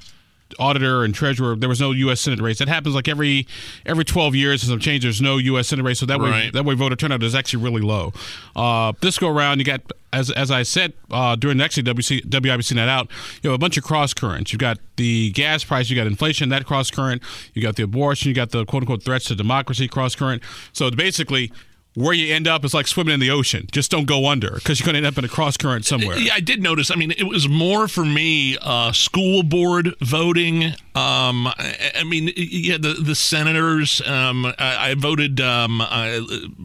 auditor, 0.58 1.04
and 1.04 1.14
treasurer. 1.14 1.56
There 1.56 1.68
was 1.68 1.80
no 1.80 1.92
U.S. 1.92 2.20
Senate 2.20 2.40
race. 2.40 2.58
That 2.58 2.68
happens 2.68 2.94
like 2.94 3.08
every 3.08 3.46
every 3.84 4.04
12 4.04 4.34
years. 4.34 4.62
There's 4.62 4.70
some 4.70 4.80
change. 4.80 5.02
There's 5.02 5.22
no 5.22 5.36
U.S. 5.36 5.68
Senate 5.68 5.82
race, 5.82 5.98
so 5.98 6.06
that 6.06 6.20
way 6.20 6.50
that 6.50 6.64
way 6.64 6.74
voter 6.74 6.96
turnout 6.96 7.22
is 7.22 7.34
actually 7.34 7.62
really 7.62 7.82
low. 7.82 8.12
Uh, 8.54 8.92
this 9.00 9.18
go 9.18 9.28
around, 9.28 9.58
you 9.58 9.64
got 9.64 9.80
as 10.12 10.30
as 10.30 10.50
I 10.50 10.62
said 10.62 10.92
uh, 11.10 11.36
during 11.36 11.60
actually 11.60 11.82
WC, 11.84 12.24
WIBC 12.26 12.74
Night 12.74 12.88
Out, 12.88 13.10
you 13.42 13.50
have 13.50 13.54
a 13.54 13.58
bunch 13.58 13.76
of 13.76 13.84
cross 13.84 14.14
currents. 14.14 14.52
You've 14.52 14.60
got 14.60 14.78
the 14.96 15.30
gas 15.32 15.64
price, 15.64 15.90
you 15.90 15.96
got 15.96 16.06
inflation, 16.06 16.48
that 16.48 16.64
cross 16.64 16.90
current. 16.90 17.22
You 17.54 17.62
got 17.62 17.76
the 17.76 17.82
abortion, 17.82 18.28
you 18.28 18.34
got 18.34 18.50
the 18.50 18.64
quote 18.64 18.82
unquote 18.82 19.02
threats 19.02 19.26
to 19.26 19.34
democracy 19.34 19.88
cross 19.88 20.14
current. 20.14 20.42
So 20.72 20.90
basically 20.90 21.52
where 21.96 22.12
you 22.12 22.32
end 22.32 22.46
up 22.46 22.62
is 22.64 22.74
like 22.74 22.86
swimming 22.86 23.14
in 23.14 23.20
the 23.20 23.30
ocean. 23.30 23.66
Just 23.72 23.90
don't 23.90 24.04
go 24.04 24.26
under 24.26 24.50
because 24.50 24.78
you're 24.78 24.84
going 24.84 24.94
to 24.94 24.98
end 24.98 25.06
up 25.06 25.18
in 25.18 25.24
a 25.24 25.28
cross 25.28 25.56
current 25.56 25.86
somewhere. 25.86 26.18
Yeah, 26.18 26.34
I 26.34 26.40
did 26.40 26.62
notice. 26.62 26.90
I 26.90 26.94
mean, 26.94 27.10
it 27.10 27.24
was 27.24 27.48
more 27.48 27.88
for 27.88 28.04
me 28.04 28.58
uh, 28.60 28.92
school 28.92 29.42
board 29.42 29.94
voting. 30.00 30.64
Um, 30.94 31.46
I, 31.46 31.92
I 31.96 32.04
mean, 32.04 32.30
yeah, 32.36 32.76
the 32.76 32.92
the 32.92 33.14
senators. 33.14 34.02
Um, 34.06 34.46
I, 34.46 34.90
I 34.90 34.94
voted. 34.94 35.40
Um, 35.40 35.80
I, 35.80 36.20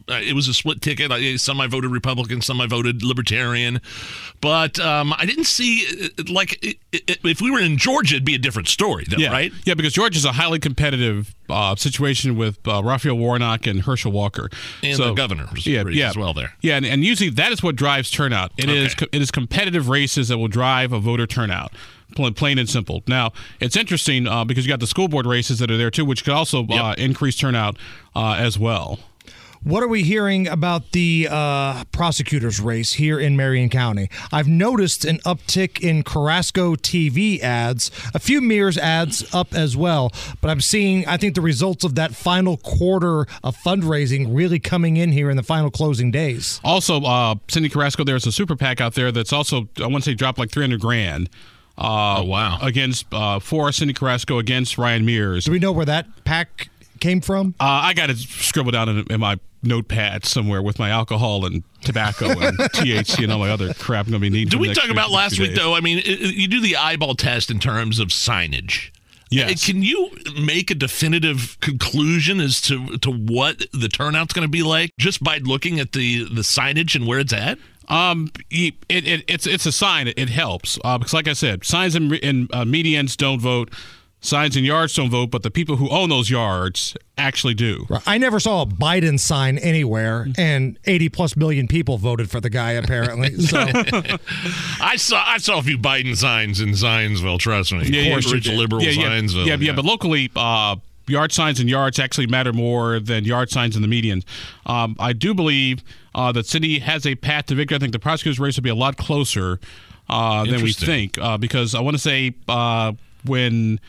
it 0.10 0.36
was 0.36 0.50
a 0.50 0.54
split 0.54 0.82
ticket. 0.82 1.12
Some 1.40 1.62
I 1.62 1.68
voted 1.68 1.92
Republican, 1.92 2.42
some 2.42 2.60
I 2.60 2.68
voted 2.68 3.02
Libertarian. 3.02 3.80
But 4.42 4.80
um, 4.80 5.14
I 5.18 5.26
didn't 5.26 5.46
see 5.46 6.10
like 6.30 6.60
if 6.92 7.42
we 7.42 7.52
were 7.52 7.60
in 7.60 7.78
Georgia, 7.78 8.16
it'd 8.16 8.26
be 8.26 8.36
a 8.36 8.40
different 8.40 8.68
story, 8.68 9.06
though, 9.08 9.18
yeah. 9.18 9.32
right? 9.32 9.54
Yeah, 9.66 9.76
because 9.76 9.94
Georgia's 9.94 10.26
a 10.26 10.32
highly 10.32 10.58
competitive 10.60 11.36
uh, 11.50 11.76
situation 11.76 12.36
with 12.36 12.68
uh, 12.68 12.82
Raphael 12.84 13.18
Warnock 13.18 13.68
and 13.68 13.82
Herschel 13.82 14.12
Walker, 14.12 14.50
and 14.82 14.98
so, 14.98 15.14
the 15.28 15.36
governor, 15.36 15.50
yeah, 15.64 15.84
yeah, 15.90 16.10
as 16.10 16.18
well 16.18 16.34
there. 16.34 16.54
Yeah, 16.62 16.78
and, 16.78 16.86
and 16.86 17.04
usually 17.04 17.30
that 17.32 17.52
is 17.52 17.62
what 17.64 17.76
drives 17.76 18.10
turnout. 18.12 18.52
It 18.58 18.66
Okay. 18.70 18.78
is 18.86 18.96
it 19.12 19.22
is 19.22 19.32
competitive 19.32 19.90
races 19.90 20.28
that 20.30 20.38
will 20.38 20.48
drive 20.48 20.92
a 20.94 21.00
voter 21.00 21.28
turnout. 21.28 21.72
Pl- 22.16 22.32
Plain 22.34 22.60
and 22.60 22.70
simple. 22.70 23.04
Now 23.08 23.32
it's 23.60 23.76
interesting 23.78 24.28
uh, 24.28 24.44
because 24.46 24.66
you 24.66 24.70
got 24.70 24.80
the 24.82 24.88
school 24.88 25.08
board 25.08 25.26
races 25.26 25.60
that 25.60 25.72
are 25.72 25.78
there 25.78 25.92
too, 25.92 26.04
which 26.06 26.24
could 26.26 26.34
also 26.34 26.66
uh, 26.68 26.94
increase 26.98 27.36
turnout 27.38 27.78
uh, 28.16 28.36
as 28.38 28.60
well. 28.60 29.00
What 29.64 29.84
are 29.84 29.88
we 29.88 30.02
hearing 30.02 30.48
about 30.48 30.92
the 30.92 31.28
uh, 31.30 31.84
prosecutor's 31.92 32.60
race 32.60 32.94
here 32.94 33.20
in 33.20 33.38
Marion 33.38 33.70
County? 33.70 34.10
I've 34.32 34.48
noticed 34.48 35.06
an 35.06 35.20
uptick 35.20 35.80
in 35.80 36.02
Carrasco 36.02 36.74
TV 36.74 37.40
ads, 37.42 37.92
a 38.16 38.18
few 38.20 38.42
Mears 38.42 38.76
ads 38.80 39.24
up 39.36 39.54
as 39.54 39.78
well, 39.78 40.12
but 40.42 40.50
I'm 40.50 40.62
seeing, 40.62 41.08
I 41.08 41.18
think, 41.18 41.36
the 41.36 41.42
results 41.42 41.84
of 41.84 41.94
that 41.94 42.16
final 42.16 42.58
quarter 42.58 43.28
of 43.44 43.56
fundraising 43.56 44.36
really 44.36 44.58
coming 44.58 44.98
in 44.98 45.12
here 45.12 45.30
in 45.30 45.38
the 45.38 45.44
final 45.44 45.70
closing 45.70 46.10
days. 46.10 46.60
Also, 46.64 46.98
uh, 47.04 47.36
Cyndi 47.48 47.72
Carrasco, 47.72 48.04
there's 48.04 48.26
a 48.26 48.32
super 48.32 48.56
PAC 48.56 48.82
out 48.82 48.96
there 48.96 49.12
that's 49.12 49.32
also 49.32 49.70
I 49.78 49.86
want 49.86 50.04
to 50.04 50.10
say 50.10 50.16
dropped 50.16 50.40
like 50.40 50.50
300 50.50 50.82
grand. 50.82 51.30
Uh, 51.78 52.22
oh 52.22 52.24
wow! 52.24 52.58
Against 52.64 53.06
uh, 53.14 53.40
for 53.40 53.70
Cyndi 53.70 53.96
Carrasco 53.96 54.40
against 54.40 54.80
Ryan 54.80 55.06
Mears. 55.06 55.46
Do 55.46 55.52
we 55.52 55.60
know 55.60 55.72
where 55.72 55.86
that 55.86 56.26
pack 56.26 56.70
came 57.00 57.22
from? 57.22 57.54
Uh, 57.60 57.66
I 57.66 57.94
got 57.94 58.10
it 58.10 58.18
scribbled 58.18 58.74
down 58.74 58.90
in, 58.90 59.06
in 59.10 59.20
my 59.20 59.40
notepad 59.64 60.26
somewhere 60.26 60.62
with 60.62 60.80
my 60.80 60.90
alcohol 60.90 61.46
and 61.46 61.64
tobacco 61.82 62.28
and 62.40 62.58
THC 62.74 63.24
and 63.24 63.32
all 63.32 63.40
my 63.40 63.50
other 63.52 63.74
crap 63.76 64.06
I'm 64.08 64.12
going 64.12 64.22
to 64.22 64.26
be 64.26 64.30
needing. 64.30 64.50
Did 64.50 64.60
we 64.60 64.74
talk 64.74 64.90
about 64.90 65.12
last 65.12 65.40
week 65.40 65.50
days. 65.50 65.58
though? 65.60 65.76
I 65.76 65.82
mean, 65.82 66.00
it- 66.00 66.36
you 66.36 66.48
do 66.48 66.60
the 66.62 66.76
eyeball 66.78 67.16
test 67.16 67.52
in 67.52 67.60
terms 67.60 68.00
of 68.00 68.08
signage. 68.10 68.92
Yes. 69.30 69.66
Can 69.66 69.82
you 69.82 70.12
make 70.42 70.72
a 70.72 70.76
definitive 70.76 71.58
conclusion 71.62 72.42
as 72.42 72.60
to 72.62 72.98
to 72.98 73.10
what 73.12 73.66
the 73.72 73.88
turnout's 73.88 74.34
going 74.34 74.46
to 74.46 74.52
be 74.52 74.62
like 74.62 74.92
just 75.00 75.24
by 75.24 75.38
looking 75.38 75.80
at 75.80 75.94
the 75.94 76.26
the 76.26 76.42
signage 76.42 76.96
and 76.96 77.08
where 77.08 77.20
it's 77.20 77.32
at? 77.32 77.58
Um, 77.88 78.30
it, 78.50 78.74
it, 78.90 79.24
it's 79.30 79.48
it's 79.48 79.66
a 79.66 79.72
sign. 79.72 80.08
It, 80.10 80.18
it 80.20 80.30
helps 80.30 80.78
uh, 80.84 80.98
because, 80.98 81.14
like 81.14 81.30
I 81.30 81.34
said, 81.34 81.64
signs 81.66 81.96
and, 81.96 82.12
and 82.24 82.50
uh, 82.54 82.64
medians 82.66 83.16
don't 83.16 83.40
vote. 83.40 83.72
Signs 84.24 84.56
and 84.56 84.64
yards 84.64 84.94
don't 84.94 85.10
vote, 85.10 85.32
but 85.32 85.42
the 85.42 85.50
people 85.50 85.78
who 85.78 85.90
own 85.90 86.10
those 86.10 86.30
yards 86.30 86.96
actually 87.18 87.56
do. 87.56 87.88
I 88.06 88.20
never 88.20 88.40
saw 88.40 88.62
a 88.62 88.66
Biden 88.68 89.20
sign 89.20 89.58
anywhere, 89.58 90.28
and 90.38 90.78
80 90.86 91.10
plus 91.10 91.36
million 91.36 91.68
people 91.68 91.98
voted 91.98 92.30
for 92.30 92.40
the 92.40 92.50
guy, 92.50 92.72
apparently. 92.74 93.32
So. 93.42 93.58
I 94.80 94.96
saw 94.98 95.24
I 95.26 95.38
saw 95.40 95.58
a 95.58 95.64
few 95.64 95.78
Biden 95.78 96.16
signs 96.16 96.62
in 96.62 96.70
Zionsville. 96.70 97.40
Trust 97.40 97.74
me, 97.74 97.88
Yeah, 97.88 98.04
of 98.04 98.14
course, 98.14 98.28
yeah, 98.28 98.34
rich 98.34 98.48
yeah, 98.48 98.56
liberal 98.56 98.84
yeah, 98.84 98.92
yeah, 98.92 99.10
Zionsville. 99.10 99.46
Yeah, 99.48 99.56
yeah, 99.60 99.72
but 99.74 99.86
locally, 99.86 100.30
uh, 100.36 100.76
yard 101.08 101.32
signs 101.32 101.60
and 101.60 101.68
yards 101.68 101.98
actually 101.98 102.28
matter 102.28 102.54
more 102.54 103.00
than 103.00 103.26
yard 103.26 103.50
signs 103.50 103.76
in 103.76 103.82
the 103.82 103.88
medians. 103.88 104.24
Um, 104.68 104.96
I 105.00 105.14
do 105.14 105.34
believe 105.34 105.84
uh, 106.14 106.32
that 106.34 106.46
Cyndi 106.46 106.80
has 106.82 107.08
a 107.08 107.16
path 107.16 107.48
to 107.48 107.56
victory. 107.56 107.76
I 107.76 107.80
think 107.80 107.92
the 107.92 108.00
prosecutor's 108.00 108.40
race 108.40 108.56
will 108.56 108.64
be 108.64 108.70
a 108.70 108.76
lot 108.76 108.98
closer 108.98 109.60
uh, 110.10 110.46
than 110.46 110.62
we 110.62 110.74
think 110.74 111.18
uh, 111.18 111.38
because 111.38 111.74
I 111.74 111.82
want 111.82 111.96
to 111.96 112.02
say 112.02 112.34
uh, 112.48 112.94
when 113.26 113.80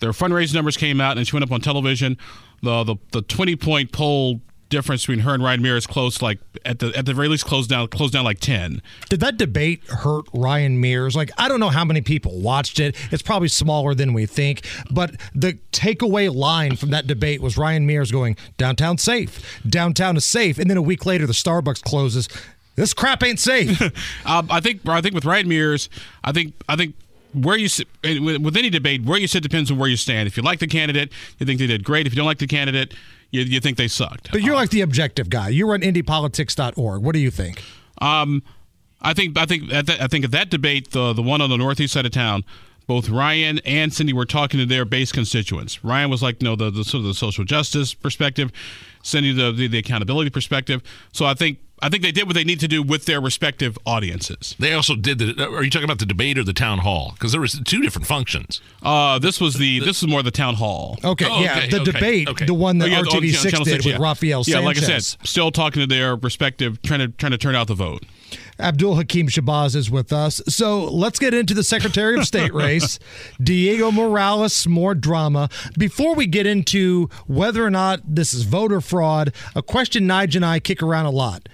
their 0.00 0.10
fundraising 0.12 0.54
numbers 0.54 0.76
came 0.76 1.00
out 1.00 1.16
and 1.16 1.26
she 1.26 1.34
went 1.34 1.44
up 1.44 1.52
on 1.52 1.60
television, 1.60 2.18
the 2.62 2.84
the, 2.84 2.96
the 3.12 3.22
20 3.22 3.56
point 3.56 3.92
poll 3.92 4.40
difference 4.70 5.02
between 5.02 5.18
her 5.20 5.34
and 5.34 5.42
Ryan 5.42 5.60
Mears 5.60 5.86
close 5.86 6.22
like 6.22 6.38
at 6.64 6.78
the 6.78 6.96
at 6.96 7.04
the 7.04 7.12
very 7.12 7.28
least 7.28 7.44
closed 7.44 7.68
down 7.68 7.88
closed 7.88 8.14
down 8.14 8.24
like 8.24 8.40
10. 8.40 8.80
Did 9.10 9.20
that 9.20 9.36
debate 9.36 9.84
hurt 9.88 10.24
Ryan 10.32 10.80
Mears? 10.80 11.14
Like, 11.14 11.30
I 11.36 11.48
don't 11.48 11.60
know 11.60 11.68
how 11.68 11.84
many 11.84 12.00
people 12.00 12.40
watched 12.40 12.80
it. 12.80 12.96
It's 13.12 13.22
probably 13.22 13.48
smaller 13.48 13.94
than 13.94 14.14
we 14.14 14.24
think. 14.24 14.66
But 14.90 15.16
the 15.34 15.58
takeaway 15.72 16.34
line 16.34 16.76
from 16.76 16.90
that 16.90 17.06
debate 17.06 17.42
was 17.42 17.58
Ryan 17.58 17.86
Mears 17.86 18.10
going, 18.10 18.36
downtown 18.56 18.96
safe. 18.96 19.60
Downtown 19.68 20.16
is 20.16 20.24
safe. 20.24 20.58
And 20.58 20.70
then 20.70 20.76
a 20.76 20.82
week 20.82 21.04
later, 21.04 21.26
the 21.26 21.32
Starbucks 21.34 21.82
closes. 21.82 22.28
This 22.76 22.94
crap 22.94 23.22
ain't 23.22 23.40
safe. 23.40 23.82
um, 24.24 24.48
I 24.50 24.60
think 24.60 24.88
I 24.88 25.02
think 25.02 25.14
with 25.14 25.26
Ryan 25.26 25.48
Mears, 25.48 25.90
I 26.24 26.32
think 26.32 26.54
I 26.68 26.76
think 26.76 26.94
where 27.32 27.56
you 27.56 27.68
sit 27.68 27.88
with 28.02 28.40
with 28.40 28.56
any 28.56 28.70
debate, 28.70 29.04
where 29.04 29.18
you 29.18 29.26
sit 29.26 29.42
depends 29.42 29.70
on 29.70 29.78
where 29.78 29.88
you 29.88 29.96
stand. 29.96 30.26
If 30.26 30.36
you 30.36 30.42
like 30.42 30.58
the 30.58 30.66
candidate, 30.66 31.12
you 31.38 31.46
think 31.46 31.58
they 31.58 31.66
did 31.66 31.84
great. 31.84 32.06
If 32.06 32.12
you 32.12 32.16
don't 32.16 32.26
like 32.26 32.38
the 32.38 32.46
candidate, 32.46 32.94
you, 33.30 33.42
you 33.42 33.60
think 33.60 33.76
they 33.76 33.88
sucked. 33.88 34.30
but 34.32 34.42
you're 34.42 34.54
like 34.54 34.70
the 34.70 34.80
objective 34.80 35.30
guy. 35.30 35.48
You 35.48 35.70
run 35.70 35.80
indypolitics.org. 35.80 37.02
What 37.02 37.12
do 37.12 37.18
you 37.18 37.30
think? 37.30 37.62
Um, 38.00 38.42
I 39.02 39.14
think 39.14 39.38
I 39.38 39.46
think 39.46 39.72
at 39.72 39.86
that, 39.86 40.00
I 40.00 40.06
think 40.06 40.24
at 40.24 40.30
that 40.32 40.50
debate, 40.50 40.90
the 40.90 41.12
the 41.12 41.22
one 41.22 41.40
on 41.40 41.50
the 41.50 41.56
northeast 41.56 41.94
side 41.94 42.06
of 42.06 42.12
town, 42.12 42.44
both 42.86 43.08
Ryan 43.08 43.60
and 43.64 43.92
Cyndi 43.92 44.12
were 44.12 44.26
talking 44.26 44.58
to 44.60 44.66
their 44.66 44.84
base 44.84 45.12
constituents. 45.12 45.84
Ryan 45.84 46.10
was 46.10 46.22
like, 46.22 46.42
no, 46.42 46.56
the, 46.56 46.70
the 46.70 46.84
sort 46.84 47.00
of 47.00 47.04
the 47.04 47.14
social 47.14 47.44
justice 47.44 47.94
perspective, 47.94 48.50
Cyndi 49.02 49.34
the, 49.34 49.52
the 49.52 49.66
the 49.68 49.78
accountability 49.78 50.30
perspective. 50.30 50.82
So 51.12 51.24
I 51.26 51.34
think 51.34 51.58
I 51.82 51.88
think 51.88 52.02
they 52.02 52.12
did 52.12 52.26
what 52.26 52.34
they 52.34 52.44
need 52.44 52.60
to 52.60 52.68
do 52.68 52.82
with 52.82 53.06
their 53.06 53.20
respective 53.22 53.78
audiences. 53.86 54.54
They 54.58 54.74
also 54.74 54.94
did 54.96 55.18
the. 55.18 55.46
Are 55.48 55.62
you 55.62 55.70
talking 55.70 55.84
about 55.86 55.98
the 55.98 56.04
debate 56.04 56.36
or 56.36 56.44
the 56.44 56.52
town 56.52 56.78
hall? 56.80 57.12
Because 57.14 57.32
there 57.32 57.40
was 57.40 57.58
two 57.64 57.80
different 57.80 58.06
functions. 58.06 58.60
Uh, 58.82 59.18
this 59.18 59.40
was 59.40 59.54
the 59.54 59.78
this 59.80 60.02
was 60.02 60.10
more 60.10 60.22
the 60.22 60.30
town 60.30 60.56
hall. 60.56 60.98
Okay, 61.02 61.24
Oh, 61.26 61.40
yeah, 61.40 61.56
okay, 61.58 61.68
the 61.70 61.80
okay, 61.80 61.92
debate, 61.92 62.28
okay. 62.28 62.44
the 62.44 62.52
one 62.54 62.76
that 62.78 62.86
Oh, 62.86 62.92
yeah, 62.92 63.00
the- 63.02 63.08
RTV6 63.08 63.50
Channel 63.50 63.64
did 63.64 63.70
6, 63.76 63.84
with 63.86 63.94
yeah. 63.94 64.02
Rafael 64.02 64.38
Yeah, 64.46 64.54
Sanchez. 64.60 64.64
like 64.66 64.76
I 64.76 64.98
said, 64.98 65.26
still 65.26 65.50
talking 65.50 65.80
to 65.80 65.86
their 65.86 66.16
respective, 66.16 66.82
trying 66.82 67.00
to 67.00 67.08
trying 67.08 67.32
to 67.32 67.38
turn 67.38 67.54
out 67.54 67.66
the 67.68 67.74
vote. 67.74 68.02
Abdul 68.60 68.96
Hakim 68.96 69.28
Shabazz 69.28 69.74
is 69.74 69.90
with 69.90 70.12
us. 70.12 70.40
So 70.46 70.84
let's 70.84 71.18
get 71.18 71.34
into 71.34 71.54
the 71.54 71.64
Secretary 71.64 72.16
of 72.18 72.26
State 72.26 72.54
race. 72.54 72.98
Diego 73.42 73.90
Morales, 73.90 74.66
more 74.66 74.94
drama. 74.94 75.48
Before 75.76 76.14
we 76.14 76.26
get 76.26 76.46
into 76.46 77.08
whether 77.26 77.64
or 77.64 77.70
not 77.70 78.00
this 78.06 78.32
is 78.34 78.44
voter 78.44 78.80
fraud, 78.80 79.32
a 79.54 79.62
question 79.62 80.04
Nige 80.04 80.36
and 80.36 80.44
I 80.44 80.60
kick 80.60 80.82
around 80.82 81.06
a 81.06 81.10
lot. 81.10 81.48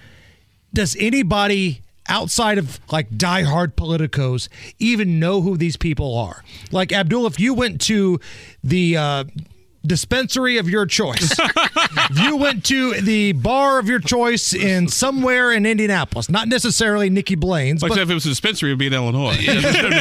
Does 0.73 0.95
anybody 0.99 1.81
outside 2.09 2.57
of 2.57 2.79
like 2.91 3.09
diehard 3.09 3.73
politicos 3.73 4.47
even 4.79 5.19
know 5.19 5.41
who 5.41 5.57
these 5.57 5.77
people 5.77 6.17
are? 6.17 6.43
Like 6.71 6.91
Abdul, 6.91 7.25
if 7.25 7.39
you 7.39 7.53
went 7.53 7.81
to 7.81 8.19
the 8.63 8.97
uh, 8.97 9.23
dispensary 9.87 10.57
of 10.57 10.69
your 10.69 10.85
choice, 10.85 11.35
if 11.39 12.19
you 12.23 12.37
went 12.37 12.65
to 12.65 12.93
the 13.01 13.31
bar 13.33 13.79
of 13.79 13.87
your 13.87 13.99
choice 13.99 14.53
in 14.53 14.87
somewhere 14.87 15.51
in 15.51 15.65
Indianapolis, 15.65 16.29
not 16.29 16.47
necessarily 16.47 17.09
Nicky 17.09 17.35
Blaine's, 17.35 17.81
Like 17.81 17.89
but 17.89 17.97
if 17.99 18.09
it 18.09 18.13
was 18.13 18.25
a 18.25 18.29
dispensary, 18.29 18.69
it 18.69 18.73
would 18.73 18.79
be 18.79 18.87
in 18.87 18.93
Illinois. 18.93 19.31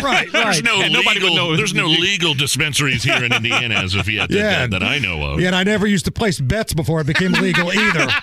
right, 0.02 0.28
There's 0.30 0.34
right. 0.34 0.64
no 0.64 0.80
And 0.82 0.92
nobody 0.92 1.20
would 1.20 1.30
legal. 1.30 1.36
know. 1.50 1.56
There's 1.56 1.74
no 1.74 1.86
legal 1.86 2.34
dispensaries 2.34 3.02
here 3.04 3.22
in 3.24 3.32
Indiana 3.32 3.76
as 3.76 3.94
of 3.94 4.08
yet 4.08 4.28
that, 4.28 4.36
Yeah. 4.36 4.66
that, 4.66 4.70
that 4.70 4.82
I 4.82 4.98
know 4.98 5.22
of. 5.22 5.40
Yeah, 5.40 5.48
and 5.48 5.56
I 5.56 5.62
never 5.64 5.86
used 5.86 6.04
to 6.06 6.10
place 6.12 6.40
bets 6.40 6.74
before 6.74 7.00
it 7.00 7.06
became 7.06 7.32
legal 7.32 7.72
either. 7.72 8.08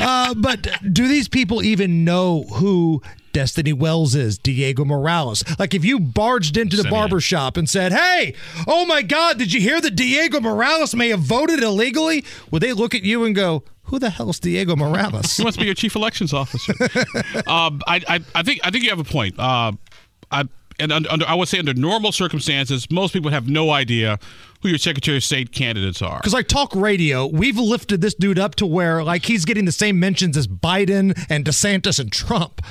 Uh, 0.00 0.34
but 0.34 0.66
do 0.92 1.06
these 1.06 1.28
people 1.28 1.62
even 1.62 2.04
know 2.04 2.42
who 2.54 3.02
Destiny 3.32 3.72
Wells 3.72 4.14
is, 4.14 4.38
Diego 4.38 4.84
Morales? 4.84 5.44
Like, 5.58 5.74
if 5.74 5.84
you 5.84 5.98
barged 5.98 6.56
into 6.56 6.76
the 6.76 6.88
barber 6.88 7.20
shop 7.20 7.56
and 7.56 7.68
said, 7.68 7.92
Hey, 7.92 8.34
oh 8.66 8.86
my 8.86 9.02
God, 9.02 9.38
did 9.38 9.52
you 9.52 9.60
hear 9.60 9.80
that 9.80 9.96
Diego 9.96 10.40
Morales 10.40 10.94
may 10.94 11.08
have 11.08 11.20
voted 11.20 11.62
illegally? 11.62 12.24
Would 12.50 12.62
they 12.62 12.72
look 12.72 12.94
at 12.94 13.02
you 13.02 13.24
and 13.24 13.34
go, 13.34 13.64
Who 13.84 13.98
the 13.98 14.10
hell's 14.10 14.38
Diego 14.38 14.76
Morales? 14.76 15.36
He 15.42 15.44
must 15.44 15.58
be 15.58 15.64
your 15.64 15.74
chief 15.74 15.96
elections 15.96 16.32
officer. 16.32 16.72
um, 17.46 17.80
I, 17.86 18.02
I, 18.08 18.20
I 18.34 18.42
think 18.42 18.60
I 18.62 18.70
think 18.70 18.84
you 18.84 18.90
have 18.90 19.00
a 19.00 19.04
point. 19.04 19.38
Uh, 19.38 19.72
I, 20.30 20.44
and 20.78 20.92
under, 20.92 21.10
under, 21.10 21.26
I 21.26 21.34
would 21.34 21.48
say 21.48 21.58
under 21.58 21.74
normal 21.74 22.12
circumstances, 22.12 22.90
most 22.90 23.12
people 23.12 23.30
have 23.30 23.48
no 23.48 23.70
idea 23.70 24.18
who 24.62 24.68
your 24.68 24.78
Secretary 24.78 25.16
of 25.16 25.24
State 25.24 25.52
candidates 25.52 26.02
are. 26.02 26.18
Because 26.18 26.32
like 26.32 26.48
talk 26.48 26.74
radio, 26.74 27.26
we've 27.26 27.58
lifted 27.58 28.00
this 28.00 28.14
dude 28.14 28.38
up 28.38 28.54
to 28.56 28.66
where 28.66 29.02
like 29.04 29.24
he's 29.24 29.44
getting 29.44 29.64
the 29.64 29.72
same 29.72 29.98
mentions 29.98 30.36
as 30.36 30.46
Biden 30.46 31.26
and 31.28 31.44
DeSantis 31.44 31.98
and 31.98 32.12
Trump. 32.12 32.62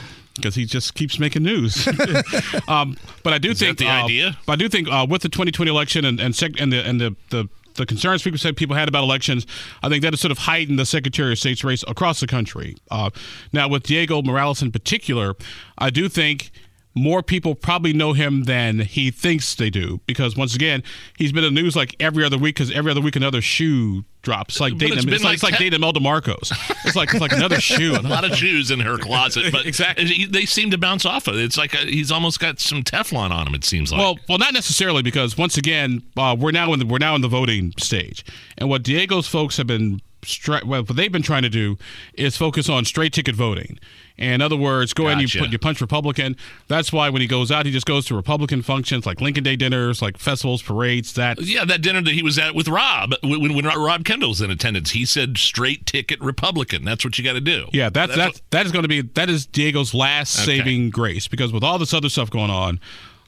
Because 0.41 0.55
he 0.55 0.65
just 0.65 0.95
keeps 0.95 1.19
making 1.19 1.43
news. 1.43 1.88
um, 2.68 2.97
but 3.23 3.34
I 3.34 3.38
do 3.38 3.53
think 3.53 3.77
the 3.77 3.88
uh, 3.88 4.03
idea? 4.03 4.38
But 4.45 4.53
I 4.53 4.55
do 4.57 4.69
think 4.69 4.88
uh, 4.89 5.05
with 5.09 5.22
the 5.22 5.30
2020 5.30 5.69
election 5.69 6.05
and 6.05 6.19
and, 6.19 6.35
sec- 6.35 6.59
and 6.59 6.72
the 6.72 6.85
and 6.85 6.99
the, 6.99 7.15
the 7.30 7.49
the 7.76 7.85
concerns 7.85 8.22
people 8.22 8.38
said 8.38 8.57
people 8.57 8.76
had 8.76 8.89
about 8.89 9.03
elections, 9.03 9.47
I 9.81 9.89
think 9.89 10.03
that 10.03 10.13
has 10.13 10.19
sort 10.19 10.31
of 10.31 10.39
heightened 10.39 10.77
the 10.77 10.85
Secretary 10.85 11.31
of 11.31 11.39
State's 11.39 11.63
race 11.63 11.84
across 11.88 12.19
the 12.19 12.27
country. 12.27 12.76
Uh, 12.89 13.09
now 13.53 13.68
with 13.68 13.84
Diego 13.84 14.22
Morales 14.22 14.61
in 14.61 14.72
particular, 14.72 15.35
I 15.77 15.89
do 15.89 16.09
think 16.09 16.51
more 16.93 17.23
people 17.23 17.55
probably 17.55 17.93
know 17.93 18.13
him 18.13 18.43
than 18.43 18.80
he 18.80 19.11
thinks 19.11 19.55
they 19.55 19.69
do 19.69 19.99
because 20.05 20.35
once 20.35 20.55
again 20.55 20.84
he's 21.18 21.31
been 21.31 21.43
in 21.43 21.53
the 21.53 21.61
news 21.61 21.76
like 21.76 21.95
every 21.99 22.23
other 22.23 22.38
week 22.38 22.55
because 22.55 22.72
every 22.72 22.91
other 22.91 23.01
week 23.01 23.15
another 23.15 23.41
shoe 23.41 24.03
drops 24.23 24.59
like 24.59 24.77
dating 24.77 24.97
it's 24.97 25.05
it's, 25.05 25.13
like, 25.15 25.23
like 25.23 25.34
it's 25.34 25.43
like 25.43 25.57
dating 25.57 25.77
Imelda 25.77 25.99
Marcos 25.99 26.51
it's 26.85 26.95
like 26.95 27.09
it's 27.11 27.22
like 27.22 27.31
another 27.31 27.59
shoe 27.59 27.95
a 27.95 28.01
lot 28.01 28.23
of 28.23 28.35
shoes 28.35 28.72
in 28.72 28.80
her 28.80 28.97
closet, 28.97 29.51
but 29.51 29.65
exactly 29.65 30.26
they 30.26 30.45
seem 30.45 30.72
to 30.72 30.77
bounce 30.77 31.05
off 31.05 31.27
of 31.27 31.35
it. 31.35 31.43
It's 31.43 31.57
like 31.57 31.73
a, 31.73 31.77
he's 31.77 32.11
almost 32.11 32.39
got 32.39 32.59
some 32.59 32.84
Teflon 32.84 33.31
on 33.31 33.47
him. 33.47 33.55
It 33.55 33.63
seems 33.63 33.91
like. 33.91 33.99
Well, 33.99 34.18
well, 34.30 34.38
not 34.38 34.53
necessarily 34.53 35.01
because 35.01 35.38
once 35.38 35.57
again, 35.57 36.03
uh, 36.18 36.35
we're 36.38 36.51
now 36.51 36.73
in 36.73 36.80
the, 36.80 36.85
we're 36.85 36.99
now 36.99 37.15
in 37.15 37.22
the 37.22 37.27
voting 37.27 37.73
stage, 37.77 38.26
and 38.57 38.69
what 38.69 38.84
Diego's 38.84 39.27
folks 39.27 39.57
have 39.57 39.68
been 39.68 40.01
stri- 40.22 40.64
well, 40.64 40.84
what 40.84 40.95
they've 40.95 41.11
been 41.11 41.22
trying 41.22 41.43
to 41.43 41.49
do 41.49 41.77
is 42.14 42.38
focus 42.38 42.69
on 42.69 42.85
straight 42.85 43.14
ticket 43.14 43.35
voting. 43.35 43.80
In 44.18 44.39
other 44.41 44.56
words, 44.56 44.93
go 44.93 45.07
ahead 45.07 45.18
and 45.19 45.34
you, 45.34 45.39
put, 45.41 45.52
you 45.52 45.57
punch 45.57 45.81
Republican. 45.81 46.35
That's 46.68 46.93
why 46.93 47.10
when 47.10 47.22
he 47.22 47.27
goes 47.27 47.52
out, 47.52 47.65
he 47.65 47.72
just 47.72 47.88
goes 47.88 48.06
to 48.06 48.15
Republican 48.15 48.61
functions 48.61 49.06
like 49.06 49.19
Lincoln 49.19 49.43
Day 49.43 49.56
dinners, 49.56 49.99
like 49.99 50.18
festivals, 50.19 50.61
parades. 50.61 51.14
That 51.14 51.41
yeah, 51.41 51.65
that 51.65 51.81
dinner 51.81 52.02
that 52.03 52.11
he 52.14 52.22
was 52.22 52.38
at 52.38 52.53
with 52.53 52.68
Rob 52.68 53.14
when, 53.23 53.56
when 53.56 53.65
Rob 53.65 54.06
Kendall 54.06 54.30
was 54.30 54.41
in 54.41 54.52
attendance, 54.52 54.91
he 54.91 55.06
said 55.06 55.38
straight 55.39 55.88
ticket 55.88 56.22
Republican. 56.22 56.85
That's 56.85 57.03
what 57.03 57.18
you 57.18 57.23
got 57.23 57.34
to 57.34 57.41
do. 57.41 57.68
Yeah, 57.73 57.89
that's 57.89 58.15
That's 58.15 58.34
that's 58.39 58.41
that 58.52 58.65
is 58.68 58.72
going 58.72 58.84
to 58.84 58.89
be 58.89 59.02
that 59.02 59.30
is 59.30 59.48
Diego's 59.48 59.93
last 59.95 60.38
Okay. 60.43 60.57
saving 60.57 60.91
grace 60.91 61.27
because 61.27 61.52
with 61.52 61.64
all 61.64 61.80
this 61.80 61.93
other 61.93 62.10
stuff 62.10 62.30
going 62.30 62.52
on, 62.52 62.80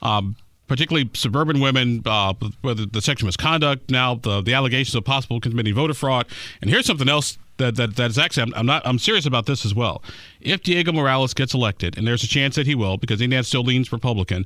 um, 0.03 0.35
particularly 0.67 1.09
suburban 1.13 1.59
women, 1.59 2.01
uh, 2.05 2.33
whether 2.61 2.85
the 2.85 3.01
sexual 3.01 3.27
misconduct, 3.27 3.89
now 3.91 4.15
the 4.15 4.41
the 4.41 4.53
allegations 4.53 4.95
of 4.95 5.03
possible 5.03 5.39
committing 5.39 5.75
voter 5.75 5.93
fraud, 5.93 6.27
and 6.61 6.69
here's 6.69 6.85
something 6.85 7.09
else 7.09 7.37
that 7.57 7.75
that 7.75 7.95
that 7.95 8.11
is 8.11 8.17
actually 8.17 8.43
I'm, 8.43 8.53
I'm 8.55 8.65
not 8.65 8.81
I'm 8.85 8.99
serious 8.99 9.25
about 9.25 9.45
this 9.45 9.65
as 9.65 9.75
well. 9.75 10.03
If 10.41 10.63
Diego 10.63 10.91
Morales 10.91 11.33
gets 11.33 11.53
elected, 11.53 11.97
and 11.97 12.07
there's 12.07 12.23
a 12.23 12.27
chance 12.27 12.55
that 12.55 12.65
he 12.67 12.75
will 12.75 12.97
because 12.97 13.21
Indiana 13.21 13.43
still 13.43 13.63
leans 13.63 13.91
Republican, 13.91 14.45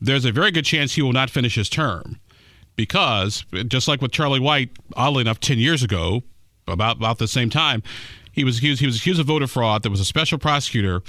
there's 0.00 0.24
a 0.24 0.32
very 0.32 0.50
good 0.50 0.64
chance 0.64 0.94
he 0.94 1.02
will 1.02 1.12
not 1.12 1.30
finish 1.30 1.54
his 1.54 1.68
term 1.68 2.20
because 2.76 3.44
just 3.66 3.88
like 3.88 4.02
with 4.02 4.12
Charlie 4.12 4.40
White, 4.40 4.70
oddly 4.94 5.22
enough, 5.22 5.40
ten 5.40 5.58
years 5.58 5.82
ago, 5.82 6.22
about 6.68 6.96
about 6.96 7.18
the 7.18 7.28
same 7.28 7.50
time, 7.50 7.82
he 8.32 8.44
was 8.44 8.58
accused 8.58 8.80
he 8.80 8.86
was 8.86 8.98
accused 8.98 9.20
of 9.20 9.26
voter 9.26 9.46
fraud. 9.46 9.82
There 9.82 9.90
was 9.90 10.00
a 10.00 10.04
special 10.04 10.38
prosecutor, 10.38 11.02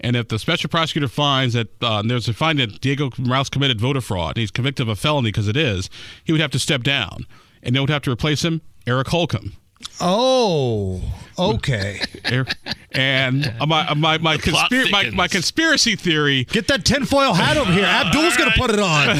and 0.00 0.16
if 0.16 0.28
the 0.28 0.38
special 0.38 0.68
prosecutor 0.68 1.08
finds 1.08 1.54
that 1.54 1.68
uh, 1.82 2.02
there's 2.02 2.28
a 2.28 2.34
find 2.34 2.58
that 2.58 2.80
Diego 2.80 3.10
Morales 3.18 3.48
committed 3.48 3.80
voter 3.80 4.00
fraud, 4.00 4.36
and 4.36 4.38
he's 4.42 4.50
convicted 4.50 4.82
of 4.82 4.88
a 4.88 4.96
felony 4.96 5.28
because 5.30 5.48
it 5.48 5.56
is, 5.56 5.88
he 6.24 6.32
would 6.32 6.40
have 6.40 6.50
to 6.52 6.58
step 6.58 6.82
down, 6.82 7.26
and 7.62 7.74
they 7.74 7.80
would 7.80 7.90
have 7.90 8.02
to 8.02 8.10
replace 8.10 8.44
him, 8.44 8.60
Eric 8.86 9.08
Holcomb. 9.08 9.52
Oh, 10.00 11.02
okay. 11.38 12.00
and 12.92 13.54
my 13.66 13.94
my 13.94 14.18
my, 14.18 14.36
plot 14.38 14.70
conspir- 14.70 14.90
my, 14.90 15.10
my 15.10 15.28
conspiracy 15.28 15.96
theory. 15.96 16.44
Get 16.44 16.68
that 16.68 16.84
tinfoil 16.84 17.34
hat 17.34 17.56
over 17.56 17.70
here. 17.72 17.84
Abdul's 17.84 18.36
going 18.36 18.50
to 18.50 18.58
put 18.58 18.70
it 18.70 18.80
on. 18.80 19.16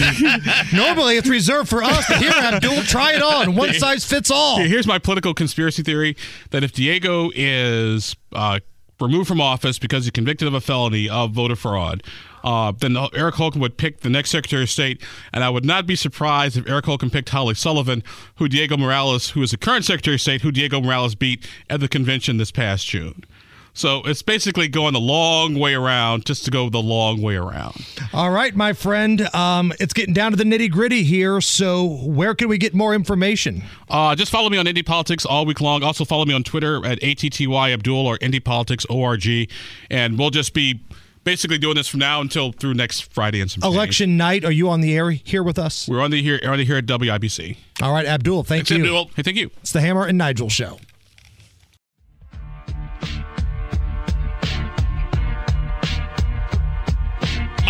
Normally, 0.76 1.16
it's 1.16 1.28
reserved 1.28 1.68
for 1.68 1.82
us, 1.82 2.04
but 2.08 2.18
here, 2.18 2.32
Abdul, 2.32 2.82
try 2.82 3.12
it 3.14 3.22
on. 3.22 3.54
One 3.54 3.72
size 3.74 4.04
fits 4.04 4.30
all. 4.30 4.58
Here's 4.58 4.86
my 4.86 4.98
political 4.98 5.34
conspiracy 5.34 5.82
theory 5.82 6.16
that 6.50 6.64
if 6.64 6.72
Diego 6.72 7.30
is 7.34 8.16
uh, 8.32 8.60
removed 9.00 9.28
from 9.28 9.40
office 9.40 9.78
because 9.78 10.04
he's 10.04 10.10
convicted 10.10 10.48
of 10.48 10.54
a 10.54 10.60
felony 10.60 11.08
of 11.08 11.32
voter 11.32 11.56
fraud, 11.56 12.02
uh, 12.44 12.72
then 12.78 12.96
Eric 13.14 13.34
Holcomb 13.34 13.60
would 13.60 13.76
pick 13.76 14.00
the 14.00 14.08
next 14.08 14.30
Secretary 14.30 14.62
of 14.62 14.70
State, 14.70 15.02
and 15.32 15.42
I 15.42 15.50
would 15.50 15.64
not 15.64 15.86
be 15.86 15.96
surprised 15.96 16.56
if 16.56 16.68
Eric 16.68 16.86
Holcomb 16.86 17.10
picked 17.10 17.28
Holly 17.30 17.54
Sullivan, 17.54 18.02
who 18.36 18.48
Diego 18.48 18.76
Morales, 18.76 19.30
who 19.30 19.42
is 19.42 19.50
the 19.50 19.56
current 19.56 19.84
Secretary 19.84 20.14
of 20.14 20.20
State, 20.20 20.42
who 20.42 20.52
Diego 20.52 20.80
Morales 20.80 21.14
beat 21.14 21.48
at 21.68 21.80
the 21.80 21.88
convention 21.88 22.36
this 22.36 22.52
past 22.52 22.86
June. 22.86 23.24
So 23.76 24.00
it's 24.06 24.22
basically 24.22 24.68
going 24.68 24.94
the 24.94 25.00
long 25.00 25.58
way 25.58 25.74
around 25.74 26.24
just 26.24 26.46
to 26.46 26.50
go 26.50 26.70
the 26.70 26.80
long 26.80 27.20
way 27.20 27.36
around. 27.36 27.86
All 28.14 28.30
right, 28.30 28.56
my 28.56 28.72
friend. 28.72 29.22
Um, 29.34 29.70
it's 29.78 29.92
getting 29.92 30.14
down 30.14 30.30
to 30.30 30.36
the 30.36 30.44
nitty 30.44 30.70
gritty 30.70 31.02
here. 31.02 31.42
So, 31.42 31.84
where 31.84 32.34
can 32.34 32.48
we 32.48 32.56
get 32.56 32.72
more 32.72 32.94
information? 32.94 33.62
Uh, 33.90 34.14
just 34.14 34.32
follow 34.32 34.48
me 34.48 34.56
on 34.56 34.66
Indy 34.66 34.82
Politics 34.82 35.26
all 35.26 35.44
week 35.44 35.60
long. 35.60 35.82
Also 35.82 36.06
follow 36.06 36.24
me 36.24 36.32
on 36.32 36.42
Twitter 36.42 36.84
at 36.86 37.02
ATTY 37.02 37.72
Abdul 37.74 38.06
or 38.06 38.16
Indy 38.22 38.40
Politics 38.40 38.86
ORG. 38.86 39.26
And 39.90 40.18
we'll 40.18 40.30
just 40.30 40.54
be 40.54 40.80
basically 41.24 41.58
doing 41.58 41.74
this 41.74 41.86
from 41.86 42.00
now 42.00 42.22
until 42.22 42.52
through 42.52 42.72
next 42.72 43.12
Friday 43.12 43.42
and 43.42 43.50
some. 43.50 43.62
Election 43.62 44.16
night. 44.16 44.42
Are 44.46 44.52
you 44.52 44.70
on 44.70 44.80
the 44.80 44.96
air 44.96 45.10
here 45.10 45.42
with 45.42 45.58
us? 45.58 45.86
We're 45.86 46.00
on 46.00 46.10
the 46.10 46.22
here 46.22 46.40
on 46.46 46.56
the 46.56 46.64
here 46.64 46.78
at 46.78 46.86
WIBC. 46.86 47.58
All 47.82 47.92
right, 47.92 48.06
Abdul. 48.06 48.44
Thank 48.44 48.68
Thanks, 48.68 48.70
you. 48.70 48.76
Abdul. 48.78 49.10
Hey, 49.16 49.22
thank 49.22 49.36
you. 49.36 49.50
It's 49.60 49.72
the 49.72 49.82
Hammer 49.82 50.06
and 50.06 50.16
Nigel 50.16 50.48
show. 50.48 50.78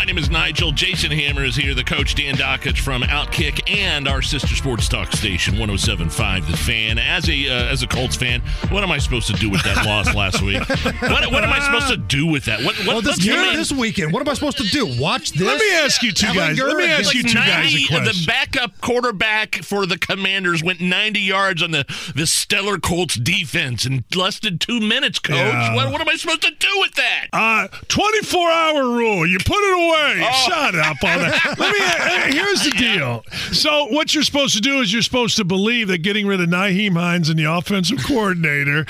Name 0.07 0.19
is 0.19 0.31
Nigel. 0.31 0.71
Jason 0.71 1.11
Hammer 1.11 1.43
is 1.43 1.57
here, 1.57 1.75
the 1.75 1.83
coach 1.83 2.15
Dan 2.15 2.37
Dakich 2.37 2.79
from 2.79 3.03
Outkick 3.03 3.69
and 3.69 4.07
our 4.07 4.23
sister 4.23 4.55
sports 4.55 4.89
talk 4.89 5.11
station 5.11 5.55
1075 5.59 6.49
The 6.49 6.57
Fan. 6.57 6.99
As 6.99 7.29
a 7.29 7.49
uh, 7.49 7.73
as 7.73 7.83
a 7.83 7.89
Colts 7.89 8.15
fan, 8.15 8.41
what 8.69 8.85
am 8.85 8.93
I 8.93 8.99
supposed 8.99 9.27
to 9.27 9.33
do 9.33 9.51
with 9.51 9.65
that 9.65 9.85
loss 9.85 10.15
last 10.15 10.43
week? 10.43 10.61
What, 10.69 11.33
what 11.33 11.43
am 11.43 11.53
I 11.53 11.59
supposed 11.59 11.89
to 11.89 11.97
do 11.97 12.27
with 12.27 12.45
that? 12.45 12.61
What, 12.63 12.77
what 12.79 12.87
well, 12.87 13.01
this 13.01 13.17
what's 13.17 13.25
game 13.25 13.57
this 13.57 13.73
weekend. 13.73 14.13
What 14.13 14.21
am 14.23 14.29
I 14.29 14.35
supposed 14.35 14.59
to 14.59 14.65
do? 14.69 14.87
Watch 15.01 15.33
this? 15.33 15.43
Let 15.43 15.59
me 15.59 15.71
ask 15.73 16.01
you 16.03 16.13
two 16.13 16.33
guys- 16.33 16.57
let 16.59 16.77
me 16.77 16.87
ask 16.87 17.13
you 17.13 17.25
two 17.25 17.35
guys 17.35 17.75
a 17.75 17.87
question. 17.89 18.05
The 18.05 18.25
backup 18.29 18.81
quarterback 18.81 19.57
for 19.57 19.87
the 19.87 19.99
Commanders 19.99 20.63
went 20.63 20.81
90 20.81 21.19
yards 21.19 21.63
on 21.65 21.73
the, 21.73 21.85
the 22.15 22.27
stellar 22.27 22.79
Colts 22.79 23.17
defense 23.17 23.85
in 23.85 24.05
less 24.15 24.39
than 24.39 24.59
two 24.59 24.79
minutes, 24.79 25.19
coach. 25.19 25.37
Yeah. 25.37 25.75
What, 25.75 25.91
what 25.91 26.01
am 26.01 26.09
I 26.09 26.15
supposed 26.15 26.43
to 26.43 26.53
do 26.53 26.71
with 26.79 26.95
that? 26.95 27.27
Uh, 27.33 27.67
24 27.89 28.49
hour 28.51 28.83
rule. 28.85 29.27
You 29.27 29.39
put 29.39 29.57
it 29.57 29.75
away. 29.75 29.96
Oh. 30.23 30.45
Shut 30.49 30.75
up 30.75 30.97
on 31.03 31.19
that. 31.19 31.55
Let 31.59 31.73
me. 31.73 31.81
uh, 31.81 32.33
here's 32.45 32.63
the 32.65 32.71
deal. 32.71 33.25
So 33.53 33.87
what 33.87 34.15
you're 34.15 34.23
supposed 34.25 34.55
to 34.55 34.61
do 34.61 34.81
is 34.81 34.93
you're 34.93 35.03
supposed 35.03 35.37
to 35.37 35.45
believe 35.45 35.89
that 35.89 35.99
getting 35.99 36.27
rid 36.27 36.41
of 36.41 36.49
Nyheim 36.49 36.95
Hines 36.95 37.29
and 37.29 37.39
the 37.39 37.45
offensive 37.45 37.99
coordinator. 38.05 38.87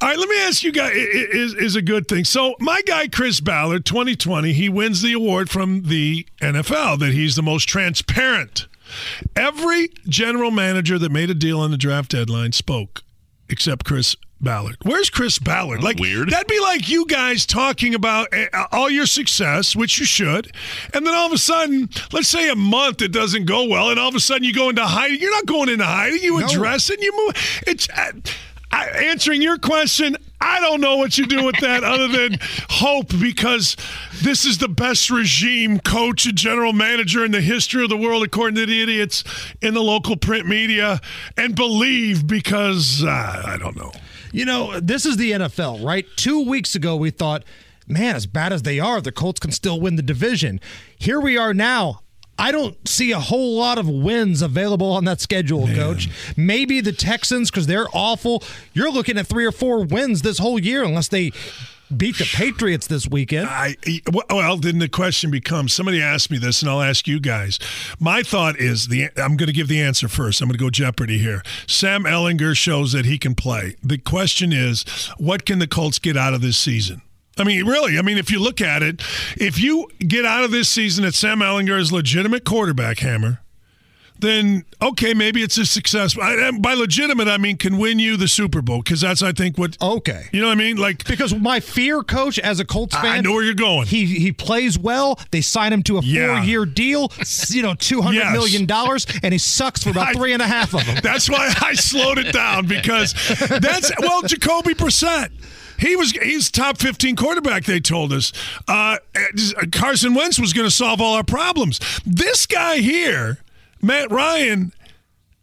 All 0.00 0.08
right. 0.08 0.18
Let 0.18 0.28
me 0.28 0.40
ask 0.42 0.62
you 0.62 0.72
guys. 0.72 0.92
Is 0.94 1.54
is 1.54 1.76
a 1.76 1.82
good 1.82 2.08
thing. 2.08 2.24
So 2.24 2.54
my 2.60 2.82
guy 2.86 3.08
Chris 3.08 3.40
Ballard, 3.40 3.84
2020, 3.84 4.52
he 4.52 4.68
wins 4.68 5.02
the 5.02 5.12
award 5.12 5.50
from 5.50 5.82
the 5.82 6.26
NFL 6.40 6.98
that 7.00 7.12
he's 7.12 7.36
the 7.36 7.42
most 7.42 7.68
transparent. 7.68 8.66
Every 9.36 9.88
general 10.08 10.50
manager 10.50 10.98
that 10.98 11.12
made 11.12 11.30
a 11.30 11.34
deal 11.34 11.60
on 11.60 11.70
the 11.70 11.76
draft 11.76 12.10
deadline 12.10 12.52
spoke, 12.52 13.02
except 13.50 13.84
Chris 13.84 14.16
Ballard. 14.40 14.76
Where's 14.82 15.10
Chris 15.10 15.38
Ballard? 15.38 15.82
Like 15.82 15.98
weird. 15.98 16.30
That'd 16.30 16.46
be 16.46 16.60
like 16.60 16.88
you 16.88 17.04
guys 17.06 17.44
talking 17.44 17.94
about 17.94 18.28
uh, 18.32 18.66
all 18.72 18.88
your 18.88 19.06
success, 19.06 19.76
which 19.76 19.98
you 19.98 20.06
should, 20.06 20.50
and 20.94 21.06
then 21.06 21.14
all 21.14 21.26
of 21.26 21.32
a 21.32 21.38
sudden, 21.38 21.90
let's 22.12 22.28
say 22.28 22.48
a 22.48 22.56
month 22.56 23.02
it 23.02 23.12
doesn't 23.12 23.44
go 23.44 23.64
well, 23.64 23.90
and 23.90 24.00
all 24.00 24.08
of 24.08 24.14
a 24.14 24.20
sudden 24.20 24.44
you 24.44 24.54
go 24.54 24.70
into 24.70 24.84
hiding. 24.84 25.20
You're 25.20 25.30
not 25.30 25.46
going 25.46 25.68
into 25.68 25.84
hiding. 25.84 26.22
You 26.22 26.42
address 26.42 26.88
it. 26.88 27.02
You 27.02 27.12
move. 27.26 27.62
It's. 27.66 27.88
Uh, 27.90 28.12
I, 28.72 28.88
answering 28.88 29.42
your 29.42 29.58
question, 29.58 30.16
I 30.40 30.60
don't 30.60 30.80
know 30.80 30.96
what 30.96 31.18
you 31.18 31.26
do 31.26 31.44
with 31.44 31.56
that 31.60 31.84
other 31.84 32.08
than 32.08 32.38
hope 32.68 33.08
because 33.20 33.76
this 34.22 34.44
is 34.44 34.58
the 34.58 34.68
best 34.68 35.10
regime, 35.10 35.80
coach, 35.80 36.24
and 36.26 36.36
general 36.36 36.72
manager 36.72 37.24
in 37.24 37.32
the 37.32 37.40
history 37.40 37.82
of 37.82 37.90
the 37.90 37.96
world, 37.96 38.22
according 38.22 38.54
to 38.56 38.66
the 38.66 38.82
idiots 38.82 39.24
in 39.60 39.74
the 39.74 39.82
local 39.82 40.16
print 40.16 40.46
media, 40.46 41.00
and 41.36 41.54
believe 41.54 42.26
because 42.26 43.04
uh, 43.04 43.42
I 43.46 43.56
don't 43.58 43.76
know. 43.76 43.92
You 44.32 44.44
know, 44.44 44.78
this 44.78 45.04
is 45.04 45.16
the 45.16 45.32
NFL, 45.32 45.84
right? 45.84 46.06
Two 46.16 46.48
weeks 46.48 46.74
ago, 46.74 46.96
we 46.96 47.10
thought, 47.10 47.44
man, 47.88 48.14
as 48.14 48.26
bad 48.26 48.52
as 48.52 48.62
they 48.62 48.78
are, 48.78 49.00
the 49.00 49.12
Colts 49.12 49.40
can 49.40 49.50
still 49.50 49.80
win 49.80 49.96
the 49.96 50.02
division. 50.02 50.60
Here 50.96 51.20
we 51.20 51.36
are 51.36 51.52
now. 51.52 52.00
I 52.40 52.52
don't 52.52 52.88
see 52.88 53.12
a 53.12 53.20
whole 53.20 53.56
lot 53.56 53.78
of 53.78 53.88
wins 53.88 54.42
available 54.42 54.90
on 54.90 55.04
that 55.04 55.20
schedule, 55.20 55.66
coach. 55.68 56.08
Maybe 56.36 56.80
the 56.80 56.92
Texans, 56.92 57.50
because 57.50 57.66
they're 57.66 57.88
awful. 57.92 58.42
You're 58.72 58.90
looking 58.90 59.18
at 59.18 59.26
three 59.26 59.44
or 59.44 59.52
four 59.52 59.84
wins 59.84 60.22
this 60.22 60.38
whole 60.38 60.58
year, 60.58 60.82
unless 60.82 61.08
they 61.08 61.32
beat 61.94 62.16
the 62.18 62.24
Patriots 62.24 62.86
this 62.86 63.06
weekend. 63.06 63.48
I 63.48 63.76
well, 64.30 64.56
then 64.56 64.78
the 64.78 64.88
question 64.88 65.30
becomes: 65.30 65.72
Somebody 65.72 66.00
asked 66.00 66.30
me 66.30 66.38
this, 66.38 66.62
and 66.62 66.70
I'll 66.70 66.82
ask 66.82 67.06
you 67.06 67.20
guys. 67.20 67.58
My 67.98 68.22
thought 68.22 68.58
is 68.58 68.88
the 68.88 69.10
I'm 69.16 69.36
going 69.36 69.48
to 69.48 69.52
give 69.52 69.68
the 69.68 69.80
answer 69.80 70.08
first. 70.08 70.40
I'm 70.40 70.48
going 70.48 70.58
to 70.58 70.64
go 70.64 70.70
Jeopardy 70.70 71.18
here. 71.18 71.42
Sam 71.66 72.04
Ehlinger 72.04 72.56
shows 72.56 72.92
that 72.92 73.04
he 73.04 73.18
can 73.18 73.34
play. 73.34 73.76
The 73.82 73.98
question 73.98 74.52
is, 74.52 74.84
what 75.18 75.44
can 75.44 75.58
the 75.58 75.68
Colts 75.68 75.98
get 75.98 76.16
out 76.16 76.34
of 76.34 76.40
this 76.40 76.56
season? 76.56 77.02
I 77.40 77.44
mean, 77.44 77.66
really. 77.66 77.98
I 77.98 78.02
mean, 78.02 78.18
if 78.18 78.30
you 78.30 78.38
look 78.40 78.60
at 78.60 78.82
it, 78.82 79.02
if 79.36 79.60
you 79.60 79.88
get 79.98 80.24
out 80.24 80.44
of 80.44 80.50
this 80.50 80.68
season 80.68 81.04
that 81.04 81.14
Sam 81.14 81.40
Ehlinger 81.40 81.78
is 81.78 81.90
legitimate 81.90 82.44
quarterback, 82.44 82.98
Hammer, 82.98 83.40
then 84.20 84.64
okay, 84.82 85.14
maybe 85.14 85.42
it's 85.42 85.56
a 85.58 85.64
success. 85.66 86.16
I, 86.18 86.34
and 86.48 86.62
by 86.62 86.74
legitimate, 86.74 87.28
I 87.28 87.36
mean 87.38 87.56
can 87.56 87.78
win 87.78 87.98
you 87.98 88.16
the 88.16 88.28
Super 88.28 88.62
Bowl 88.62 88.82
because 88.82 89.00
that's 89.00 89.22
I 89.22 89.32
think 89.32 89.58
what. 89.58 89.76
Okay, 89.80 90.26
you 90.32 90.40
know 90.40 90.46
what 90.48 90.52
I 90.52 90.56
mean? 90.56 90.76
Like 90.76 91.04
because 91.06 91.34
my 91.34 91.60
fear, 91.60 92.02
coach, 92.02 92.38
as 92.38 92.60
a 92.60 92.64
Colts 92.64 92.94
fan, 92.94 93.06
I 93.06 93.20
know 93.20 93.32
where 93.32 93.44
you're 93.44 93.54
going. 93.54 93.86
He 93.86 94.04
he 94.06 94.32
plays 94.32 94.78
well. 94.78 95.18
They 95.30 95.40
sign 95.40 95.72
him 95.72 95.82
to 95.84 95.98
a 95.98 96.02
Yeah. 96.02 96.36
four 96.38 96.44
year 96.46 96.64
deal. 96.66 97.12
You 97.48 97.62
know, 97.62 97.74
two 97.74 98.02
hundred 98.02 98.18
Yes. 98.18 98.32
million 98.32 98.66
dollars, 98.66 99.06
and 99.22 99.32
he 99.32 99.38
sucks 99.38 99.82
for 99.84 99.90
about 99.90 100.14
three 100.16 100.32
and 100.32 100.42
a 100.42 100.46
half 100.46 100.74
of 100.74 100.84
them. 100.86 100.98
That's 101.02 101.28
why 101.28 101.52
I 101.62 101.74
slowed 101.74 102.18
it 102.18 102.32
down 102.32 102.66
because 102.66 103.12
that's 103.60 103.90
well, 104.00 104.22
Jacoby 104.22 104.74
Brissett. 104.74 105.30
He 105.78 105.96
was 105.96 106.10
he's 106.12 106.50
top 106.50 106.76
15 106.76 107.16
quarterback. 107.16 107.64
They 107.64 107.80
told 107.80 108.12
us 108.12 108.32
uh, 108.68 108.98
Carson 109.72 110.14
Wentz 110.14 110.38
was 110.38 110.52
going 110.52 110.66
to 110.66 110.70
solve 110.74 111.00
all 111.00 111.14
our 111.14 111.24
problems. 111.24 111.80
This 112.04 112.44
guy 112.46 112.78
here, 112.78 113.38
Matt 113.82 114.10
Ryan, 114.10 114.72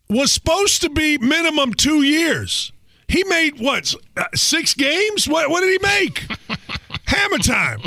was 0.10 0.32
supposed 0.32 0.82
to 0.82 0.90
be 0.90 1.18
minimum 1.18 1.74
two 1.74 2.02
years. 2.04 2.72
He 3.08 3.24
made 3.26 3.60
what 3.60 3.94
uh, 4.18 4.26
six 4.36 4.74
games? 4.74 5.28
What 5.28 5.50
what 5.50 5.62
did 5.62 5.72
he 5.72 5.80
make? 5.88 6.26
Hammer 7.06 7.38
time, 7.38 7.80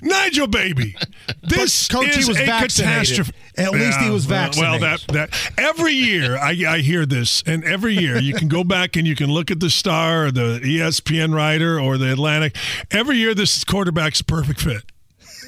Nigel 0.00 0.46
baby. 0.46 0.96
This 1.42 1.86
Coach, 1.86 2.14
he 2.14 2.20
is 2.20 2.28
was 2.28 2.40
a 2.40 2.46
vaccinated. 2.46 2.94
catastrophe. 3.16 3.32
At 3.58 3.72
least 3.72 4.00
he 4.00 4.08
was 4.10 4.26
well- 4.26 4.50
Well, 4.56 4.78
that 4.80 5.04
that 5.08 5.52
every 5.58 5.92
year 5.92 6.36
I, 6.38 6.50
I 6.66 6.78
hear 6.78 7.04
this, 7.04 7.42
and 7.46 7.62
every 7.64 7.94
year 7.94 8.18
you 8.18 8.32
can 8.34 8.48
go 8.48 8.64
back 8.64 8.96
and 8.96 9.06
you 9.06 9.14
can 9.14 9.30
look 9.30 9.50
at 9.50 9.60
the 9.60 9.68
Star 9.68 10.26
or 10.26 10.30
the 10.30 10.60
ESPN 10.62 11.34
writer 11.34 11.78
or 11.78 11.98
the 11.98 12.10
Atlantic. 12.10 12.56
Every 12.90 13.18
year, 13.18 13.34
this 13.34 13.64
quarterback's 13.64 14.20
a 14.20 14.24
perfect 14.24 14.62
fit. 14.62 14.90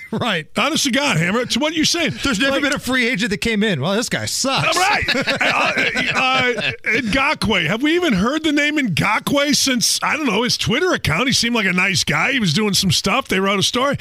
Right. 0.12 0.46
Honest 0.56 0.84
to 0.84 0.92
God, 0.92 1.16
Hammer, 1.16 1.40
it's 1.40 1.56
what 1.56 1.74
you're 1.74 1.84
saying. 1.84 2.12
There's 2.22 2.38
never 2.38 2.52
Like- 2.52 2.62
been 2.62 2.72
a 2.74 2.78
free 2.78 3.06
agent 3.08 3.30
that 3.30 3.38
came 3.38 3.62
in. 3.64 3.80
Well, 3.80 3.94
this 3.94 4.08
guy 4.08 4.24
sucks. 4.26 4.76
All 4.76 4.82
right. 4.82 5.04
uh, 5.16 6.12
uh, 6.14 6.72
Ngakoue. 6.84 7.66
Have 7.66 7.82
we 7.82 7.96
even 7.96 8.12
heard 8.12 8.44
the 8.44 8.52
name 8.52 8.76
Ngakoue 8.78 9.54
since, 9.54 9.98
I 10.02 10.16
don't 10.16 10.26
know, 10.26 10.44
his 10.44 10.56
Twitter 10.56 10.92
account? 10.92 11.26
He 11.26 11.32
seemed 11.32 11.54
like 11.56 11.66
a 11.66 11.72
nice 11.72 12.04
guy. 12.04 12.32
He 12.32 12.38
was 12.40 12.52
doing 12.52 12.72
some 12.72 12.92
stuff. 12.92 13.26
They 13.28 13.40
wrote 13.40 13.58
a 13.58 13.62
story. 13.64 13.96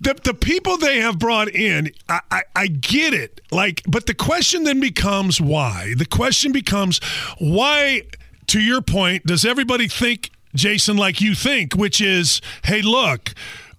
The, 0.00 0.14
the 0.22 0.34
people 0.34 0.76
they 0.76 1.00
have 1.00 1.18
brought 1.18 1.48
in, 1.48 1.90
I, 2.08 2.20
I, 2.30 2.42
I 2.54 2.66
get 2.66 3.14
it. 3.14 3.40
Like, 3.50 3.82
but 3.88 4.06
the 4.06 4.14
question 4.14 4.64
then 4.64 4.78
becomes 4.78 5.40
why? 5.40 5.94
The 5.96 6.06
question 6.06 6.52
becomes 6.52 7.00
why, 7.38 8.02
to 8.48 8.60
your 8.60 8.82
point, 8.82 9.24
does 9.26 9.44
everybody 9.46 9.88
think, 9.88 10.30
Jason, 10.54 10.96
like 10.98 11.20
you 11.20 11.34
think, 11.34 11.74
which 11.74 12.00
is, 12.00 12.40
hey, 12.64 12.82
look, 12.82 13.32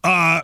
uh, 0.04 0.42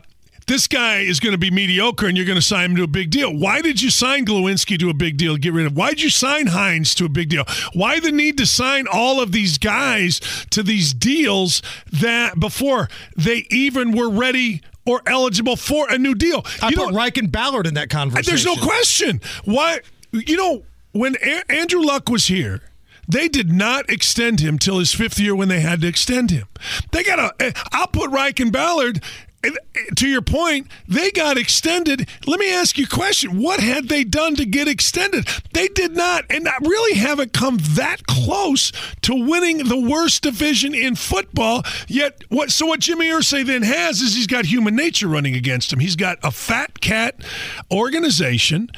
this 0.48 0.68
guy 0.68 1.00
is 1.00 1.20
going 1.20 1.34
to 1.34 1.38
be 1.38 1.52
mediocre 1.52 2.08
and 2.08 2.16
you're 2.18 2.26
going 2.26 2.38
to 2.38 2.42
sign 2.42 2.72
him 2.72 2.76
to 2.78 2.84
a 2.84 2.88
big 2.88 3.10
deal. 3.10 3.36
Why 3.36 3.62
did 3.62 3.82
you 3.82 3.90
sign 3.90 4.26
Glowinski 4.26 4.80
to 4.80 4.90
a 4.90 4.94
big 4.94 5.18
deal 5.18 5.34
to 5.36 5.40
get 5.40 5.54
rid 5.54 5.66
of? 5.66 5.76
Why 5.76 5.90
did 5.90 6.02
you 6.02 6.10
sign 6.10 6.48
Hines 6.48 6.96
to 6.96 7.06
a 7.06 7.10
big 7.10 7.30
deal? 7.30 7.44
Why 7.74 8.00
the 8.00 8.12
need 8.12 8.38
to 8.38 8.46
sign 8.46 8.86
all 8.92 9.22
of 9.22 9.32
these 9.34 9.58
guys 9.58 10.20
to 10.52 10.64
these 10.64 10.94
deals 10.94 11.62
that 11.92 12.40
before 12.40 12.88
they 13.16 13.46
even 13.50 13.92
were 13.92 14.10
ready 14.10 14.62
or 14.86 15.02
eligible 15.06 15.58
for 15.58 15.90
a 15.90 15.98
new 15.98 16.16
deal? 16.16 16.46
I 16.62 16.70
You 16.70 16.78
put 16.78 16.90
know- 16.92 16.98
Reich 16.98 17.18
and 17.18 17.32
Ballard 17.32 17.68
in 17.68 17.74
that 17.74 17.90
conversation. 17.90 18.30
there's 18.32 18.46
no 18.46 18.56
question. 18.56 19.20
Why? 19.44 19.82
You 20.14 20.38
know, 20.38 20.64
when 20.94 21.16
A- 21.22 21.52
Andrew 21.52 21.82
Luck 21.82 22.10
was 22.10 22.28
here, 22.28 22.62
they 23.10 23.28
did 23.28 23.52
not 23.52 23.90
extend 23.90 24.40
him 24.40 24.58
till 24.60 24.80
his 24.80 24.94
fifth 24.94 25.20
year 25.20 25.36
when 25.36 25.48
they 25.50 25.60
had 25.62 25.82
to 25.82 25.88
extend 25.88 26.32
him. 26.32 26.46
They 26.92 27.04
got 27.04 27.20
a. 27.20 27.34
Eh, 27.44 27.52
I'll 27.72 27.88
put 27.88 28.10
Reich 28.12 28.40
and 28.40 28.52
Ballard. 28.52 29.02
Uh, 29.46 29.50
To 29.96 30.08
your 30.08 30.22
point, 30.22 30.68
they 30.88 31.12
got 31.12 31.38
extended. 31.38 32.10
Let 32.26 32.40
me 32.40 32.52
ask 32.52 32.78
you 32.78 32.86
a 32.86 32.88
question. 32.88 33.40
What 33.42 33.60
had 33.60 33.88
they 33.88 34.04
done 34.04 34.36
to 34.36 34.46
get 34.46 34.68
extended? 34.68 35.28
They 35.54 35.68
did 35.68 35.96
not, 35.96 36.26
and 36.30 36.48
really 36.62 36.98
haven't 36.98 37.34
come 37.34 37.58
that 37.76 38.06
close 38.08 38.72
to 39.04 39.14
winning 39.14 39.60
the 39.70 39.80
worst 39.80 40.24
division 40.24 40.74
in 40.74 40.96
football. 40.96 41.64
Yet, 41.88 42.24
what? 42.30 42.52
So 42.52 42.66
what 42.66 42.80
Jimmy 42.80 43.08
Irsay 43.08 43.46
then 43.46 43.62
has 43.64 44.02
is 44.02 44.16
he's 44.16 44.28
got 44.28 44.46
human 44.46 44.76
nature 44.76 45.08
running 45.08 45.36
against 45.36 45.72
him. 45.72 45.80
He's 45.80 45.96
got 45.96 46.18
a 46.24 46.32
fat 46.32 46.82
cat 46.82 47.16
organization 47.72 48.70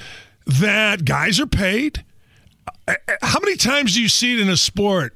that 0.46 1.06
guys 1.06 1.40
are 1.40 1.48
paid. 1.48 2.04
Uh, 2.88 2.96
uh, 3.08 3.14
How 3.22 3.40
many 3.40 3.56
times 3.56 3.96
do 3.96 4.02
you 4.02 4.10
see 4.10 4.34
it 4.34 4.40
in 4.40 4.50
a 4.50 4.58
sport? 4.58 5.16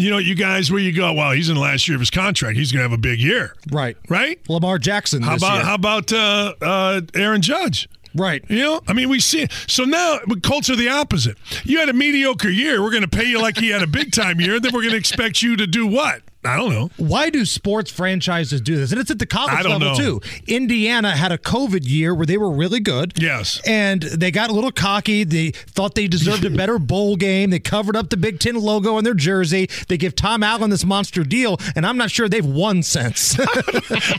You 0.00 0.10
know, 0.10 0.18
you 0.18 0.34
guys 0.34 0.70
where 0.70 0.80
you 0.80 0.92
go, 0.92 1.12
well, 1.12 1.32
he's 1.32 1.48
in 1.48 1.56
the 1.56 1.60
last 1.60 1.86
year 1.86 1.96
of 1.96 2.00
his 2.00 2.10
contract. 2.10 2.56
He's 2.56 2.72
going 2.72 2.78
to 2.78 2.88
have 2.88 2.98
a 2.98 3.00
big 3.00 3.20
year. 3.20 3.54
Right. 3.70 3.96
Right? 4.08 4.40
Lamar 4.48 4.78
Jackson. 4.78 5.22
How 5.22 5.34
this 5.34 5.42
about 5.42 5.56
year. 5.56 5.64
how 5.64 5.74
about 5.74 6.12
uh, 6.12 6.54
uh, 6.62 7.00
Aaron 7.14 7.42
Judge? 7.42 7.88
Right. 8.14 8.44
You 8.48 8.58
know, 8.58 8.80
I 8.88 8.92
mean, 8.92 9.08
we 9.08 9.20
see. 9.20 9.46
So 9.66 9.84
now 9.84 10.18
Colts 10.42 10.68
are 10.70 10.76
the 10.76 10.88
opposite. 10.88 11.36
You 11.64 11.78
had 11.78 11.88
a 11.88 11.92
mediocre 11.92 12.48
year. 12.48 12.82
We're 12.82 12.90
going 12.90 13.02
to 13.02 13.08
pay 13.08 13.24
you 13.24 13.40
like 13.40 13.60
you 13.60 13.72
had 13.72 13.82
a 13.82 13.86
big 13.86 14.12
time 14.12 14.40
year. 14.40 14.58
Then 14.58 14.72
we're 14.72 14.82
going 14.82 14.92
to 14.92 14.98
expect 14.98 15.42
you 15.42 15.56
to 15.56 15.66
do 15.66 15.86
what? 15.86 16.22
I 16.42 16.56
don't 16.56 16.70
know. 16.70 16.90
Why 16.96 17.28
do 17.28 17.44
sports 17.44 17.90
franchises 17.90 18.62
do 18.62 18.76
this? 18.76 18.92
And 18.92 19.00
it's 19.00 19.10
at 19.10 19.18
the 19.18 19.26
college 19.26 19.62
level 19.64 19.90
know. 19.90 19.94
too. 19.94 20.20
Indiana 20.46 21.14
had 21.14 21.32
a 21.32 21.38
COVID 21.38 21.86
year 21.86 22.14
where 22.14 22.24
they 22.24 22.38
were 22.38 22.50
really 22.50 22.80
good. 22.80 23.12
Yes. 23.20 23.60
And 23.66 24.02
they 24.02 24.30
got 24.30 24.48
a 24.48 24.54
little 24.54 24.72
cocky. 24.72 25.24
They 25.24 25.50
thought 25.50 25.94
they 25.94 26.08
deserved 26.08 26.46
a 26.46 26.50
better 26.56 26.78
bowl 26.78 27.16
game. 27.16 27.50
They 27.50 27.58
covered 27.58 27.94
up 27.94 28.08
the 28.08 28.16
Big 28.16 28.40
Ten 28.40 28.54
logo 28.54 28.96
on 28.96 29.04
their 29.04 29.12
jersey. 29.12 29.68
They 29.88 29.98
give 29.98 30.16
Tom 30.16 30.42
Allen 30.42 30.70
this 30.70 30.84
monster 30.84 31.24
deal, 31.24 31.58
and 31.76 31.84
I'm 31.84 31.98
not 31.98 32.10
sure 32.10 32.26
they've 32.26 32.44
won 32.44 32.82
since. 32.82 33.36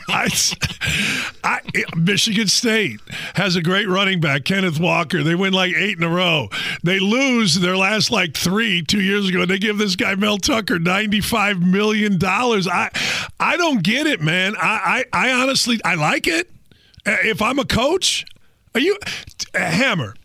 I, 0.07 0.29
I, 1.43 1.61
Michigan 1.95 2.47
State 2.47 2.99
has 3.33 3.55
a 3.55 3.63
great 3.63 3.87
running 3.87 4.19
back, 4.19 4.45
Kenneth 4.45 4.79
Walker. 4.79 5.23
They 5.23 5.33
win 5.33 5.53
like 5.53 5.73
eight 5.75 5.97
in 5.97 6.03
a 6.03 6.09
row. 6.09 6.49
They 6.83 6.99
lose 6.99 7.55
their 7.55 7.77
last 7.77 8.11
like 8.11 8.35
three 8.35 8.83
two 8.83 9.01
years 9.01 9.27
ago. 9.27 9.41
And 9.41 9.49
they 9.49 9.57
give 9.57 9.79
this 9.79 9.95
guy 9.95 10.13
Mel 10.13 10.37
Tucker 10.37 10.77
ninety 10.77 11.21
five 11.21 11.59
million 11.59 12.10
dollars. 12.17 12.67
I 12.67 12.89
I 13.39 13.57
don't 13.57 13.83
get 13.83 14.07
it, 14.07 14.21
man. 14.21 14.55
I 14.57 15.05
I, 15.13 15.29
I 15.29 15.31
honestly 15.41 15.79
I 15.85 15.95
like 15.95 16.27
it. 16.27 16.49
Uh, 17.05 17.15
If 17.23 17.41
I'm 17.41 17.59
a 17.59 17.65
coach, 17.65 18.25
are 18.75 18.81
you 18.81 18.97
uh, 19.55 19.59
Hammer? 19.59 20.15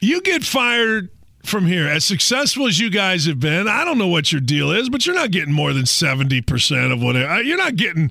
You 0.00 0.20
get 0.20 0.44
fired 0.44 1.10
from 1.44 1.66
here. 1.66 1.88
As 1.88 2.04
successful 2.04 2.66
as 2.66 2.78
you 2.78 2.90
guys 2.90 3.24
have 3.24 3.40
been, 3.40 3.68
I 3.68 3.82
don't 3.84 3.96
know 3.96 4.06
what 4.06 4.30
your 4.32 4.40
deal 4.40 4.70
is, 4.70 4.90
but 4.90 5.06
you're 5.06 5.14
not 5.14 5.30
getting 5.30 5.54
more 5.54 5.72
than 5.72 5.84
70% 5.84 6.92
of 6.92 7.02
whatever. 7.02 7.26
uh, 7.32 7.38
You're 7.38 7.56
not 7.56 7.76
getting 7.76 8.10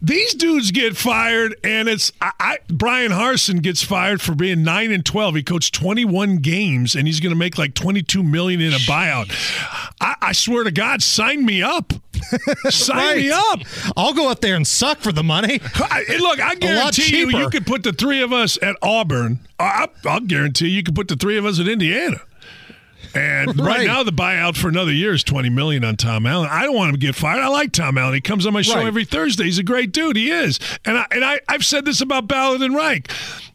these 0.00 0.34
dudes 0.34 0.72
get 0.72 0.96
fired 0.96 1.54
and 1.62 1.88
it's 1.88 2.10
I, 2.20 2.32
I 2.40 2.58
Bryan 2.68 3.12
Harsin 3.12 3.62
gets 3.62 3.82
fired 3.84 4.20
for 4.20 4.34
being 4.34 4.64
9 4.64 4.90
and 4.90 5.06
12. 5.06 5.36
He 5.36 5.42
coached 5.44 5.74
21 5.74 6.38
games 6.38 6.96
and 6.96 7.06
he's 7.06 7.20
going 7.20 7.30
to 7.32 7.38
make 7.38 7.56
like 7.56 7.74
22 7.74 8.22
million 8.24 8.60
in 8.60 8.72
a 8.72 8.78
buyout. 8.78 9.30
I, 10.00 10.16
I 10.20 10.32
swear 10.32 10.64
to 10.64 10.72
God, 10.72 11.02
sign 11.02 11.46
me 11.46 11.62
up. 11.62 11.92
sign 12.70 13.16
me 13.18 13.30
up. 13.30 13.60
I'll 13.96 14.14
go 14.14 14.30
up 14.30 14.40
there 14.40 14.56
and 14.56 14.66
suck 14.66 14.98
for 14.98 15.12
the 15.12 15.22
money. 15.22 15.60
I, 15.76 16.04
look, 16.18 16.40
I 16.40 16.54
guarantee 16.54 17.18
you, 17.18 17.30
you 17.30 17.50
could 17.50 17.66
put 17.66 17.82
the 17.82 17.92
three 17.92 18.22
of 18.22 18.32
us 18.32 18.58
at 18.62 18.76
Auburn. 18.82 19.40
I, 19.58 19.88
I'll 20.04 20.20
guarantee 20.20 20.68
you 20.68 20.82
could 20.82 20.94
put 20.94 21.08
the 21.08 21.16
three 21.16 21.36
of 21.38 21.44
us 21.44 21.58
at 21.60 21.68
Indiana. 21.68 22.20
And 23.14 23.48
right. 23.60 23.66
Right. 23.78 23.86
now, 23.86 24.02
the 24.02 24.12
buyout 24.12 24.56
for 24.56 24.68
another 24.68 24.92
year 24.92 25.12
is 25.12 25.22
twenty 25.22 25.50
million 25.50 25.84
on 25.84 25.96
Tom 25.96 26.24
Allen. 26.26 26.48
I 26.50 26.64
don't 26.64 26.74
want 26.74 26.88
him 26.94 27.00
to 27.00 27.06
get 27.06 27.14
fired. 27.14 27.40
I 27.42 27.48
like 27.48 27.72
Tom 27.72 27.98
Allen. 27.98 28.14
He 28.14 28.20
comes 28.22 28.46
on 28.46 28.52
my 28.54 28.62
show 28.62 28.76
Right. 28.76 28.86
every 28.86 29.04
Thursday. 29.04 29.44
He's 29.44 29.58
a 29.58 29.62
great 29.62 29.92
dude. 29.92 30.16
He 30.16 30.30
is. 30.30 30.58
And 30.84 30.96
I 30.96 31.06
and 31.10 31.24
I, 31.24 31.40
I've 31.48 31.64
said 31.64 31.84
this 31.84 32.00
about 32.00 32.26
Ballard 32.26 32.62
and 32.62 32.74
Reich. 32.74 33.10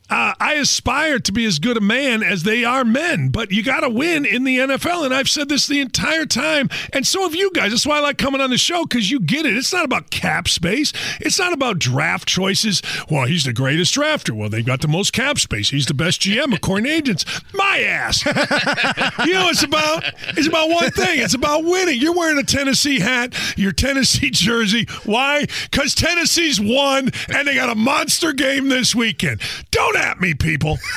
Uh, 0.10 0.34
I 0.40 0.54
aspire 0.54 1.20
to 1.20 1.32
be 1.32 1.46
as 1.46 1.60
good 1.60 1.76
a 1.76 1.82
man 1.82 2.24
as 2.24 2.44
they 2.44 2.64
are 2.64 2.86
men, 2.86 3.30
but 3.30 3.52
you 3.52 3.62
got 3.62 3.82
to 3.82 3.90
win 3.90 4.26
in 4.26 4.46
the 4.46 4.58
NFL. 4.58 5.04
And 5.04 5.14
I've 5.14 5.30
said 5.30 5.50
this 5.50 5.68
the 5.68 5.82
entire 5.82 6.26
time. 6.26 6.70
And 6.94 7.06
so 7.06 7.24
have 7.24 7.36
you 7.36 7.52
guys. 7.52 7.72
That's 7.72 7.86
why 7.86 7.98
I 7.98 8.00
like 8.00 8.18
coming 8.18 8.40
on 8.40 8.50
the 8.50 8.58
show 8.58 8.84
because 8.84 9.12
you 9.12 9.20
get 9.20 9.46
it. 9.46 9.58
It's 9.58 9.74
not 9.74 9.84
about 9.84 10.10
cap 10.10 10.48
space. 10.48 10.94
It's 11.20 11.38
not 11.38 11.52
about 11.52 11.80
draft 11.80 12.28
choices. 12.28 12.82
Well, 13.10 13.26
he's 13.26 13.44
the 13.44 13.54
greatest 13.54 13.94
drafter. 13.94 14.32
Well, 14.32 14.50
they 14.50 14.62
got 14.62 14.80
the 14.80 14.88
most 14.88 15.12
cap 15.12 15.40
space. 15.40 15.72
He's 15.72 15.88
the 15.88 15.94
best 15.94 16.22
GM 16.22 16.56
according 16.56 16.86
to 16.86 16.92
agents. 16.92 17.26
My 17.54 17.80
ass. 17.80 18.26
you 19.26 19.34
know, 19.34 19.50
it's 19.50 19.64
about 19.64 20.04
it's 20.30 20.48
about 20.48 20.70
one 20.70 20.90
thing. 20.92 21.20
It's 21.20 21.34
about 21.34 21.66
winning. 21.66 22.00
You're 22.00 22.16
wearing 22.16 22.38
a 22.38 22.44
Tennessee 22.44 23.00
hat, 23.00 23.36
your 23.58 23.74
Tennessee 23.74 24.30
jersey. 24.30 24.88
Why? 25.04 25.48
Because 25.70 25.94
Tennessee's 25.94 26.62
won 26.62 27.12
and 27.30 27.48
they 27.48 27.56
got 27.56 27.70
a 27.70 27.76
monster 27.76 28.32
game 28.32 28.70
this 28.70 28.96
weekend. 28.96 29.42
Don't 29.72 29.97
at 29.98 30.20
me, 30.22 30.34
people. 30.34 30.78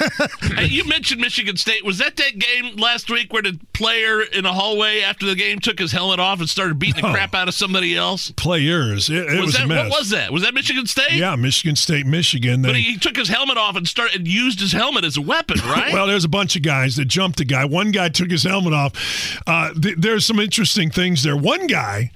Hey, 0.54 0.66
you 0.66 0.84
mentioned 0.84 1.20
Michigan 1.20 1.56
State. 1.56 1.84
Was 1.84 1.98
that 1.98 2.16
that 2.16 2.38
game 2.38 2.76
last 2.76 3.08
week 3.10 3.32
where 3.32 3.42
the 3.42 3.58
player 3.72 4.20
in 4.22 4.44
a 4.44 4.52
hallway 4.52 5.00
after 5.00 5.24
the 5.26 5.34
game 5.36 5.58
took 5.60 5.78
his 5.78 5.92
helmet 5.92 6.18
off 6.18 6.40
and 6.40 6.48
started 6.48 6.78
beating 6.78 7.02
the 7.02 7.08
Oh. 7.08 7.12
crap 7.12 7.34
out 7.34 7.46
of 7.48 7.54
somebody 7.54 7.96
else? 7.96 8.30
Players. 8.32 9.08
It, 9.08 9.26
it 9.32 9.40
was, 9.40 9.54
that 9.54 9.64
a 9.64 9.66
mess. 9.68 9.88
what 9.90 10.00
was 10.00 10.10
that? 10.10 10.32
Was 10.32 10.42
that 10.42 10.52
Michigan 10.54 10.86
State? 10.86 11.12
Yeah, 11.12 11.36
Michigan 11.36 11.76
State, 11.76 12.04
Michigan. 12.06 12.62
But 12.62 12.74
he, 12.76 12.82
he 12.82 12.98
took 12.98 13.16
his 13.16 13.28
helmet 13.28 13.56
off 13.58 13.76
and 13.76 13.86
started 13.88 14.16
and 14.16 14.28
used 14.28 14.60
his 14.60 14.72
helmet 14.72 15.04
as 15.04 15.16
a 15.16 15.22
weapon, 15.22 15.58
right? 15.66 15.92
Well, 15.92 16.06
there's 16.06 16.24
a 16.24 16.28
bunch 16.28 16.56
of 16.56 16.62
guys 16.62 16.96
that 16.96 17.06
jumped 17.06 17.40
a 17.40 17.44
guy. 17.44 17.64
One 17.64 17.90
guy 17.92 18.08
took 18.08 18.30
his 18.30 18.42
helmet 18.42 18.72
off. 18.72 19.40
Uh, 19.46 19.72
th- 19.74 19.96
there's 19.98 20.26
some 20.26 20.40
interesting 20.40 20.90
things 20.90 21.22
there. 21.22 21.36
One 21.36 21.66
guy 21.68 22.10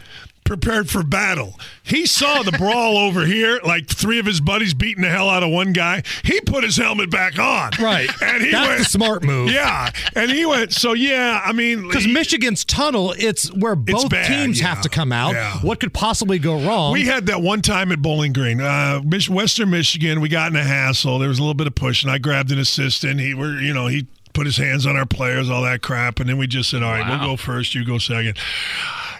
prepared 0.44 0.90
for 0.90 1.02
battle. 1.02 1.58
He 1.82 2.06
saw 2.06 2.42
the 2.42 2.52
brawl 2.52 2.96
over 3.06 3.24
here, 3.24 3.60
like 3.64 3.88
three 3.88 4.18
of 4.18 4.26
his 4.26 4.40
buddies 4.40 4.74
beating 4.74 5.02
the 5.02 5.08
hell 5.08 5.28
out 5.28 5.42
of 5.42 5.50
one 5.50 5.72
guy. 5.72 6.02
He 6.22 6.40
put 6.42 6.64
his 6.64 6.76
helmet 6.76 7.10
back 7.10 7.38
on. 7.38 7.72
Right. 7.80 8.08
And 8.22 8.42
he 8.42 8.50
That's 8.50 8.68
went 8.68 8.78
the 8.80 8.84
smart 8.84 9.22
move. 9.22 9.50
Yeah. 9.50 9.90
And 10.14 10.30
he 10.30 10.46
went, 10.46 10.72
so 10.72 10.92
yeah, 10.92 11.40
I 11.44 11.52
mean 11.52 11.82
Because 11.86 12.06
Michigan's 12.06 12.64
tunnel, 12.64 13.14
it's 13.18 13.52
where 13.52 13.74
both 13.74 14.10
bad, 14.10 14.26
teams 14.26 14.60
yeah. 14.60 14.68
have 14.68 14.82
to 14.82 14.88
come 14.88 15.12
out. 15.12 15.32
Yeah. 15.32 15.58
What 15.60 15.80
could 15.80 15.92
possibly 15.92 16.38
go 16.38 16.60
wrong? 16.60 16.92
We 16.92 17.06
had 17.06 17.26
that 17.26 17.40
one 17.40 17.62
time 17.62 17.90
at 17.92 18.02
Bowling 18.02 18.32
Green, 18.32 18.60
uh, 18.60 19.00
Western 19.00 19.70
Michigan. 19.70 20.20
We 20.20 20.28
got 20.28 20.50
in 20.50 20.56
a 20.56 20.64
hassle. 20.64 21.18
There 21.18 21.28
was 21.28 21.38
a 21.38 21.42
little 21.42 21.54
bit 21.54 21.66
of 21.66 21.74
push, 21.74 22.02
and 22.02 22.12
I 22.12 22.18
grabbed 22.18 22.52
an 22.52 22.58
assistant. 22.58 23.20
He, 23.20 23.34
were, 23.34 23.58
you 23.58 23.72
know, 23.72 23.86
he 23.86 24.06
put 24.34 24.46
his 24.46 24.56
hands 24.56 24.84
on 24.84 24.96
our 24.96 25.06
players, 25.06 25.48
all 25.48 25.62
that 25.62 25.80
crap, 25.80 26.20
and 26.20 26.28
then 26.28 26.36
we 26.36 26.46
just 26.46 26.68
said, 26.68 26.82
"All 26.82 26.90
right, 26.90 27.08
we'll 27.08 27.26
go 27.26 27.36
first. 27.36 27.74
You 27.74 27.84
go 27.84 27.98
second. 27.98 28.36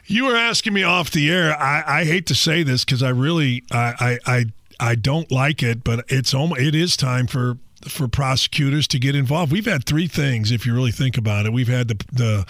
You 0.07 0.27
were 0.27 0.37
asking 0.37 0.75
me 0.75 0.83
off 0.83 1.11
the 1.11 1.31
air. 1.31 1.59
I, 1.61 2.01
I 2.01 2.05
hate 2.05 2.27
to 2.27 2.35
say 2.35 2.63
this 2.63 2.85
because 2.85 3.03
I 3.03 3.09
really, 3.11 3.65
I, 3.73 4.19
I, 4.27 4.45
I, 4.79 4.95
don't 4.95 5.31
like 5.31 5.63
it, 5.63 5.83
but 5.83 6.05
it's 6.09 6.35
almost, 6.35 6.61
it 6.61 6.75
is 6.75 6.97
time 6.97 7.27
for 7.27 7.59
for 7.89 8.09
prosecutors 8.09 8.87
to 8.89 8.99
get 8.99 9.15
involved. 9.15 9.53
We've 9.53 9.65
had 9.67 9.85
three 9.85 10.07
things, 10.07 10.51
if 10.51 10.67
you 10.67 10.75
really 10.75 10.93
think 10.93 11.17
about 11.19 11.47
it. 11.47 11.53
We've 11.53 11.69
had 11.69 11.89
the 11.89 11.95
the 12.13 12.47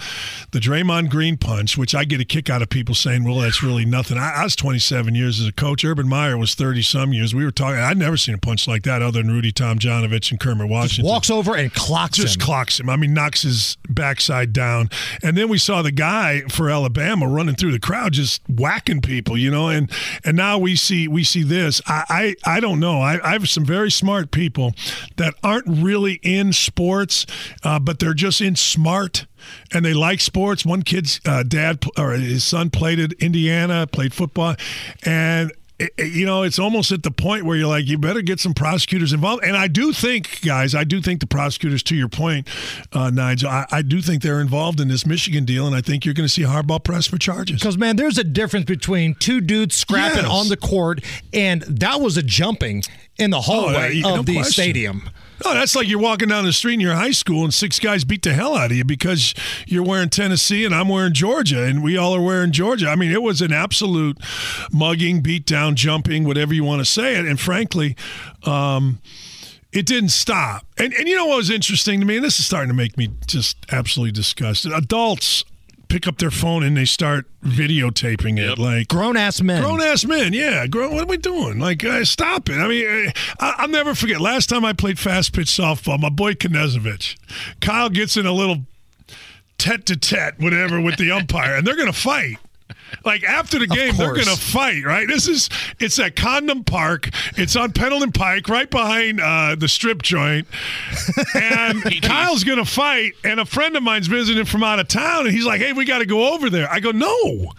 the 0.51 0.59
Draymond 0.59 1.09
Green 1.09 1.37
punch, 1.37 1.77
which 1.77 1.93
I 1.95 2.05
get 2.05 2.19
a 2.21 2.25
kick 2.25 2.49
out 2.49 2.61
of 2.61 2.69
people 2.69 2.95
saying, 2.95 3.23
"Well, 3.23 3.35
that's 3.39 3.61
really 3.63 3.85
nothing." 3.85 4.17
I, 4.17 4.33
I 4.41 4.43
was 4.43 4.55
27 4.55 5.15
years 5.15 5.39
as 5.39 5.47
a 5.47 5.51
coach. 5.53 5.83
Urban 5.83 6.07
Meyer 6.07 6.37
was 6.37 6.55
30 6.55 6.81
some 6.81 7.13
years. 7.13 7.33
We 7.35 7.43
were 7.43 7.51
talking. 7.51 7.79
I'd 7.79 7.97
never 7.97 8.17
seen 8.17 8.35
a 8.35 8.37
punch 8.37 8.67
like 8.67 8.83
that 8.83 9.01
other 9.01 9.21
than 9.21 9.31
Rudy 9.31 9.51
Tomjanovich 9.51 10.31
and 10.31 10.39
Kermit 10.39 10.69
Washington. 10.69 11.09
walks 11.09 11.29
over 11.29 11.55
and 11.55 11.73
clocks 11.73 12.17
Just 12.17 12.35
him. 12.35 12.41
clocks 12.41 12.79
him. 12.79 12.89
I 12.89 12.95
mean, 12.95 13.13
knocks 13.13 13.41
his 13.43 13.77
backside 13.89 14.53
down. 14.53 14.89
And 15.23 15.37
then 15.37 15.49
we 15.49 15.57
saw 15.57 15.81
the 15.81 15.91
guy 15.91 16.41
for 16.49 16.69
Alabama 16.69 17.27
running 17.27 17.55
through 17.55 17.71
the 17.71 17.79
crowd, 17.79 18.13
just 18.13 18.41
whacking 18.49 19.01
people, 19.01 19.37
you 19.37 19.51
know. 19.51 19.69
And 19.69 19.89
and 20.23 20.37
now 20.37 20.57
we 20.57 20.75
see 20.75 21.07
we 21.07 21.23
see 21.23 21.43
this. 21.43 21.81
I 21.87 22.35
I, 22.45 22.55
I 22.57 22.59
don't 22.59 22.79
know. 22.79 23.01
I, 23.01 23.19
I 23.27 23.31
have 23.33 23.49
some 23.49 23.65
very 23.65 23.91
smart 23.91 24.31
people 24.31 24.73
that 25.17 25.24
aren't 25.43 25.65
really 25.67 26.19
in 26.23 26.53
sports, 26.53 27.25
uh, 27.63 27.79
but 27.79 27.99
they're 27.99 28.13
just 28.13 28.41
in 28.41 28.55
smart. 28.55 29.25
And 29.71 29.85
they 29.85 29.93
like 29.93 30.21
sports. 30.21 30.65
One 30.65 30.81
kid's 30.81 31.21
uh, 31.25 31.43
dad 31.43 31.83
or 31.97 32.11
his 32.13 32.43
son 32.43 32.69
played 32.71 32.99
at 32.99 33.13
Indiana, 33.13 33.85
played 33.87 34.13
football, 34.13 34.55
and 35.03 35.51
it- 35.77 35.91
it- 35.97 36.13
you 36.13 36.25
know, 36.25 36.43
it's 36.43 36.57
almost 36.57 36.91
at 36.93 37.03
the 37.03 37.11
point 37.11 37.43
where 37.43 37.57
you're 37.57 37.67
like, 37.67 37.85
you 37.85 37.97
better 37.97 38.21
get 38.21 38.39
some 38.39 38.53
prosecutors 38.53 39.11
involved. 39.11 39.43
And 39.43 39.57
I 39.57 39.67
do 39.67 39.91
think, 39.91 40.39
guys, 40.41 40.73
I 40.73 40.85
do 40.85 41.01
think 41.01 41.19
the 41.19 41.27
prosecutors, 41.27 41.83
to 41.83 41.95
your 41.97 42.07
point, 42.07 42.47
uh, 42.93 43.09
Nigel, 43.09 43.49
I, 43.49 43.65
I 43.69 43.81
do 43.81 44.01
think 44.01 44.23
they're 44.23 44.39
involved 44.39 44.79
in 44.79 44.87
this 44.87 45.05
Michigan 45.05 45.43
deal, 45.43 45.67
and 45.67 45.75
I 45.75 45.81
think 45.81 46.05
you're 46.05 46.13
going 46.13 46.27
to 46.29 46.33
see 46.33 46.43
Harbaugh 46.43 46.81
press 46.81 47.07
for 47.07 47.17
charges. 47.17 47.59
Because 47.59 47.77
man, 47.77 47.97
there's 47.97 48.17
a 48.17 48.23
difference 48.23 48.65
between 48.65 49.15
two 49.15 49.41
dudes 49.41 49.75
scrapping 49.75 50.23
Yes. 50.23 50.31
on 50.31 50.47
the 50.47 50.55
court, 50.57 51.03
and 51.33 51.61
that 51.63 51.99
was 51.99 52.15
a 52.15 52.23
jumping 52.23 52.81
in 53.17 53.29
the 53.31 53.41
hallway 53.41 54.01
Oh, 54.03 54.15
no 54.15 54.19
of 54.19 54.25
the 54.25 54.35
question. 54.35 54.51
stadium. 54.51 55.09
No, 55.43 55.53
that's 55.53 55.75
like 55.75 55.87
you're 55.89 55.99
walking 55.99 56.29
down 56.29 56.45
the 56.45 56.53
street 56.53 56.75
in 56.75 56.79
your 56.79 56.95
high 56.95 57.11
school 57.11 57.43
and 57.43 57.53
six 57.53 57.77
guys 57.77 58.05
beat 58.05 58.21
the 58.23 58.33
hell 58.33 58.55
out 58.55 58.71
of 58.71 58.77
you 58.77 58.85
because 58.85 59.33
you're 59.67 59.83
wearing 59.83 60.09
Tennessee 60.09 60.63
and 60.63 60.73
I'm 60.73 60.87
wearing 60.87 61.11
Georgia 61.13 61.63
and 61.65 61.83
we 61.83 61.97
all 61.97 62.15
are 62.15 62.21
wearing 62.21 62.51
Georgia. 62.53 62.87
I 62.87 62.95
mean, 62.95 63.11
it 63.11 63.21
was 63.21 63.41
an 63.41 63.51
absolute 63.51 64.17
mugging, 64.71 65.19
beat 65.21 65.45
down, 65.45 65.75
jumping, 65.75 66.23
whatever 66.23 66.53
you 66.53 66.63
want 66.63 66.79
to 66.79 66.85
say 66.85 67.15
it. 67.17 67.25
And 67.25 67.37
frankly, 67.37 67.97
um, 68.43 68.99
it 69.73 69.85
didn't 69.85 70.09
stop. 70.09 70.65
And 70.77 70.93
and 70.93 71.05
you 71.07 71.17
know 71.17 71.25
what 71.25 71.35
was 71.37 71.49
interesting 71.49 71.99
to 71.99 72.05
me, 72.05 72.15
and 72.15 72.23
this 72.23 72.39
is 72.39 72.45
starting 72.45 72.69
to 72.69 72.73
make 72.75 72.97
me 72.97 73.09
just 73.27 73.57
absolutely 73.73 74.13
disgusted. 74.13 74.71
Adults 74.71 75.43
pick 75.87 76.07
up 76.07 76.17
their 76.17 76.31
phone 76.31 76.63
and 76.63 76.75
they 76.75 76.85
start 76.85 77.25
videotaping 77.43 78.39
it 78.39 78.57
like 78.57 78.87
grown 78.87 79.15
ass 79.17 79.41
men. 79.41 79.61
Grown 79.61 79.81
ass 79.81 80.05
men, 80.05 80.33
yeah. 80.33 80.65
Grown. 80.67 80.93
What 80.93 81.03
are 81.03 81.07
we 81.07 81.17
doing? 81.17 81.59
Like, 81.59 81.83
uh, 81.83 82.03
stop 82.05 82.49
it. 82.49 82.57
I 82.57 82.67
mean, 82.67 83.07
uh, 83.07 83.11
I, 83.39 83.55
I'll 83.59 83.67
never 83.67 83.95
forget. 83.95 84.19
Last 84.19 84.49
time 84.49 84.65
I 84.65 84.73
played 84.73 84.99
fast 84.99 85.33
pitch 85.33 85.47
softball, 85.47 85.99
my 85.99 86.09
boy 86.09 86.33
Knezovich, 86.33 87.17
Kyle 87.61 87.89
gets 87.89 88.17
in 88.17 88.25
a 88.25 88.31
little 88.31 88.65
tete 89.57 89.85
to 89.87 89.95
tete, 89.95 90.39
whatever, 90.39 90.81
with 90.81 90.97
the 90.97 91.11
umpire, 91.11 91.55
and 91.55 91.65
they're 91.65 91.75
going 91.75 91.91
to 91.91 91.93
fight. 91.93 92.37
Like 93.03 93.23
after 93.23 93.59
the 93.59 93.67
game, 93.67 93.95
they're 93.95 94.13
going 94.13 94.25
to 94.25 94.35
fight, 94.35 94.83
right? 94.85 95.07
This 95.07 95.27
is 95.27 95.49
it's 95.79 95.99
at 95.99 96.15
Condom 96.15 96.63
Park. 96.63 97.09
It's 97.37 97.55
on 97.55 97.71
Pendleton 97.71 98.11
Pike, 98.11 98.49
right 98.49 98.69
behind 98.69 99.19
uh, 99.21 99.55
the 99.55 99.67
strip 99.67 100.01
joint. 100.01 100.47
And 101.35 101.83
Kyle's 102.01 102.43
going 102.43 102.57
to 102.57 102.65
fight, 102.65 103.13
and 103.23 103.39
a 103.39 103.45
friend 103.45 103.75
of 103.75 103.83
mine's 103.83 104.07
visiting 104.07 104.45
from 104.45 104.63
out 104.63 104.79
of 104.79 104.87
town, 104.87 105.25
and 105.25 105.33
he's 105.35 105.45
like, 105.45 105.61
"Hey, 105.61 105.73
we 105.73 105.85
got 105.85 105.99
to 105.99 106.05
go 106.05 106.33
over 106.33 106.49
there." 106.49 106.69
I 106.71 106.79
go, 106.79 106.91
"No." 106.91 107.53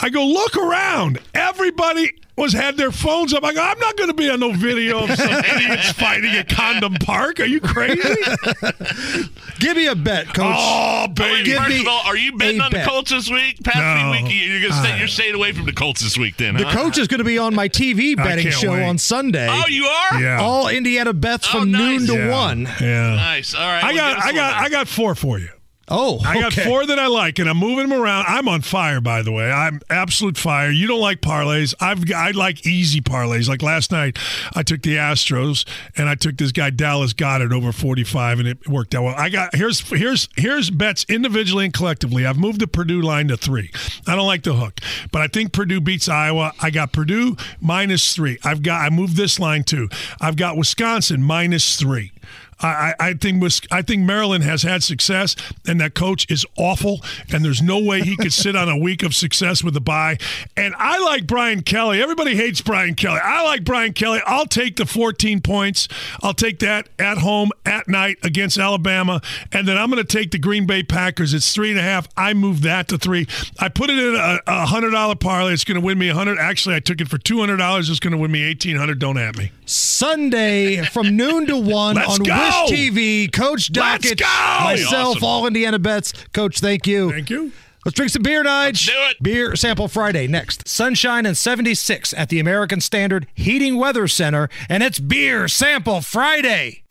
I 0.00 0.10
go, 0.10 0.24
"Look 0.24 0.56
around. 0.56 1.18
Everybody." 1.34 2.12
Was 2.36 2.52
had 2.52 2.76
their 2.76 2.90
phones 2.90 3.32
up. 3.32 3.44
I 3.44 3.54
go, 3.54 3.62
I'm 3.62 3.78
not 3.78 3.96
going 3.96 4.08
to 4.10 4.14
be 4.14 4.28
on 4.28 4.40
no 4.40 4.50
video 4.52 5.04
of 5.04 5.10
some 5.16 5.30
idiots 5.44 5.92
fighting 5.92 6.32
at 6.32 6.48
Condom 6.48 6.94
Park. 6.94 7.38
Are 7.38 7.44
you 7.44 7.60
crazy? 7.60 8.00
Give 9.60 9.76
me 9.76 9.86
a 9.86 9.94
bet, 9.94 10.26
coach. 10.34 10.44
Oh, 10.58 11.06
baby. 11.14 11.44
Give 11.44 11.58
First 11.58 11.68
me 11.70 11.80
of 11.82 11.86
all, 11.88 12.02
are 12.04 12.16
you 12.16 12.36
betting 12.36 12.60
a 12.60 12.64
on 12.64 12.72
the. 12.72 12.82
Colts 12.84 13.10
this 13.12 13.30
week? 13.30 13.62
Past 13.62 13.78
No. 13.78 14.10
week, 14.10 14.26
you're 14.34 14.68
gonna 14.68 14.82
stay, 14.82 14.98
you're 14.98 15.06
staying 15.08 15.34
away 15.36 15.52
from 15.52 15.66
the 15.66 15.72
Colts 15.72 16.00
this 16.02 16.18
week. 16.18 16.36
Then 16.36 16.56
The 16.56 16.64
huh? 16.64 16.72
coach 16.82 16.98
is 16.98 17.06
going 17.06 17.18
to 17.18 17.24
be 17.24 17.38
on 17.38 17.54
my 17.54 17.68
TV 17.68 18.16
betting 18.16 18.50
show 18.50 18.72
wait. 18.72 18.84
on 18.84 18.98
Sunday. 18.98 19.46
Oh, 19.48 19.68
you 19.68 19.84
are? 19.86 20.20
Yeah. 20.20 20.40
All 20.42 20.66
Indiana 20.68 21.12
bets 21.12 21.46
oh, 21.54 21.60
from 21.60 21.74
Oh, 21.74 21.78
noon 21.78 22.06
to 22.08 22.14
Yeah. 22.14 22.30
one. 22.30 22.62
Yeah. 22.80 23.14
Nice. 23.14 23.54
All 23.54 23.60
right. 23.64 23.84
I 23.84 23.92
well, 23.92 24.14
got 24.14 24.24
I 24.24 24.32
got. 24.32 24.54
I 24.54 24.68
got 24.70 24.88
four 24.88 25.14
for 25.14 25.38
you. 25.38 25.50
Oh, 25.88 26.18
I 26.24 26.40
got 26.40 26.52
four 26.54 26.86
that 26.86 26.98
I 26.98 27.08
like, 27.08 27.38
and 27.38 27.48
I'm 27.48 27.58
moving 27.58 27.88
them 27.88 28.00
around. 28.00 28.24
I'm 28.26 28.48
on 28.48 28.62
fire, 28.62 29.00
by 29.00 29.22
the 29.22 29.32
way. 29.32 29.50
I'm 29.50 29.80
absolute 29.90 30.38
fire. 30.38 30.70
You 30.70 30.86
don't 30.86 31.00
like 31.00 31.20
parlays. 31.20 31.74
I've 31.80 32.10
I 32.10 32.30
like 32.30 32.66
easy 32.66 33.00
parlays. 33.00 33.48
Like 33.48 33.62
last 33.62 33.92
night, 33.92 34.18
I 34.54 34.62
took 34.62 34.82
the 34.82 34.96
Astros 34.96 35.66
and 35.96 36.08
I 36.08 36.14
took 36.14 36.38
this 36.38 36.52
guy 36.52 36.70
Dallas 36.70 37.12
Goedert 37.12 37.52
over 37.52 37.70
45, 37.70 38.38
and 38.38 38.48
it 38.48 38.68
worked 38.68 38.94
out 38.94 39.04
well. 39.04 39.14
I 39.16 39.28
got 39.28 39.54
here's 39.54 39.80
here's 39.90 40.28
here's 40.36 40.70
bets 40.70 41.04
individually 41.08 41.66
and 41.66 41.74
collectively. 41.74 42.24
I've 42.24 42.38
moved 42.38 42.60
the 42.60 42.66
Purdue 42.66 43.02
line 43.02 43.28
to 43.28 43.36
three. 43.36 43.70
I 44.06 44.16
don't 44.16 44.26
like 44.26 44.42
the 44.44 44.54
hook, 44.54 44.80
but 45.12 45.20
I 45.20 45.26
think 45.26 45.52
Purdue 45.52 45.80
beats 45.80 46.08
Iowa. 46.08 46.52
I 46.60 46.70
got 46.70 46.92
Purdue 46.92 47.36
minus 47.60 48.14
three. 48.14 48.38
I've 48.42 48.62
got 48.62 48.80
I 48.80 48.88
moved 48.90 49.16
this 49.16 49.38
line 49.38 49.64
too. 49.64 49.88
I've 50.20 50.36
got 50.36 50.56
Wisconsin 50.56 51.22
minus 51.22 51.76
three. 51.76 52.12
I, 52.60 52.94
I 52.98 53.14
think 53.14 53.42
I 53.70 53.82
think 53.82 54.02
Maryland 54.02 54.44
has 54.44 54.62
had 54.62 54.82
success, 54.82 55.36
and 55.66 55.80
that 55.80 55.94
coach 55.94 56.30
is 56.30 56.46
awful, 56.56 57.00
and 57.32 57.44
there's 57.44 57.62
no 57.62 57.78
way 57.78 58.00
he 58.00 58.16
could 58.16 58.32
sit 58.32 58.56
on 58.56 58.68
a 58.68 58.78
week 58.78 59.02
of 59.02 59.14
success 59.14 59.62
with 59.62 59.76
a 59.76 59.80
bye. 59.80 60.18
And 60.56 60.74
I 60.78 60.98
like 61.04 61.26
Brian 61.26 61.62
Kelly. 61.62 62.02
Everybody 62.02 62.36
hates 62.36 62.60
Brian 62.60 62.94
Kelly. 62.94 63.20
I 63.22 63.42
like 63.44 63.64
Brian 63.64 63.92
Kelly. 63.92 64.20
I'll 64.26 64.46
take 64.46 64.76
the 64.76 64.86
14 64.86 65.40
points. 65.40 65.88
I'll 66.22 66.34
take 66.34 66.58
that 66.60 66.88
at 66.98 67.18
home 67.18 67.50
at 67.66 67.88
night 67.88 68.18
against 68.22 68.58
Alabama, 68.58 69.20
and 69.52 69.66
then 69.66 69.76
I'm 69.76 69.90
going 69.90 70.04
to 70.04 70.16
take 70.16 70.30
the 70.30 70.38
Green 70.38 70.66
Bay 70.66 70.82
Packers. 70.82 71.34
It's 71.34 71.52
three 71.54 71.70
and 71.70 71.78
a 71.78 71.82
half. 71.82 72.08
I 72.16 72.34
move 72.34 72.62
that 72.62 72.88
to 72.88 72.98
three. 72.98 73.26
I 73.58 73.68
put 73.68 73.90
it 73.90 73.98
in 73.98 74.14
a, 74.14 74.40
a 74.46 74.66
hundred 74.66 74.90
dollar 74.90 75.14
parlay. 75.14 75.52
It's 75.52 75.64
going 75.64 75.80
to 75.80 75.84
win 75.84 75.98
me 75.98 76.08
a 76.08 76.14
hundred. 76.14 76.38
Actually, 76.38 76.76
I 76.76 76.80
took 76.80 77.00
it 77.00 77.08
for 77.08 77.18
two 77.18 77.40
hundred 77.40 77.58
dollars. 77.58 77.90
It's 77.90 78.00
going 78.00 78.12
to 78.12 78.18
win 78.18 78.30
me 78.30 78.42
eighteen 78.42 78.76
hundred. 78.76 78.98
Don't 78.98 79.18
at 79.18 79.36
me. 79.36 79.50
Sunday 79.66 80.82
from 80.84 81.16
noon 81.16 81.46
to 81.46 81.56
one 81.56 81.98
on 81.98 82.18
go! 82.18 82.43
Wish 82.44 82.70
TV. 82.90 83.32
Coach 83.32 83.70
Let's 83.74 84.04
Dockett, 84.04 84.20
myself, 84.20 85.16
Awesome. 85.16 85.24
all 85.24 85.46
Indiana 85.46 85.78
bets. 85.78 86.12
Coach, 86.32 86.60
thank 86.60 86.86
you. 86.86 87.10
Thank 87.10 87.30
you. 87.30 87.52
Let's 87.84 87.96
drink 87.96 88.10
some 88.12 88.22
beer, 88.22 88.42
Nige. 88.42 88.86
do 88.86 88.92
it. 89.10 89.22
Beer 89.22 89.54
sample 89.56 89.88
Friday 89.88 90.26
next. 90.26 90.66
Sunshine 90.66 91.26
and 91.26 91.36
76 91.36 92.14
at 92.14 92.30
the 92.30 92.40
American 92.40 92.80
Standard 92.80 93.26
Heating 93.34 93.76
Weather 93.76 94.08
Center, 94.08 94.48
and 94.70 94.82
it's 94.82 94.98
beer 94.98 95.48
sample 95.48 96.00
Friday. 96.00 96.82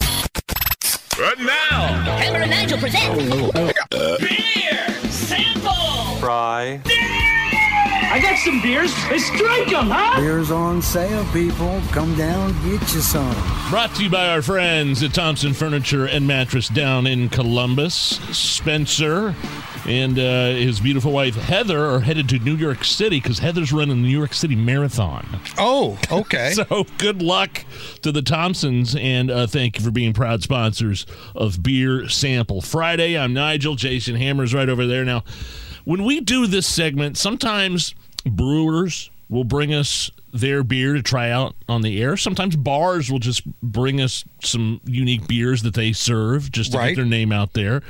Right 1.20 1.40
now. 1.40 1.88
Hammer 2.18 2.40
and 2.40 2.52
Nigel 2.52 2.78
present 2.78 3.16
Beer 4.20 4.90
sample. 5.10 6.18
Fry. 6.20 6.80
I 8.14 8.20
got 8.22 8.38
some 8.38 8.62
beers. 8.62 8.94
Let's 9.10 9.28
drink 9.32 9.72
them, 9.72 9.90
huh? 9.90 10.22
Beer's 10.22 10.52
on 10.52 10.84
sale, 10.84 11.26
people. 11.34 11.82
Come 11.92 12.16
down, 12.16 12.54
get 12.64 12.80
you 12.94 13.02
some. 13.02 13.34
Brought 13.72 13.96
to 13.96 14.04
you 14.04 14.10
by 14.12 14.28
our 14.28 14.44
friends 14.44 15.02
at 15.02 15.16
Thompson 15.16 15.52
Furniture 15.52 16.06
and 16.06 16.28
Mattress 16.28 16.68
down 16.68 17.08
in 17.08 17.28
Columbus. 17.30 18.20
Spencer 18.32 19.34
and 19.88 20.20
uh, 20.20 20.50
his 20.50 20.80
beautiful 20.80 21.12
wife 21.12 21.34
Heather 21.34 21.88
are 21.88 22.02
headed 22.02 22.30
to 22.30 22.38
New 22.38 22.56
York 22.56 22.84
City 22.84 23.20
because 23.20 23.40
Heather's 23.40 23.74
running 23.74 24.04
the 24.04 24.08
New 24.08 24.16
York 24.16 24.36
City 24.36 24.56
Marathon. 24.56 25.28
Oh, 25.58 25.98
okay. 26.12 26.54
So 26.64 26.86
good 27.00 27.24
luck 27.24 27.66
to 28.04 28.12
the 28.12 28.22
Thompsons, 28.22 28.96
and 28.96 29.32
uh, 29.32 29.48
thank 29.48 29.80
you 29.80 29.84
for 29.84 29.90
being 29.90 30.14
proud 30.14 30.44
sponsors 30.44 31.08
of 31.34 31.64
Beer 31.64 32.08
Sample 32.10 32.62
Friday. 32.62 33.18
I'm 33.18 33.34
Nigel. 33.34 33.74
Jason 33.74 34.18
Hammer's 34.18 34.54
right 34.54 34.70
over 34.70 34.86
there. 34.86 35.04
Now, 35.04 35.24
when 35.84 36.04
we 36.04 36.22
do 36.22 36.46
this 36.46 36.68
segment, 36.68 37.18
sometimes 37.18 37.96
brewers 38.26 39.10
will 39.30 39.44
bring 39.44 39.74
us 39.74 40.12
their 40.32 40.64
beer 40.64 40.94
to 40.94 41.02
try 41.02 41.30
out 41.30 41.56
on 41.70 41.82
the 41.82 42.02
air. 42.02 42.18
Sometimes 42.18 42.56
bars 42.56 43.12
will 43.12 43.20
just 43.20 43.44
bring 43.62 44.02
us 44.02 44.24
some 44.44 44.82
unique 44.86 45.28
beers 45.28 45.62
that 45.64 45.74
they 45.76 45.92
serve 45.94 46.52
just 46.52 46.72
to 46.72 46.78
Right. 46.78 46.90
get 46.90 46.96
their 46.98 47.06
name 47.06 47.32
out 47.32 47.54
there. 47.54 47.82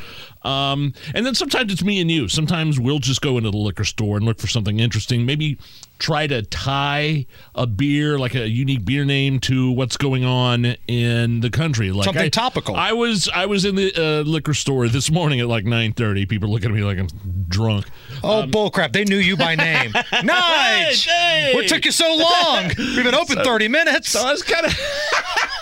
Um, 0.44 0.94
and 1.16 1.26
then 1.26 1.36
sometimes 1.36 1.72
it's 1.72 1.84
me 1.84 2.02
and 2.02 2.12
you. 2.12 2.28
Sometimes 2.28 2.80
we'll 2.80 3.00
just 3.00 3.22
go 3.22 3.38
into 3.38 3.50
the 3.52 3.58
liquor 3.58 3.86
store 3.86 4.18
and 4.18 4.26
look 4.26 4.40
for 4.40 4.48
something 4.48 4.80
interesting. 4.80 5.26
Maybe 5.26 5.58
try 6.00 6.28
to 6.28 6.42
tie 6.42 7.26
a 7.56 7.66
beer, 7.66 8.20
like 8.20 8.36
a 8.36 8.48
unique 8.50 8.84
beer 8.84 9.06
name, 9.06 9.40
to 9.40 9.72
what's 9.72 9.96
going 9.96 10.26
on 10.26 10.76
in 10.88 11.40
the 11.40 11.50
country. 11.50 11.92
Like 11.92 12.06
Something 12.06 12.24
I- 12.26 12.30
topical. 12.30 12.76
I 12.76 12.92
was 12.94 13.30
I 13.34 13.46
was 13.46 13.64
in 13.66 13.76
the 13.76 13.94
uh, 13.96 14.22
liquor 14.30 14.54
store 14.54 14.88
this 14.90 15.10
morning 15.10 15.40
at 15.40 15.48
like 15.48 15.64
nine 15.66 15.94
thirty. 15.94 16.26
People 16.26 16.50
looking 16.50 16.70
at 16.72 16.76
me 16.76 16.84
like 16.84 16.98
I'm 16.98 17.08
drunk. 17.48 17.86
Oh, 18.24 18.46
bullcrap. 18.48 18.92
They 18.94 19.06
knew 19.06 19.18
you 19.18 19.38
by 19.38 19.56
name. 19.56 19.92
Nige! 19.92 21.06
Hey! 21.08 21.52
What 21.56 21.68
took 21.68 21.86
you 21.86 21.92
so 21.92 22.14
long? 22.16 22.70
We've 22.78 23.04
been 23.04 23.16
open 23.16 23.36
So- 23.38 23.44
30 23.44 23.68
minutes. 23.70 24.10
So 24.10 24.22
I 24.26 24.32
was 24.32 24.44
kind 24.44 24.66
of. 24.66 24.74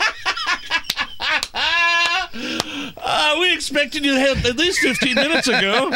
Uh, 3.14 3.38
we 3.40 3.54
expected 3.54 4.06
you 4.06 4.14
to 4.14 4.20
have 4.20 4.46
at 4.46 4.56
least 4.58 4.80
15 4.80 5.16
minutes 5.16 5.48
ago. 5.48 5.92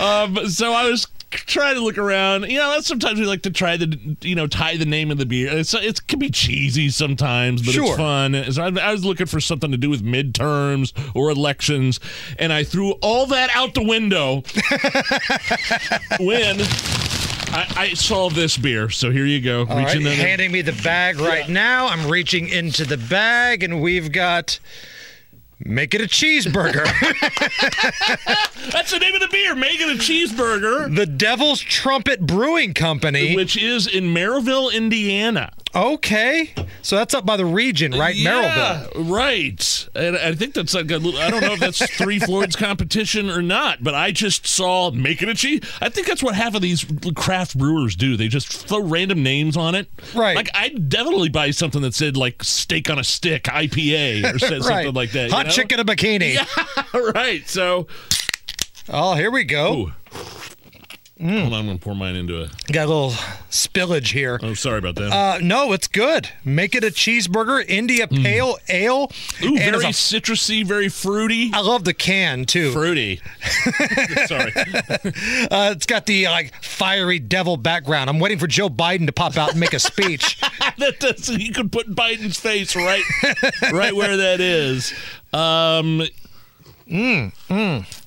Um, 0.00 0.48
so 0.48 0.72
I 0.72 0.88
was 0.90 1.06
trying 1.30 1.76
to 1.76 1.80
look 1.80 1.96
around. 1.96 2.50
You 2.50 2.58
know, 2.58 2.80
sometimes 2.80 3.20
we 3.20 3.26
like 3.26 3.42
to 3.42 3.50
try 3.52 3.76
to, 3.76 4.16
you 4.22 4.34
know, 4.34 4.48
tie 4.48 4.76
the 4.76 4.84
name 4.84 5.12
of 5.12 5.18
the 5.18 5.26
beer. 5.26 5.48
It's, 5.56 5.72
it 5.74 6.04
can 6.08 6.18
be 6.18 6.28
cheesy 6.30 6.88
sometimes, 6.88 7.62
but 7.62 7.72
Sure. 7.72 7.86
it's 7.86 7.96
fun. 7.96 8.52
So 8.52 8.62
I, 8.64 8.88
I 8.88 8.92
was 8.92 9.04
looking 9.04 9.26
for 9.26 9.40
something 9.40 9.70
to 9.70 9.76
do 9.76 9.88
with 9.90 10.02
midterms 10.04 10.92
or 11.14 11.30
elections, 11.30 12.00
and 12.38 12.52
I 12.52 12.64
threw 12.64 12.92
all 13.02 13.26
that 13.26 13.50
out 13.54 13.74
the 13.74 13.84
window 13.84 14.42
when. 16.18 16.60
I, 17.52 17.66
I 17.76 17.94
saw 17.94 18.30
this 18.30 18.56
beer, 18.56 18.90
so 18.90 19.10
here 19.10 19.26
you 19.26 19.40
go. 19.40 19.60
All 19.62 19.66
right, 19.66 19.86
Reaching 19.92 20.06
in- 20.06 20.12
handing 20.12 20.52
me 20.52 20.62
the 20.62 20.72
bag 20.84 21.18
right 21.18 21.48
now. 21.48 21.88
I'm 21.88 22.08
reaching 22.08 22.48
into 22.48 22.84
the 22.84 22.96
bag, 22.96 23.64
and 23.64 23.82
we've 23.82 24.12
got 24.12 24.60
make 25.64 25.94
it 25.94 26.00
a 26.00 26.04
cheeseburger. 26.06 26.84
That's 28.72 28.90
the 28.90 28.98
name 28.98 29.14
of 29.14 29.20
the 29.20 29.28
beer. 29.30 29.54
Make 29.54 29.80
it 29.80 29.88
a 29.88 29.98
cheeseburger. 29.98 30.94
the 30.94 31.06
Devil's 31.06 31.60
Trumpet 31.60 32.20
Brewing 32.26 32.74
Company, 32.74 33.34
which 33.36 33.56
is 33.56 33.86
in 33.86 34.04
Merrillville, 34.14 34.72
Indiana. 34.72 35.52
Okay, 35.72 36.52
so 36.82 36.96
that's 36.96 37.14
up 37.14 37.24
by 37.24 37.36
the 37.36 37.44
region, 37.44 37.92
right? 37.92 38.14
Yeah, 38.16 38.88
right. 38.96 39.88
And 39.94 40.16
I 40.16 40.34
think 40.34 40.54
that's 40.54 40.74
like 40.74 40.90
a 40.90 40.96
little, 40.96 41.20
I 41.20 41.30
don't 41.30 41.42
know 41.42 41.52
if 41.52 41.60
that's 41.60 41.88
Three 41.96 42.18
Floyds 42.20 42.56
competition 42.56 43.30
or 43.30 43.40
not, 43.40 43.80
but 43.82 43.94
I 43.94 44.10
just 44.10 44.48
saw 44.48 44.90
making 44.90 45.28
a 45.28 45.34
cheese. 45.34 45.60
I 45.80 45.88
think 45.88 46.08
that's 46.08 46.24
what 46.24 46.34
half 46.34 46.56
of 46.56 46.62
these 46.62 46.84
craft 47.14 47.56
brewers 47.56 47.94
do. 47.94 48.16
They 48.16 48.26
just 48.26 48.48
throw 48.66 48.80
random 48.82 49.22
names 49.22 49.56
on 49.56 49.76
it. 49.76 49.88
Right. 50.12 50.34
Like 50.34 50.50
I'd 50.54 50.88
definitely 50.88 51.28
buy 51.28 51.52
something 51.52 51.82
that 51.82 51.94
said 51.94 52.16
like 52.16 52.42
steak 52.42 52.90
on 52.90 52.98
a 52.98 53.04
stick 53.04 53.44
IPA 53.44 54.34
or 54.34 54.38
said 54.40 54.50
Right. 54.64 54.64
something 54.84 54.94
like 54.94 55.12
that. 55.12 55.28
you 55.30 55.34
Hot 55.36 55.46
know? 55.46 55.52
chicken 55.52 55.78
a 55.78 55.84
bikini. 55.84 56.34
Yeah, 56.94 57.00
right. 57.14 57.48
So. 57.48 57.86
Oh, 58.88 59.14
here 59.14 59.30
we 59.30 59.44
go. 59.44 59.92
Hold 61.22 61.52
on, 61.52 61.52
I'm 61.52 61.66
gonna 61.66 61.78
pour 61.78 61.94
mine 61.94 62.16
into 62.16 62.42
a. 62.42 62.48
Got 62.72 62.86
a 62.86 62.88
little 62.88 63.10
spillage 63.50 64.12
here. 64.12 64.40
Oh, 64.42 64.54
sorry 64.54 64.78
about 64.78 64.94
that. 64.94 65.12
Uh, 65.12 65.38
no, 65.42 65.72
it's 65.72 65.86
good. 65.86 66.30
Make 66.46 66.74
it 66.74 66.82
a 66.82 66.86
cheeseburger, 66.86 67.62
India 67.68 68.08
Pale 68.08 68.56
Ale. 68.70 69.08
Mm. 69.08 69.42
Ooh, 69.42 69.56
and 69.58 69.72
very 69.76 69.84
a- 69.84 69.88
citrusy, 69.88 70.64
very 70.64 70.88
fruity. 70.88 71.50
I 71.52 71.60
love 71.60 71.84
the 71.84 71.92
can 71.92 72.46
too. 72.46 72.72
Fruity. 72.72 73.20
Sorry. 74.26 74.52
Uh, 74.56 75.74
it's 75.76 75.84
got 75.86 76.06
the 76.06 76.24
like 76.28 76.54
fiery 76.62 77.18
devil 77.18 77.58
background. 77.58 78.08
I'm 78.08 78.18
waiting 78.18 78.38
for 78.38 78.46
Joe 78.46 78.70
Biden 78.70 79.04
to 79.04 79.12
pop 79.12 79.36
out 79.36 79.50
and 79.50 79.60
make 79.60 79.74
a 79.74 79.78
speech. 79.80 80.40
that 80.78 81.00
does, 81.00 81.28
you 81.28 81.52
could 81.52 81.70
put 81.70 81.94
Biden's 81.94 82.40
face 82.40 82.74
right, 82.74 83.04
right 83.70 83.94
where 83.94 84.16
that 84.16 84.40
is. 84.40 84.92
Um, 85.34 86.02
mm, 86.88 87.32
mm. 87.50 87.99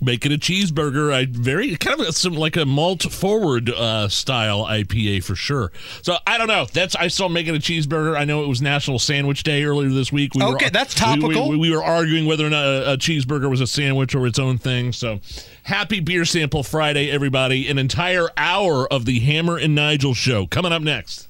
Make 0.00 0.26
it 0.26 0.32
a 0.32 0.36
cheeseburger. 0.36 1.12
I 1.12 1.26
very 1.28 1.74
kind 1.76 2.00
of 2.00 2.14
some 2.14 2.34
like 2.34 2.56
a 2.56 2.66
malt 2.66 3.02
forward 3.02 3.70
uh, 3.70 4.08
style 4.08 4.64
IPA 4.64 5.24
for 5.24 5.34
sure. 5.34 5.72
So 6.02 6.16
I 6.26 6.36
don't 6.36 6.48
know. 6.48 6.66
That's 6.72 6.94
I 6.96 7.08
saw 7.08 7.28
making 7.28 7.56
a 7.56 7.58
cheeseburger. 7.58 8.16
I 8.16 8.24
know 8.24 8.44
it 8.44 8.48
was 8.48 8.60
National 8.60 8.98
Sandwich 8.98 9.42
Day 9.42 9.64
earlier 9.64 9.88
this 9.88 10.12
week. 10.12 10.34
We 10.34 10.42
Okay, 10.42 10.68
that's 10.68 10.94
topical. 10.94 11.48
We, 11.48 11.56
we, 11.56 11.70
we 11.70 11.76
were 11.76 11.82
arguing 11.82 12.26
whether 12.26 12.46
or 12.46 12.50
not 12.50 12.64
a, 12.64 12.92
a 12.92 12.96
cheeseburger 12.96 13.48
was 13.48 13.60
a 13.60 13.66
sandwich 13.66 14.14
or 14.14 14.26
its 14.26 14.38
own 14.38 14.58
thing. 14.58 14.92
So 14.92 15.20
happy 15.62 16.00
beer 16.00 16.24
sample 16.24 16.62
Friday, 16.62 17.10
everybody! 17.10 17.68
An 17.68 17.78
entire 17.78 18.28
hour 18.36 18.90
of 18.92 19.06
the 19.06 19.20
Hammer 19.20 19.56
and 19.56 19.74
Nigel 19.74 20.14
show 20.14 20.46
coming 20.46 20.72
up 20.72 20.82
next. 20.82 21.28